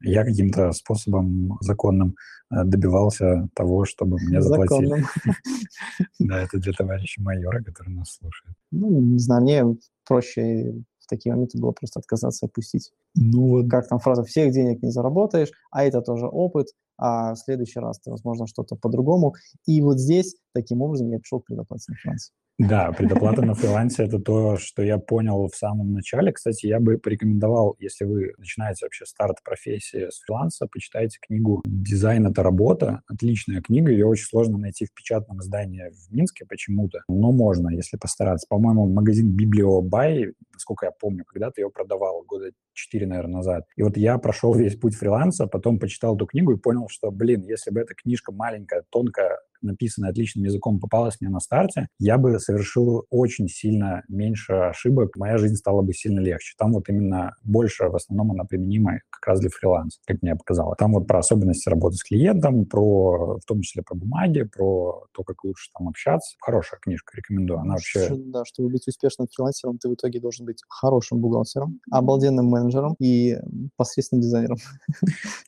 я 0.01 0.23
каким-то 0.23 0.71
способом 0.71 1.57
законным 1.61 2.15
э, 2.51 2.63
добивался 2.63 3.49
того, 3.53 3.85
чтобы 3.85 4.17
мне 4.19 4.41
заплатили. 4.41 5.03
Да, 6.19 6.41
это 6.41 6.57
для 6.57 6.73
товарища 6.73 7.21
майора, 7.21 7.63
который 7.63 7.93
нас 7.93 8.15
слушает. 8.15 8.55
Ну, 8.71 8.99
не 8.99 9.19
знаю, 9.19 9.41
мне 9.41 9.77
проще 10.05 10.83
в 11.05 11.07
такие 11.07 11.33
моменты 11.33 11.59
было 11.59 11.71
просто 11.71 11.99
отказаться, 11.99 12.47
опустить. 12.47 12.91
Ну 13.15 13.47
вот. 13.47 13.69
Как 13.69 13.87
там 13.87 13.99
фраза 13.99 14.23
«всех 14.23 14.51
денег 14.51 14.81
не 14.81 14.91
заработаешь», 14.91 15.51
а 15.71 15.83
это 15.83 16.01
тоже 16.01 16.27
опыт, 16.27 16.67
а 16.97 17.33
в 17.33 17.37
следующий 17.37 17.79
раз 17.79 17.99
ты, 17.99 18.09
возможно, 18.09 18.47
что-то 18.47 18.75
по-другому. 18.75 19.35
И 19.65 19.81
вот 19.81 19.99
здесь, 19.99 20.35
таким 20.53 20.81
образом, 20.81 21.09
я 21.09 21.19
пришел 21.19 21.41
к 21.41 21.45
предоплате 21.45 21.93
на. 21.93 22.31
Да, 22.57 22.93
предоплата 22.93 23.41
на 23.41 23.53
фрилансе– 23.55 24.03
это 24.05 24.17
то, 24.17 24.57
что 24.57 24.81
я 24.81 24.97
понял 24.97 25.49
в 25.49 25.55
самом 25.55 25.91
начале. 25.91 26.31
Кстати, 26.31 26.67
я 26.67 26.79
бы 26.79 26.97
порекомендовал, 26.97 27.75
если 27.79 28.05
вы 28.05 28.33
начинаете 28.37 28.85
вообще 28.85 29.05
старт 29.05 29.43
профессии 29.43 30.09
с 30.09 30.21
фриланса, 30.21 30.65
почитайте 30.71 31.17
книгу 31.21 31.61
«Дизайн– 31.65 32.27
это 32.27 32.43
работа». 32.43 33.01
Отличная 33.07 33.61
книга, 33.61 33.91
ее 33.91 34.05
очень 34.05 34.25
сложно 34.25 34.57
найти 34.57 34.85
в 34.85 34.93
печатном 34.93 35.41
издании 35.41 35.89
в 35.89 36.13
Минске 36.13 36.45
почему-то, 36.45 36.99
но 37.09 37.33
можно, 37.33 37.67
если 37.69 37.97
постараться. 37.97 38.47
По-моему, 38.47 38.87
магазин 38.87 39.35
Библиобай, 39.35 40.31
насколько 40.53 40.85
я 40.85 40.93
помню, 40.93 41.25
когда-то 41.25 41.59
ее 41.59 41.69
продавал 41.69 42.23
года 42.23 42.51
4, 42.75 43.05
наверное, 43.05 43.37
назад. 43.37 43.65
И 43.75 43.83
вот 43.83 43.97
я 43.97 44.17
прошел 44.17 44.53
весь 44.53 44.77
путь 44.77 44.95
фриланса, 44.95 45.47
потом 45.47 45.77
почитал 45.77 46.15
эту 46.15 46.25
книгу 46.25 46.53
и 46.53 46.57
понял, 46.57 46.87
что, 46.89 47.11
блин, 47.11 47.43
если 47.43 47.71
бы 47.71 47.81
эта 47.81 47.95
книжка 47.95 48.31
маленькая, 48.31 48.83
тонкая, 48.89 49.39
написанная 49.65 50.11
отличным 50.11 50.45
языком, 50.45 50.79
попалась 50.79 51.19
мне 51.19 51.29
на 51.29 51.39
старте, 51.39 51.87
я 51.99 52.17
бы 52.17 52.39
совершил 52.39 53.05
очень 53.09 53.47
сильно 53.47 54.03
меньше 54.07 54.53
ошибок, 54.53 55.15
моя 55.17 55.37
жизнь 55.37 55.55
стала 55.55 55.81
бы 55.81 55.93
сильно 55.93 56.19
легче. 56.19 56.55
Там 56.57 56.73
вот 56.73 56.89
именно 56.89 57.35
больше, 57.43 57.89
в 57.89 57.95
основном, 57.95 58.31
она 58.31 58.43
применима 58.43 58.99
как 59.09 59.27
раз 59.27 59.39
для 59.39 59.49
фриланса, 59.49 59.99
как 60.05 60.21
мне 60.21 60.35
показалось. 60.35 60.77
Там 60.77 60.93
вот 60.93 61.07
про 61.07 61.19
особенности 61.19 61.69
работы 61.69 61.97
с 61.97 62.03
клиентом, 62.03 62.65
про, 62.65 63.37
в 63.37 63.45
том 63.45 63.61
числе 63.61 63.83
про 63.83 63.95
бумаги, 63.95 64.43
про 64.43 65.05
то, 65.11 65.23
как 65.23 65.43
лучше 65.43 65.69
там 65.77 65.87
общаться. 65.87 66.35
Хорошая 66.39 66.79
книжка, 66.79 67.17
рекомендую. 67.17 67.59
Она 67.59 67.73
вообще... 67.73 68.09
Да, 68.15 68.43
чтобы 68.45 68.69
быть 68.69 68.87
успешным 68.87 69.27
фрилансером, 69.27 69.77
ты 69.77 69.89
в 69.89 69.93
итоге 69.93 70.19
должен 70.19 70.45
быть 70.45 70.61
хорошим 70.67 71.19
бухгалтером, 71.19 71.79
обалденным 71.91 72.45
менеджером 72.45 72.95
и 72.99 73.37
посредственным 73.75 74.21
дизайнером. 74.21 74.57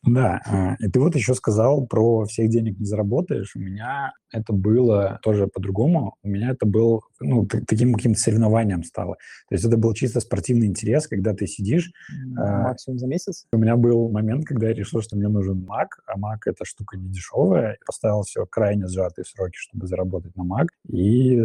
Да, 0.03 0.41
а, 0.45 0.75
и 0.79 0.89
ты 0.89 0.99
вот 0.99 1.15
еще 1.15 1.33
сказал 1.33 1.85
про 1.87 2.25
всех 2.25 2.49
денег 2.49 2.79
не 2.79 2.85
заработаешь. 2.85 3.55
У 3.55 3.59
меня 3.59 4.06
меня 4.07 4.13
это 4.31 4.53
было 4.53 5.19
тоже 5.23 5.47
по-другому. 5.47 6.15
У 6.23 6.27
меня 6.27 6.51
это 6.51 6.65
был, 6.65 7.03
ну, 7.19 7.45
таким 7.45 7.93
каким-то 7.93 8.19
соревнованием 8.19 8.83
стало. 8.83 9.15
То 9.49 9.55
есть 9.55 9.65
это 9.65 9.77
был 9.77 9.93
чисто 9.93 10.19
спортивный 10.19 10.67
интерес, 10.67 11.07
когда 11.07 11.33
ты 11.33 11.47
сидишь. 11.47 11.91
Максимум 12.35 12.99
за 12.99 13.07
месяц? 13.07 13.45
У 13.51 13.57
меня 13.57 13.75
был 13.75 14.09
момент, 14.09 14.45
когда 14.45 14.67
я 14.67 14.73
решил, 14.73 15.01
что 15.01 15.15
мне 15.15 15.29
нужен 15.29 15.65
Mac, 15.65 15.87
а 16.07 16.17
Mac— 16.19 16.39
это 16.45 16.65
штука 16.65 16.97
не 16.97 17.09
дешевая. 17.09 17.77
Поставил 17.85 18.23
все 18.23 18.45
крайне 18.45 18.87
сжатые 18.87 19.25
сроки, 19.25 19.55
чтобы 19.55 19.87
заработать 19.87 20.35
на 20.35 20.41
Mac. 20.41 20.67
И 20.89 21.39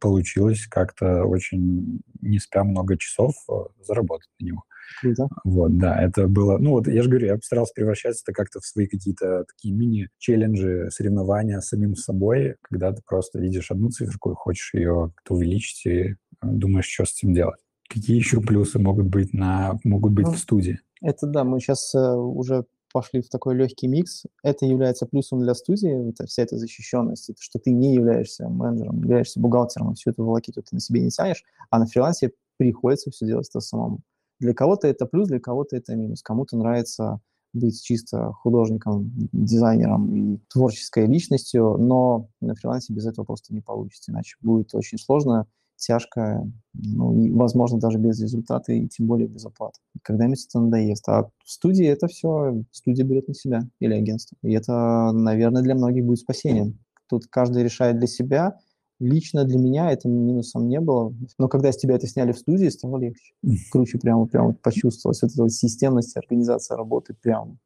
получилось 0.00 0.66
как-то 0.66 1.24
очень, 1.24 2.00
не 2.20 2.38
спя 2.38 2.64
много 2.64 2.96
часов, 2.96 3.34
э, 3.50 3.54
заработать 3.84 4.30
на 4.40 4.46
него. 4.46 4.64
Круто. 5.00 5.28
Вот, 5.44 5.78
да, 5.78 6.00
это 6.00 6.28
было... 6.28 6.58
Ну, 6.58 6.72
вот 6.72 6.88
я 6.88 7.02
же 7.02 7.08
говорю, 7.08 7.26
я 7.26 7.36
постарался 7.36 7.72
превращать 7.74 8.20
это 8.20 8.32
как-то 8.32 8.60
в 8.60 8.66
свои 8.66 8.86
какие-то 8.86 9.44
такие 9.44 9.74
мини-челленджи, 9.74 10.88
соревнования 10.90 11.60
с 11.60 11.68
самим 11.68 11.94
собой, 11.94 12.56
когда 12.62 12.92
ты 12.92 13.02
просто 13.06 13.38
видишь 13.38 13.70
одну 13.70 13.90
циферку 13.90 14.32
и 14.32 14.34
хочешь 14.34 14.74
ее 14.74 15.12
как-то 15.14 15.34
увеличить 15.34 15.86
и 15.86 15.98
э, 16.00 16.14
думаешь, 16.42 16.86
что 16.86 17.04
с 17.04 17.14
этим 17.16 17.34
делать. 17.34 17.60
Какие 17.88 18.16
еще 18.16 18.40
плюсы 18.40 18.78
могут 18.78 19.06
быть, 19.06 19.32
на, 19.32 19.78
могут 19.84 20.12
быть 20.12 20.26
ну, 20.26 20.32
в 20.32 20.38
студии? 20.38 20.80
Это 21.02 21.26
да, 21.26 21.44
мы 21.44 21.60
сейчас 21.60 21.94
э, 21.94 22.14
уже 22.14 22.64
пошли 22.92 23.22
в 23.22 23.28
такой 23.28 23.54
легкий 23.54 23.88
микс. 23.88 24.24
Это 24.42 24.66
является 24.66 25.06
плюсом 25.06 25.40
для 25.40 25.54
студии, 25.54 26.10
это 26.10 26.26
вся 26.26 26.42
эта 26.42 26.58
защищенность, 26.58 27.30
это 27.30 27.42
что 27.42 27.58
ты 27.58 27.70
не 27.70 27.94
являешься 27.94 28.48
менеджером, 28.48 28.98
являешься 28.98 29.40
бухгалтером, 29.40 29.94
всю 29.94 30.10
эту 30.10 30.24
волокиту 30.24 30.62
ты 30.62 30.74
на 30.74 30.80
себе 30.80 31.00
не 31.00 31.10
тянешь, 31.10 31.42
а 31.70 31.78
на 31.78 31.86
фрилансе 31.86 32.32
приходится 32.58 33.10
все 33.10 33.26
делать 33.26 33.48
это 33.48 33.60
самому. 33.60 34.00
Для 34.42 34.54
кого-то 34.54 34.88
это 34.88 35.06
плюс, 35.06 35.28
для 35.28 35.38
кого-то 35.38 35.76
это 35.76 35.94
минус. 35.94 36.20
Кому-то 36.20 36.56
нравится 36.56 37.20
быть 37.52 37.80
чисто 37.80 38.32
художником, 38.32 39.12
дизайнером 39.32 40.12
и 40.12 40.38
творческой 40.52 41.06
личностью, 41.06 41.76
но 41.78 42.28
на 42.40 42.56
фрилансе 42.56 42.92
без 42.92 43.06
этого 43.06 43.24
просто 43.24 43.54
не 43.54 43.60
получится, 43.60 44.10
иначе 44.10 44.36
будет 44.40 44.74
очень 44.74 44.98
сложно, 44.98 45.46
тяжко, 45.76 46.44
ну, 46.74 47.22
и, 47.22 47.30
возможно, 47.30 47.78
даже 47.78 47.98
без 47.98 48.20
результата, 48.20 48.72
и 48.72 48.88
тем 48.88 49.06
более 49.06 49.28
без 49.28 49.46
оплаты. 49.46 49.78
Когда-нибудь 50.02 50.44
это 50.44 50.58
надоест. 50.58 51.08
А 51.08 51.30
в 51.44 51.50
студии 51.50 51.86
это 51.86 52.08
все, 52.08 52.64
студия 52.72 53.04
берет 53.04 53.28
на 53.28 53.34
себя 53.34 53.62
или 53.78 53.94
агентство. 53.94 54.36
И 54.42 54.52
это, 54.52 55.12
наверное, 55.12 55.62
для 55.62 55.76
многих 55.76 56.04
будет 56.04 56.18
спасением. 56.18 56.80
Тут 57.08 57.26
каждый 57.28 57.62
решает 57.62 57.98
для 57.98 58.08
себя, 58.08 58.58
Лично 59.02 59.44
для 59.44 59.58
меня 59.58 59.90
это 59.90 60.08
минусом 60.08 60.68
не 60.68 60.78
было. 60.78 61.12
Но 61.36 61.48
когда 61.48 61.72
с 61.72 61.76
тебя 61.76 61.96
это 61.96 62.06
сняли 62.06 62.30
в 62.30 62.38
студии, 62.38 62.68
стало 62.68 62.98
легче. 62.98 63.34
Круче 63.72 63.98
прямо, 63.98 64.26
прямо 64.26 64.52
почувствовалось. 64.54 65.22
Вот 65.22 65.32
эта 65.32 65.42
вот 65.42 65.50
системность 65.50 66.16
организации 66.16 66.76
работы 66.76 67.12
прям. 67.20 67.58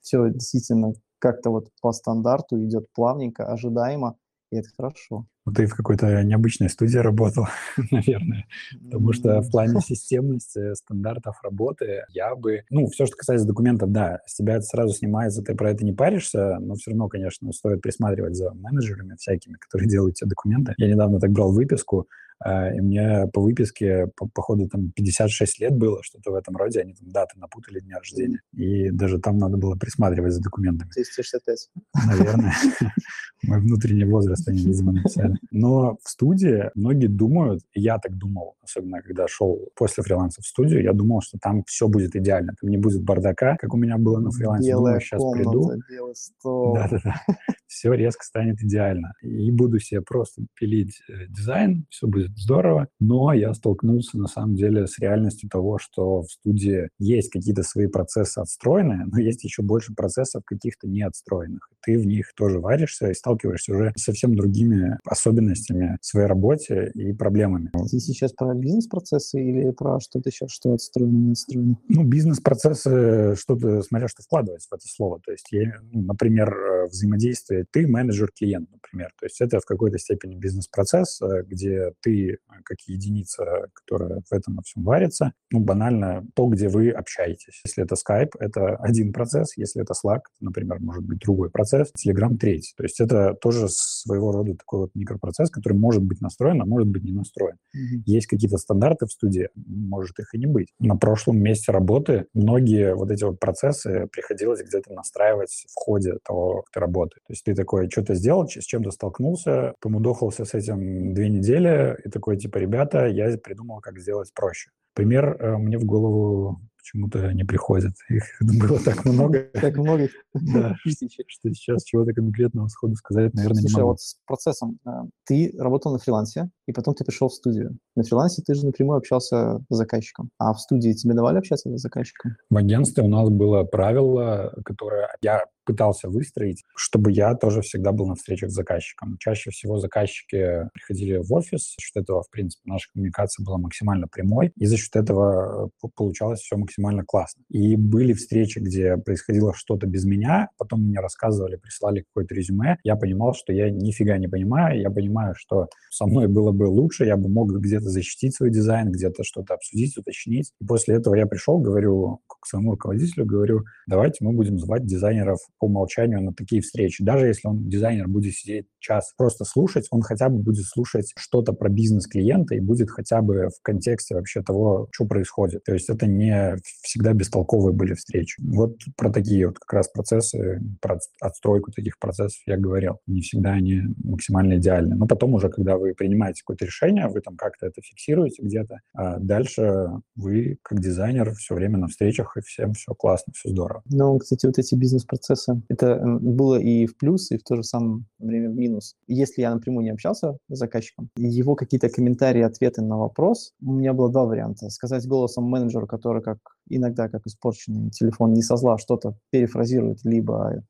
Все 0.00 0.28
действительно 0.28 0.94
как-то 1.20 1.50
вот 1.50 1.68
по 1.80 1.92
стандарту 1.92 2.60
идет 2.64 2.92
плавненько, 2.92 3.46
ожидаемо, 3.46 4.16
и 4.52 4.56
это 4.58 4.68
хорошо. 4.76 5.26
Ну, 5.46 5.52
ты 5.52 5.66
в 5.66 5.74
какой-то 5.74 6.22
необычной 6.22 6.68
студии 6.68 6.98
работал, 6.98 7.46
наверное, 7.90 8.46
потому 8.84 9.12
что 9.14 9.40
в 9.40 9.50
плане 9.50 9.80
системности, 9.84 10.74
стандартов 10.74 11.40
работы 11.42 12.04
я 12.10 12.36
бы... 12.36 12.62
Ну, 12.70 12.86
все, 12.88 13.06
что 13.06 13.16
касается 13.16 13.46
документов, 13.46 13.90
да, 13.90 14.20
с 14.26 14.36
тебя 14.36 14.56
это 14.56 14.62
сразу 14.64 14.92
снимается, 14.92 15.42
ты 15.42 15.54
про 15.54 15.70
это 15.70 15.84
не 15.84 15.92
паришься, 15.92 16.58
но 16.60 16.74
все 16.74 16.90
равно, 16.90 17.08
конечно, 17.08 17.50
стоит 17.52 17.80
присматривать 17.80 18.36
за 18.36 18.52
менеджерами 18.52 19.16
всякими, 19.18 19.54
которые 19.54 19.88
делают 19.90 20.16
тебе 20.16 20.28
документы. 20.28 20.74
Я 20.76 20.88
недавно 20.88 21.18
так 21.18 21.30
брал 21.30 21.50
выписку, 21.50 22.08
и 22.44 22.80
мне 22.80 23.26
по 23.32 23.40
выписке, 23.40 24.08
по, 24.16 24.28
походу, 24.28 24.68
там 24.68 24.90
56 24.92 25.60
лет 25.60 25.76
было, 25.76 26.02
что-то 26.02 26.30
в 26.30 26.34
этом 26.34 26.56
роде, 26.56 26.80
они 26.80 26.94
там 26.94 27.08
даты 27.08 27.38
напутали 27.38 27.80
дня 27.80 27.98
рождения. 27.98 28.40
И 28.52 28.90
даже 28.90 29.18
там 29.18 29.38
надо 29.38 29.56
было 29.56 29.76
присматривать 29.76 30.32
за 30.32 30.40
документами. 30.40 30.90
265. 30.90 31.70
Наверное. 32.06 32.54
Мой 33.42 33.60
внутренний 33.60 34.04
возраст 34.04 34.46
они, 34.48 34.62
видимо, 34.62 34.92
написали. 34.92 35.36
Но 35.50 35.98
в 36.02 36.08
студии 36.08 36.70
многие 36.74 37.08
думают, 37.08 37.62
я 37.74 37.98
так 37.98 38.16
думал, 38.16 38.56
особенно 38.62 39.02
когда 39.02 39.26
шел 39.26 39.68
после 39.74 40.02
фриланса 40.02 40.42
в 40.42 40.46
студию, 40.46 40.82
я 40.82 40.92
думал, 40.92 41.22
что 41.22 41.38
там 41.38 41.64
все 41.64 41.88
будет 41.88 42.14
идеально. 42.14 42.54
Там 42.60 42.70
не 42.70 42.78
будет 42.78 43.02
бардака, 43.02 43.56
как 43.56 43.74
у 43.74 43.76
меня 43.76 43.98
было 43.98 44.20
на 44.20 44.30
фрилансе. 44.30 44.70
Белая 44.70 44.94
Думаю, 44.94 45.00
сейчас 45.00 45.20
комната, 45.20 45.50
приду. 45.50 45.72
Белый 45.90 46.14
стол. 46.14 46.74
Да-да-да. 46.74 47.20
Все 47.66 47.92
резко 47.94 48.24
станет 48.24 48.60
идеально. 48.62 49.14
И 49.22 49.50
буду 49.50 49.78
себе 49.80 50.02
просто 50.02 50.44
пилить 50.54 51.00
э, 51.08 51.26
дизайн, 51.28 51.86
все 51.90 52.06
будет 52.06 52.31
здорово, 52.36 52.88
но 53.00 53.32
я 53.32 53.52
столкнулся 53.54 54.18
на 54.18 54.28
самом 54.28 54.54
деле 54.54 54.86
с 54.86 54.98
реальностью 54.98 55.48
того, 55.48 55.78
что 55.78 56.22
в 56.22 56.30
студии 56.30 56.88
есть 56.98 57.30
какие-то 57.30 57.62
свои 57.62 57.86
процессы 57.86 58.38
отстроенные, 58.38 59.06
но 59.06 59.18
есть 59.18 59.44
еще 59.44 59.62
больше 59.62 59.94
процессов 59.94 60.42
каких-то 60.44 60.88
не 60.88 61.02
отстроенных. 61.02 61.68
Ты 61.84 61.98
в 61.98 62.06
них 62.06 62.32
тоже 62.36 62.60
варишься 62.60 63.10
и 63.10 63.14
сталкиваешься 63.14 63.72
уже 63.72 63.92
с 63.96 64.02
совсем 64.12 64.36
другими 64.36 64.98
особенностями 65.04 65.96
в 66.00 66.06
своей 66.06 66.26
работе 66.26 66.90
и 66.94 67.12
проблемами. 67.12 67.70
Ты 67.90 67.98
сейчас 67.98 68.32
про 68.32 68.54
бизнес-процессы 68.54 69.42
или 69.42 69.70
про 69.70 69.98
что-то 70.00 70.30
сейчас, 70.30 70.50
что 70.50 70.74
отстроено, 70.74 71.16
не 71.16 71.32
отстроено? 71.32 71.78
Ну, 71.88 72.04
бизнес-процессы, 72.04 73.34
что-то, 73.36 73.82
смотря 73.82 74.08
что 74.08 74.22
вкладывать 74.22 74.62
в 74.62 74.72
это 74.72 74.86
слово. 74.86 75.20
То 75.24 75.32
есть, 75.32 75.48
я, 75.50 75.80
ну, 75.92 76.02
например, 76.02 76.54
э, 76.54 76.86
взаимодействие, 76.88 77.64
ты 77.70 77.86
менеджер-клиент, 77.86 78.68
например. 78.92 79.10
То 79.18 79.26
есть 79.26 79.40
это 79.40 79.60
в 79.60 79.64
какой-то 79.64 79.98
степени 79.98 80.36
бизнес-процесс, 80.36 81.20
э, 81.22 81.42
где 81.44 81.92
ты 82.00 82.22
Э, 82.22 82.62
как 82.64 82.78
единица, 82.86 83.68
которая 83.74 84.22
в 84.28 84.32
этом 84.32 84.56
во 84.56 84.62
всем 84.62 84.84
варится. 84.84 85.32
Ну, 85.50 85.60
банально 85.60 86.26
то, 86.34 86.46
где 86.46 86.68
вы 86.68 86.90
общаетесь. 86.90 87.60
Если 87.64 87.84
это 87.84 87.94
Skype, 87.94 88.32
это 88.38 88.76
один 88.76 89.12
процесс. 89.12 89.56
Если 89.56 89.82
это 89.82 89.92
Slack, 89.92 90.22
например, 90.40 90.80
может 90.80 91.04
быть 91.04 91.18
другой 91.18 91.50
процесс. 91.50 91.92
Telegram— 91.98 92.36
третий. 92.38 92.72
То 92.76 92.84
есть 92.84 93.00
это 93.00 93.34
тоже 93.34 93.66
своего 93.68 94.32
рода 94.32 94.54
такой 94.54 94.80
вот 94.80 94.90
микропроцесс, 94.94 95.50
который 95.50 95.74
может 95.74 96.02
быть 96.02 96.20
настроен, 96.20 96.62
а 96.62 96.64
может 96.64 96.88
быть 96.88 97.04
не 97.04 97.12
настроен. 97.12 97.56
Mm-hmm. 97.76 98.02
Есть 98.06 98.26
какие-то 98.26 98.58
стандарты 98.58 99.06
в 99.06 99.12
студии, 99.12 99.48
может 99.54 100.18
их 100.18 100.34
и 100.34 100.38
не 100.38 100.46
быть. 100.46 100.68
На 100.78 100.96
прошлом 100.96 101.38
месте 101.38 101.72
работы 101.72 102.26
многие 102.34 102.94
вот 102.94 103.10
эти 103.10 103.24
вот 103.24 103.38
процессы 103.38 104.08
приходилось 104.12 104.62
где-то 104.62 104.92
настраивать 104.92 105.66
в 105.68 105.74
ходе 105.74 106.18
того, 106.24 106.62
как 106.62 106.70
ты 106.72 106.80
работаешь. 106.80 107.22
То 107.26 107.32
есть 107.32 107.44
ты 107.44 107.54
такой 107.54 107.90
что-то 107.90 108.14
сделал, 108.14 108.48
с 108.48 108.66
чем-то 108.82 108.90
столкнулся, 108.90 109.74
помудохался 109.80 110.44
с 110.44 110.54
этим 110.54 111.14
две 111.14 111.28
недели, 111.28 111.96
и 112.04 112.10
такой, 112.10 112.36
типа, 112.36 112.58
ребята, 112.58 113.06
я 113.06 113.36
придумал, 113.38 113.80
как 113.80 113.98
сделать 113.98 114.32
проще. 114.34 114.70
Пример 114.94 115.36
э, 115.40 115.56
мне 115.56 115.78
в 115.78 115.84
голову 115.84 116.60
почему-то 116.76 117.32
не 117.32 117.44
приходит. 117.44 117.92
Их 118.10 118.24
было 118.40 118.78
так 118.80 119.04
много. 119.04 119.48
Так 119.52 119.76
много. 119.76 120.08
Да, 120.34 120.74
что 120.84 121.52
сейчас 121.54 121.84
чего-то 121.84 122.12
конкретного 122.12 122.68
сходу 122.68 122.96
сказать, 122.96 123.32
наверное, 123.34 123.62
не 123.62 123.72
могу. 123.72 123.88
вот 123.88 124.00
с 124.00 124.16
процессом. 124.26 124.78
Э, 124.84 124.90
ты 125.24 125.54
работал 125.58 125.92
на 125.92 125.98
фрилансе, 125.98 126.50
и 126.66 126.72
потом 126.72 126.94
ты 126.94 127.04
пришел 127.04 127.28
в 127.28 127.34
студию. 127.34 127.78
На 127.96 128.02
фрилансе 128.02 128.42
ты 128.42 128.54
же 128.54 128.66
напрямую 128.66 128.98
общался 128.98 129.60
с 129.68 129.76
заказчиком. 129.76 130.30
А 130.38 130.52
в 130.52 130.60
студии 130.60 130.92
тебе 130.92 131.14
давали 131.14 131.38
общаться 131.38 131.70
с 131.76 131.80
заказчиком? 131.80 132.36
В 132.50 132.56
агентстве 132.56 133.02
у 133.02 133.08
нас 133.08 133.28
было 133.28 133.64
правило, 133.64 134.52
которое 134.64 135.08
я 135.22 135.44
пытался 135.64 136.08
выстроить, 136.08 136.62
чтобы 136.74 137.12
я 137.12 137.34
тоже 137.34 137.60
всегда 137.62 137.92
был 137.92 138.06
на 138.06 138.14
встречах 138.14 138.50
с 138.50 138.54
заказчиком. 138.54 139.16
Чаще 139.18 139.50
всего 139.50 139.78
заказчики 139.78 140.68
приходили 140.72 141.18
в 141.18 141.32
офис, 141.32 141.74
за 141.74 141.80
счет 141.80 141.96
этого, 141.96 142.22
в 142.22 142.30
принципе, 142.30 142.62
наша 142.70 142.90
коммуникация 142.92 143.44
была 143.44 143.58
максимально 143.58 144.08
прямой, 144.08 144.52
и 144.56 144.66
за 144.66 144.76
счет 144.76 144.96
этого 144.96 145.70
э, 145.82 145.88
получалось 145.94 146.40
все 146.40 146.56
максимально 146.56 147.04
классно. 147.04 147.42
И 147.48 147.76
были 147.76 148.12
встречи, 148.12 148.58
где 148.58 148.96
происходило 148.96 149.52
что-то 149.54 149.86
без 149.86 150.04
меня, 150.04 150.48
потом 150.58 150.82
мне 150.82 151.00
рассказывали, 151.00 151.56
присылали 151.56 152.00
какое-то 152.00 152.34
резюме, 152.34 152.78
я 152.82 152.96
понимал, 152.96 153.34
что 153.34 153.52
я 153.52 153.70
нифига 153.70 154.18
не 154.18 154.28
понимаю, 154.28 154.80
я 154.80 154.90
понимаю, 154.90 155.34
что 155.36 155.68
со 155.90 156.06
мной 156.06 156.28
было 156.28 156.51
бы 156.52 156.64
лучше, 156.64 157.04
я 157.04 157.16
бы 157.16 157.28
мог 157.28 157.52
где-то 157.52 157.88
защитить 157.88 158.34
свой 158.34 158.50
дизайн, 158.50 158.90
где-то 158.90 159.24
что-то 159.24 159.54
обсудить, 159.54 159.96
уточнить. 159.96 160.52
И 160.60 160.64
после 160.64 160.96
этого 160.96 161.14
я 161.14 161.26
пришел, 161.26 161.58
говорю 161.58 162.20
к 162.40 162.46
своему 162.46 162.72
руководителю, 162.72 163.26
говорю, 163.26 163.64
давайте 163.86 164.24
мы 164.24 164.32
будем 164.32 164.58
звать 164.58 164.84
дизайнеров 164.84 165.38
по 165.58 165.66
умолчанию 165.66 166.22
на 166.22 166.32
такие 166.32 166.62
встречи. 166.62 167.04
Даже 167.04 167.26
если 167.26 167.48
он, 167.48 167.68
дизайнер, 167.68 168.08
будет 168.08 168.34
сидеть 168.34 168.66
час 168.78 169.12
просто 169.16 169.44
слушать, 169.44 169.86
он 169.90 170.02
хотя 170.02 170.28
бы 170.28 170.38
будет 170.38 170.64
слушать 170.66 171.12
что-то 171.16 171.52
про 171.52 171.68
бизнес 171.68 172.06
клиента 172.06 172.54
и 172.54 172.60
будет 172.60 172.90
хотя 172.90 173.22
бы 173.22 173.48
в 173.48 173.62
контексте 173.62 174.14
вообще 174.14 174.42
того, 174.42 174.88
что 174.92 175.06
происходит. 175.06 175.64
То 175.64 175.72
есть 175.72 175.88
это 175.88 176.06
не 176.06 176.56
всегда 176.82 177.12
бестолковые 177.12 177.74
были 177.74 177.94
встречи. 177.94 178.42
Вот 178.42 178.76
про 178.96 179.10
такие 179.10 179.46
вот 179.46 179.58
как 179.58 179.72
раз 179.72 179.88
процессы, 179.88 180.60
про 180.80 180.98
отстройку 181.20 181.70
таких 181.72 181.98
процессов 181.98 182.40
я 182.46 182.56
говорил. 182.56 182.98
Не 183.06 183.20
всегда 183.20 183.52
они 183.52 183.82
максимально 184.02 184.56
идеальны. 184.56 184.96
Но 184.96 185.06
потом 185.06 185.34
уже, 185.34 185.48
когда 185.48 185.76
вы 185.76 185.94
принимаете 185.94 186.41
какое-то 186.42 186.64
решение, 186.64 187.08
вы 187.08 187.20
там 187.20 187.36
как-то 187.36 187.66
это 187.66 187.80
фиксируете 187.82 188.42
где-то, 188.42 188.80
а 188.94 189.18
дальше 189.18 189.90
вы, 190.16 190.58
как 190.62 190.80
дизайнер, 190.80 191.32
все 191.34 191.54
время 191.54 191.78
на 191.78 191.88
встречах, 191.88 192.36
и 192.36 192.40
всем 192.40 192.72
все 192.74 192.94
классно, 192.94 193.32
все 193.34 193.50
здорово. 193.50 193.82
Ну, 193.86 194.18
кстати, 194.18 194.46
вот 194.46 194.58
эти 194.58 194.74
бизнес-процессы. 194.74 195.62
Это 195.68 196.00
было 196.20 196.58
и 196.58 196.86
в 196.86 196.96
плюс, 196.96 197.30
и 197.30 197.38
в 197.38 197.42
то 197.42 197.56
же 197.56 197.62
самое 197.62 198.04
время 198.18 198.50
в 198.50 198.54
минус. 198.54 198.96
Если 199.06 199.42
я 199.42 199.54
напрямую 199.54 199.84
не 199.84 199.90
общался 199.90 200.36
с 200.48 200.58
заказчиком, 200.58 201.08
его 201.16 201.54
какие-то 201.54 201.88
комментарии, 201.88 202.42
ответы 202.42 202.82
на 202.82 202.98
вопрос, 202.98 203.52
у 203.62 203.72
меня 203.72 203.92
было 203.92 204.10
два 204.10 204.24
варианта. 204.24 204.70
Сказать 204.70 205.06
голосом 205.06 205.44
менеджера, 205.44 205.86
который 205.86 206.22
как 206.22 206.38
иногда, 206.68 207.08
как 207.08 207.26
испорченный 207.26 207.90
телефон, 207.90 208.32
не 208.32 208.42
со 208.42 208.56
зла 208.56 208.78
что-то 208.78 209.16
перефразирует, 209.30 210.04
либо 210.04 210.62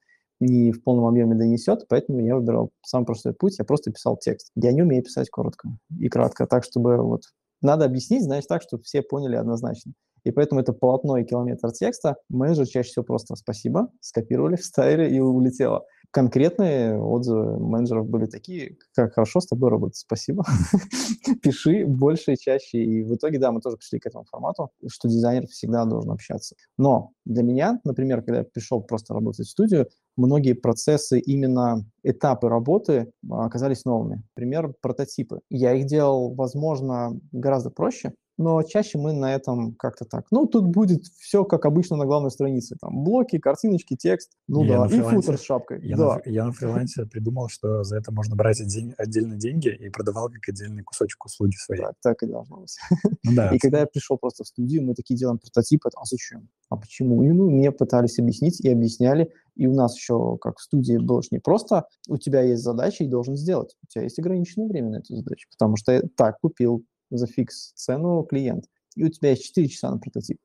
не 0.47 0.73
в 0.73 0.83
полном 0.83 1.07
объеме 1.07 1.35
донесет, 1.35 1.87
поэтому 1.89 2.21
я 2.21 2.37
выбирал 2.37 2.71
самый 2.85 3.07
простой 3.07 3.35
путь, 3.35 3.59
я 3.59 3.65
просто 3.65 3.93
писал 3.93 4.17
текст. 4.17 4.51
Я 4.55 4.73
не 4.73 4.83
умею 4.83 5.03
писать 5.03 5.31
коротко 5.31 5.69
и 5.99 6.09
кратко, 6.09 6.47
так, 6.47 6.65
чтобы 6.65 6.97
вот 6.99 7.23
надо 7.61 7.85
объяснить, 7.85 8.25
значит, 8.25 8.49
так, 8.49 8.63
чтобы 8.63 8.83
все 8.83 9.03
поняли 9.03 9.37
однозначно. 9.37 9.93
И 10.25 10.31
поэтому 10.31 10.61
это 10.61 10.73
полотно 10.73 11.17
и 11.17 11.25
километр 11.25 11.73
текста. 11.73 12.17
Менеджер 12.29 12.67
чаще 12.67 12.91
всего 12.91 13.05
просто 13.05 13.35
«спасибо», 13.37 13.89
скопировали, 14.01 14.57
вставили 14.61 15.13
и 15.15 15.21
улетело 15.21 15.85
конкретные 16.13 16.99
отзывы 16.99 17.59
менеджеров 17.59 18.09
были 18.09 18.27
такие, 18.27 18.77
как 18.95 19.15
хорошо 19.15 19.41
с 19.41 19.47
тобой 19.47 19.71
работать, 19.71 19.97
спасибо. 19.97 20.45
Пиши 21.43 21.85
больше 21.87 22.35
и 22.35 22.39
чаще. 22.39 22.79
И 22.85 23.03
в 23.03 23.15
итоге, 23.15 23.39
да, 23.39 23.51
мы 23.51 23.61
тоже 23.61 23.77
пришли 23.79 23.99
к 23.99 24.07
этому 24.07 24.25
формату, 24.25 24.71
что 24.89 25.09
дизайнер 25.09 25.47
всегда 25.49 25.85
должен 25.85 26.11
общаться. 26.11 26.55
Но 26.79 27.13
для 27.25 27.43
меня, 27.43 27.81
например, 27.85 28.23
когда 28.23 28.39
я 28.39 28.45
пришел 28.45 28.83
просто 28.83 29.15
работать 29.15 29.47
в 29.47 29.51
студию, 29.51 29.89
многие 30.17 30.53
процессы, 30.53 31.19
именно 31.19 31.85
этапы 32.03 32.49
работы 32.49 33.11
оказались 33.31 33.85
новыми. 33.85 34.23
Например, 34.37 34.75
прототипы. 34.81 35.41
Я 35.49 35.73
их 35.75 35.87
делал, 35.87 36.35
возможно, 36.35 37.19
гораздо 37.33 37.71
проще, 37.71 38.13
но 38.39 38.63
чаще 38.63 38.99
мы 38.99 39.13
на 39.13 39.35
этом 39.35 39.75
как-то 39.75 40.05
так. 40.05 40.27
Ну, 40.31 40.47
тут 40.47 40.67
будет 40.67 41.05
все 41.19 41.45
как 41.45 41.67
обычно 41.67 41.97
на 41.97 42.07
главной 42.07 42.31
странице. 42.31 42.77
Там 42.81 43.05
блоки, 43.05 43.39
картиночки, 43.39 43.97
текст, 43.97 44.33
ну 44.49 44.65
я 44.65 44.87
да, 44.87 44.97
и 44.97 45.01
футер 45.01 45.39
с 45.39 45.43
шапкой. 45.43 45.81
Я, 45.87 45.97
да. 45.97 46.21
на, 46.25 46.31
я 46.31 46.45
на 46.47 46.53
фрилансе 46.53 47.07
придумал, 47.07 47.49
что 47.49 47.85
за 47.85 47.97
это 47.97 48.13
можно 48.13 48.37
брать 48.37 48.61
отдельно, 48.61 48.95
отдельно 48.99 49.37
деньги 49.37 49.69
и 49.69 49.89
продавал 49.91 50.29
как 50.29 50.49
отдельный 50.49 50.83
кусочек 50.83 51.25
услуги 51.25 51.55
своей. 51.57 51.83
Так, 51.83 51.95
так 52.03 52.23
и 52.23 52.27
должно 52.27 52.59
быть. 52.59 52.77
Ну, 53.25 53.35
да. 53.35 53.51
И 53.55 53.59
когда 53.59 53.81
я 53.81 53.87
пришел 53.87 54.17
просто 54.17 54.45
в 54.45 54.49
студию, 54.49 54.83
мы 54.83 54.95
такие 54.95 55.17
делаем 55.17 55.39
прототипы, 55.39 55.91
а 55.95 56.05
зачем? 56.05 56.49
А 56.69 56.77
почему? 56.77 57.23
И 57.23 57.29
ну, 57.29 57.51
мне 57.51 57.71
пытались 57.71 58.19
объяснить 58.19 58.61
и 58.61 58.69
объясняли. 58.69 59.31
И 59.55 59.67
у 59.67 59.75
нас 59.75 59.97
еще, 59.97 60.39
как 60.41 60.59
в 60.59 60.63
студии, 60.63 60.97
было 60.97 61.23
не 61.31 61.39
просто 61.39 61.87
у 62.09 62.17
тебя 62.17 62.43
есть 62.43 62.63
задача 62.63 63.05
и 63.05 63.09
должен 63.09 63.37
сделать. 63.37 63.77
У 63.83 63.87
тебя 63.87 64.05
есть 64.05 64.19
ограниченное 64.19 64.69
время 64.69 64.91
на 64.91 64.97
эту 64.97 65.15
задачу, 65.15 65.49
потому 65.51 65.77
что 65.77 66.01
так 66.17 66.41
купил 66.41 66.85
за 67.17 67.27
фикс 67.27 67.73
цену 67.75 68.23
клиент, 68.25 68.65
и 68.97 69.05
у 69.05 69.09
тебя 69.09 69.31
есть 69.31 69.45
4 69.45 69.69
часа 69.69 69.91
на 69.91 69.99
прототип. 69.99 70.39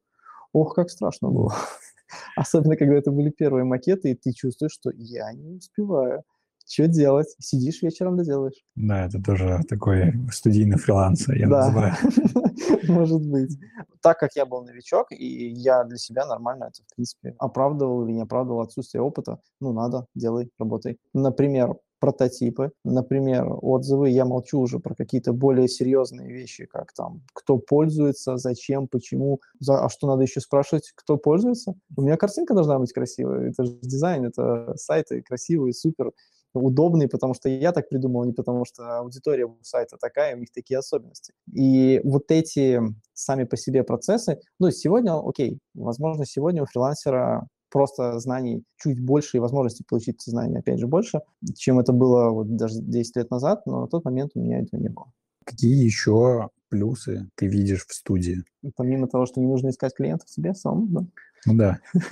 Ох, 0.53 0.75
как 0.75 0.89
страшно 0.89 1.29
было. 1.29 1.55
Особенно, 2.35 2.75
когда 2.75 2.95
это 2.95 3.11
были 3.11 3.29
первые 3.29 3.65
макеты, 3.65 4.11
и 4.11 4.15
ты 4.15 4.33
чувствуешь, 4.33 4.73
что 4.73 4.91
я 4.95 5.31
не 5.33 5.57
успеваю. 5.57 6.23
Что 6.69 6.87
делать? 6.87 7.33
Сидишь 7.39 7.81
вечером, 7.81 8.17
доделаешь. 8.17 8.61
Да, 8.75 9.05
это 9.05 9.21
тоже 9.23 9.61
такой 9.69 10.13
студийный 10.31 10.77
фриланс, 10.77 11.25
я 11.29 11.47
да. 11.47 11.65
называю. 11.65 11.93
Может 12.89 13.25
быть. 13.25 13.57
Так 14.01 14.19
как 14.19 14.35
я 14.35 14.45
был 14.45 14.63
новичок, 14.63 15.11
и 15.11 15.49
я 15.49 15.85
для 15.85 15.97
себя 15.97 16.25
нормально 16.25 16.65
это, 16.65 16.83
в 16.83 16.95
принципе, 16.95 17.35
оправдывал 17.39 18.05
или 18.05 18.13
не 18.13 18.21
оправдывал 18.21 18.61
отсутствие 18.61 19.01
опыта, 19.01 19.39
ну, 19.61 19.71
надо, 19.71 20.07
делай, 20.13 20.49
работай. 20.59 20.97
Например, 21.13 21.75
прототипы, 21.99 22.71
например, 22.83 23.47
отзывы. 23.61 24.09
Я 24.09 24.25
молчу 24.25 24.59
уже 24.59 24.79
про 24.79 24.95
какие-то 24.95 25.33
более 25.33 25.67
серьезные 25.67 26.31
вещи, 26.31 26.65
как 26.65 26.93
там, 26.93 27.21
кто 27.33 27.57
пользуется, 27.57 28.37
зачем, 28.37 28.87
почему, 28.87 29.39
за, 29.59 29.83
а 29.83 29.89
что 29.89 30.07
надо 30.07 30.23
еще 30.23 30.39
спрашивать, 30.41 30.91
кто 30.95 31.17
пользуется. 31.17 31.75
У 31.95 32.01
меня 32.01 32.17
картинка 32.17 32.53
должна 32.53 32.79
быть 32.79 32.93
красивая, 32.93 33.49
это 33.49 33.63
же 33.65 33.73
дизайн, 33.81 34.25
это 34.25 34.73
сайты 34.75 35.21
красивые, 35.21 35.73
супер 35.73 36.11
удобные, 36.53 37.07
потому 37.07 37.33
что 37.33 37.49
я 37.49 37.71
так 37.71 37.89
придумал, 37.89 38.23
не 38.25 38.33
потому 38.33 38.65
что 38.65 38.99
аудитория 38.99 39.45
у 39.45 39.57
сайта 39.61 39.97
такая, 39.99 40.35
у 40.35 40.39
них 40.39 40.51
такие 40.51 40.79
особенности. 40.79 41.33
И 41.53 42.01
вот 42.03 42.31
эти 42.31 42.81
сами 43.13 43.43
по 43.43 43.57
себе 43.57 43.83
процессы, 43.83 44.39
ну, 44.59 44.71
сегодня, 44.71 45.13
окей, 45.17 45.59
возможно, 45.73 46.25
сегодня 46.25 46.63
у 46.63 46.65
фрилансера 46.65 47.47
просто 47.77 48.19
знаний 48.19 48.63
чуть 48.77 48.99
больше 48.99 49.37
и 49.37 49.39
возможности 49.39 49.85
получить 49.87 50.19
знания, 50.23 50.59
опять 50.59 50.79
же, 50.79 50.87
больше, 50.87 51.21
чем 51.55 51.79
это 51.79 51.93
было 51.93 52.31
вот 52.31 52.55
даже 52.55 52.81
10 52.81 53.15
лет 53.17 53.29
назад, 53.29 53.67
но 53.67 53.81
на 53.81 53.87
тот 53.87 54.03
момент 54.03 54.31
у 54.33 54.39
меня 54.39 54.61
этого 54.61 54.79
не 54.81 54.89
было. 54.89 55.11
Какие 55.45 55.85
еще 55.85 56.49
плюсы 56.69 57.29
ты 57.35 57.45
видишь 57.45 57.85
в 57.85 57.93
студии? 57.93 58.43
Помимо 58.75 59.07
того, 59.07 59.27
что 59.27 59.39
не 59.39 59.47
нужно 59.47 59.69
искать 59.69 59.93
клиентов 59.93 60.27
себе 60.29 60.55
самому, 60.55 60.87
да? 60.87 61.05
Ну 61.45 61.53
да. 61.55 61.79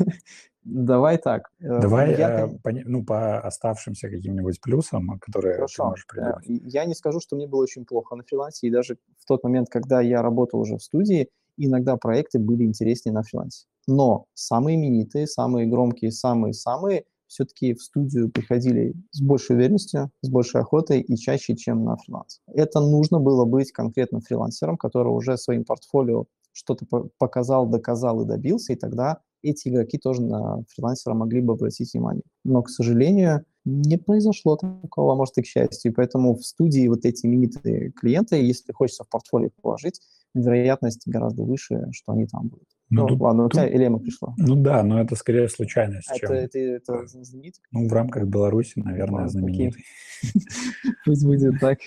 Давай 0.63 1.17
так. 1.17 1.49
Э, 1.59 1.79
Давай 1.81 2.15
я, 2.15 2.45
э, 2.45 2.47
по, 2.63 2.71
ну, 2.71 3.03
по 3.03 3.39
оставшимся 3.39 4.09
каким-нибудь 4.09 4.61
плюсам, 4.61 5.19
которые 5.19 5.55
Хорошо. 5.55 5.83
ты 5.83 5.89
можешь 5.89 6.07
придумать. 6.07 6.45
Я 6.47 6.85
не 6.85 6.93
скажу, 6.93 7.19
что 7.19 7.35
мне 7.35 7.47
было 7.47 7.63
очень 7.63 7.85
плохо 7.85 8.15
на 8.15 8.23
фрилансе, 8.23 8.67
и 8.67 8.71
даже 8.71 8.97
в 9.19 9.25
тот 9.25 9.43
момент, 9.43 9.69
когда 9.69 10.01
я 10.01 10.21
работал 10.21 10.59
уже 10.59 10.77
в 10.77 10.83
студии, 10.83 11.29
иногда 11.57 11.97
проекты 11.97 12.39
были 12.39 12.63
интереснее 12.63 13.13
на 13.13 13.23
фрилансе. 13.23 13.65
Но 13.87 14.25
самые 14.33 14.77
именитые, 14.77 15.27
самые 15.27 15.67
громкие, 15.67 16.11
самые-самые 16.11 17.05
все-таки 17.27 17.73
в 17.73 17.81
студию 17.81 18.29
приходили 18.29 18.93
с 19.11 19.21
большей 19.21 19.55
уверенностью, 19.55 20.11
с 20.21 20.29
большей 20.29 20.61
охотой 20.61 21.01
и 21.01 21.15
чаще, 21.17 21.55
чем 21.55 21.83
на 21.83 21.97
фриланс. 21.97 22.39
Это 22.47 22.79
нужно 22.79 23.19
было 23.19 23.45
быть 23.45 23.71
конкретно 23.71 24.21
фрилансером, 24.21 24.77
который 24.77 25.09
уже 25.09 25.37
своим 25.37 25.65
портфолио 25.65 26.25
что-то 26.53 26.85
показал, 27.17 27.67
доказал 27.67 28.21
и 28.21 28.25
добился, 28.25 28.73
и 28.73 28.75
тогда 28.77 29.19
эти 29.43 29.67
игроки 29.67 29.97
тоже 29.97 30.21
на 30.21 30.63
фрилансера 30.69 31.13
могли 31.13 31.41
бы 31.41 31.53
обратить 31.53 31.93
внимание. 31.93 32.23
Но, 32.43 32.63
к 32.63 32.69
сожалению, 32.69 33.45
не 33.65 33.97
произошло 33.97 34.55
такого, 34.55 35.13
а 35.13 35.15
может 35.15 35.37
и 35.37 35.41
к 35.41 35.45
счастью. 35.45 35.91
И 35.91 35.93
поэтому 35.93 36.35
в 36.35 36.45
студии 36.45 36.87
вот 36.87 37.05
эти 37.05 37.25
именитые 37.25 37.91
клиенты, 37.91 38.37
если 38.37 38.71
хочется 38.71 39.03
в 39.03 39.09
портфолио 39.09 39.49
положить, 39.61 40.01
вероятность 40.35 41.07
гораздо 41.07 41.43
выше, 41.43 41.87
что 41.91 42.11
они 42.11 42.27
там 42.27 42.49
будут. 42.49 42.67
Ну, 42.89 43.01
ну 43.01 43.07
тут, 43.07 43.19
ладно, 43.19 43.45
у 43.45 43.49
тебя 43.49 43.67
Элема 43.67 43.99
пришла. 43.99 44.33
Ну 44.37 44.55
да, 44.55 44.83
но 44.83 45.01
это 45.01 45.15
скорее 45.15 45.49
случайность. 45.49 46.09
Это, 46.09 46.19
чем... 46.19 46.31
это, 46.31 46.59
это 46.59 47.07
знаменитый? 47.07 47.63
Ну, 47.71 47.87
в 47.87 47.93
рамках 47.93 48.25
Беларуси, 48.25 48.73
наверное, 48.79 49.25
а, 49.25 49.27
знаменитый. 49.27 49.83
Пусть 51.05 51.25
будет 51.25 51.59
так. 51.59 51.79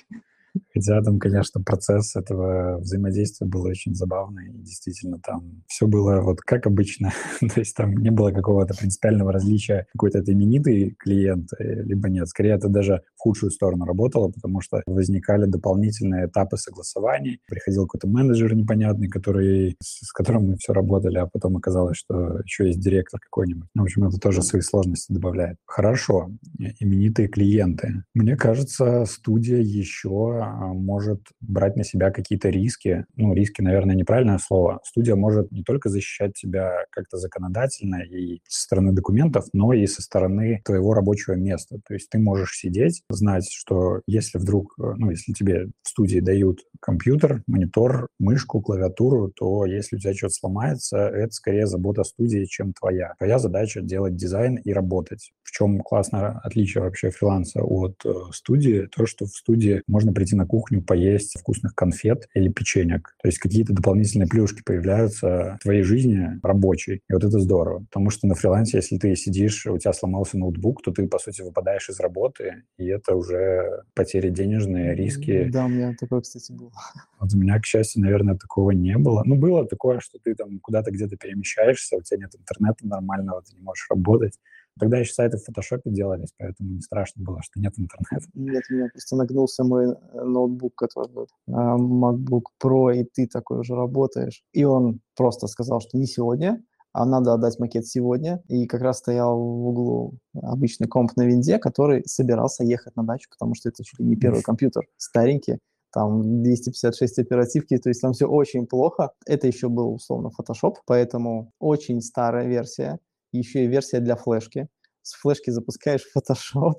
Хотя 0.78 1.02
там, 1.02 1.18
конечно, 1.18 1.60
процесс 1.60 2.14
этого 2.14 2.78
взаимодействия 2.78 3.48
был 3.48 3.62
очень 3.62 3.96
забавный. 3.96 4.50
И 4.50 4.58
действительно, 4.58 5.18
там 5.18 5.64
все 5.66 5.88
было 5.88 6.20
вот 6.20 6.40
как 6.40 6.68
обычно. 6.68 7.10
То 7.40 7.58
есть 7.60 7.74
там 7.74 7.96
не 7.96 8.10
было 8.10 8.30
какого-то 8.30 8.74
принципиального 8.74 9.32
различия, 9.32 9.86
какой-то 9.92 10.20
именитый 10.20 10.94
клиент, 10.96 11.48
э, 11.58 11.82
либо 11.82 12.08
нет. 12.08 12.28
Скорее, 12.28 12.54
это 12.54 12.68
даже 12.68 13.02
в 13.16 13.22
худшую 13.22 13.50
сторону 13.50 13.86
работало, 13.86 14.28
потому 14.28 14.60
что 14.60 14.82
возникали 14.86 15.46
дополнительные 15.46 16.26
этапы 16.26 16.56
согласований. 16.56 17.40
Приходил 17.48 17.86
какой-то 17.86 18.06
менеджер 18.06 18.54
непонятный, 18.54 19.08
который, 19.08 19.76
с 19.82 20.12
которым 20.12 20.50
мы 20.50 20.56
все 20.58 20.72
работали, 20.72 21.18
а 21.18 21.26
потом 21.26 21.56
оказалось, 21.56 21.96
что 21.96 22.38
еще 22.44 22.68
есть 22.68 22.78
директор 22.78 23.18
какой-нибудь. 23.18 23.68
В 23.74 23.82
общем, 23.82 24.04
это 24.04 24.18
тоже 24.18 24.42
свои 24.42 24.62
сложности 24.62 25.12
добавляет. 25.12 25.56
Хорошо. 25.66 26.30
Именитые 26.78 27.26
клиенты. 27.26 28.04
Мне 28.14 28.36
кажется, 28.36 29.04
студия 29.06 29.58
еще 29.58 30.38
а, 30.40 30.67
может 30.72 31.20
брать 31.40 31.76
на 31.76 31.84
себя 31.84 32.10
какие-то 32.10 32.48
риски. 32.48 33.04
Ну, 33.16 33.34
риски, 33.34 33.62
наверное, 33.62 33.94
неправильное 33.94 34.38
слово. 34.38 34.80
Студия 34.84 35.16
может 35.16 35.50
не 35.52 35.62
только 35.62 35.88
защищать 35.88 36.34
тебя 36.34 36.84
как-то 36.90 37.18
законодательно 37.18 38.02
и 38.02 38.40
со 38.48 38.62
стороны 38.62 38.92
документов, 38.92 39.46
но 39.52 39.72
и 39.72 39.86
со 39.86 40.02
стороны 40.02 40.60
твоего 40.64 40.94
рабочего 40.94 41.34
места. 41.34 41.78
То 41.86 41.94
есть 41.94 42.10
ты 42.10 42.18
можешь 42.18 42.56
сидеть, 42.56 43.02
знать, 43.10 43.48
что 43.50 44.00
если 44.06 44.38
вдруг, 44.38 44.74
э, 44.78 44.94
ну, 44.96 45.10
если 45.10 45.32
тебе 45.32 45.66
в 45.82 45.88
студии 45.88 46.20
дают 46.20 46.60
компьютер, 46.80 47.42
монитор, 47.46 48.08
мышку, 48.18 48.60
клавиатуру, 48.60 49.30
то 49.30 49.66
если 49.66 49.96
у 49.96 49.98
тебя 49.98 50.14
что-то 50.14 50.34
сломается, 50.34 50.98
это 50.98 51.32
скорее 51.32 51.66
забота 51.66 52.04
студии, 52.04 52.44
чем 52.44 52.72
твоя. 52.72 53.14
Твоя 53.18 53.38
задача 53.38 53.80
делать 53.80 54.16
дизайн 54.16 54.56
и 54.56 54.72
работать. 54.72 55.32
В 55.42 55.50
чем 55.50 55.80
классное 55.80 56.40
отличие 56.44 56.82
вообще 56.82 57.10
фриланса 57.10 57.62
от 57.62 57.96
э, 58.04 58.12
студии? 58.32 58.88
То, 58.94 59.06
что 59.06 59.26
в 59.26 59.30
студии 59.30 59.82
можно 59.86 60.12
прийти 60.12 60.36
на 60.36 60.46
кухню, 60.58 60.82
поесть 60.82 61.38
вкусных 61.38 61.74
конфет 61.76 62.28
или 62.34 62.48
печенек. 62.48 63.14
То 63.22 63.28
есть 63.28 63.38
какие-то 63.38 63.72
дополнительные 63.72 64.26
плюшки 64.26 64.62
появляются 64.64 65.56
в 65.60 65.62
твоей 65.62 65.82
жизни 65.82 66.40
рабочей. 66.42 67.02
И 67.08 67.12
вот 67.12 67.22
это 67.22 67.38
здорово. 67.38 67.84
Потому 67.84 68.10
что 68.10 68.26
на 68.26 68.34
фрилансе, 68.34 68.78
если 68.78 68.98
ты 68.98 69.14
сидишь, 69.14 69.66
у 69.66 69.78
тебя 69.78 69.92
сломался 69.92 70.36
ноутбук, 70.36 70.82
то 70.82 70.90
ты, 70.90 71.06
по 71.06 71.20
сути, 71.20 71.42
выпадаешь 71.42 71.88
из 71.88 72.00
работы, 72.00 72.64
и 72.76 72.86
это 72.86 73.14
уже 73.14 73.84
потери 73.94 74.30
денежные, 74.30 74.96
риски. 74.96 75.44
Да, 75.44 75.66
у 75.66 75.68
меня 75.68 75.94
такое, 75.98 76.22
кстати, 76.22 76.50
было. 76.50 76.72
Вот 77.20 77.34
у 77.34 77.36
меня, 77.36 77.58
к 77.58 77.66
счастью, 77.66 78.02
наверное, 78.02 78.36
такого 78.36 78.70
не 78.70 78.96
было. 78.96 79.22
Ну, 79.24 79.34
было 79.34 79.66
такое, 79.66 79.98
что 79.98 80.18
ты 80.22 80.36
там 80.36 80.60
куда-то 80.60 80.92
где-то 80.92 81.16
перемещаешься, 81.16 81.96
у 81.96 82.02
тебя 82.02 82.20
нет 82.20 82.34
интернета 82.36 82.86
нормального, 82.86 83.42
ты 83.42 83.56
не 83.56 83.62
можешь 83.62 83.86
работать. 83.90 84.34
Тогда 84.78 84.98
еще 84.98 85.12
сайты 85.12 85.36
в 85.36 85.44
фотошопе 85.44 85.90
делались, 85.90 86.32
поэтому 86.38 86.70
не 86.70 86.80
страшно 86.80 87.22
было, 87.22 87.42
что 87.42 87.60
нет 87.60 87.74
интернета. 87.78 88.26
Нет, 88.34 88.62
у 88.70 88.74
меня 88.74 88.88
просто 88.92 89.16
нагнулся 89.16 89.64
мой 89.64 89.86
э, 89.86 90.24
ноутбук, 90.24 90.74
который 90.74 91.12
вот, 91.12 91.28
а, 91.48 91.76
MacBook 91.76 92.44
Pro, 92.62 92.94
и 92.94 93.04
ты 93.04 93.26
такой 93.26 93.58
уже 93.58 93.74
работаешь. 93.74 94.42
И 94.52 94.64
он 94.64 95.00
просто 95.16 95.46
сказал, 95.46 95.80
что 95.80 95.98
не 95.98 96.06
сегодня, 96.06 96.62
а 96.92 97.04
надо 97.04 97.34
отдать 97.34 97.58
макет 97.58 97.86
сегодня. 97.86 98.42
И 98.48 98.66
как 98.66 98.82
раз 98.82 98.98
стоял 98.98 99.36
в 99.36 99.68
углу 99.68 100.18
обычный 100.34 100.88
комп 100.88 101.16
на 101.16 101.26
винде, 101.26 101.58
который 101.58 102.02
собирался 102.06 102.64
ехать 102.64 102.96
на 102.96 103.04
дачу, 103.04 103.28
потому 103.30 103.54
что 103.54 103.68
это 103.68 103.84
чуть 103.84 103.98
ли 103.98 104.06
не 104.06 104.16
первый 104.16 104.42
компьютер, 104.42 104.86
старенький 104.96 105.58
там 105.92 106.42
256 106.42 107.18
оперативки, 107.18 107.78
то 107.78 107.88
есть 107.88 108.00
там 108.00 108.12
все 108.12 108.26
очень 108.26 108.66
плохо. 108.66 109.12
Это 109.26 109.46
еще 109.46 109.68
был 109.68 109.94
условно 109.94 110.30
Photoshop, 110.38 110.76
поэтому 110.86 111.52
очень 111.58 112.00
старая 112.00 112.46
версия, 112.46 112.98
еще 113.32 113.64
и 113.64 113.68
версия 113.68 114.00
для 114.00 114.16
флешки 114.16 114.68
с 115.08 115.14
флешки 115.14 115.50
запускаешь 115.50 116.02
Photoshop. 116.16 116.74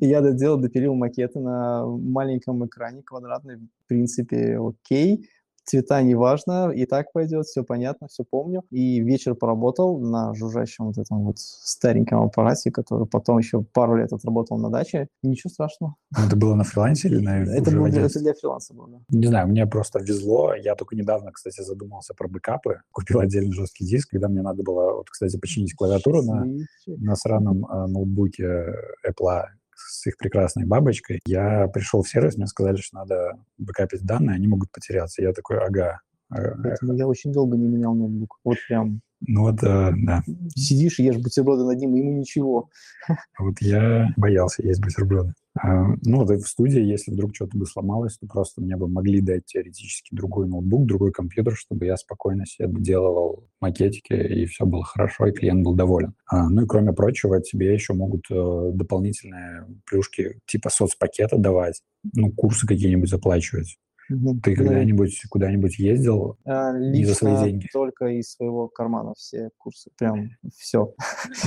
Я 0.00 0.20
доделал, 0.20 0.58
допилил 0.58 0.94
макеты 0.94 1.40
на 1.40 1.84
маленьком 1.86 2.64
экране 2.66 3.02
квадратный, 3.02 3.56
в 3.56 3.88
принципе, 3.88 4.58
окей 4.58 5.28
цвета 5.64 6.02
не 6.02 6.14
важно, 6.14 6.70
и 6.70 6.86
так 6.86 7.12
пойдет, 7.12 7.46
все 7.46 7.62
понятно, 7.64 8.08
все 8.08 8.24
помню. 8.28 8.62
И 8.70 9.00
вечер 9.00 9.34
поработал 9.34 9.98
на 9.98 10.34
жужжащем 10.34 10.86
вот 10.86 10.98
этом 10.98 11.24
вот 11.24 11.38
стареньком 11.38 12.22
аппарате, 12.22 12.70
который 12.70 13.06
потом 13.06 13.38
еще 13.38 13.62
пару 13.62 13.96
лет 13.96 14.12
отработал 14.12 14.58
на 14.58 14.70
даче. 14.70 15.08
Ничего 15.22 15.50
страшного. 15.50 15.94
Ну, 16.16 16.26
это 16.26 16.36
было 16.36 16.54
на 16.54 16.64
фрилансе 16.64 17.08
или 17.08 17.18
на 17.18 17.42
Это, 17.42 17.70
было 17.70 17.88
для, 17.88 18.02
это 18.02 18.18
для 18.18 18.34
фриланса 18.34 18.74
было, 18.74 18.88
да. 18.88 18.98
Не 19.08 19.26
знаю, 19.26 19.48
мне 19.48 19.66
просто 19.66 20.00
везло. 20.00 20.54
Я 20.54 20.74
только 20.74 20.96
недавно, 20.96 21.32
кстати, 21.32 21.62
задумался 21.62 22.14
про 22.14 22.28
бэкапы. 22.28 22.80
Купил 22.92 23.20
отдельный 23.20 23.52
жесткий 23.52 23.84
диск, 23.84 24.10
когда 24.10 24.28
мне 24.28 24.42
надо 24.42 24.62
было, 24.62 24.94
вот, 24.94 25.10
кстати, 25.10 25.38
починить 25.38 25.74
клавиатуру 25.74 26.22
на, 26.22 26.46
на 26.86 27.16
сраном 27.16 27.64
э, 27.66 27.86
ноутбуке 27.86 28.74
Apple 29.06 29.44
с 29.86 30.06
их 30.06 30.16
прекрасной 30.16 30.66
бабочкой. 30.66 31.20
Я 31.26 31.68
пришел 31.68 32.02
в 32.02 32.08
сервис, 32.08 32.36
мне 32.36 32.46
сказали, 32.46 32.76
что 32.76 32.98
надо 32.98 33.32
бэкапить 33.58 34.02
данные, 34.02 34.36
они 34.36 34.48
могут 34.48 34.70
потеряться. 34.70 35.22
Я 35.22 35.32
такой, 35.32 35.58
ага. 35.58 36.00
Поэтому 36.28 36.94
я 36.94 37.06
очень 37.06 37.32
долго 37.32 37.56
не 37.56 37.68
менял 37.68 37.94
ноутбук. 37.94 38.38
Вот 38.44 38.56
прям 38.66 39.02
ну 39.26 39.42
вот, 39.42 39.62
э, 39.62 39.92
да. 39.96 40.22
Сидишь, 40.54 40.98
ешь 40.98 41.16
бутерброды 41.16 41.64
над 41.64 41.78
ним, 41.78 41.94
и 41.94 41.98
ему 41.98 42.18
ничего. 42.18 42.68
Вот 43.38 43.54
я 43.60 44.12
боялся 44.16 44.62
есть 44.62 44.80
бутерброды. 44.80 45.34
А, 45.60 45.84
ну, 46.02 46.24
вот 46.24 46.30
в 46.30 46.48
студии, 46.48 46.80
если 46.80 47.10
вдруг 47.10 47.34
что-то 47.34 47.58
бы 47.58 47.66
сломалось, 47.66 48.16
то 48.16 48.26
просто 48.26 48.62
мне 48.62 48.76
бы 48.76 48.88
могли 48.88 49.20
дать 49.20 49.44
теоретически 49.44 50.14
другой 50.14 50.48
ноутбук, 50.48 50.86
другой 50.86 51.12
компьютер, 51.12 51.56
чтобы 51.56 51.84
я 51.84 51.96
спокойно 51.96 52.46
себе 52.46 52.68
доделывал 52.68 53.48
макетики, 53.60 54.14
и 54.14 54.46
все 54.46 54.64
было 54.64 54.84
хорошо, 54.84 55.26
и 55.26 55.32
клиент 55.32 55.62
был 55.64 55.74
доволен. 55.74 56.14
А, 56.26 56.48
ну 56.48 56.62
и 56.62 56.66
кроме 56.66 56.92
прочего, 56.92 57.40
тебе 57.42 57.72
еще 57.74 57.92
могут 57.92 58.24
э, 58.30 58.70
дополнительные 58.72 59.66
плюшки 59.84 60.40
типа 60.46 60.70
соцпакета 60.70 61.36
давать, 61.36 61.82
ну, 62.14 62.32
курсы 62.32 62.66
какие-нибудь 62.66 63.12
Ты 64.42 64.54
когда-нибудь 64.56 65.22
куда-нибудь 65.30 65.78
ездил 65.78 66.36
а, 66.44 66.76
не 66.78 67.04
за 67.04 67.14
свои 67.14 67.44
деньги? 67.44 67.68
только 67.72 68.06
из 68.06 68.32
своего 68.32 68.68
кармана 68.68 69.14
все 69.16 69.50
курсы. 69.58 69.90
Прям 69.98 70.30
все. 70.56 70.94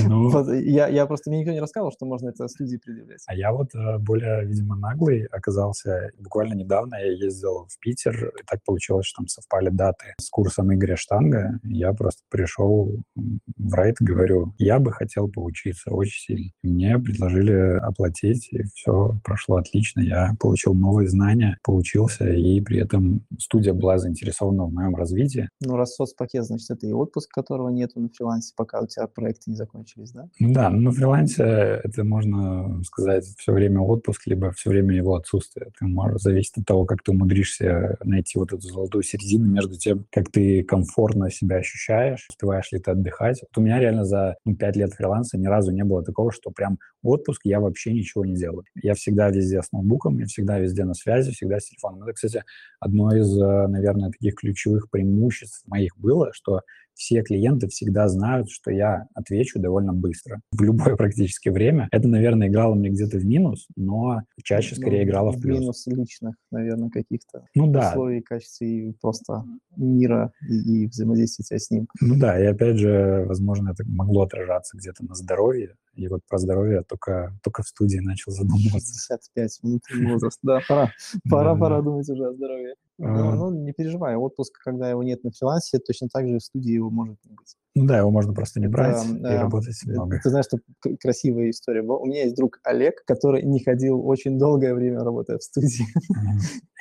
Ну... 0.08 0.52
я, 0.54 0.88
я 0.88 1.06
просто, 1.06 1.30
мне 1.30 1.40
никто 1.40 1.52
не 1.52 1.60
рассказывал, 1.60 1.92
что 1.92 2.06
можно 2.06 2.30
это 2.30 2.48
студии 2.48 2.78
предъявлять. 2.78 3.24
А 3.28 3.36
я 3.36 3.52
вот 3.52 3.74
э, 3.76 3.98
более, 4.00 4.46
видимо, 4.46 4.76
наглый 4.76 5.26
оказался. 5.26 6.12
Буквально 6.20 6.54
недавно 6.54 6.96
я 6.96 7.12
ездил 7.12 7.68
в 7.70 7.80
Питер, 7.80 8.30
и 8.30 8.44
так 8.46 8.64
получилось, 8.64 9.06
что 9.06 9.22
там 9.22 9.28
совпали 9.28 9.70
даты 9.70 10.14
с 10.20 10.30
курсом 10.30 10.74
Игоря 10.74 10.96
Штанга. 10.96 11.60
Я 11.64 11.94
просто 11.94 12.22
пришел 12.30 12.92
в 13.16 13.74
райд, 13.74 13.98
говорю, 14.00 14.54
я 14.58 14.80
бы 14.80 14.92
хотел 14.92 15.30
поучиться 15.30 15.92
очень 15.92 16.22
сильно. 16.22 16.52
Мне 16.64 17.00
предложили 17.00 17.78
оплатить, 17.80 18.48
и 18.52 18.64
все 18.74 19.20
прошло 19.24 19.58
отлично. 19.58 20.02
Я 20.02 20.36
получил 20.40 20.74
новые 20.74 21.08
знания, 21.08 21.58
поучился, 21.64 22.30
и 22.30 22.55
и 22.56 22.62
при 22.62 22.80
этом 22.80 23.26
студия 23.38 23.74
была 23.74 23.98
заинтересована 23.98 24.66
в 24.66 24.74
моем 24.74 24.96
развитии. 24.96 25.50
Ну, 25.62 25.76
раз 25.76 25.96
соцпакет, 25.96 26.46
значит, 26.46 26.70
это 26.72 26.88
и 26.88 26.94
отпуск, 26.94 27.30
которого 27.32 27.70
нету 27.70 28.00
на 28.00 28.10
фрилансе, 28.10 28.54
пока 28.56 28.82
у 28.82 28.88
тебя 28.88 29.08
проекты 29.08 29.52
не 29.52 29.56
закончились, 29.56 30.12
да? 30.12 30.28
Ну 30.40 30.54
да, 30.54 30.70
на 30.70 30.92
фрилансе 30.92 31.44
это 31.84 32.04
можно 32.04 32.84
сказать 32.84 33.26
все 33.38 33.52
время 33.52 33.82
отпуск, 33.82 34.28
либо 34.28 34.52
все 34.52 34.70
время 34.70 34.96
его 34.96 35.16
отсутствие. 35.16 35.68
Это 35.68 35.86
может 35.86 36.22
зависеть 36.22 36.58
от 36.58 36.66
того, 36.66 36.86
как 36.86 37.04
ты 37.04 37.12
умудришься 37.12 37.98
найти 38.04 38.38
вот 38.40 38.54
эту 38.54 38.62
золотую 38.62 39.04
середину 39.04 39.46
между 39.46 39.78
тем, 39.78 40.06
как 40.12 40.32
ты 40.32 40.64
комфортно 40.64 41.30
себя 41.30 41.58
ощущаешь, 41.58 42.28
успеваешь 42.30 42.72
ли 42.72 42.80
ты 42.80 42.92
отдыхать. 42.92 43.42
Вот 43.42 43.62
у 43.62 43.66
меня 43.66 43.80
реально 43.80 44.06
за 44.06 44.36
ну, 44.46 44.56
5 44.56 44.76
лет 44.78 44.94
фриланса 44.94 45.38
ни 45.38 45.48
разу 45.48 45.72
не 45.72 45.84
было 45.84 46.04
такого, 46.04 46.32
что 46.32 46.52
прям 46.52 46.80
отпуск 47.04 47.42
я 47.44 47.60
вообще 47.60 47.94
ничего 47.94 48.26
не 48.26 48.36
делаю. 48.36 48.64
Я 48.76 48.94
всегда 48.94 49.30
везде 49.30 49.62
с 49.62 49.72
ноутбуком, 49.72 50.18
я 50.20 50.26
всегда 50.26 50.60
везде 50.60 50.86
на 50.86 50.94
связи, 50.94 51.32
всегда 51.32 51.60
с 51.60 51.66
телефоном. 51.66 52.04
Это, 52.04 52.14
кстати, 52.14 52.44
одно 52.80 53.16
из, 53.16 53.38
э, 53.38 53.68
наверное, 53.68 54.12
таких 54.12 54.36
ключевых 54.36 54.90
преимуществ 54.90 55.66
моих 55.68 55.98
было, 55.98 56.34
что 56.34 56.62
все 56.96 57.22
клиенты 57.22 57.68
всегда 57.68 58.08
знают, 58.08 58.50
что 58.50 58.72
я 58.72 59.08
отвечу 59.14 59.60
довольно 59.60 59.94
быстро. 59.94 60.42
В 60.52 60.62
любое 60.64 60.96
практически 60.98 61.50
время. 61.50 61.88
Это, 61.92 62.08
наверное, 62.08 62.48
играло 62.48 62.74
мне 62.74 62.90
где-то 62.90 63.18
в 63.18 63.26
минус, 63.26 63.68
но 63.76 64.22
чаще 64.44 64.76
скорее 64.76 65.04
ну, 65.04 65.10
играло 65.10 65.32
в 65.32 65.42
плюс. 65.42 65.60
минус 65.60 65.88
личных, 65.88 66.36
наверное, 66.52 66.90
каких-то 66.90 67.46
ну, 67.54 67.72
да. 67.72 67.90
условий, 67.90 68.22
качества 68.22 68.66
и 68.66 68.94
просто 69.02 69.44
мира 69.76 70.32
и, 70.50 70.84
и 70.84 70.88
взаимодействия 70.88 71.60
с 71.60 71.70
ним. 71.70 71.88
Ну 72.02 72.18
да, 72.18 72.40
и 72.40 72.46
опять 72.46 72.78
же, 72.78 73.26
возможно, 73.28 73.72
это 73.72 73.84
могло 73.88 74.24
отражаться 74.24 74.78
где-то 74.78 75.04
на 75.06 75.16
здоровье. 75.16 75.76
И 75.94 76.08
вот 76.08 76.22
про 76.28 76.38
здоровье 76.38 76.84
только, 76.84 77.38
только 77.44 77.64
в 77.64 77.68
студии 77.68 78.00
начал 78.00 78.32
задумываться. 78.32 79.00
65, 79.08 79.60
внутренний 79.64 80.12
возраст. 80.12 80.40
Да, 80.44 80.60
пора, 80.68 80.92
пора, 81.30 81.56
пора 81.56 81.82
думать 81.82 82.10
уже 82.10 82.26
о 82.26 82.34
здоровье. 82.34 82.76
Ну, 82.98 83.30
а. 83.30 83.36
ну, 83.36 83.52
не 83.52 83.74
переживай, 83.74 84.16
отпуск, 84.16 84.54
когда 84.64 84.90
его 84.90 85.04
нет 85.04 85.24
на 85.24 85.32
фрилансе, 85.32 85.80
точно 85.80 86.08
так 86.08 86.28
же 86.28 86.38
в 86.38 86.44
студии 86.44 86.72
его 86.72 86.90
может 86.90 87.18
не 87.26 87.36
быть. 87.36 87.56
Ну 87.76 87.86
да, 87.88 87.98
его 87.98 88.10
можно 88.10 88.34
просто 88.34 88.62
не 88.62 88.68
брать 88.68 89.06
это, 89.06 89.34
и 89.34 89.38
работать 89.38 89.76
много. 89.86 90.22
Ты 90.24 90.30
знаешь, 90.30 90.46
что 90.46 90.60
красивая 91.02 91.50
история 91.50 91.82
была. 91.82 91.98
У 91.98 92.06
меня 92.06 92.24
есть 92.24 92.38
друг 92.38 92.60
Олег, 92.64 93.04
который 93.06 93.44
не 93.44 93.62
ходил 93.62 94.08
очень 94.08 94.40
долгое 94.40 94.74
время, 94.74 95.00
работая 95.00 95.38
в 95.40 95.44
студии. 95.44 95.86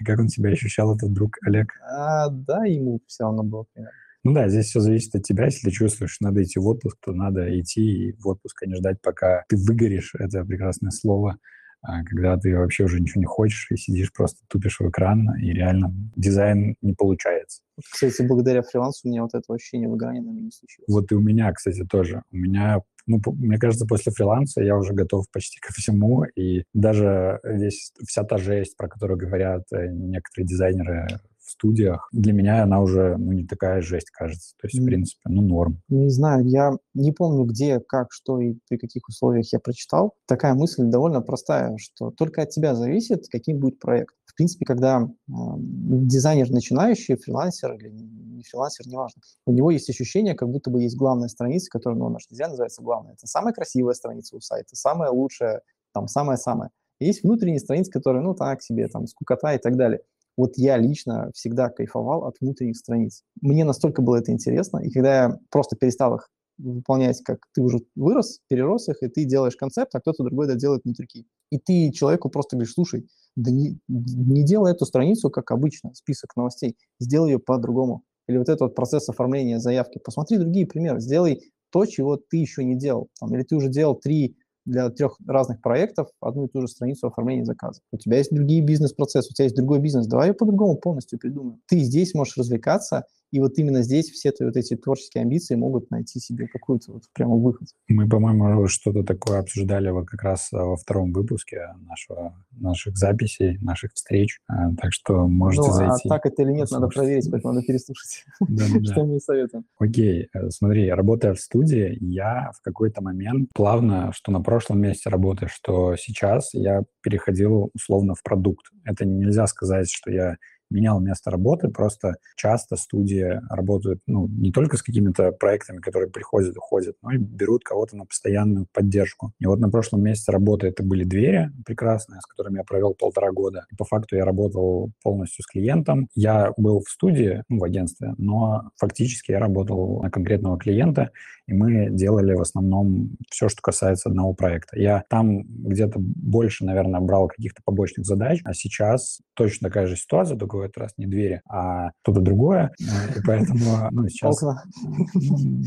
И 0.00 0.04
как 0.04 0.20
он 0.20 0.28
себя 0.28 0.50
ощущал, 0.50 0.94
этот 0.94 1.12
друг 1.12 1.36
Олег? 1.46 1.68
А, 1.96 2.28
да, 2.28 2.64
ему 2.64 3.00
все 3.06 3.24
равно 3.24 3.42
было 3.42 3.66
примерно. 3.72 3.96
Ну 4.24 4.32
да, 4.32 4.48
здесь 4.48 4.66
все 4.66 4.80
зависит 4.80 5.14
от 5.14 5.22
тебя. 5.22 5.44
Если 5.44 5.68
ты 5.68 5.70
чувствуешь, 5.70 6.12
что 6.12 6.24
надо 6.24 6.42
идти 6.42 6.58
в 6.58 6.66
отпуск, 6.66 6.96
то 7.04 7.12
надо 7.12 7.60
идти 7.60 8.14
в 8.18 8.26
отпуск, 8.26 8.62
а 8.62 8.66
не 8.66 8.74
ждать, 8.76 9.00
пока 9.02 9.44
ты 9.48 9.56
выгоришь. 9.56 10.14
Это 10.18 10.44
прекрасное 10.44 10.90
слово. 10.90 11.38
А 11.86 12.02
когда 12.02 12.38
ты 12.38 12.56
вообще 12.56 12.84
уже 12.84 12.98
ничего 12.98 13.20
не 13.20 13.26
хочешь 13.26 13.66
и 13.70 13.76
сидишь 13.76 14.12
просто 14.12 14.40
тупишь 14.48 14.80
в 14.80 14.88
экран, 14.88 15.36
и 15.38 15.52
реально 15.52 15.94
дизайн 16.16 16.76
не 16.80 16.94
получается. 16.94 17.60
Кстати, 17.92 18.22
благодаря 18.22 18.62
фрилансу 18.62 19.00
у 19.04 19.10
меня 19.10 19.22
вот 19.22 19.34
это 19.34 19.52
ощущение 19.52 19.88
выгорания 19.88 20.22
на 20.22 20.30
меня 20.30 20.42
не 20.42 20.50
случилось. 20.50 20.88
Вот 20.88 21.12
и 21.12 21.14
у 21.14 21.20
меня, 21.20 21.52
кстати, 21.52 21.84
тоже. 21.84 22.22
У 22.32 22.36
меня, 22.36 22.80
ну, 23.06 23.20
мне 23.26 23.58
кажется, 23.58 23.86
после 23.86 24.12
фриланса 24.12 24.62
я 24.62 24.76
уже 24.76 24.94
готов 24.94 25.26
почти 25.30 25.60
ко 25.60 25.74
всему, 25.74 26.24
и 26.24 26.64
даже 26.72 27.40
весь, 27.44 27.92
вся 28.06 28.24
та 28.24 28.38
жесть, 28.38 28.76
про 28.78 28.88
которую 28.88 29.18
говорят 29.18 29.64
э, 29.72 29.88
некоторые 29.88 30.46
дизайнеры 30.46 31.06
студиях, 31.54 32.08
для 32.12 32.32
меня 32.32 32.62
она 32.62 32.80
уже 32.80 33.16
ну, 33.16 33.32
не 33.32 33.46
такая 33.46 33.80
жесть, 33.80 34.10
кажется. 34.10 34.54
То 34.60 34.66
есть, 34.66 34.78
в 34.78 34.84
принципе, 34.84 35.22
ну, 35.26 35.42
норм. 35.42 35.80
Не 35.88 36.10
знаю, 36.10 36.46
я 36.46 36.72
не 36.94 37.12
помню, 37.12 37.44
где, 37.44 37.80
как, 37.80 38.12
что 38.12 38.40
и 38.40 38.54
при 38.68 38.76
каких 38.76 39.08
условиях 39.08 39.52
я 39.52 39.60
прочитал. 39.60 40.14
Такая 40.26 40.54
мысль 40.54 40.84
довольно 40.84 41.20
простая, 41.20 41.76
что 41.78 42.10
только 42.10 42.42
от 42.42 42.50
тебя 42.50 42.74
зависит, 42.74 43.26
каким 43.30 43.58
будет 43.58 43.78
проект. 43.78 44.14
В 44.26 44.36
принципе, 44.36 44.64
когда 44.64 45.02
э, 45.02 45.32
дизайнер 45.58 46.50
начинающий, 46.50 47.16
фрилансер 47.16 47.72
или 47.74 47.88
не 47.88 48.42
фрилансер, 48.42 48.86
неважно, 48.88 49.22
у 49.46 49.52
него 49.52 49.70
есть 49.70 49.88
ощущение, 49.88 50.34
как 50.34 50.50
будто 50.50 50.70
бы 50.70 50.82
есть 50.82 50.96
главная 50.96 51.28
страница, 51.28 51.70
которая, 51.70 51.98
ну, 51.98 52.08
наш 52.08 52.26
дизайн 52.26 52.50
называется 52.50 52.82
главная. 52.82 53.12
Это 53.12 53.28
самая 53.28 53.54
красивая 53.54 53.94
страница 53.94 54.36
у 54.36 54.40
сайта, 54.40 54.74
самая 54.74 55.10
лучшая, 55.10 55.62
там, 55.92 56.08
самая-самая. 56.08 56.70
Есть 57.00 57.22
внутренние 57.22 57.60
страницы, 57.60 57.90
которые, 57.90 58.22
ну, 58.22 58.34
так 58.34 58.62
себе, 58.62 58.88
там, 58.88 59.06
скукота 59.06 59.54
и 59.54 59.58
так 59.58 59.76
далее. 59.76 60.00
Вот 60.36 60.52
я 60.56 60.76
лично 60.76 61.30
всегда 61.34 61.68
кайфовал 61.68 62.24
от 62.24 62.36
внутренних 62.40 62.76
страниц. 62.76 63.22
Мне 63.40 63.64
настолько 63.64 64.02
было 64.02 64.16
это 64.16 64.32
интересно, 64.32 64.78
и 64.78 64.90
когда 64.90 65.24
я 65.24 65.38
просто 65.50 65.76
перестал 65.76 66.16
их 66.16 66.28
выполнять, 66.58 67.20
как 67.22 67.38
ты 67.52 67.62
уже 67.62 67.80
вырос, 67.96 68.40
перерос 68.48 68.88
их, 68.88 69.02
и 69.02 69.08
ты 69.08 69.24
делаешь 69.24 69.56
концепт, 69.56 69.94
а 69.94 70.00
кто-то 70.00 70.24
другой 70.24 70.46
да 70.46 70.54
делает 70.54 70.82
внутрики. 70.84 71.26
И 71.50 71.58
ты 71.58 71.90
человеку 71.92 72.30
просто 72.30 72.56
говоришь, 72.56 72.74
слушай, 72.74 73.08
да 73.36 73.50
не, 73.50 73.78
не 73.88 74.44
делай 74.44 74.72
эту 74.72 74.86
страницу, 74.86 75.30
как 75.30 75.50
обычно, 75.50 75.92
список 75.94 76.36
новостей, 76.36 76.76
сделай 77.00 77.32
ее 77.32 77.38
по-другому. 77.38 78.02
Или 78.28 78.38
вот 78.38 78.48
этот 78.48 78.60
вот 78.60 78.74
процесс 78.74 79.08
оформления 79.08 79.58
заявки. 79.58 79.98
Посмотри 79.98 80.38
другие 80.38 80.66
примеры, 80.66 81.00
сделай 81.00 81.42
то, 81.70 81.84
чего 81.86 82.16
ты 82.16 82.36
еще 82.36 82.64
не 82.64 82.76
делал. 82.76 83.08
Там, 83.18 83.34
или 83.34 83.42
ты 83.42 83.56
уже 83.56 83.68
делал 83.68 83.96
три 83.96 84.36
для 84.64 84.90
трех 84.90 85.16
разных 85.26 85.60
проектов 85.60 86.08
одну 86.20 86.46
и 86.46 86.48
ту 86.48 86.60
же 86.60 86.68
страницу 86.68 87.06
оформления 87.06 87.44
заказа. 87.44 87.80
У 87.92 87.98
тебя 87.98 88.18
есть 88.18 88.34
другие 88.34 88.62
бизнес-процессы, 88.62 89.30
у 89.30 89.34
тебя 89.34 89.44
есть 89.44 89.56
другой 89.56 89.80
бизнес, 89.80 90.06
давай 90.06 90.28
ее 90.28 90.34
по-другому 90.34 90.76
полностью 90.76 91.18
придумаем. 91.18 91.60
Ты 91.66 91.80
здесь 91.80 92.14
можешь 92.14 92.36
развлекаться, 92.36 93.04
и 93.34 93.40
вот 93.40 93.58
именно 93.58 93.82
здесь 93.82 94.10
все 94.10 94.32
вот 94.38 94.56
эти 94.56 94.76
творческие 94.76 95.22
амбиции 95.22 95.56
могут 95.56 95.90
найти 95.90 96.20
себе 96.20 96.46
какую-то 96.46 96.92
вот 96.92 97.02
прямо 97.12 97.34
выход. 97.34 97.66
Мы, 97.88 98.08
по-моему, 98.08 98.68
что-то 98.68 99.02
такое 99.02 99.40
обсуждали 99.40 99.90
вот 99.90 100.06
как 100.06 100.22
раз 100.22 100.52
а, 100.52 100.64
во 100.64 100.76
втором 100.76 101.12
выпуске 101.12 101.66
нашего, 101.80 102.32
наших 102.52 102.96
записей, 102.96 103.58
наших 103.58 103.92
встреч. 103.94 104.38
А, 104.46 104.72
так 104.76 104.92
что 104.92 105.26
можете 105.26 105.62
ну, 105.62 105.68
а 105.70 105.72
зайти. 105.72 106.08
А 106.08 106.08
так 106.10 106.26
это 106.26 106.42
или 106.42 106.52
нет, 106.52 106.70
надо 106.70 106.86
проверить, 106.86 107.28
поэтому 107.28 107.54
надо 107.54 107.66
переслушать, 107.66 108.24
что 108.92 109.04
мы 109.04 109.18
советуем. 109.18 109.64
Окей, 109.80 110.28
э, 110.32 110.50
смотри, 110.50 110.88
работая 110.92 111.34
в 111.34 111.40
студии, 111.40 111.98
я 112.00 112.52
в 112.56 112.62
какой-то 112.62 113.02
момент 113.02 113.50
плавно, 113.52 114.12
что 114.12 114.30
на 114.30 114.42
прошлом 114.42 114.80
месте 114.80 115.10
работы, 115.10 115.48
что 115.48 115.96
сейчас, 115.96 116.54
я 116.54 116.84
переходил 117.02 117.70
условно 117.74 118.14
в 118.14 118.22
продукт. 118.22 118.66
Это 118.84 119.04
нельзя 119.04 119.48
сказать, 119.48 119.90
что 119.90 120.12
я 120.12 120.36
менял 120.74 121.00
место 121.00 121.30
работы, 121.30 121.68
просто 121.68 122.16
часто 122.36 122.76
студии 122.76 123.40
работают 123.48 124.00
ну, 124.06 124.28
не 124.28 124.52
только 124.52 124.76
с 124.76 124.82
какими-то 124.82 125.32
проектами, 125.32 125.78
которые 125.78 126.10
приходят, 126.10 126.56
уходят, 126.56 126.96
но 127.02 127.12
и 127.12 127.16
берут 127.16 127.64
кого-то 127.64 127.96
на 127.96 128.04
постоянную 128.04 128.66
поддержку. 128.72 129.32
И 129.38 129.46
вот 129.46 129.60
на 129.60 129.70
прошлом 129.70 130.02
месяце 130.02 130.32
работы 130.32 130.66
это 130.66 130.82
были 130.82 131.04
двери 131.04 131.50
прекрасные, 131.64 132.20
с 132.20 132.26
которыми 132.26 132.58
я 132.58 132.64
провел 132.64 132.94
полтора 132.94 133.30
года. 133.30 133.66
И 133.72 133.76
по 133.76 133.84
факту 133.84 134.16
я 134.16 134.24
работал 134.24 134.90
полностью 135.02 135.44
с 135.44 135.46
клиентом. 135.46 136.08
Я 136.14 136.52
был 136.56 136.80
в 136.80 136.90
студии, 136.90 137.44
ну, 137.48 137.58
в 137.58 137.64
агентстве, 137.64 138.14
но 138.18 138.70
фактически 138.76 139.30
я 139.30 139.38
работал 139.38 140.02
на 140.02 140.10
конкретного 140.10 140.58
клиента, 140.58 141.10
и 141.46 141.52
мы 141.52 141.90
делали 141.90 142.34
в 142.34 142.40
основном 142.40 143.10
все, 143.30 143.48
что 143.48 143.60
касается 143.62 144.08
одного 144.08 144.34
проекта. 144.34 144.78
Я 144.78 145.04
там 145.08 145.42
где-то 145.42 145.98
больше, 145.98 146.64
наверное, 146.64 147.00
брал 147.00 147.28
каких-то 147.28 147.60
побочных 147.64 148.06
задач, 148.06 148.40
а 148.44 148.54
сейчас 148.54 149.20
точно 149.34 149.68
такая 149.68 149.86
же 149.86 149.96
ситуация, 149.96 150.38
только 150.38 150.56
в 150.56 150.60
этот 150.60 150.78
раз 150.78 150.92
не 150.96 151.06
двери, 151.06 151.42
а 151.48 151.90
что-то 152.02 152.20
другое. 152.20 152.72
И 152.78 153.20
поэтому, 153.26 153.88
ну, 153.90 154.08
сейчас... 154.08 154.42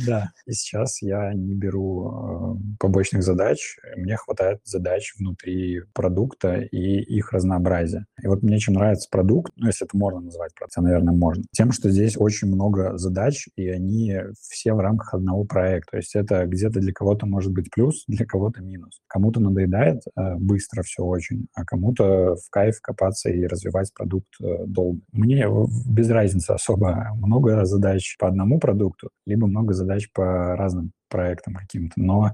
Да, 0.07 0.30
и 0.45 0.51
сейчас 0.51 1.01
я 1.01 1.34
не 1.34 1.53
беру 1.55 2.57
э, 2.57 2.78
побочных 2.80 3.23
задач. 3.23 3.78
Мне 3.95 4.15
хватает 4.15 4.59
задач 4.63 5.13
внутри 5.17 5.82
продукта 5.93 6.55
и 6.55 7.01
их 7.01 7.32
разнообразия. 7.32 8.05
И 8.21 8.28
вот 8.28 8.43
мне 8.43 8.59
чем 8.59 8.75
нравится 8.75 9.07
продукт, 9.11 9.51
ну, 9.55 9.67
если 9.67 9.86
это 9.86 9.97
можно 9.97 10.21
назвать 10.21 10.53
продуктом, 10.55 10.84
наверное, 10.86 11.13
можно, 11.13 11.43
тем, 11.51 11.71
что 11.71 11.89
здесь 11.89 12.17
очень 12.17 12.47
много 12.47 12.97
задач, 12.97 13.47
и 13.55 13.67
они 13.69 14.15
все 14.39 14.73
в 14.73 14.80
рамках 14.80 15.13
одного 15.13 15.43
проекта. 15.43 15.66
То 15.89 15.97
есть 15.97 16.15
это 16.15 16.45
где-то 16.45 16.80
для 16.80 16.93
кого-то 16.93 17.26
может 17.26 17.51
быть 17.51 17.70
плюс, 17.72 18.03
для 18.07 18.26
кого-то 18.26 18.61
минус. 18.61 18.99
Кому-то 19.07 19.39
надоедает 19.39 20.01
э, 20.15 20.36
быстро 20.36 20.84
все 20.84 21.03
очень, 21.03 21.47
а 21.53 21.65
кому-то 21.65 22.36
в 22.36 22.49
кайф 22.49 22.82
копаться 22.82 23.30
и 23.30 23.45
развивать 23.45 23.93
продукт 23.93 24.30
э, 24.41 24.65
долго. 24.65 24.99
Мне 25.11 25.47
без 25.88 26.09
разницы 26.09 26.51
особо 26.51 27.11
много 27.15 27.65
задач 27.65 28.15
по 28.20 28.28
одному 28.28 28.59
продукту, 28.59 29.09
либо 29.26 29.47
много 29.47 29.74
задач 29.74 30.09
по 30.11 30.55
разным 30.55 30.91
проектам 31.09 31.55
каким-то, 31.55 31.93
но 31.95 32.32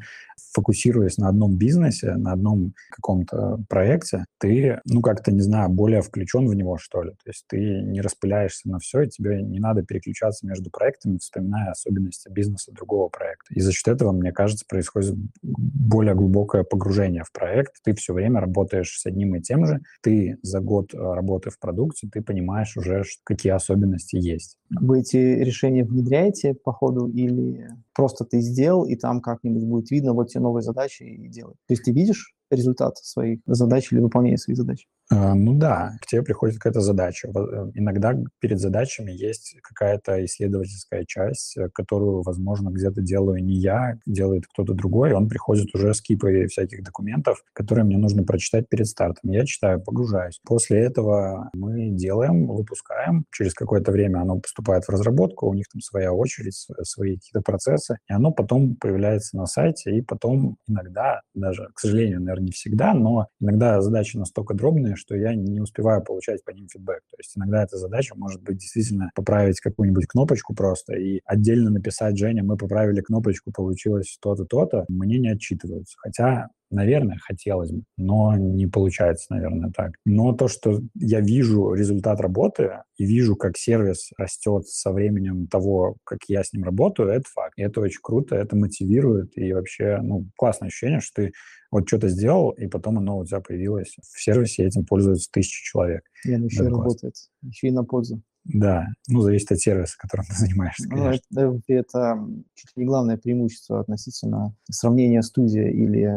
фокусируясь 0.53 1.17
на 1.17 1.29
одном 1.29 1.57
бизнесе, 1.57 2.15
на 2.15 2.33
одном 2.33 2.73
каком-то 2.89 3.59
проекте, 3.69 4.25
ты, 4.39 4.79
ну, 4.85 5.01
как-то, 5.01 5.31
не 5.31 5.41
знаю, 5.41 5.69
более 5.69 6.01
включен 6.01 6.47
в 6.47 6.53
него, 6.53 6.77
что 6.77 7.01
ли. 7.01 7.11
То 7.11 7.29
есть 7.29 7.45
ты 7.47 7.57
не 7.57 8.01
распыляешься 8.01 8.69
на 8.69 8.79
все, 8.79 9.01
и 9.01 9.09
тебе 9.09 9.41
не 9.41 9.59
надо 9.59 9.83
переключаться 9.83 10.45
между 10.45 10.69
проектами, 10.69 11.17
вспоминая 11.17 11.71
особенности 11.71 12.29
бизнеса 12.29 12.71
другого 12.71 13.09
проекта. 13.09 13.53
И 13.53 13.59
за 13.59 13.71
счет 13.71 13.87
этого, 13.87 14.11
мне 14.11 14.31
кажется, 14.31 14.65
происходит 14.67 15.15
более 15.41 16.15
глубокое 16.15 16.63
погружение 16.63 17.23
в 17.23 17.31
проект. 17.31 17.73
Ты 17.83 17.93
все 17.95 18.13
время 18.13 18.39
работаешь 18.39 18.99
с 18.99 19.05
одним 19.05 19.35
и 19.35 19.41
тем 19.41 19.65
же. 19.65 19.81
Ты 20.01 20.37
за 20.41 20.59
год 20.59 20.93
э, 20.93 20.97
работы 20.97 21.49
в 21.49 21.59
продукте, 21.59 22.07
ты 22.11 22.21
понимаешь 22.21 22.77
уже, 22.77 23.03
какие 23.23 23.53
особенности 23.53 24.15
есть. 24.15 24.57
Вы 24.79 25.01
эти 25.01 25.17
решения 25.17 25.83
внедряете 25.83 26.53
по 26.53 26.73
ходу 26.73 27.07
или 27.07 27.69
просто 27.93 28.25
ты 28.25 28.39
сделал, 28.39 28.85
и 28.85 28.95
там 28.95 29.21
как-нибудь 29.21 29.63
будет 29.63 29.91
видно 29.91 30.13
вот 30.13 30.29
те 30.29 30.39
новые 30.39 30.63
задачи 30.63 31.03
и 31.03 31.27
делай. 31.27 31.53
То 31.67 31.73
есть 31.73 31.83
ты 31.83 31.91
видишь 31.91 32.33
результат 32.55 32.97
своих 32.97 33.39
задач 33.45 33.91
или 33.91 33.99
выполнения 33.99 34.37
своих 34.37 34.57
задач? 34.57 34.87
А, 35.11 35.35
ну 35.35 35.53
да, 35.53 35.91
к 36.01 36.05
тебе 36.05 36.23
приходит 36.23 36.57
какая-то 36.57 36.79
задача. 36.79 37.27
Э, 37.27 37.71
иногда 37.73 38.15
перед 38.39 38.59
задачами 38.59 39.11
есть 39.11 39.55
какая-то 39.61 40.23
исследовательская 40.25 41.03
часть, 41.05 41.57
э, 41.57 41.69
которую, 41.73 42.21
возможно, 42.23 42.69
где-то 42.69 43.01
делаю 43.01 43.43
не 43.43 43.55
я, 43.55 43.99
делает 44.05 44.45
кто-то 44.47 44.73
другой. 44.73 45.11
Он 45.11 45.27
приходит 45.27 45.73
уже 45.75 45.93
с 45.93 46.01
кипой 46.01 46.47
всяких 46.47 46.83
документов, 46.83 47.43
которые 47.53 47.83
мне 47.83 47.97
нужно 47.97 48.23
прочитать 48.23 48.69
перед 48.69 48.87
стартом. 48.87 49.31
Я 49.31 49.45
читаю, 49.45 49.81
погружаюсь. 49.81 50.39
После 50.45 50.79
этого 50.79 51.49
мы 51.53 51.89
делаем, 51.89 52.47
выпускаем. 52.47 53.25
Через 53.31 53.53
какое-то 53.53 53.91
время 53.91 54.19
оно 54.21 54.39
поступает 54.39 54.85
в 54.85 54.89
разработку, 54.89 55.47
у 55.47 55.53
них 55.53 55.65
там 55.71 55.81
своя 55.81 56.13
очередь, 56.13 56.67
свои 56.83 57.15
какие-то 57.15 57.41
процессы, 57.41 57.97
и 58.09 58.13
оно 58.13 58.31
потом 58.31 58.75
появляется 58.77 59.37
на 59.37 59.45
сайте, 59.47 59.95
и 59.95 60.01
потом 60.01 60.57
иногда, 60.67 61.21
даже, 61.33 61.69
к 61.73 61.79
сожалению, 61.79 62.21
наверное, 62.21 62.42
не 62.43 62.51
всегда, 62.51 62.93
но 62.93 63.27
иногда 63.39 63.81
задачи 63.81 64.17
настолько 64.17 64.53
дробные, 64.53 64.95
что 64.95 65.15
я 65.15 65.35
не 65.35 65.59
успеваю 65.59 66.03
получать 66.03 66.43
по 66.43 66.51
ним 66.51 66.67
фидбэк. 66.67 67.01
То 67.09 67.17
есть 67.17 67.37
иногда 67.37 67.63
эта 67.63 67.77
задача 67.77 68.15
может 68.15 68.41
быть 68.41 68.57
действительно 68.57 69.09
поправить 69.15 69.59
какую-нибудь 69.59 70.07
кнопочку 70.07 70.53
просто 70.53 70.93
и 70.93 71.21
отдельно 71.25 71.69
написать, 71.71 72.17
Женя, 72.17 72.43
мы 72.43 72.57
поправили 72.57 73.01
кнопочку, 73.01 73.51
получилось 73.51 74.17
то-то, 74.21 74.45
то-то, 74.45 74.85
мне 74.87 75.19
не 75.19 75.29
отчитываются. 75.29 75.95
Хотя 75.99 76.47
Наверное, 76.73 77.17
хотелось 77.21 77.71
бы, 77.71 77.83
но 77.97 78.35
не 78.35 78.65
получается, 78.65 79.27
наверное, 79.29 79.71
так. 79.71 79.91
Но 80.05 80.33
то, 80.33 80.47
что 80.47 80.81
я 80.95 81.21
вижу 81.21 81.73
результат 81.73 82.19
работы 82.19 82.79
и 82.97 83.05
вижу, 83.05 83.35
как 83.35 83.57
сервис 83.57 84.09
растет 84.17 84.67
со 84.67 84.91
временем 84.91 85.47
того, 85.47 85.97
как 86.03 86.19
я 86.27 86.43
с 86.43 86.51
ним 86.51 86.63
работаю, 86.63 87.09
это 87.09 87.25
факт. 87.31 87.53
И 87.57 87.61
это 87.61 87.79
очень 87.79 87.99
круто, 88.01 88.35
это 88.35 88.55
мотивирует. 88.55 89.37
И 89.37 89.53
вообще, 89.53 89.99
ну, 90.01 90.27
классное 90.35 90.69
ощущение, 90.69 90.99
что 90.99 91.21
ты 91.21 91.33
вот 91.69 91.87
что-то 91.87 92.09
сделал, 92.09 92.49
и 92.51 92.67
потом 92.67 92.97
оно 92.97 93.19
у 93.19 93.25
тебя 93.25 93.39
появилось 93.39 93.95
в 94.01 94.21
сервисе, 94.21 94.63
и 94.63 94.67
этим 94.67 94.85
пользуются 94.85 95.29
тысячи 95.31 95.63
человек. 95.63 96.03
И 96.25 96.33
оно 96.33 96.45
еще 96.45 96.63
работает, 96.67 97.13
еще 97.43 97.67
и 97.67 97.71
на 97.71 97.83
пользу. 97.83 98.21
Да, 98.45 98.87
ну, 99.07 99.21
зависит 99.21 99.51
от 99.51 99.59
сервиса, 99.59 99.95
которым 99.97 100.25
ты 100.25 100.33
занимаешься, 100.37 100.87
ну, 100.89 100.97
конечно. 100.97 101.25
Ну, 101.29 101.57
это, 101.57 101.73
это 101.73 102.27
чуть 102.55 102.75
ли 102.75 102.83
не 102.83 102.85
главное 102.85 103.17
преимущество 103.17 103.79
относительно 103.79 104.55
сравнения 104.69 105.21
студии 105.21 105.71
или 105.71 106.11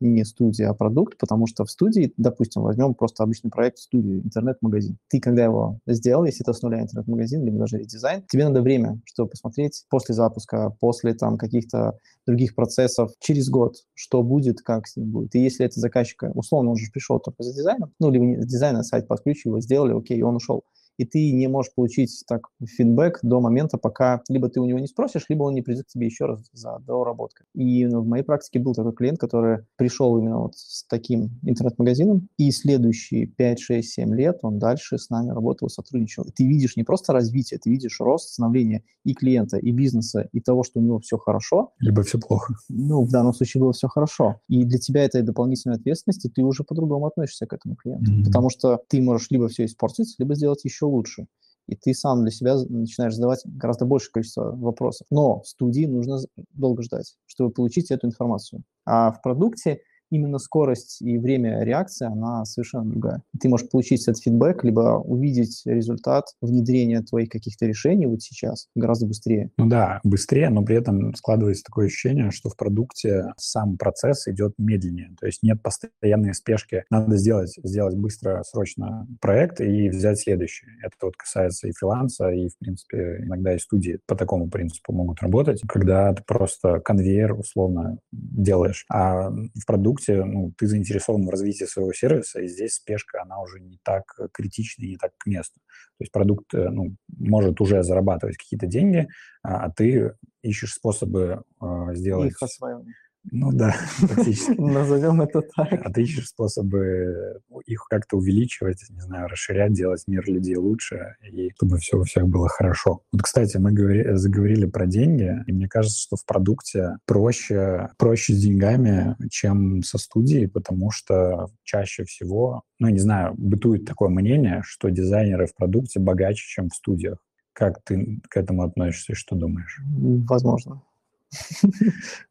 не 0.00 0.24
студия, 0.24 0.70
а 0.70 0.74
продукт, 0.74 1.18
потому 1.18 1.46
что 1.46 1.64
в 1.64 1.70
студии, 1.70 2.12
допустим, 2.16 2.62
возьмем 2.62 2.94
просто 2.94 3.22
обычный 3.22 3.50
проект 3.50 3.78
в 3.78 3.82
студии, 3.82 4.20
интернет-магазин. 4.20 4.98
Ты, 5.08 5.20
когда 5.20 5.44
его 5.44 5.78
сделал, 5.86 6.24
если 6.24 6.42
это 6.42 6.52
с 6.52 6.62
нуля 6.62 6.80
интернет-магазин, 6.80 7.44
либо 7.44 7.58
даже 7.58 7.78
редизайн, 7.78 8.24
тебе 8.28 8.44
надо 8.44 8.62
время, 8.62 9.00
чтобы 9.04 9.30
посмотреть 9.30 9.84
после 9.90 10.14
запуска, 10.14 10.74
после 10.80 11.14
там 11.14 11.38
каких-то 11.38 11.98
других 12.26 12.54
процессов 12.54 13.12
через 13.20 13.48
год, 13.48 13.76
что 13.94 14.22
будет, 14.22 14.60
как 14.60 14.86
с 14.86 14.96
ним 14.96 15.10
будет. 15.10 15.34
И 15.34 15.40
если 15.40 15.66
это 15.66 15.80
заказчика, 15.80 16.32
условно, 16.34 16.70
он 16.70 16.76
же 16.76 16.90
пришел 16.92 17.18
только 17.18 17.42
за 17.42 17.52
дизайном, 17.52 17.92
ну, 17.98 18.10
либо 18.10 18.44
дизайн, 18.44 18.82
сайт 18.82 19.08
под 19.08 19.22
ключ 19.22 19.44
его 19.44 19.60
сделали, 19.60 19.96
окей, 19.96 20.22
он 20.22 20.36
ушел 20.36 20.64
и 20.98 21.04
ты 21.04 21.32
не 21.32 21.48
можешь 21.48 21.72
получить 21.74 22.24
так 22.26 22.48
фидбэк 22.62 23.20
до 23.22 23.40
момента, 23.40 23.78
пока 23.78 24.22
либо 24.28 24.48
ты 24.48 24.60
у 24.60 24.66
него 24.66 24.78
не 24.78 24.86
спросишь, 24.86 25.26
либо 25.28 25.44
он 25.44 25.54
не 25.54 25.62
придет 25.62 25.86
к 25.86 25.88
тебе 25.88 26.06
еще 26.06 26.26
раз 26.26 26.40
за 26.52 26.78
доработкой. 26.86 27.46
И 27.54 27.86
ну, 27.86 28.00
в 28.00 28.06
моей 28.06 28.22
практике 28.22 28.58
был 28.58 28.74
такой 28.74 28.92
клиент, 28.92 29.18
который 29.18 29.64
пришел 29.76 30.18
именно 30.18 30.40
вот 30.40 30.56
с 30.56 30.84
таким 30.88 31.30
интернет-магазином, 31.42 32.28
и 32.36 32.50
следующие 32.50 33.26
5, 33.26 33.60
6, 33.60 33.88
7 33.88 34.14
лет 34.14 34.38
он 34.42 34.58
дальше 34.58 34.98
с 34.98 35.10
нами 35.10 35.30
работал, 35.30 35.68
сотрудничал. 35.68 36.24
И 36.24 36.32
ты 36.32 36.46
видишь 36.46 36.76
не 36.76 36.84
просто 36.84 37.12
развитие, 37.12 37.58
ты 37.58 37.70
видишь 37.70 37.98
рост, 38.00 38.30
становление 38.30 38.84
и 39.04 39.14
клиента, 39.14 39.56
и 39.56 39.70
бизнеса, 39.72 40.28
и 40.32 40.40
того, 40.40 40.62
что 40.62 40.80
у 40.80 40.82
него 40.82 40.98
все 40.98 41.16
хорошо. 41.16 41.72
Либо 41.78 42.02
все 42.02 42.18
плохо. 42.18 42.54
Ну, 42.68 43.04
в 43.04 43.10
данном 43.10 43.32
случае 43.32 43.62
было 43.62 43.72
все 43.72 43.88
хорошо. 43.88 44.40
И 44.48 44.64
для 44.64 44.78
тебя 44.78 45.04
это 45.04 45.22
дополнительная 45.22 45.76
ответственность, 45.76 46.24
и 46.24 46.28
ты 46.28 46.42
уже 46.42 46.64
по-другому 46.64 47.06
относишься 47.06 47.46
к 47.46 47.52
этому 47.52 47.76
клиенту. 47.76 48.12
Mm-hmm. 48.12 48.24
Потому 48.24 48.50
что 48.50 48.82
ты 48.88 49.00
можешь 49.00 49.30
либо 49.30 49.48
все 49.48 49.64
испортить, 49.64 50.14
либо 50.18 50.34
сделать 50.34 50.64
еще 50.64 50.79
лучше. 50.88 51.26
И 51.68 51.76
ты 51.76 51.94
сам 51.94 52.22
для 52.22 52.30
себя 52.32 52.56
начинаешь 52.68 53.14
задавать 53.14 53.42
гораздо 53.44 53.84
большее 53.84 54.10
количество 54.12 54.56
вопросов. 54.56 55.06
Но 55.10 55.40
в 55.40 55.46
студии 55.48 55.86
нужно 55.86 56.18
долго 56.52 56.82
ждать, 56.82 57.16
чтобы 57.26 57.52
получить 57.52 57.90
эту 57.90 58.08
информацию. 58.08 58.64
А 58.84 59.12
в 59.12 59.22
продукте 59.22 59.80
именно 60.10 60.38
скорость 60.38 61.00
и 61.00 61.18
время 61.18 61.62
реакции, 61.62 62.06
она 62.06 62.44
совершенно 62.44 62.90
другая. 62.90 63.22
Ты 63.40 63.48
можешь 63.48 63.68
получить 63.68 64.02
этот 64.02 64.22
фидбэк, 64.22 64.64
либо 64.64 64.98
увидеть 64.98 65.62
результат 65.64 66.26
внедрения 66.40 67.02
твоих 67.02 67.28
каких-то 67.28 67.66
решений 67.66 68.06
вот 68.06 68.22
сейчас 68.22 68.68
гораздо 68.74 69.06
быстрее. 69.06 69.50
Ну 69.56 69.66
да, 69.66 70.00
быстрее, 70.04 70.50
но 70.50 70.62
при 70.62 70.76
этом 70.76 71.14
складывается 71.14 71.64
такое 71.64 71.86
ощущение, 71.86 72.30
что 72.30 72.48
в 72.48 72.56
продукте 72.56 73.32
сам 73.36 73.76
процесс 73.76 74.26
идет 74.28 74.54
медленнее. 74.58 75.14
То 75.18 75.26
есть 75.26 75.42
нет 75.42 75.62
постоянной 75.62 76.34
спешки. 76.34 76.84
Надо 76.90 77.16
сделать, 77.16 77.54
сделать 77.62 77.96
быстро, 77.96 78.42
срочно 78.44 79.06
проект 79.20 79.60
и 79.60 79.88
взять 79.88 80.18
следующий. 80.20 80.66
Это 80.82 80.94
вот 81.02 81.16
касается 81.16 81.68
и 81.68 81.72
фриланса, 81.72 82.30
и, 82.30 82.48
в 82.48 82.58
принципе, 82.58 83.18
иногда 83.20 83.54
и 83.54 83.58
студии 83.58 84.00
по 84.06 84.16
такому 84.16 84.48
принципу 84.48 84.92
могут 84.92 85.22
работать, 85.22 85.60
когда 85.68 86.12
ты 86.12 86.22
просто 86.26 86.80
конвейер 86.80 87.32
условно 87.32 87.98
делаешь. 88.12 88.84
А 88.90 89.30
в 89.30 89.66
продукте 89.66 89.99
продукте, 90.00 90.24
ну, 90.24 90.52
ты 90.56 90.66
заинтересован 90.66 91.26
в 91.26 91.30
развитии 91.30 91.64
своего 91.64 91.92
сервиса, 91.92 92.40
и 92.40 92.48
здесь 92.48 92.74
спешка, 92.74 93.22
она 93.22 93.40
уже 93.40 93.60
не 93.60 93.78
так 93.82 94.04
критична 94.32 94.84
и 94.84 94.90
не 94.90 94.96
так 94.96 95.12
к 95.18 95.26
месту. 95.26 95.60
То 95.98 96.04
есть 96.04 96.12
продукт 96.12 96.54
э, 96.54 96.68
ну, 96.70 96.96
может 97.08 97.60
уже 97.60 97.82
зарабатывать 97.82 98.36
какие-то 98.36 98.66
деньги, 98.66 99.08
а, 99.42 99.66
а 99.66 99.70
ты 99.70 100.14
ищешь 100.42 100.74
способы 100.74 101.42
э, 101.60 101.94
сделать... 101.94 102.30
Их 102.30 102.42
осваивания 102.42 102.94
Ну 103.32 103.52
да, 103.52 103.72
фактически. 103.88 104.50
Назовем 104.60 105.20
это 105.22 105.42
так. 105.42 105.80
А 105.84 105.92
ты 105.92 106.02
ищешь 106.02 106.28
способы 106.28 107.40
их 107.66 107.86
как-то 107.88 108.16
увеличивать, 108.16 108.84
не 108.90 109.00
знаю, 109.00 109.28
расширять, 109.28 109.72
делать 109.72 110.04
мир 110.06 110.24
людей 110.26 110.56
лучше, 110.56 111.14
и 111.30 111.50
чтобы 111.56 111.78
все 111.78 111.98
у 111.98 112.04
всех 112.04 112.28
было 112.28 112.48
хорошо. 112.48 113.02
Вот, 113.12 113.22
кстати, 113.22 113.56
мы 113.56 113.72
говори, 113.72 114.16
заговорили 114.16 114.66
про 114.66 114.86
деньги, 114.86 115.42
и 115.46 115.52
мне 115.52 115.68
кажется, 115.68 116.00
что 116.00 116.16
в 116.16 116.24
продукте 116.24 116.96
проще, 117.06 117.90
проще 117.98 118.34
с 118.34 118.42
деньгами, 118.42 119.16
чем 119.30 119.82
со 119.82 119.98
студией, 119.98 120.48
потому 120.48 120.90
что 120.90 121.48
чаще 121.62 122.04
всего, 122.04 122.62
ну, 122.78 122.88
не 122.88 122.98
знаю, 122.98 123.34
бытует 123.36 123.84
такое 123.84 124.08
мнение, 124.08 124.62
что 124.64 124.88
дизайнеры 124.88 125.46
в 125.46 125.54
продукте 125.54 126.00
богаче, 126.00 126.44
чем 126.46 126.68
в 126.68 126.74
студиях. 126.74 127.18
Как 127.52 127.82
ты 127.84 128.20
к 128.28 128.36
этому 128.36 128.62
относишься 128.62 129.12
и 129.12 129.16
что 129.16 129.36
думаешь? 129.36 129.80
Возможно. 130.28 130.82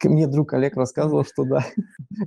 Мне 0.03 0.27
друг 0.27 0.53
Олег 0.53 0.75
рассказывал, 0.75 1.25
что 1.25 1.43
да. 1.43 1.65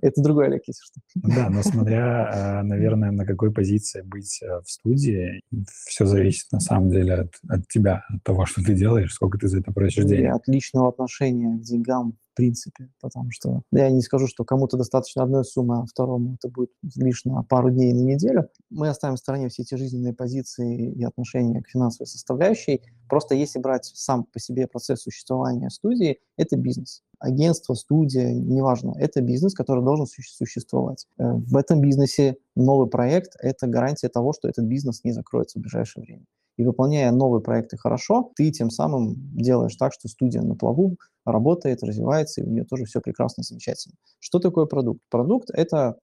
Это 0.00 0.22
другой 0.22 0.46
Олег, 0.46 0.62
если 0.66 0.82
что. 0.84 1.00
Да, 1.14 1.50
но 1.50 1.62
смотря, 1.62 2.60
э, 2.60 2.62
наверное, 2.62 3.10
на 3.10 3.26
какой 3.26 3.52
позиции 3.52 4.02
быть 4.02 4.40
э, 4.42 4.60
в 4.64 4.70
студии, 4.70 5.42
все 5.86 6.06
зависит 6.06 6.50
на 6.52 6.60
самом 6.60 6.90
деле 6.90 7.14
от, 7.14 7.34
от 7.48 7.68
тебя, 7.68 8.04
от 8.08 8.22
того, 8.22 8.46
что 8.46 8.62
ты 8.62 8.74
делаешь, 8.74 9.12
сколько 9.12 9.38
ты 9.38 9.48
за 9.48 9.60
это 9.60 9.72
просишь 9.72 10.04
денег. 10.04 10.34
от 10.34 10.48
личного 10.48 10.88
отношения 10.88 11.58
к 11.58 11.62
деньгам 11.62 12.16
принципе, 12.34 12.88
потому 13.00 13.30
что 13.30 13.62
я 13.72 13.90
не 13.90 14.00
скажу, 14.02 14.26
что 14.26 14.44
кому-то 14.44 14.76
достаточно 14.76 15.22
одной 15.22 15.44
суммы, 15.44 15.80
а 15.80 15.84
второму 15.86 16.34
это 16.34 16.48
будет 16.48 16.70
лишь 16.96 17.24
на 17.24 17.42
пару 17.42 17.70
дней 17.70 17.92
на 17.92 18.00
неделю. 18.00 18.48
Мы 18.70 18.88
оставим 18.88 19.16
в 19.16 19.18
стороне 19.18 19.48
все 19.48 19.62
эти 19.62 19.74
жизненные 19.74 20.12
позиции 20.12 20.92
и 20.92 21.04
отношения 21.04 21.62
к 21.62 21.68
финансовой 21.68 22.06
составляющей. 22.06 22.82
Просто 23.08 23.34
если 23.34 23.58
брать 23.58 23.84
сам 23.94 24.24
по 24.24 24.38
себе 24.40 24.66
процесс 24.66 25.02
существования 25.02 25.70
студии, 25.70 26.18
это 26.36 26.56
бизнес. 26.56 27.02
Агентство, 27.18 27.74
студия, 27.74 28.32
неважно, 28.32 28.94
это 28.98 29.20
бизнес, 29.20 29.54
который 29.54 29.84
должен 29.84 30.06
существовать. 30.06 31.06
Э, 31.18 31.32
в 31.32 31.56
этом 31.56 31.80
бизнесе 31.80 32.36
новый 32.56 32.88
проект– 32.88 33.36
это 33.40 33.66
гарантия 33.66 34.08
того, 34.08 34.32
что 34.32 34.48
этот 34.48 34.64
бизнес 34.64 35.04
не 35.04 35.12
закроется 35.12 35.58
в 35.58 35.62
ближайшее 35.62 36.04
время. 36.04 36.24
И 36.56 36.64
выполняя 36.64 37.10
новые 37.12 37.42
проекты 37.42 37.76
хорошо, 37.76 38.32
ты 38.36 38.50
тем 38.50 38.70
самым 38.70 39.14
делаешь 39.36 39.76
так, 39.76 39.92
что 39.92 40.08
студия 40.08 40.42
на 40.42 40.54
плаву 40.54 40.96
работает, 41.24 41.82
развивается, 41.82 42.40
и 42.40 42.44
у 42.44 42.50
нее 42.50 42.64
тоже 42.64 42.84
все 42.84 43.00
прекрасно, 43.00 43.42
замечательно. 43.42 43.94
Что 44.18 44.38
такое 44.38 44.66
продукт? 44.66 45.00
Продукт– 45.10 45.50
это 45.52 45.96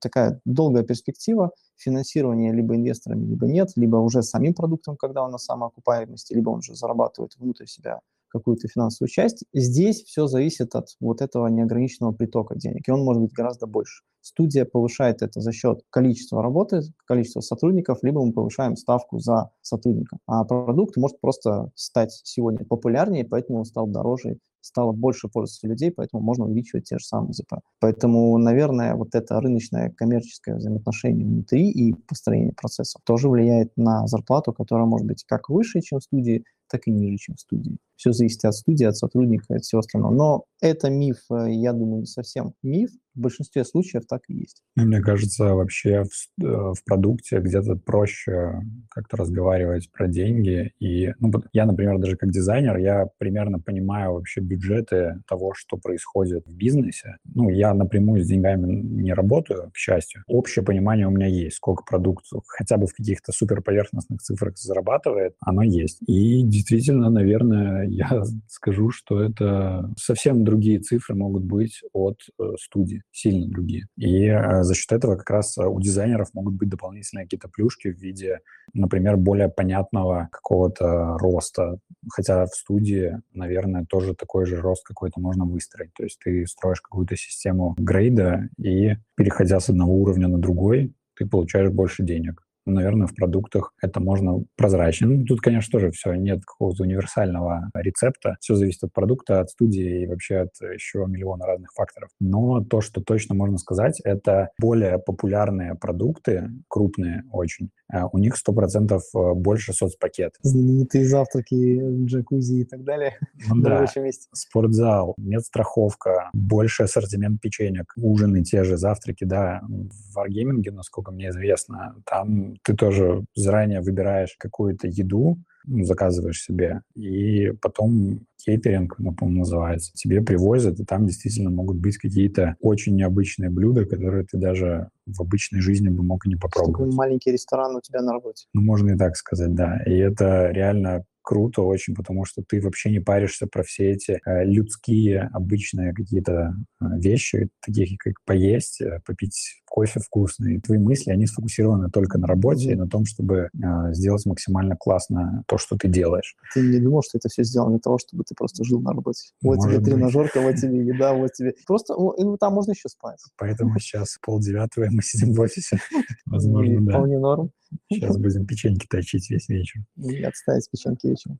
такая 0.00 0.40
долгая 0.44 0.82
перспектива 0.82 1.50
финансирования 1.76 2.52
либо 2.52 2.76
инвесторами, 2.76 3.26
либо 3.26 3.46
нет, 3.46 3.70
либо 3.76 3.96
уже 3.96 4.22
самим 4.22 4.54
продуктом, 4.54 4.96
когда 4.96 5.22
он 5.22 5.30
на 5.30 5.38
самоокупаемости, 5.38 6.34
либо 6.34 6.50
он 6.50 6.62
же 6.62 6.74
зарабатывает 6.74 7.32
внутрь 7.36 7.66
себя 7.66 8.00
какую-то 8.34 8.66
финансовую 8.66 9.08
часть. 9.08 9.44
Здесь 9.52 10.02
все 10.02 10.26
зависит 10.26 10.74
от 10.74 10.88
вот 11.00 11.22
этого 11.22 11.46
неограниченного 11.46 12.12
притока 12.12 12.56
денег, 12.56 12.88
и 12.88 12.90
он 12.90 13.04
может 13.04 13.22
быть 13.22 13.32
гораздо 13.32 13.66
больше. 13.66 14.02
Студия 14.20 14.64
повышает 14.64 15.22
это 15.22 15.40
за 15.40 15.52
счет 15.52 15.82
количества 15.90 16.42
работы, 16.42 16.80
количества 17.06 17.42
сотрудников, 17.42 17.98
либо 18.02 18.24
мы 18.24 18.32
повышаем 18.32 18.74
ставку 18.76 19.18
за 19.18 19.50
сотрудника. 19.62 20.18
А 20.26 20.44
продукт 20.44 20.96
может 20.96 21.20
просто 21.20 21.70
стать 21.76 22.20
сегодня 22.24 22.64
популярнее, 22.64 23.24
поэтому 23.24 23.60
он 23.60 23.64
стал 23.66 23.86
дороже 23.86 24.38
стало 24.64 24.92
больше 24.92 25.28
пользоваться 25.28 25.68
людей, 25.68 25.90
поэтому 25.90 26.22
можно 26.22 26.44
увеличивать 26.46 26.84
те 26.84 26.98
же 26.98 27.04
самые 27.04 27.32
ЗП. 27.32 27.54
Поэтому, 27.80 28.36
наверное, 28.38 28.94
вот 28.94 29.14
это 29.14 29.40
рыночное 29.40 29.90
коммерческое 29.90 30.56
взаимоотношение 30.56 31.26
внутри 31.26 31.70
и 31.70 31.92
построение 31.92 32.52
процессов 32.52 33.00
тоже 33.04 33.28
влияет 33.28 33.72
на 33.76 34.06
зарплату, 34.06 34.52
которая 34.52 34.86
может 34.86 35.06
быть 35.06 35.24
как 35.26 35.48
выше, 35.48 35.80
чем 35.80 35.98
в 36.00 36.04
студии, 36.04 36.44
так 36.70 36.86
и 36.86 36.90
ниже, 36.90 37.16
чем 37.18 37.36
в 37.36 37.40
студии. 37.40 37.78
Все 37.96 38.12
зависит 38.12 38.44
от 38.44 38.54
студии, 38.54 38.84
от 38.84 38.96
сотрудника, 38.96 39.54
от 39.54 39.62
всего 39.62 39.80
остального. 39.80 40.12
Но 40.12 40.44
это 40.60 40.90
миф, 40.90 41.18
э, 41.30 41.52
я 41.52 41.72
думаю, 41.72 42.00
не 42.00 42.06
совсем 42.06 42.54
миф. 42.62 42.90
В 43.14 43.20
большинстве 43.20 43.64
случаев 43.64 44.06
так 44.08 44.22
и 44.28 44.34
есть. 44.34 44.60
Мне 44.74 45.00
кажется, 45.00 45.54
вообще 45.54 46.02
в, 46.02 46.44
э, 46.44 46.72
в 46.72 46.84
продукте 46.84 47.38
где-то 47.38 47.76
проще 47.76 48.60
как-то 48.90 49.16
разговаривать 49.16 49.92
про 49.92 50.08
деньги. 50.08 50.72
И 50.80 51.12
ну, 51.20 51.30
я, 51.52 51.66
например, 51.66 51.98
даже 51.98 52.16
как 52.16 52.32
дизайнер, 52.32 52.76
я 52.78 53.06
примерно 53.18 53.60
понимаю 53.60 54.14
вообще 54.14 54.40
бюджеты 54.40 55.22
того, 55.28 55.54
что 55.54 55.76
происходит 55.76 56.44
в 56.46 56.56
бизнесе. 56.56 57.18
Ну, 57.24 57.50
я 57.50 57.72
напрямую 57.72 58.24
с 58.24 58.26
деньгами 58.26 58.72
не 58.72 59.14
работаю, 59.14 59.70
к 59.72 59.76
счастью. 59.76 60.24
Общее 60.26 60.64
понимание 60.64 61.06
у 61.06 61.10
меня 61.10 61.26
есть, 61.26 61.56
сколько 61.56 61.84
продукт 61.84 62.24
хотя 62.48 62.76
бы 62.76 62.88
в 62.88 62.94
каких-то 62.94 63.30
суперповерхностных 63.30 64.20
цифрах 64.22 64.58
зарабатывает, 64.58 65.36
оно 65.40 65.62
есть. 65.62 66.00
И 66.08 66.42
действительно, 66.54 67.10
наверное, 67.10 67.86
я 67.88 68.22
скажу, 68.48 68.90
что 68.90 69.20
это 69.20 69.92
совсем 69.96 70.44
другие 70.44 70.78
цифры 70.78 71.14
могут 71.14 71.44
быть 71.44 71.82
от 71.92 72.20
э, 72.40 72.44
студии, 72.60 73.02
сильно 73.10 73.48
другие. 73.48 73.86
И 73.96 74.26
э, 74.26 74.62
за 74.62 74.74
счет 74.74 74.92
этого 74.92 75.16
как 75.16 75.30
раз 75.30 75.58
у 75.58 75.80
дизайнеров 75.80 76.32
могут 76.32 76.54
быть 76.54 76.68
дополнительные 76.68 77.24
какие-то 77.24 77.48
плюшки 77.48 77.88
в 77.88 77.98
виде, 77.98 78.40
например, 78.72 79.16
более 79.16 79.48
понятного 79.48 80.28
какого-то 80.30 81.18
роста. 81.18 81.78
Хотя 82.08 82.46
в 82.46 82.54
студии, 82.54 83.20
наверное, 83.32 83.84
тоже 83.86 84.14
такой 84.14 84.46
же 84.46 84.60
рост 84.60 84.84
какой-то 84.86 85.20
можно 85.20 85.44
выстроить. 85.44 85.92
То 85.94 86.04
есть 86.04 86.18
ты 86.24 86.46
строишь 86.46 86.80
какую-то 86.80 87.16
систему 87.16 87.74
грейда, 87.78 88.48
и 88.58 88.94
переходя 89.16 89.58
с 89.58 89.68
одного 89.68 89.94
уровня 89.94 90.28
на 90.28 90.38
другой, 90.38 90.94
ты 91.16 91.26
получаешь 91.26 91.70
больше 91.70 92.02
денег 92.02 92.43
наверное, 92.66 93.06
в 93.06 93.14
продуктах 93.14 93.72
это 93.80 94.00
можно 94.00 94.44
прозрачно. 94.56 95.08
Ну, 95.08 95.24
тут, 95.24 95.40
конечно, 95.40 95.70
тоже 95.70 95.90
все, 95.90 96.14
нет 96.14 96.44
какого-то 96.44 96.82
универсального 96.82 97.70
рецепта. 97.74 98.36
Все 98.40 98.54
зависит 98.54 98.84
от 98.84 98.92
продукта, 98.92 99.40
от 99.40 99.50
студии 99.50 100.02
и 100.02 100.06
вообще 100.06 100.38
от 100.38 100.50
еще 100.72 101.04
миллиона 101.06 101.46
разных 101.46 101.70
факторов. 101.74 102.10
Но 102.20 102.62
то, 102.64 102.80
что 102.80 103.00
точно 103.00 103.34
можно 103.34 103.58
сказать, 103.58 104.00
это 104.04 104.50
более 104.60 104.98
популярные 104.98 105.74
продукты, 105.74 106.50
крупные 106.68 107.24
очень, 107.30 107.70
э, 107.92 108.02
у 108.12 108.18
них 108.18 108.34
100% 108.36 108.96
э, 108.98 109.32
больше 109.34 109.72
соцпакет. 109.72 110.34
Знаменитые 110.42 111.06
завтраки, 111.06 111.80
джакузи 112.06 112.60
и 112.60 112.64
так 112.64 112.82
далее 112.84 113.14
ну, 113.48 113.62
да. 113.62 113.86
Спортзал, 114.32 115.14
медстраховка, 115.18 116.30
больше 116.32 116.84
ассортимент 116.84 117.40
печенек, 117.40 117.92
ужины 117.96 118.42
те 118.42 118.64
же, 118.64 118.76
завтраки, 118.76 119.24
да. 119.24 119.62
В 119.62 120.18
Wargaming, 120.18 120.70
насколько 120.70 121.10
мне 121.10 121.28
известно, 121.28 121.96
там 122.04 122.53
ты 122.62 122.74
тоже 122.74 123.24
заранее 123.34 123.80
выбираешь 123.80 124.36
какую-то 124.38 124.88
еду, 124.88 125.38
ну, 125.66 125.84
заказываешь 125.84 126.42
себе, 126.42 126.82
и 126.94 127.52
потом 127.62 128.20
кейтеринг, 128.44 128.96
ну, 128.98 129.14
по-моему, 129.14 129.40
называется, 129.40 129.92
тебе 129.94 130.20
привозят, 130.20 130.78
и 130.78 130.84
там 130.84 131.06
действительно 131.06 131.50
могут 131.50 131.78
быть 131.78 131.96
какие-то 131.96 132.56
очень 132.60 132.94
необычные 132.94 133.48
блюда, 133.48 133.86
которые 133.86 134.24
ты 134.24 134.36
даже 134.36 134.90
в 135.06 135.20
обычной 135.22 135.60
жизни 135.60 135.88
бы 135.88 136.02
мог 136.02 136.26
и 136.26 136.28
не 136.28 136.36
попробовать. 136.36 136.74
Такой 136.74 136.94
маленький 136.94 137.32
ресторан 137.32 137.76
у 137.76 137.80
тебя 137.80 138.02
на 138.02 138.12
работе. 138.12 138.46
Ну, 138.52 138.60
можно 138.60 138.90
и 138.90 138.98
так 138.98 139.16
сказать, 139.16 139.54
да. 139.54 139.82
И 139.86 139.92
это 139.92 140.50
реально 140.50 141.04
круто 141.24 141.62
очень, 141.62 141.94
потому 141.94 142.26
что 142.26 142.42
ты 142.46 142.60
вообще 142.60 142.90
не 142.90 143.00
паришься 143.00 143.46
про 143.46 143.62
все 143.62 143.92
эти 143.92 144.20
э, 144.24 144.44
людские 144.44 145.30
обычные 145.32 145.94
какие-то 145.94 146.54
э, 146.80 146.84
вещи, 146.98 147.48
такие 147.60 147.96
как 147.96 148.14
поесть, 148.26 148.82
э, 148.82 149.00
попить 149.06 149.62
кофе 149.74 149.98
вкусный. 149.98 150.60
Твои 150.60 150.78
мысли, 150.78 151.10
они 151.10 151.26
сфокусированы 151.26 151.90
только 151.90 152.16
на 152.16 152.28
работе 152.28 152.70
и 152.70 152.74
на 152.76 152.88
том, 152.88 153.04
чтобы 153.04 153.48
э, 153.52 153.92
сделать 153.92 154.24
максимально 154.24 154.76
классно 154.76 155.42
то, 155.48 155.58
что 155.58 155.76
ты 155.76 155.88
делаешь. 155.88 156.36
Ты 156.54 156.60
не 156.60 156.78
думал, 156.78 157.02
что 157.02 157.18
это 157.18 157.28
все 157.28 157.42
сделано 157.42 157.72
для 157.72 157.80
того, 157.80 157.98
чтобы 157.98 158.22
ты 158.22 158.36
просто 158.36 158.62
жил 158.62 158.80
на 158.80 158.92
работе? 158.92 159.32
Вот 159.42 159.56
Может 159.56 159.70
тебе 159.70 159.80
быть. 159.80 159.88
тренажерка, 159.88 160.40
вот 160.42 160.54
тебе 160.54 160.86
еда, 160.86 161.12
вот 161.14 161.32
тебе... 161.32 161.54
Просто 161.66 161.94
ну, 161.96 162.36
там 162.36 162.54
можно 162.54 162.70
еще 162.70 162.88
спать. 162.88 163.18
Поэтому 163.36 163.76
сейчас 163.80 164.16
полдевятого 164.24 164.86
мы 164.90 165.02
сидим 165.02 165.34
в 165.34 165.40
офисе. 165.40 165.80
Возможно, 166.26 166.80
да. 166.80 166.92
Вполне 166.92 167.18
норм. 167.18 167.50
Сейчас 167.90 168.16
будем 168.18 168.46
печеньки 168.46 168.86
точить 168.88 169.30
весь 169.30 169.48
вечер. 169.48 169.80
И 169.96 170.22
отставить 170.22 170.70
печеньки 170.70 171.08
вечером. 171.08 171.38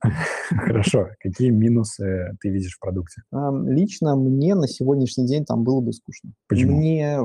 Хорошо. 0.48 1.10
Какие 1.20 1.50
минусы 1.50 2.36
ты 2.40 2.50
видишь 2.50 2.74
в 2.74 2.80
продукте? 2.80 3.22
Лично 3.32 4.16
мне 4.16 4.54
на 4.54 4.66
сегодняшний 4.66 5.26
день 5.26 5.44
там 5.44 5.64
было 5.64 5.80
бы 5.80 5.92
скучно. 5.92 6.32
Почему? 6.48 6.76
Мне, 6.76 7.18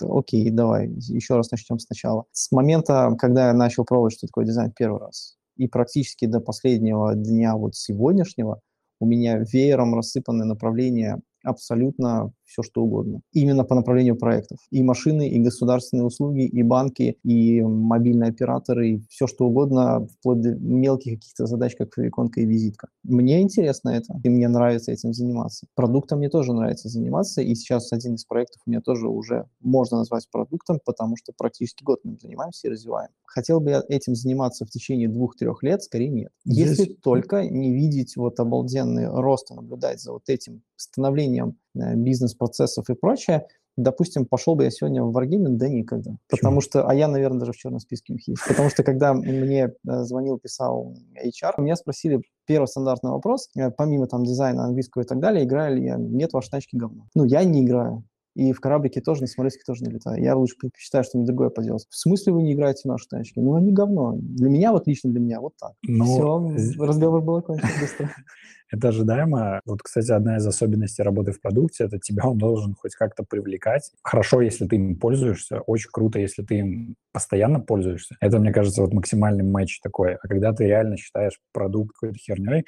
окей, 0.00 0.50
давай 0.54 0.88
еще 0.88 1.36
раз 1.36 1.50
начнем 1.50 1.78
сначала. 1.78 2.24
С 2.32 2.52
момента, 2.52 3.14
когда 3.18 3.48
я 3.48 3.52
начал 3.54 3.84
пробовать, 3.84 4.14
что 4.14 4.26
такое 4.26 4.44
дизайн 4.44 4.72
первый 4.72 5.00
раз, 5.00 5.36
и 5.56 5.68
практически 5.68 6.26
до 6.26 6.40
последнего 6.40 7.14
дня 7.14 7.56
вот 7.56 7.74
сегодняшнего, 7.74 8.60
у 9.00 9.06
меня 9.06 9.38
веером 9.38 9.94
рассыпаны 9.94 10.44
направления 10.44 11.20
абсолютно 11.44 12.32
все 12.52 12.62
что 12.62 12.82
угодно. 12.82 13.22
Именно 13.32 13.64
по 13.64 13.74
направлению 13.74 14.16
проектов. 14.16 14.58
И 14.70 14.82
машины, 14.82 15.28
и 15.28 15.40
государственные 15.40 16.04
услуги, 16.04 16.44
и 16.44 16.62
банки, 16.62 17.16
и 17.24 17.62
мобильные 17.62 18.30
операторы, 18.30 18.90
и 18.90 19.02
все 19.08 19.26
что 19.26 19.46
угодно, 19.46 20.06
вплоть 20.06 20.40
до 20.40 20.54
мелких 20.56 21.14
каких-то 21.14 21.46
задач, 21.46 21.74
как 21.76 21.94
фавиконка 21.94 22.40
и 22.40 22.46
визитка. 22.46 22.88
Мне 23.02 23.40
интересно 23.40 23.90
это, 23.90 24.20
и 24.22 24.28
мне 24.28 24.48
нравится 24.48 24.92
этим 24.92 25.12
заниматься. 25.14 25.66
Продуктом 25.74 26.18
мне 26.18 26.28
тоже 26.28 26.52
нравится 26.52 26.88
заниматься, 26.88 27.40
и 27.40 27.54
сейчас 27.54 27.92
один 27.92 28.14
из 28.14 28.24
проектов 28.24 28.62
у 28.66 28.70
меня 28.70 28.80
тоже 28.80 29.08
уже 29.08 29.46
можно 29.60 29.98
назвать 29.98 30.28
продуктом, 30.30 30.78
потому 30.84 31.16
что 31.16 31.32
практически 31.36 31.82
год 31.82 32.00
мы 32.04 32.12
им 32.12 32.18
занимаемся 32.20 32.68
и 32.68 32.70
развиваем. 32.70 33.10
Хотел 33.24 33.60
бы 33.60 33.70
я 33.70 33.82
этим 33.88 34.14
заниматься 34.14 34.66
в 34.66 34.70
течение 34.70 35.08
двух-трех 35.08 35.62
лет? 35.62 35.82
Скорее 35.82 36.10
нет. 36.10 36.32
Если 36.44 36.84
Здесь... 36.84 36.96
только 37.02 37.48
не 37.48 37.72
видеть 37.72 38.16
вот 38.16 38.38
обалденный 38.38 39.08
рост 39.08 39.50
и 39.50 39.54
наблюдать 39.54 40.02
за 40.02 40.12
вот 40.12 40.28
этим 40.28 40.62
становлением 40.76 41.56
бизнес-процессов 41.74 42.88
и 42.90 42.94
прочее, 42.94 43.46
допустим, 43.76 44.26
пошел 44.26 44.54
бы 44.54 44.64
я 44.64 44.70
сегодня 44.70 45.02
в 45.02 45.16
Wargaming, 45.16 45.56
да 45.56 45.68
никогда. 45.68 46.12
Потому 46.28 46.60
что, 46.60 46.86
а 46.86 46.94
я, 46.94 47.08
наверное, 47.08 47.40
даже 47.40 47.52
в 47.52 47.56
черном 47.56 47.80
списке 47.80 48.12
у 48.12 48.16
них 48.16 48.28
есть. 48.28 48.42
Потому 48.46 48.70
что, 48.70 48.82
когда 48.82 49.14
мне 49.14 49.64
э, 49.64 50.02
звонил, 50.04 50.38
писал 50.38 50.94
HR, 51.16 51.54
меня 51.58 51.76
спросили 51.76 52.20
первый 52.46 52.66
стандартный 52.66 53.10
вопрос, 53.10 53.48
э, 53.56 53.70
помимо 53.70 54.06
там 54.06 54.24
дизайна 54.24 54.64
английского 54.64 55.02
и 55.02 55.06
так 55.06 55.20
далее, 55.20 55.44
играю 55.44 55.76
ли 55.76 55.84
я? 55.84 55.96
Нет, 55.96 56.32
ваши 56.32 56.50
тачки 56.50 56.76
говно. 56.76 57.06
Ну, 57.14 57.24
я 57.24 57.44
не 57.44 57.64
играю. 57.64 58.04
И 58.34 58.52
в 58.52 58.60
кораблике 58.60 59.00
тоже, 59.00 59.22
на 59.22 59.26
самолете 59.26 59.58
тоже 59.66 59.84
не 59.84 59.90
летаю. 59.90 60.22
Я 60.22 60.36
лучше 60.36 60.56
предпочитаю 60.58 61.04
что-нибудь 61.04 61.28
другое 61.28 61.50
поделать. 61.50 61.86
В 61.90 61.96
смысле 61.96 62.32
вы 62.32 62.42
не 62.42 62.54
играете 62.54 62.82
в 62.84 62.86
наши 62.86 63.06
тачки? 63.08 63.38
Ну, 63.38 63.54
они 63.54 63.72
говно. 63.72 64.14
Для 64.16 64.48
меня, 64.48 64.72
вот 64.72 64.86
лично 64.86 65.10
для 65.10 65.20
меня, 65.20 65.40
вот 65.40 65.54
так. 65.60 65.72
Ну, 65.82 66.04
Все, 66.56 66.82
разговор 66.82 67.22
был 67.22 67.36
окончен 67.36 67.68
быстро. 67.80 68.10
Это 68.72 68.88
ожидаемо. 68.88 69.60
Вот, 69.66 69.82
кстати, 69.82 70.10
одна 70.10 70.38
из 70.38 70.46
особенностей 70.46 71.02
работы 71.02 71.32
в 71.32 71.40
продукте— 71.42 71.84
это 71.86 71.98
тебя 71.98 72.24
он 72.24 72.38
должен 72.38 72.74
хоть 72.74 72.94
как-то 72.94 73.22
привлекать. 73.22 73.92
Хорошо, 74.02 74.40
если 74.40 74.66
ты 74.66 74.76
им 74.76 74.98
пользуешься, 74.98 75.60
очень 75.60 75.90
круто, 75.92 76.18
если 76.18 76.42
ты 76.42 76.60
им 76.60 76.94
постоянно 77.12 77.60
пользуешься. 77.60 78.16
Это, 78.20 78.38
мне 78.38 78.50
кажется, 78.50 78.80
вот 78.80 78.94
максимальный 78.94 79.44
матч 79.44 79.78
такой. 79.82 80.14
А 80.14 80.26
когда 80.26 80.54
ты 80.54 80.64
реально 80.64 80.96
считаешь 80.96 81.38
продукт 81.52 81.94
какой-то 81.98 82.18
херней, 82.18 82.64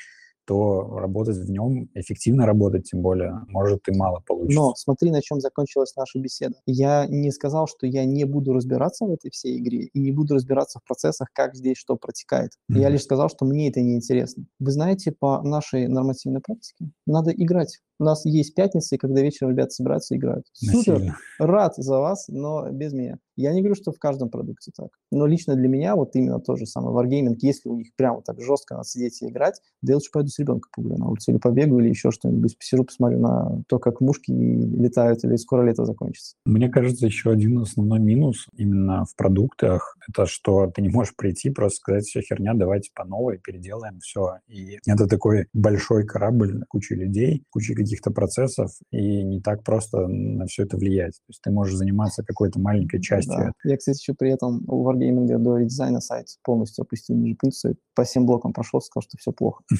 то 0.46 0.98
работать 0.98 1.36
в 1.36 1.50
нем, 1.50 1.88
эффективно 1.94 2.46
работать, 2.46 2.90
тем 2.90 3.00
более, 3.00 3.40
может 3.48 3.88
и 3.88 3.96
мало 3.96 4.22
получится. 4.26 4.60
Но 4.60 4.74
смотри, 4.74 5.10
на 5.10 5.22
чем 5.22 5.40
закончилась 5.40 5.94
наша 5.96 6.18
беседа. 6.18 6.56
Я 6.66 7.06
не 7.06 7.30
сказал, 7.30 7.66
что 7.66 7.86
я 7.86 8.04
не 8.04 8.24
буду 8.24 8.52
разбираться 8.52 9.06
в 9.06 9.12
этой 9.12 9.30
всей 9.30 9.58
игре 9.58 9.84
и 9.84 9.98
не 9.98 10.12
буду 10.12 10.34
разбираться 10.34 10.78
в 10.78 10.84
процессах, 10.86 11.28
как 11.32 11.54
здесь 11.54 11.76
что 11.76 11.96
протекает. 11.96 12.50
Mm-hmm. 12.70 12.78
Я 12.78 12.88
лишь 12.88 13.02
сказал, 13.02 13.28
что 13.28 13.44
мне 13.44 13.68
это 13.68 13.80
не 13.80 13.94
интересно. 13.96 14.44
Вы 14.58 14.70
знаете, 14.70 15.12
по 15.12 15.42
нашей 15.42 15.88
нормативной 15.88 16.40
практике 16.40 16.90
надо 17.06 17.30
играть. 17.30 17.80
У 17.98 18.04
нас 18.04 18.24
есть 18.24 18.54
пятницы, 18.54 18.98
когда 18.98 19.22
вечером 19.22 19.52
ребята 19.52 19.70
собираются 19.70 20.14
и 20.14 20.18
играют. 20.18 20.46
Насильно. 20.60 20.82
Супер, 20.82 21.16
рад 21.38 21.74
за 21.76 21.98
вас, 21.98 22.26
но 22.28 22.68
без 22.70 22.92
меня. 22.92 23.18
Я 23.36 23.52
не 23.52 23.60
говорю, 23.60 23.74
что 23.74 23.92
в 23.92 23.98
каждом 23.98 24.30
продукте 24.30 24.70
так. 24.76 24.88
Но 25.10 25.26
лично 25.26 25.54
для 25.54 25.68
меня 25.68 25.96
вот 25.96 26.14
именно 26.14 26.40
то 26.40 26.56
же 26.56 26.66
самое. 26.66 26.94
Wargaming, 26.94 27.36
если 27.40 27.68
у 27.68 27.76
них 27.76 27.88
прямо 27.96 28.22
так 28.22 28.40
жестко 28.40 28.74
надо 28.74 28.86
сидеть 28.86 29.22
и 29.22 29.28
играть, 29.28 29.60
да 29.82 29.92
я 29.92 29.96
лучше 29.96 30.10
пойду 30.12 30.28
с 30.28 30.38
ребенком 30.38 30.70
погуляю 30.74 31.00
на 31.00 31.08
улице 31.08 31.32
или 31.32 31.38
побегу, 31.38 31.80
или 31.80 31.88
еще 31.88 32.10
что-нибудь. 32.10 32.56
Посижу, 32.58 32.84
посмотрю 32.84 33.18
на 33.20 33.62
то, 33.68 33.78
как 33.78 34.00
мушки 34.00 34.30
летают, 34.30 35.24
или 35.24 35.36
скоро 35.36 35.62
лето 35.62 35.84
закончится. 35.84 36.36
Мне 36.44 36.68
кажется, 36.68 37.06
еще 37.06 37.30
один 37.30 37.58
основной 37.58 38.00
минус 38.00 38.46
именно 38.56 39.04
в 39.04 39.14
продуктах, 39.16 39.96
это 40.08 40.26
что 40.26 40.70
ты 40.70 40.82
не 40.82 40.88
можешь 40.88 41.14
прийти, 41.16 41.50
просто 41.50 41.76
сказать, 41.76 42.04
все 42.04 42.20
херня, 42.20 42.54
давайте 42.54 42.90
по 42.94 43.04
новой, 43.04 43.38
переделаем 43.38 43.98
все. 44.00 44.38
И 44.48 44.78
это 44.86 45.06
такой 45.06 45.46
большой 45.52 46.04
корабль, 46.06 46.62
куча 46.68 46.94
людей, 46.94 47.44
куча 47.50 47.74
каких-то 47.74 48.10
процессов, 48.10 48.70
и 48.90 49.22
не 49.22 49.40
так 49.40 49.64
просто 49.64 50.06
на 50.06 50.46
все 50.46 50.64
это 50.64 50.76
влиять. 50.76 51.14
То 51.14 51.30
есть 51.30 51.40
ты 51.42 51.50
можешь 51.50 51.76
заниматься 51.76 52.22
какой-то 52.22 52.58
маленькой 52.58 53.00
частью. 53.00 53.23
Да. 53.28 53.52
Я, 53.64 53.76
кстати, 53.76 53.98
еще 54.00 54.14
при 54.14 54.30
этом 54.30 54.64
у 54.66 54.88
Wargaming 54.88 55.38
до 55.38 55.58
редизайна 55.58 56.00
сайт 56.00 56.26
полностью 56.42 56.82
опустил 56.82 57.16
ниже 57.16 57.36
пыльцу, 57.36 57.76
по 57.94 58.04
всем 58.04 58.26
блокам 58.26 58.52
прошел, 58.52 58.80
сказал, 58.80 59.02
что 59.02 59.18
все 59.18 59.32
плохо. 59.32 59.62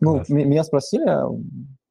Ну, 0.00 0.22
меня 0.28 0.62
спросили, 0.62 1.02
а, 1.02 1.28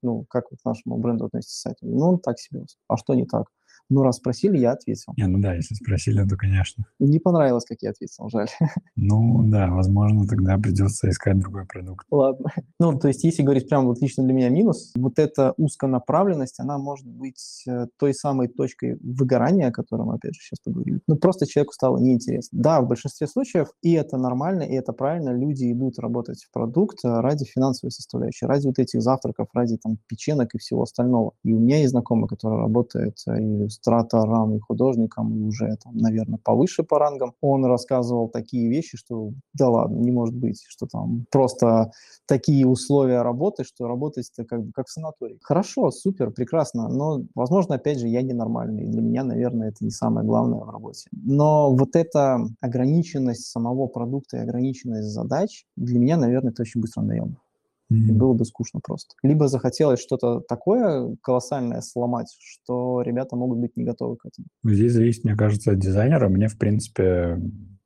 ну, 0.02 0.26
как 0.30 0.48
к 0.48 0.66
нашему 0.66 0.98
бренду 0.98 1.26
относится 1.26 1.60
сайт. 1.60 1.76
Ну, 1.82 2.08
он 2.08 2.20
так 2.20 2.40
себе. 2.40 2.64
А 2.88 2.96
что 2.96 3.16
не 3.16 3.26
так? 3.26 3.48
Ну, 3.90 4.04
раз 4.04 4.18
спросили, 4.18 4.58
я 4.58 4.72
ответил. 4.72 5.14
Не, 5.18 5.28
ну 5.28 5.40
да, 5.40 5.54
если 5.54 5.76
спросили, 5.76 6.28
то, 6.28 6.36
конечно. 6.36 6.86
Не 7.00 7.20
понравилось, 7.20 7.66
как 7.66 7.78
я 7.82 7.92
ответил, 7.92 8.30
жаль. 8.30 8.50
Ну, 8.96 9.44
да, 9.44 9.70
возможно, 9.70 10.28
тогда 10.28 10.58
придется 10.58 11.10
искать 11.10 11.40
другой 11.40 11.66
продукт. 11.66 12.06
Ладно. 12.12 12.52
Ну, 12.80 12.98
то 12.98 13.08
есть, 13.08 13.24
если 13.24 13.44
говорить 13.44 13.68
прямо 13.70 13.88
вот 13.88 14.02
лично 14.02 14.24
для 14.24 14.34
меня 14.34 14.50
минус, 14.50 14.94
вот 14.96 15.18
эта 15.20 15.54
узконаправленность, 15.58 16.60
она 16.60 16.78
может 16.78 17.08
быть 17.08 17.64
э, 17.68 17.88
той 17.98 18.14
самой 18.14 18.50
точкой 18.50 18.98
выгорания, 19.02 19.70
о 19.70 19.72
которой 19.72 20.06
мы, 20.06 20.16
опять 20.16 20.36
же, 20.36 20.42
сейчас 20.42 20.60
поговорили. 20.60 21.00
Ну, 21.08 21.16
просто 21.16 21.48
человеку 21.48 21.74
стало 21.74 21.98
неинтересно. 21.98 22.60
Да, 22.62 22.82
в 22.82 22.88
большинстве 22.88 23.26
случаев, 23.28 23.70
и 23.82 23.94
это 23.94 24.18
нормально, 24.18 24.64
и 24.64 24.74
это 24.74 24.94
правильно, 24.94 25.30
люди 25.30 25.72
идут 25.72 25.98
работать 25.98 26.44
в 26.44 26.52
продукт 26.52 27.00
э, 27.04 27.20
ради 27.20 27.46
финансовой 27.46 27.92
составляющей, 27.92 28.46
ради 28.46 28.68
вот 28.68 28.78
этих 28.80 29.02
завтраков, 29.02 29.48
ради 29.54 29.78
там 29.78 29.98
печенок 30.08 30.54
и 30.54 30.60
всего 30.60 30.84
остального. 30.84 31.34
И 31.44 31.54
у 31.54 31.60
меня 31.60 31.80
есть 31.80 31.92
знакомый, 31.92 32.28
который 32.28 32.60
работает 32.60 33.18
э, 33.28 33.42
и 33.42 33.70
иллюстратором 33.78 34.56
и 34.56 34.60
художником, 34.60 35.36
и 35.36 35.44
уже, 35.44 35.76
там, 35.84 35.98
наверное, 35.98 36.40
повыше 36.44 36.84
по 36.84 37.00
рангам, 37.00 37.34
он 37.42 37.66
рассказывал 37.66 38.30
такие 38.30 38.70
вещи, 38.70 38.98
что 38.98 39.32
да 39.54 39.70
ладно, 39.70 39.98
не 39.98 40.12
может 40.12 40.36
быть, 40.36 40.64
что 40.68 40.88
там 40.88 41.26
просто 41.32 41.92
такие 42.26 42.66
условия 42.68 43.22
работы, 43.22 43.64
что 43.64 43.88
работать 43.88 44.30
это 44.36 44.46
как, 44.48 44.62
как 44.74 44.88
в 44.88 44.92
санатории. 44.92 45.40
Хорошо, 45.42 45.92
супер, 45.92 46.32
прекрасно, 46.32 46.90
но, 46.90 47.24
возможно, 47.36 47.76
опять 47.76 48.00
же, 48.00 48.08
я 48.08 48.22
ненормальный, 48.22 48.84
и 48.84 48.88
для 48.88 49.02
меня, 49.02 49.24
наверное, 49.24 49.70
это 49.70 49.84
не 49.84 49.92
самое 49.92 50.26
главное 50.26 50.60
в 50.60 50.70
работе. 50.70 51.10
Но 51.12 51.74
вот 51.74 51.96
эта 51.96 52.40
ограниченность 52.62 53.46
самого 53.46 53.88
продукта 53.88 54.38
и 54.38 54.42
ограниченность 54.42 55.10
задач 55.10 55.66
для 55.76 56.00
меня, 56.00 56.18
наверное, 56.18 56.52
это 56.52 56.64
очень 56.64 56.82
быстро 56.82 57.02
надоело. 57.02 57.36
Mm-hmm. 57.92 58.14
Было 58.14 58.34
бы 58.34 58.46
скучно 58.46 58.82
просто. 58.84 59.16
Либо 59.24 59.48
захотелось 59.48 60.02
что-то 60.02 60.42
такое 60.42 61.16
колоссальное 61.22 61.82
сломать, 61.82 62.36
что 62.40 63.02
ребята 63.02 63.36
могут 63.36 63.60
быть 63.60 63.78
не 63.78 63.86
готовы 63.86 64.18
к 64.18 64.26
этому. 64.26 64.48
Здесь 64.64 64.92
зависит, 64.92 65.24
мне 65.24 65.36
кажется, 65.36 65.72
от 65.72 65.80
дизайнера. 65.80 66.28
Мне, 66.28 66.48
в 66.48 66.58
принципе, 66.58 67.40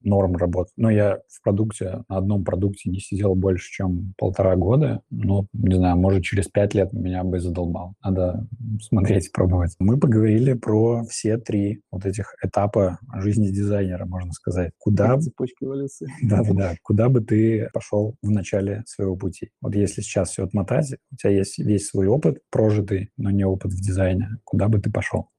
норм 0.03 0.35
работать. 0.35 0.73
Но 0.77 0.89
я 0.89 1.19
в 1.27 1.41
продукте, 1.43 2.03
на 2.09 2.17
одном 2.17 2.43
продукте 2.43 2.89
не 2.89 2.99
сидел 2.99 3.35
больше, 3.35 3.71
чем 3.71 4.13
полтора 4.17 4.55
года. 4.55 5.01
Ну, 5.09 5.47
не 5.53 5.75
знаю, 5.75 5.97
может, 5.97 6.23
через 6.23 6.47
пять 6.47 6.73
лет 6.73 6.93
меня 6.93 7.23
бы 7.23 7.39
задолбал. 7.39 7.95
Надо 8.03 8.47
смотреть, 8.81 9.31
пробовать. 9.31 9.75
Мы 9.79 9.99
поговорили 9.99 10.53
про 10.53 11.03
все 11.05 11.37
три 11.37 11.81
вот 11.91 12.05
этих 12.05 12.35
этапа 12.43 12.99
жизни 13.15 13.47
дизайнера, 13.47 14.05
можно 14.05 14.31
сказать. 14.31 14.71
Куда... 14.77 15.19
Цепочка 15.19 15.65
эволюции. 15.65 16.07
Да-да-да. 16.23 16.75
Куда 16.83 17.09
бы 17.09 17.21
ты 17.21 17.69
пошел 17.73 18.15
в 18.21 18.29
начале 18.29 18.83
своего 18.85 19.15
пути? 19.15 19.49
Вот 19.61 19.75
если 19.75 20.01
сейчас 20.01 20.31
все 20.31 20.43
отмотать, 20.43 20.93
у 21.11 21.15
тебя 21.15 21.31
есть 21.31 21.59
весь 21.59 21.87
свой 21.87 22.07
опыт 22.07 22.39
прожитый, 22.49 23.09
но 23.17 23.29
не 23.31 23.43
опыт 23.43 23.71
в 23.71 23.81
дизайне. 23.81 24.29
Куда 24.43 24.67
бы 24.67 24.79
ты 24.79 24.91
пошел? 24.91 25.29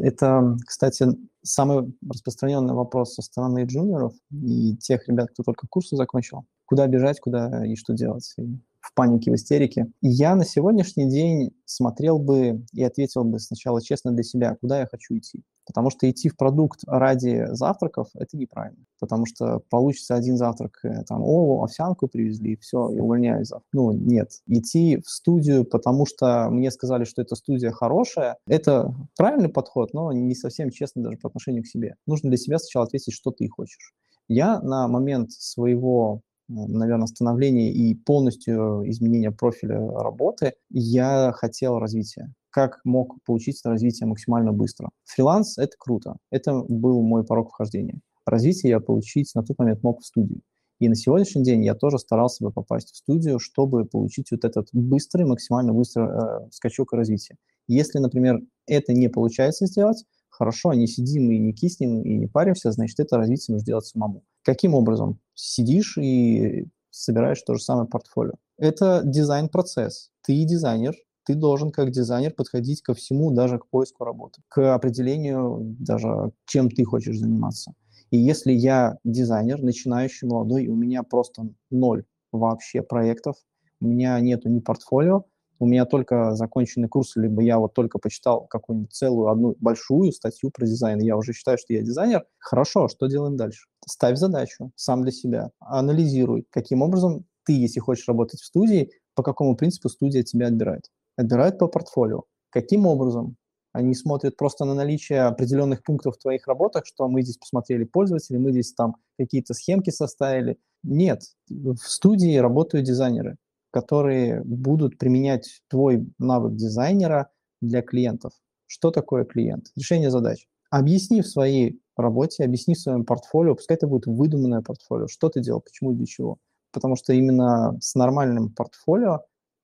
Это, 0.00 0.56
кстати, 0.66 1.06
самый 1.46 1.96
распространенный 2.08 2.74
вопрос 2.74 3.14
со 3.14 3.22
стороны 3.22 3.64
джуниоров 3.64 4.12
и 4.30 4.76
тех 4.76 5.08
ребят, 5.08 5.30
кто 5.30 5.42
только 5.42 5.66
курсы 5.68 5.96
закончил. 5.96 6.44
Куда 6.66 6.86
бежать, 6.86 7.20
куда 7.20 7.64
и 7.66 7.76
что 7.76 7.94
делать. 7.94 8.34
И 8.38 8.58
в 8.86 8.94
панике, 8.94 9.32
в 9.32 9.34
истерике. 9.34 9.86
я 10.00 10.34
на 10.36 10.44
сегодняшний 10.44 11.08
день 11.10 11.50
смотрел 11.64 12.18
бы 12.18 12.64
и 12.72 12.84
ответил 12.84 13.24
бы 13.24 13.40
сначала 13.40 13.82
честно 13.82 14.12
для 14.12 14.22
себя, 14.22 14.56
куда 14.60 14.80
я 14.80 14.86
хочу 14.86 15.16
идти. 15.18 15.42
Потому 15.66 15.90
что 15.90 16.08
идти 16.08 16.28
в 16.28 16.36
продукт 16.36 16.82
ради 16.86 17.46
завтраков– 17.50 18.08
это 18.14 18.36
неправильно. 18.36 18.84
Потому 19.00 19.26
что 19.26 19.60
получится 19.68 20.14
один 20.14 20.36
завтрак, 20.36 20.78
э, 20.84 21.02
там, 21.02 21.22
о, 21.24 21.64
овсянку 21.64 22.06
привезли, 22.06 22.56
все, 22.56 22.88
и 22.90 23.00
увольняюсь. 23.00 23.50
Ну, 23.72 23.90
нет. 23.90 24.30
Идти 24.46 25.02
в 25.04 25.10
студию, 25.10 25.64
потому 25.64 26.06
что 26.06 26.48
мне 26.50 26.70
сказали, 26.70 27.02
что 27.02 27.20
эта 27.20 27.34
студия 27.34 27.72
хорошая, 27.72 28.36
это 28.46 28.94
правильный 29.16 29.48
подход, 29.48 29.92
но 29.92 30.12
не 30.12 30.36
совсем 30.36 30.70
честно 30.70 31.02
даже 31.02 31.18
по 31.18 31.26
отношению 31.26 31.64
к 31.64 31.66
себе. 31.66 31.96
Нужно 32.06 32.28
для 32.28 32.38
себя 32.38 32.60
сначала 32.60 32.86
ответить, 32.86 33.12
что 33.12 33.32
ты 33.32 33.48
хочешь. 33.48 33.94
Я 34.28 34.60
на 34.60 34.86
момент 34.86 35.32
своего 35.32 36.20
наверное, 36.48 37.06
становления 37.06 37.72
и 37.72 37.94
полностью 37.94 38.88
изменения 38.88 39.30
профиля 39.30 39.80
работы, 39.80 40.54
я 40.70 41.32
хотел 41.34 41.78
развития. 41.78 42.32
Как 42.50 42.80
мог 42.84 43.16
получить 43.24 43.60
это 43.60 43.70
развитие 43.70 44.06
максимально 44.06 44.52
быстро? 44.52 44.90
Фриланс— 45.04 45.58
это 45.58 45.72
круто. 45.78 46.16
Это 46.30 46.62
был 46.68 47.02
мой 47.02 47.24
порог 47.24 47.50
вхождения. 47.50 48.00
Развитие 48.24 48.70
я 48.70 48.80
получить 48.80 49.30
на 49.34 49.42
тот 49.42 49.58
момент 49.58 49.82
мог 49.82 50.00
в 50.00 50.06
студии. 50.06 50.40
И 50.78 50.88
на 50.88 50.94
сегодняшний 50.94 51.42
день 51.42 51.64
я 51.64 51.74
тоже 51.74 51.98
старался 51.98 52.44
бы 52.44 52.52
попасть 52.52 52.92
в 52.92 52.96
студию, 52.96 53.38
чтобы 53.38 53.84
получить 53.84 54.30
вот 54.30 54.44
этот 54.44 54.68
быстрый, 54.72 55.24
максимально 55.24 55.72
быстрый 55.72 56.08
э, 56.08 56.48
скачок 56.50 56.92
развития. 56.92 57.36
Если, 57.66 57.98
например, 57.98 58.40
это 58.66 58.92
не 58.92 59.08
получается 59.08 59.66
сделать, 59.66 60.04
хорошо, 60.28 60.74
не 60.74 60.86
сидим 60.86 61.30
и 61.30 61.38
не 61.38 61.52
киснем 61.52 62.02
и 62.02 62.16
не 62.16 62.26
паримся, 62.26 62.72
значит, 62.72 63.00
это 63.00 63.16
развитие 63.16 63.54
нужно 63.54 63.66
делать 63.66 63.86
самому. 63.86 64.22
Каким 64.42 64.74
образом? 64.74 65.18
Сидишь 65.36 65.98
и 65.98 66.66
собираешь 66.90 67.42
то 67.42 67.54
же 67.54 67.62
самое 67.62 67.86
портфолио. 67.86 68.32
Это 68.58 69.02
дизайн-процесс. 69.04 70.10
Ты 70.22 70.44
дизайнер, 70.44 70.94
ты 71.24 71.34
должен 71.34 71.70
как 71.70 71.90
дизайнер 71.90 72.32
подходить 72.32 72.82
ко 72.82 72.94
всему, 72.94 73.30
даже 73.30 73.58
к 73.58 73.68
поиску 73.68 74.04
работы, 74.04 74.40
к 74.48 74.74
определению 74.74 75.58
даже, 75.78 76.32
чем 76.46 76.70
ты 76.70 76.84
хочешь 76.84 77.18
заниматься. 77.18 77.74
И 78.10 78.16
если 78.16 78.52
я 78.52 78.96
дизайнер, 79.04 79.62
начинающий, 79.62 80.26
молодой, 80.26 80.64
и 80.64 80.68
у 80.68 80.74
меня 80.74 81.02
просто 81.02 81.48
ноль 81.70 82.04
вообще 82.32 82.82
проектов, 82.82 83.36
у 83.80 83.86
меня 83.86 84.18
нету 84.20 84.48
ни 84.48 84.60
портфолио, 84.60 85.24
у 85.58 85.66
меня 85.66 85.84
только 85.84 86.34
законченный 86.34 86.88
курс, 86.88 87.16
либо 87.16 87.42
я 87.42 87.58
вот 87.58 87.74
только 87.74 87.98
почитал 87.98 88.46
какую-нибудь 88.46 88.92
целую 88.92 89.28
одну 89.28 89.56
большую 89.60 90.12
статью 90.12 90.50
про 90.50 90.66
дизайн, 90.66 91.00
я 91.00 91.16
уже 91.16 91.32
считаю, 91.32 91.58
что 91.58 91.72
я 91.72 91.82
дизайнер. 91.82 92.24
Хорошо, 92.38 92.88
что 92.88 93.06
делаем 93.06 93.36
дальше? 93.36 93.66
Ставь 93.86 94.18
задачу 94.18 94.70
сам 94.76 95.02
для 95.02 95.12
себя, 95.12 95.50
анализируй, 95.60 96.46
каким 96.50 96.82
образом 96.82 97.24
ты, 97.44 97.52
если 97.52 97.80
хочешь 97.80 98.08
работать 98.08 98.40
в 98.40 98.44
студии, 98.44 98.90
по 99.14 99.22
какому 99.22 99.56
принципу 99.56 99.88
студия 99.88 100.22
тебя 100.22 100.48
отбирает. 100.48 100.90
отбирают 101.16 101.58
по 101.58 101.68
портфолио. 101.68 102.24
Каким 102.50 102.86
образом? 102.86 103.36
Они 103.72 103.94
смотрят 103.94 104.36
просто 104.36 104.64
на 104.64 104.74
наличие 104.74 105.22
определенных 105.22 105.82
пунктов 105.82 106.16
в 106.16 106.18
твоих 106.18 106.46
работах, 106.46 106.86
что 106.86 107.08
мы 107.08 107.22
здесь 107.22 107.36
посмотрели 107.36 107.84
пользователей, 107.84 108.38
мы 108.38 108.50
здесь 108.50 108.72
там 108.72 108.96
какие-то 109.18 109.52
схемки 109.52 109.90
составили. 109.90 110.58
Нет, 110.82 111.22
в 111.48 111.76
студии 111.76 112.36
работают 112.38 112.86
дизайнеры, 112.86 113.36
которые 113.76 114.42
будут 114.42 114.96
применять 114.96 115.60
твой 115.68 116.10
навык 116.18 116.54
дизайнера 116.54 117.28
для 117.60 117.82
клиентов. 117.82 118.32
Что 118.66 118.90
такое 118.90 119.26
клиент? 119.26 119.66
Решение 119.76 120.10
задач. 120.10 120.46
Объясни 120.70 121.20
в 121.20 121.26
своей 121.26 121.78
работе, 121.94 122.44
объясни 122.44 122.74
в 122.74 122.80
своем 122.80 123.04
портфолио, 123.04 123.54
пускай 123.54 123.76
это 123.76 123.86
будет 123.86 124.06
выдуманное 124.06 124.62
портфолио, 124.62 125.08
что 125.08 125.28
ты 125.28 125.42
делал, 125.42 125.60
почему 125.60 125.92
и 125.92 125.94
для 125.94 126.06
чего. 126.06 126.38
Потому 126.72 126.96
что 126.96 127.12
именно 127.12 127.76
с 127.78 127.94
нормальным 127.94 128.48
портфолио, 128.48 129.20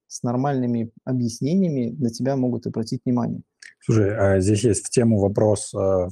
с 0.09 0.23
нормальными 0.23 0.91
объяснениями 1.07 1.97
на 1.99 2.11
тебя 2.11 2.37
могут 2.37 2.67
обратить 2.67 3.01
внимание. 3.07 3.41
Слушай, 3.81 4.15
а 4.15 4.41
здесь 4.41 4.63
есть 4.63 4.89
в 4.89 4.91
тему 4.91 5.21
вопрос 5.21 5.73
э, 5.73 6.09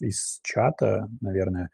из 0.00 0.40
чата, 0.42 1.08
наверное. 1.20 1.70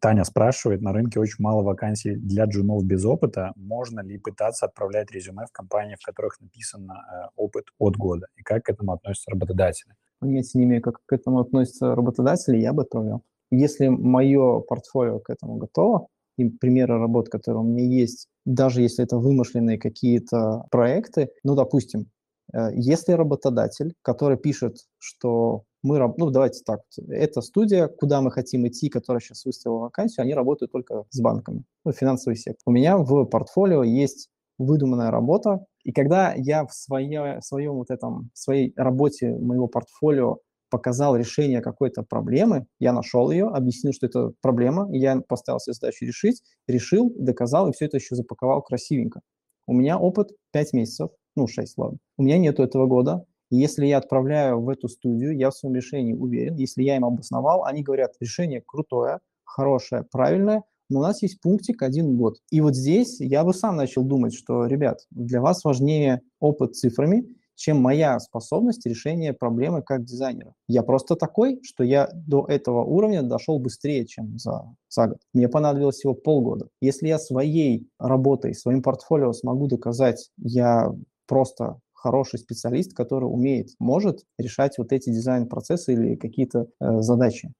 Таня 0.00 0.24
спрашивает, 0.24 0.82
на 0.82 0.92
рынке 0.92 1.20
очень 1.20 1.36
мало 1.42 1.62
вакансий 1.62 2.16
для 2.16 2.44
джунов 2.44 2.84
без 2.84 3.04
опыта. 3.04 3.52
Можно 3.56 4.00
ли 4.00 4.18
пытаться 4.18 4.66
отправлять 4.66 5.10
резюме 5.10 5.46
в 5.46 5.52
компании, 5.52 5.96
в 6.00 6.04
которых 6.04 6.40
написан 6.40 6.90
э, 6.90 7.28
опыт 7.36 7.66
от 7.78 7.96
года? 7.96 8.26
И 8.36 8.42
как 8.42 8.64
к 8.64 8.70
этому 8.70 8.92
относятся 8.92 9.30
работодатели? 9.30 9.92
Понятия 10.18 10.58
не 10.58 10.64
имею, 10.64 10.82
как 10.82 11.00
к 11.04 11.12
этому 11.12 11.40
относятся 11.40 11.94
работодатели, 11.94 12.58
я 12.58 12.72
бы 12.72 12.82
отправлял. 12.82 13.22
Если 13.50 13.88
мое 13.88 14.60
портфолио 14.60 15.20
к 15.20 15.30
этому 15.30 15.56
готово, 15.56 16.08
и 16.36 16.48
примеры 16.48 16.98
работ, 16.98 17.28
которые 17.28 17.62
у 17.62 17.66
меня 17.66 17.84
есть, 17.84 18.28
даже 18.44 18.82
если 18.82 19.04
это 19.04 19.18
вымышленные 19.18 19.78
какие-то 19.78 20.64
проекты, 20.70 21.30
ну, 21.44 21.54
допустим, 21.54 22.10
э, 22.52 22.70
если 22.74 23.12
работодатель, 23.12 23.94
который 24.02 24.36
пишет, 24.36 24.76
что 24.98 25.62
мы, 25.86 26.14
ну, 26.16 26.30
давайте 26.30 26.62
так, 26.64 26.80
эта 27.08 27.40
студия, 27.40 27.86
куда 27.86 28.20
мы 28.20 28.30
хотим 28.30 28.66
идти, 28.66 28.88
которая 28.88 29.20
сейчас 29.20 29.44
выставила 29.44 29.78
вакансию, 29.78 30.24
они 30.24 30.34
работают 30.34 30.72
только 30.72 31.04
с 31.10 31.20
банками, 31.20 31.64
ну, 31.84 31.92
финансовый 31.92 32.34
сектор. 32.34 32.62
У 32.66 32.72
меня 32.72 32.98
в 32.98 33.24
портфолио 33.26 33.84
есть 33.84 34.28
выдуманная 34.58 35.10
работа, 35.10 35.64
и 35.84 35.92
когда 35.92 36.34
я 36.34 36.66
в, 36.66 36.72
свое, 36.72 37.38
в 37.40 37.44
своем 37.44 37.74
вот 37.74 37.90
этом, 37.90 38.30
в 38.34 38.38
своей 38.38 38.72
работе 38.76 39.36
моего 39.38 39.68
портфолио 39.68 40.38
показал 40.70 41.14
решение 41.14 41.60
какой-то 41.60 42.02
проблемы, 42.02 42.66
я 42.80 42.92
нашел 42.92 43.30
ее, 43.30 43.46
объяснил, 43.46 43.92
что 43.92 44.06
это 44.06 44.32
проблема, 44.40 44.88
я 44.92 45.20
поставил 45.20 45.60
себе 45.60 45.74
задачу 45.74 46.04
решить, 46.04 46.42
решил, 46.66 47.12
доказал, 47.16 47.68
и 47.68 47.72
все 47.72 47.84
это 47.84 47.98
еще 47.98 48.16
запаковал 48.16 48.62
красивенько. 48.62 49.20
У 49.68 49.74
меня 49.74 49.98
опыт 49.98 50.32
5 50.52 50.72
месяцев, 50.72 51.10
ну, 51.36 51.46
6, 51.46 51.78
ладно. 51.78 51.98
У 52.16 52.24
меня 52.24 52.38
нету 52.38 52.62
этого 52.64 52.86
года, 52.86 53.24
и 53.50 53.56
если 53.56 53.86
я 53.86 53.98
отправляю 53.98 54.60
в 54.60 54.68
эту 54.68 54.88
студию, 54.88 55.36
я 55.36 55.50
в 55.50 55.54
своем 55.54 55.74
решении 55.74 56.14
уверен, 56.14 56.56
если 56.56 56.82
я 56.82 56.96
им 56.96 57.04
обосновал, 57.04 57.64
они 57.64 57.82
говорят, 57.82 58.12
решение 58.20 58.62
крутое, 58.64 59.20
хорошее, 59.44 60.04
правильное, 60.10 60.64
но 60.88 61.00
у 61.00 61.02
нас 61.02 61.22
есть 61.22 61.40
пунктик 61.40 61.82
один 61.82 62.16
год. 62.16 62.36
И 62.50 62.60
вот 62.60 62.74
здесь 62.74 63.20
я 63.20 63.44
бы 63.44 63.52
сам 63.52 63.76
начал 63.76 64.04
думать, 64.04 64.34
что, 64.34 64.66
ребят, 64.66 65.00
для 65.10 65.40
вас 65.40 65.64
важнее 65.64 66.20
опыт 66.40 66.76
цифрами, 66.76 67.26
чем 67.56 67.80
моя 67.80 68.20
способность 68.20 68.86
решения 68.86 69.32
проблемы 69.32 69.82
как 69.82 70.04
дизайнера. 70.04 70.54
Я 70.68 70.82
просто 70.82 71.16
такой, 71.16 71.60
что 71.62 71.82
я 71.82 72.08
до 72.12 72.44
этого 72.46 72.84
уровня 72.84 73.22
дошел 73.22 73.58
быстрее, 73.58 74.06
чем 74.06 74.38
за, 74.38 74.74
за 74.88 75.08
год. 75.08 75.18
Мне 75.32 75.48
понадобилось 75.48 75.96
всего 75.96 76.14
полгода. 76.14 76.68
Если 76.80 77.08
я 77.08 77.18
своей 77.18 77.88
работой, 77.98 78.54
своим 78.54 78.82
портфолио 78.82 79.32
смогу 79.32 79.68
доказать, 79.68 80.30
я 80.36 80.92
просто 81.26 81.80
хороший 81.96 82.38
специалист, 82.38 82.94
который 82.94 83.24
умеет, 83.24 83.70
может 83.78 84.24
решать 84.38 84.78
вот 84.78 84.92
эти 84.92 85.10
дизайн-процессы 85.10 85.92
или 85.92 86.14
какие-то 86.14 86.68
э, 86.80 87.00
задачи. 87.00 87.52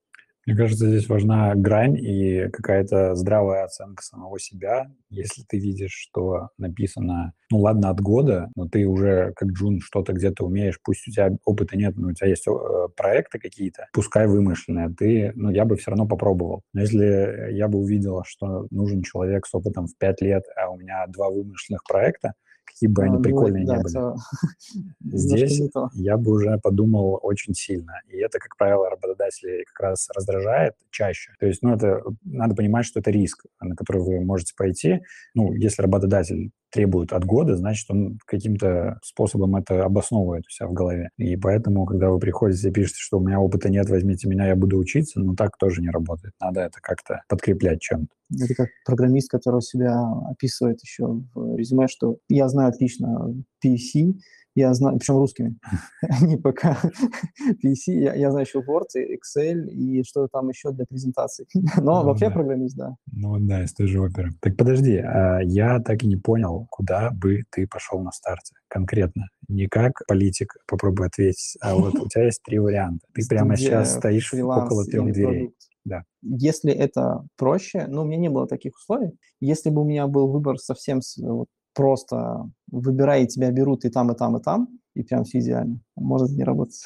Мне 0.47 0.55
кажется, 0.55 0.87
здесь 0.87 1.09
важна 1.09 1.57
грань 1.57 1.99
и 1.99 2.49
какая-то 2.53 3.17
здравая 3.17 3.65
оценка 3.65 4.05
самого 4.05 4.39
себя. 4.39 4.87
Если 5.11 5.43
ты 5.43 5.59
видишь, 5.59 5.91
что 5.91 6.51
написано, 6.57 7.33
ну 7.51 7.59
ладно, 7.59 7.91
от 7.91 8.01
года, 8.01 8.49
но 8.55 8.69
ты 8.69 8.87
уже 8.87 9.33
как 9.35 9.49
Джун 9.49 9.81
что-то 9.81 10.13
где-то 10.13 10.45
умеешь, 10.45 10.79
пусть 10.81 11.09
у 11.09 11.11
тебя 11.11 11.37
опыта 11.45 11.77
нет, 11.77 11.97
но 11.97 12.09
у 12.09 12.13
тебя 12.13 12.29
есть 12.29 12.47
э, 12.47 12.53
проекты 12.97 13.41
какие-то, 13.41 13.89
пускай 13.93 14.29
вымышленные, 14.29 14.95
ты, 14.97 15.33
ну 15.35 15.51
я 15.51 15.65
бы 15.65 15.77
все 15.77 15.91
равно 15.91 16.07
попробовал. 16.07 16.63
Но 16.73 16.83
если 16.83 17.53
я 17.53 17.67
бы 17.67 17.81
увидел, 17.81 18.23
что 18.25 18.69
нужен 18.71 19.03
человек 19.03 19.47
с 19.47 19.55
опытом 19.55 19.89
в 19.89 19.99
5 19.99 20.21
лет, 20.23 20.45
а 20.57 20.71
у 20.71 20.79
меня 20.79 21.05
два 21.09 21.29
вымышленных 21.29 21.83
проекта, 21.83 22.35
какие 22.67 22.89
бы 22.89 23.05
они 23.05 23.17
а, 23.17 23.21
прикольные 23.21 23.65
ну, 23.65 23.75
не 23.77 23.83
были. 23.83 25.17
Здесь 25.17 25.63
я 25.95 26.17
бы 26.17 26.33
уже 26.33 26.59
подумал 26.59 27.19
очень 27.23 27.55
сильно. 27.55 28.01
И 28.09 28.17
это, 28.19 28.39
как 28.39 28.57
правило, 28.57 28.91
работодателей 28.91 29.65
как 29.65 29.81
раз 29.81 30.09
раздражает 30.15 30.75
чаще. 30.91 31.33
То 31.39 31.47
есть, 31.47 31.63
ну, 31.63 31.75
это 31.75 32.03
надо 32.25 32.55
понимать, 32.55 32.87
что 32.87 33.01
это 33.01 33.11
риск, 33.11 33.47
на 33.61 33.75
который 33.75 34.03
вы 34.03 34.21
можете 34.25 34.55
пойти. 34.57 35.01
Ну, 35.35 35.53
если 35.53 35.83
работодатель 35.83 36.51
требует 36.77 37.13
от 37.13 37.25
года, 37.25 37.57
значит, 37.57 37.91
он 37.91 38.19
каким-то 38.27 38.99
способом 39.03 39.57
это 39.57 39.85
обосновывает 39.85 40.45
у 40.47 40.51
себя 40.51 40.69
в 40.69 40.75
голове. 40.75 41.09
И 41.17 41.37
поэтому, 41.37 41.87
когда 41.87 42.11
вы 42.11 42.19
приходите 42.19 42.69
и 42.69 42.73
пишете, 42.73 42.99
что 42.99 43.19
у 43.19 43.27
меня 43.27 43.41
опыта 43.41 43.71
нет, 43.71 43.89
возьмите 43.89 44.29
меня, 44.29 44.47
я 44.47 44.57
буду 44.57 44.77
учиться, 44.77 45.21
ну, 45.21 45.35
так 45.35 45.57
тоже 45.57 45.81
не 45.81 45.89
работает. 45.89 46.35
Надо 46.41 46.61
это 46.61 46.79
как-то 46.83 47.23
подкреплять 47.29 47.81
чем-то. 47.81 48.15
Это 48.45 48.55
как 48.55 48.69
программист, 48.85 49.31
который 49.31 49.63
себя 49.63 49.99
описывает 50.31 50.81
еще 50.83 51.23
в 51.35 51.57
резюме, 51.57 51.89
что 51.89 52.19
я 52.29 52.49
знаю 52.49 52.69
отлично 52.69 53.35
PC, 53.65 54.15
я 54.57 54.73
знаю, 54.73 54.99
причем 54.99 55.19
русскими, 55.19 55.57
не 56.23 56.37
пока 56.37 56.79
PC, 57.65 57.93
я, 57.93 58.15
я 58.15 58.31
знаю 58.31 58.47
еще 58.47 58.61
Word, 58.61 58.89
Excel 58.97 59.69
и 59.69 60.03
что 60.03 60.27
там 60.29 60.49
еще 60.49 60.73
для 60.73 60.87
презентаций. 60.87 61.47
Но 61.77 62.03
ну, 62.03 62.05
вообще 62.07 62.29
да. 62.29 62.35
программист, 62.35 62.77
да. 62.77 62.97
Ну 63.13 63.39
да, 63.39 63.63
из 63.63 63.75
той 63.75 63.87
же 63.87 64.01
оперы. 64.01 64.31
Так 64.41 64.57
подожди, 64.57 64.97
а 64.97 65.41
я 65.41 65.79
так 65.81 66.03
и 66.03 66.07
не 66.07 66.17
понял, 66.17 66.67
куда 66.71 67.11
бы 67.11 67.45
ты 67.51 67.67
пошел 67.67 68.01
на 68.01 68.13
старте 68.13 68.55
конкретно. 68.69 69.29
Не 69.49 69.67
как 69.67 69.93
политик, 70.09 70.57
попробуй 70.67 71.07
ответить, 71.07 71.57
а 71.61 71.75
вот 71.75 71.95
у 71.95 72.09
тебя 72.09 72.25
есть 72.25 72.43
три 72.43 72.59
варианта. 72.59 73.07
Ты 73.15 73.27
прямо 73.29 73.57
сейчас 73.57 73.95
стоишь 73.95 74.33
около 74.33 74.85
трех 74.85 75.13
дверей. 75.13 75.55
Да. 75.85 76.03
Если 76.21 76.73
это 76.73 77.25
проще, 77.37 77.87
ну, 77.87 78.03
у 78.03 78.05
меня 78.05 78.19
не 78.19 78.29
было 78.29 78.49
таких 78.49 78.75
условий. 78.75 79.13
Если 79.39 79.71
бы 79.71 79.83
у 79.83 79.85
меня 79.85 80.09
был 80.09 80.27
выбор 80.33 80.59
совсем 80.59 81.01
вот, 81.19 81.47
просто 81.77 82.51
выбирай, 82.73 83.25
и 83.25 83.27
тебя 83.27 83.53
берут 83.53 83.85
и 83.85 83.91
там, 83.91 84.11
и 84.11 84.17
там, 84.17 84.37
и 84.37 84.43
там, 84.43 84.69
и 84.95 85.03
прям 85.03 85.25
все 85.25 85.41
идеально. 85.41 85.79
Может 85.95 86.31
не 86.31 86.43
работать. 86.43 86.83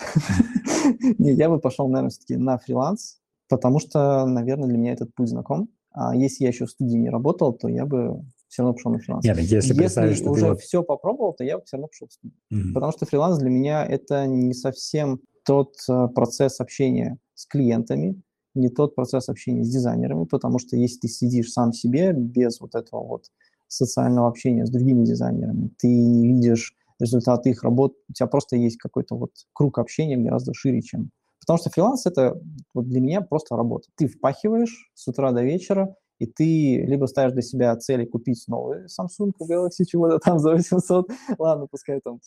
Не, 1.18 1.32
я 1.32 1.48
бы 1.48 1.60
пошел, 1.60 1.88
наверное, 1.88 2.10
все-таки 2.10 2.36
на 2.36 2.58
фриланс, 2.58 3.20
потому 3.48 3.78
что, 3.78 4.26
наверное, 4.26 4.68
для 4.68 4.76
меня 4.76 4.92
этот 4.92 5.14
путь 5.14 5.28
знаком. 5.28 5.68
А 5.92 6.14
если 6.14 6.42
я 6.42 6.50
еще 6.50 6.66
в 6.66 6.70
студии 6.70 6.96
не 6.96 7.08
работал, 7.08 7.52
то 7.52 7.68
я 7.68 7.86
бы 7.86 8.20
все 8.48 8.62
равно 8.62 8.74
пошел 8.74 8.90
на 8.90 8.98
фриланс. 8.98 9.24
Нет, 9.24 9.38
если, 9.38 9.80
если 9.80 10.14
что 10.14 10.30
уже 10.32 10.48
вот... 10.48 10.60
все 10.60 10.82
попробовал, 10.82 11.34
то 11.34 11.44
я 11.44 11.58
бы 11.58 11.64
все 11.64 11.76
равно 11.76 11.86
пошел 11.86 12.08
в 12.08 12.12
студию. 12.12 12.36
Mm-hmm. 12.52 12.72
Потому 12.74 12.92
что 12.92 13.06
фриланс 13.06 13.38
для 13.38 13.50
меня 13.50 13.86
это 13.86 14.26
не 14.26 14.54
совсем 14.54 15.20
тот 15.44 15.74
uh, 15.88 16.08
процесс 16.08 16.60
общения 16.60 17.18
с 17.34 17.46
клиентами, 17.46 18.20
не 18.54 18.68
тот 18.68 18.96
процесс 18.96 19.28
общения 19.28 19.62
с 19.62 19.70
дизайнерами, 19.70 20.24
потому 20.24 20.58
что 20.58 20.76
если 20.76 20.98
ты 20.98 21.08
сидишь 21.08 21.52
сам 21.52 21.72
себе 21.72 22.12
без 22.12 22.60
вот 22.60 22.74
этого 22.74 23.04
вот 23.04 23.26
социального 23.70 24.28
общения 24.28 24.66
с 24.66 24.70
другими 24.70 25.04
дизайнерами, 25.04 25.70
ты 25.78 25.88
не 25.88 26.28
видишь 26.34 26.74
результаты 26.98 27.50
их 27.50 27.62
работ, 27.62 27.94
у 28.08 28.12
тебя 28.12 28.26
просто 28.26 28.56
есть 28.56 28.76
какой-то 28.76 29.16
вот 29.16 29.30
круг 29.52 29.78
общения 29.78 30.16
гораздо 30.16 30.52
шире, 30.54 30.82
чем... 30.82 31.10
Потому 31.40 31.58
что 31.58 31.70
фриланс— 31.70 32.04
это 32.06 32.38
вот 32.74 32.86
для 32.86 33.00
меня 33.00 33.22
просто 33.22 33.56
работа. 33.56 33.88
Ты 33.96 34.08
впахиваешь 34.08 34.90
с 34.94 35.08
утра 35.08 35.32
до 35.32 35.42
вечера, 35.42 35.96
и 36.18 36.26
ты 36.26 36.84
либо 36.84 37.06
ставишь 37.06 37.32
для 37.32 37.40
себя 37.40 37.74
цели 37.76 38.04
купить 38.04 38.44
новый 38.46 38.84
Samsung 38.84 39.32
Galaxy 39.40 39.84
чего-то 39.88 40.18
там 40.18 40.38
за 40.38 40.50
800, 40.50 41.08
ладно, 41.38 41.66
пускай 41.70 42.00
там. 42.00 42.20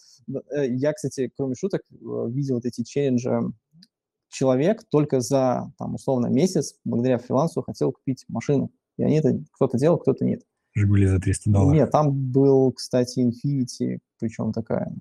Э, 0.51 0.67
я, 0.67 0.93
кстати, 0.93 1.31
кроме 1.37 1.53
шуток, 1.53 1.81
э, 1.91 1.95
видел 2.29 2.55
вот 2.55 2.65
эти 2.65 2.83
челленджи 2.83 3.39
человек 4.29 4.83
только 4.89 5.21
за, 5.21 5.71
там, 5.77 5.93
условно, 5.93 6.27
месяц, 6.27 6.75
благодаря 6.83 7.19
фрилансу, 7.19 7.61
хотел 7.61 7.91
купить 7.91 8.25
машину. 8.27 8.71
И 8.97 9.03
они 9.03 9.17
это 9.17 9.39
кто-то 9.53 9.77
делал, 9.77 9.99
кто-то 9.99 10.25
нет. 10.25 10.41
Жигули 10.75 11.05
за 11.05 11.19
300 11.19 11.51
долларов. 11.51 11.73
Нет, 11.73 11.91
там 11.91 12.11
был, 12.11 12.71
кстати, 12.71 13.19
Infinity, 13.19 13.99
причем 14.19 14.51
такая 14.51 14.93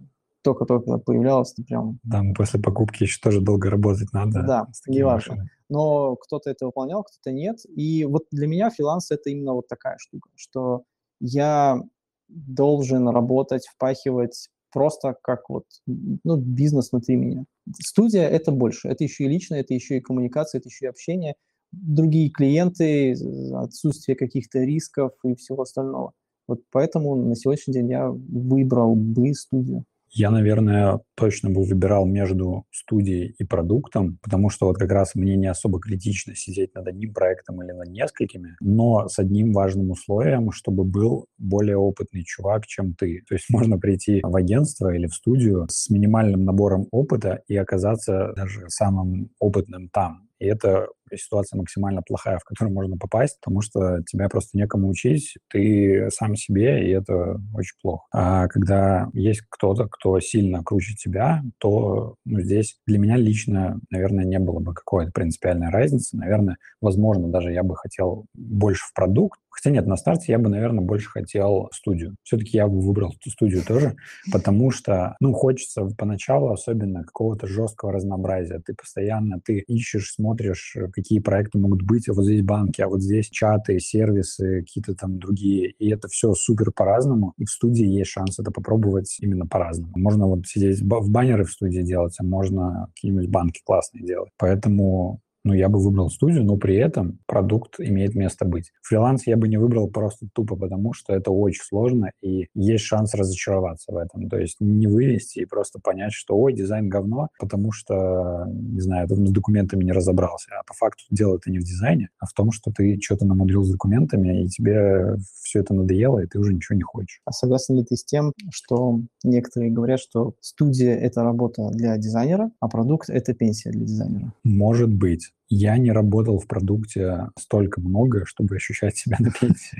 только-только 0.43 0.99
появлялась, 0.99 1.53
ты 1.53 1.63
прям... 1.65 1.99
Там 2.11 2.35
после 2.35 2.61
покупки 2.61 3.05
еще 3.05 3.19
тоже 3.21 3.41
долго 3.41 3.71
работать 3.71 4.13
надо. 4.13 4.43
Да, 4.43 4.67
не 4.87 5.03
важно. 5.03 5.47
Но 5.69 6.17
кто-то 6.17 6.51
это 6.51 6.67
выполнял, 6.67 7.05
кто-то 7.05 7.33
нет. 7.33 7.61
И 7.77 8.05
вот 8.05 8.25
для 8.31 8.47
меня 8.47 8.71
фриланс— 8.71 9.11
это 9.11 9.31
именно 9.31 9.55
вот 9.55 9.69
такая 9.69 9.97
штука, 9.99 10.29
что 10.35 10.83
я 11.21 11.81
должен 12.29 13.09
работать, 13.09 13.67
впахивать 13.67 14.49
просто 14.73 15.15
как 15.23 15.49
вот 15.49 15.65
ну, 15.87 16.37
бизнес 16.37 16.91
внутри 16.93 17.17
меня. 17.17 17.45
Студия— 17.81 18.29
это 18.29 18.51
больше. 18.51 18.89
Это 18.89 19.05
еще 19.05 19.25
и 19.25 19.29
личное, 19.29 19.61
это 19.61 19.75
еще 19.75 19.99
и 19.99 20.01
коммуникация, 20.01 20.59
это 20.59 20.69
еще 20.69 20.87
и 20.87 20.89
общение— 20.89 21.37
другие 21.73 22.31
клиенты, 22.31 23.15
отсутствие 23.55 24.17
каких-то 24.17 24.61
рисков 24.61 25.13
и 25.25 25.35
всего 25.35 25.63
остального. 25.63 26.13
Вот 26.47 26.61
поэтому 26.71 27.17
на 27.17 27.35
сегодняшний 27.35 27.75
день 27.75 27.91
я 27.91 28.09
выбрал 28.11 28.95
бы 28.95 29.33
студию. 29.35 29.85
Я, 30.15 30.31
наверное, 30.31 31.01
точно 31.15 31.49
бы 31.49 31.63
выбирал 31.63 32.05
между 32.05 32.67
студией 32.71 33.35
и 33.39 33.45
продуктом, 33.45 34.19
потому 34.23 34.51
что 34.51 34.67
вот 34.67 34.77
как 34.77 34.91
раз 34.91 35.15
мне 35.15 35.37
не 35.37 35.47
особо 35.47 35.81
критично 35.81 36.35
сидеть 36.35 36.75
над 36.75 36.87
одним 36.87 37.15
проектом 37.15 37.63
или 37.63 37.73
над 37.73 37.89
несколькими, 37.89 38.57
но 38.61 39.09
с 39.09 39.19
одним 39.19 39.55
важным 39.55 39.91
условием, 39.91 40.53
чтобы 40.53 40.85
был 40.85 41.29
более 41.39 41.79
опытный 41.79 42.25
чувак, 42.25 42.67
чем 42.67 42.95
ты. 42.95 43.23
То 43.27 43.35
есть 43.35 43.47
можно 43.51 43.79
прийти 43.79 44.21
в 44.23 44.37
агентство 44.37 44.95
или 44.95 45.07
в 45.07 45.15
студию 45.15 45.67
с 45.71 45.89
минимальным 45.89 46.45
набором 46.45 46.89
опыта 46.91 47.41
и 47.49 47.57
оказаться 47.57 48.35
даже 48.37 48.69
самым 48.69 49.31
опытным 49.39 49.89
там. 49.89 50.29
И 50.39 50.45
это 50.45 50.89
ситуация 51.17 51.59
максимально 51.59 52.03
плохая, 52.03 52.39
в 52.39 52.45
которую 52.45 52.75
можно 52.75 52.97
попасть, 52.97 53.39
потому 53.41 53.61
что 53.61 54.03
тебя 54.05 54.29
просто 54.29 54.57
некому 54.57 54.89
учить, 54.89 55.35
ты 55.51 56.09
сам 56.11 56.37
себе, 56.37 56.87
и 56.87 56.91
это 56.91 57.41
очень 57.55 57.77
плохо. 57.83 58.05
А 58.13 58.49
когда 58.49 59.09
есть 59.13 59.43
кто-то, 59.49 59.89
кто 59.89 60.19
сильно 60.21 60.63
круче 60.63 60.95
тебя, 60.95 61.43
то 61.59 62.17
ну, 62.25 62.41
здесь 62.41 62.77
для 62.87 62.99
меня 62.99 63.17
лично, 63.17 63.81
наверное, 63.91 64.25
не 64.25 64.39
было 64.39 64.61
бы 64.61 64.75
какой-то 64.75 65.13
принципиальной 65.13 65.71
разницы. 65.71 66.17
Наверное, 66.17 66.57
возможно, 66.81 67.29
даже 67.29 67.53
я 67.53 67.63
бы 67.63 67.77
хотел 67.77 68.27
больше 68.35 68.85
в 68.87 68.95
продукт, 68.95 69.39
Хотя 69.53 69.71
нет, 69.71 69.87
на 69.87 69.97
старте 69.97 70.33
я 70.33 70.39
бы, 70.39 70.49
наверное, 70.49 70.83
больше 70.83 71.11
хотел 71.11 71.69
студию. 71.73 72.17
Все-таки 72.23 72.57
я 72.57 72.67
бы 72.67 72.81
выбрал 72.81 73.11
эту 73.11 73.31
студию 73.31 73.63
тоже, 73.63 73.97
потому 74.33 74.71
что, 74.71 75.15
ну, 75.21 75.35
хочется 75.35 75.85
поначалу 75.99 76.53
особенно 76.53 77.05
какого-то 77.05 77.47
жесткого 77.47 77.93
разнообразия. 77.93 78.61
Ты 78.65 78.75
постоянно, 78.75 79.41
ты 79.45 79.59
ищешь, 79.59 80.15
смотришь, 80.15 80.75
какие 80.95 81.02
проекты 81.21 81.59
могут 81.59 81.83
быть, 81.83 82.09
а 82.09 82.13
вот 82.13 82.25
здесь 82.25 82.43
банки, 82.43 82.81
а 82.81 82.89
вот 82.89 83.03
здесь 83.03 83.29
чаты, 83.29 83.79
сервисы, 83.79 84.61
какие-то 84.61 84.95
там 84.95 85.19
другие. 85.19 85.71
И 85.79 85.91
это 85.91 86.09
все 86.09 86.33
супер 86.35 86.73
по-разному. 86.73 87.35
И 87.39 87.45
в 87.45 87.51
студии 87.51 87.87
есть 87.87 88.11
шанс 88.11 88.39
это 88.39 88.51
попробовать 88.51 89.17
именно 89.21 89.47
по-разному. 89.47 89.93
Можно 89.97 90.27
вот 90.27 90.47
сидеть 90.47 90.81
в 90.81 91.11
баннеры 91.11 91.45
в 91.45 91.51
студии 91.51 91.83
делать, 91.83 92.15
а 92.19 92.25
можно 92.25 92.89
какие-нибудь 92.95 93.29
банки 93.29 93.61
классные 93.65 94.05
делать. 94.05 94.31
Поэтому 94.39 95.21
ну, 95.45 95.55
я 95.55 95.69
бы 95.69 95.79
выбрал 95.79 96.09
студию, 96.11 96.45
но 96.45 96.57
при 96.57 96.77
этом 96.77 97.19
продукт 97.27 97.81
имеет 97.81 98.15
место 98.15 98.45
быть. 98.45 98.73
Фриланс 98.83 99.27
я 99.27 99.37
бы 99.37 99.49
не 99.49 99.57
выбрал 99.57 99.89
просто 99.89 100.27
тупо 100.33 100.57
потому, 100.57 100.93
что 100.93 101.15
это 101.15 101.31
очень 101.31 101.63
сложно, 101.63 102.13
и 102.23 102.47
есть 102.55 102.85
шанс 102.85 103.15
разочароваться 103.15 103.93
в 103.93 103.97
этом. 103.97 104.29
То 104.29 104.39
есть 104.39 104.57
не 104.61 104.87
вывести 104.87 105.41
и 105.41 105.45
просто 105.45 105.81
понять, 105.83 106.13
что, 106.13 106.37
ой, 106.37 106.53
дизайн 106.53 106.89
говно, 106.89 107.29
потому 107.39 107.73
что, 107.73 108.47
не 108.49 108.81
знаю, 108.81 109.09
ты 109.09 109.17
с 109.17 109.31
документами 109.31 109.85
не 109.85 109.93
разобрался. 109.93 110.51
А 110.61 110.63
по 110.65 110.75
факту 110.75 111.05
дело 111.11 111.37
это 111.37 111.51
не 111.51 111.59
в 111.59 111.65
дизайне, 111.65 112.09
а 112.19 112.27
в 112.27 112.33
том, 112.33 112.53
что 112.53 112.71
ты 112.71 112.99
что-то 113.01 113.27
намудрил 113.27 113.65
с 113.65 113.71
документами, 113.71 114.45
и 114.45 114.49
тебе 114.49 115.17
все 115.43 115.61
это 115.61 115.75
надоело, 115.75 116.21
и 116.21 116.27
ты 116.27 116.39
уже 116.39 116.55
ничего 116.55 116.77
не 116.77 116.83
хочешь. 116.83 117.21
А 117.25 117.33
согласен 117.33 117.77
ли 117.77 117.85
ты 117.85 117.97
с 117.97 118.05
тем, 118.05 118.33
что 118.51 119.01
некоторые 119.25 119.73
говорят, 119.73 120.01
что 120.01 120.35
студия— 120.41 120.95
это 120.97 121.23
работа 121.23 121.69
для 121.71 121.97
дизайнера, 121.97 122.51
а 122.61 122.69
продукт— 122.69 123.09
это 123.11 123.35
пенсия 123.35 123.71
для 123.71 123.85
дизайнера? 123.85 124.33
Может 124.45 124.93
быть. 124.93 125.32
Я 125.55 125.77
не 125.77 125.93
работал 125.93 126.39
в 126.39 126.47
продукте 126.47 127.29
столько 127.39 127.81
много, 127.83 128.25
чтобы 128.25 128.57
ощущать 128.57 128.97
себя 128.97 129.19
на 129.21 129.31
пенсии. 129.41 129.79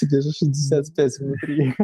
Тебе 0.00 0.20
же 0.20 0.32
65 0.32 1.18
внутри. 1.20 1.74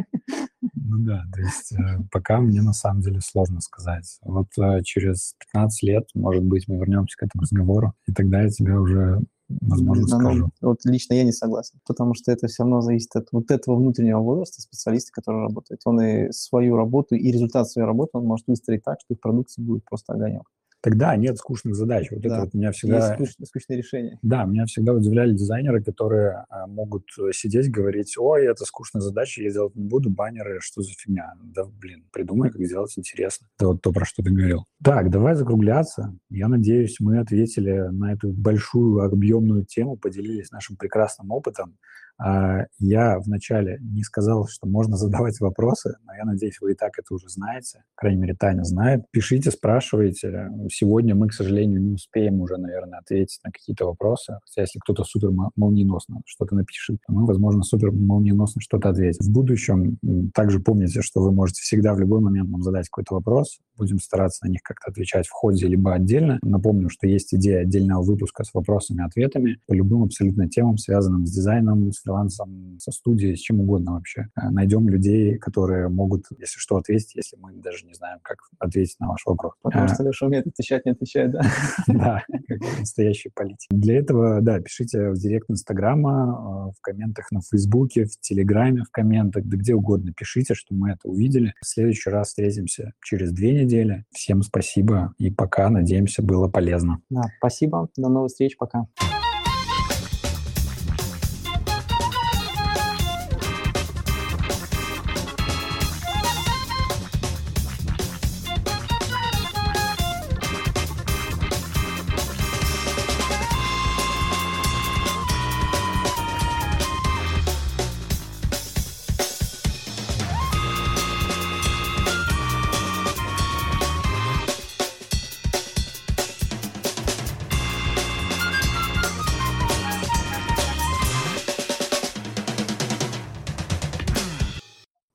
Ну 0.61 0.97
да, 1.05 1.23
то 1.33 1.39
есть 1.39 1.71
э, 1.71 2.03
пока 2.11 2.41
мне 2.41 2.61
на 2.61 2.73
самом 2.73 3.01
деле 3.01 3.21
сложно 3.21 3.61
сказать. 3.61 4.19
Вот 4.23 4.47
э, 4.59 4.81
через 4.83 5.35
15 5.53 5.83
лет, 5.83 6.09
может 6.15 6.43
быть, 6.43 6.67
мы 6.67 6.77
вернемся 6.77 7.15
к 7.17 7.23
этому 7.23 7.43
разговору, 7.43 7.93
и 8.07 8.11
тогда 8.11 8.41
я 8.41 8.49
тебе 8.49 8.77
уже 8.77 9.21
возможно, 9.47 10.01
ну, 10.01 10.19
скажу. 10.19 10.49
Вот 10.61 10.79
лично 10.83 11.13
я 11.13 11.23
не 11.23 11.31
согласен, 11.31 11.79
потому 11.87 12.15
что 12.15 12.33
это 12.33 12.47
все 12.47 12.63
равно 12.63 12.81
зависит 12.81 13.15
от 13.15 13.29
вот 13.31 13.51
этого 13.51 13.77
внутреннего 13.77 14.19
возраста 14.19 14.61
специалиста, 14.61 15.11
который 15.13 15.43
работает. 15.43 15.79
Он 15.85 16.01
и 16.01 16.31
свою 16.31 16.75
работу, 16.75 17.15
и 17.15 17.31
результат 17.31 17.69
своей 17.69 17.87
работы 17.87 18.17
он 18.17 18.25
может 18.25 18.47
выстроить 18.47 18.83
так, 18.83 18.99
что 18.99 19.13
их 19.13 19.21
продукция 19.21 19.63
будет 19.63 19.85
просто 19.85 20.11
огонек 20.13 20.43
тогда 20.81 21.15
нет 21.15 21.37
скучных 21.37 21.75
задач. 21.75 22.07
Вот 22.11 22.21
да. 22.21 22.29
это 22.29 22.39
вот 22.41 22.53
меня 22.53 22.71
всегда... 22.71 22.97
Есть 22.97 23.13
скучные, 23.13 23.45
скучные 23.45 23.77
решения. 23.77 24.19
Да, 24.21 24.45
меня 24.45 24.65
всегда 24.65 24.93
удивляли 24.93 25.33
дизайнеры, 25.33 25.83
которые 25.83 26.45
а, 26.49 26.67
могут 26.67 27.05
сидеть, 27.31 27.71
говорить, 27.71 28.15
ой, 28.17 28.45
это 28.45 28.65
скучная 28.65 29.01
задача, 29.01 29.41
я 29.41 29.51
делать 29.51 29.75
не 29.75 29.85
буду, 29.85 30.09
баннеры, 30.09 30.59
что 30.61 30.81
за 30.81 30.91
фигня? 30.91 31.33
Да, 31.43 31.65
блин, 31.65 32.05
придумай, 32.11 32.49
как 32.49 32.61
сделать 32.61 32.93
интересно. 32.97 33.47
Это 33.57 33.67
вот 33.67 33.81
то, 33.81 33.91
про 33.91 34.05
что 34.05 34.23
ты 34.23 34.31
говорил. 34.31 34.65
Так, 34.83 35.09
давай 35.09 35.35
закругляться. 35.35 36.17
Я 36.29 36.47
надеюсь, 36.47 36.97
мы 36.99 37.19
ответили 37.19 37.89
на 37.91 38.13
эту 38.13 38.31
большую 38.31 39.03
объемную 39.03 39.65
тему, 39.65 39.97
поделились 39.97 40.51
нашим 40.51 40.77
прекрасным 40.77 41.31
опытом. 41.31 41.77
А, 42.19 42.65
я 42.79 43.17
вначале 43.19 43.79
не 43.81 44.03
сказал, 44.03 44.47
что 44.47 44.67
можно 44.67 44.97
задавать 44.97 45.39
вопросы, 45.39 45.95
но 46.05 46.13
я 46.13 46.25
надеюсь, 46.25 46.59
вы 46.61 46.73
и 46.73 46.75
так 46.75 46.91
это 46.99 47.13
уже 47.13 47.29
знаете. 47.29 47.83
По 47.95 48.01
крайней 48.01 48.21
мере, 48.21 48.35
Таня 48.35 48.63
знает. 48.63 49.05
Пишите, 49.11 49.51
спрашивайте. 49.51 50.49
Сегодня 50.69 51.15
мы, 51.15 51.29
к 51.29 51.33
сожалению, 51.33 51.81
не 51.81 51.93
успеем 51.93 52.41
уже, 52.41 52.57
наверное, 52.57 52.99
ответить 52.99 53.39
на 53.43 53.51
какие-то 53.51 53.85
вопросы. 53.85 54.37
Хотя 54.43 54.61
если 54.61 54.79
кто-то 54.79 55.03
супер 55.03 55.29
молниеносно 55.55 56.21
что-то 56.25 56.55
напишет, 56.55 56.97
то 57.07 57.13
мы, 57.13 57.25
возможно, 57.25 57.63
супер 57.63 57.91
молниеносно 57.91 58.61
что-то 58.61 58.89
ответим. 58.89 59.25
В 59.25 59.31
будущем 59.31 59.97
также 60.33 60.59
помните, 60.59 61.01
что 61.01 61.21
вы 61.21 61.31
можете 61.31 61.61
всегда 61.61 61.93
в 61.93 61.99
любой 61.99 62.19
момент 62.19 62.49
нам 62.49 62.61
задать 62.61 62.89
какой-то 62.89 63.15
вопрос. 63.15 63.59
Будем 63.77 63.99
стараться 63.99 64.45
на 64.45 64.51
них 64.51 64.61
как-то 64.61 64.91
отвечать 64.91 65.27
в 65.27 65.31
ходе 65.31 65.67
либо 65.67 65.93
отдельно. 65.93 66.39
Напомню, 66.41 66.89
что 66.89 67.07
есть 67.07 67.33
идея 67.33 67.61
отдельного 67.61 68.03
выпуска 68.03 68.43
с 68.43 68.53
вопросами 68.53 68.99
и 68.99 69.05
ответами 69.05 69.59
по 69.67 69.73
любым 69.73 70.03
абсолютно 70.03 70.49
темам, 70.49 70.77
связанным 70.77 71.25
с 71.25 71.31
дизайном, 71.31 71.91
с 71.91 72.03
фрилансом, 72.09 72.77
со 72.79 72.91
студией, 72.91 73.35
с 73.35 73.39
чем 73.39 73.61
угодно 73.61 73.93
вообще. 73.93 74.27
Э, 74.35 74.49
Найдем 74.49 74.89
людей, 74.89 75.37
которые 75.37 75.89
могут, 75.89 76.25
если 76.37 76.57
что, 76.57 76.77
ответить, 76.77 77.15
если 77.15 77.37
мы 77.37 77.53
даже 77.53 77.85
не 77.85 77.93
знаем, 77.93 78.19
как 78.23 78.39
ответить 78.57 78.99
на 78.99 79.09
ваш 79.09 79.21
вопрос. 79.25 79.53
Потому 79.61 79.87
что 79.87 80.03
Леша 80.03 80.25
умеет 80.25 80.47
отвечать, 80.47 80.85
не 80.85 80.91
отвечает, 80.91 81.31
да? 81.31 81.41
Да, 81.87 82.23
как 82.47 82.79
настоящий 82.79 83.29
политик. 83.33 83.67
Для 83.71 83.99
этого, 83.99 84.41
да, 84.41 84.59
пишите 84.59 85.09
в 85.11 85.15
директ 85.15 85.49
Инстаграма, 85.49 86.69
э, 86.69 86.77
в 86.77 86.81
комментах 86.81 87.31
на 87.31 87.41
Фейсбуке, 87.41 88.05
в 88.05 88.19
Телеграме, 88.19 88.83
в 88.83 88.91
комментах, 88.91 89.45
да 89.45 89.57
где 89.57 89.75
угодно 89.75 90.13
пишите, 90.13 90.53
что 90.55 90.73
мы 90.73 90.91
это 90.91 91.07
увидели. 91.07 91.53
В 91.61 91.67
следующий 91.67 92.09
раз 92.09 92.29
встретимся 92.29 92.93
через 93.03 93.31
две 93.31 93.63
недели. 93.63 94.05
Всем 94.11 94.41
спасибо 94.41 95.13
и 95.17 95.29
пока, 95.29 95.69
надеемся, 95.69 96.23
было 96.23 96.47
полезно. 96.47 97.01
Да, 97.09 97.23
спасибо. 97.37 97.89
До 97.97 98.09
новых 98.09 98.29
встреч. 98.29 98.57
Пока. 98.57 98.87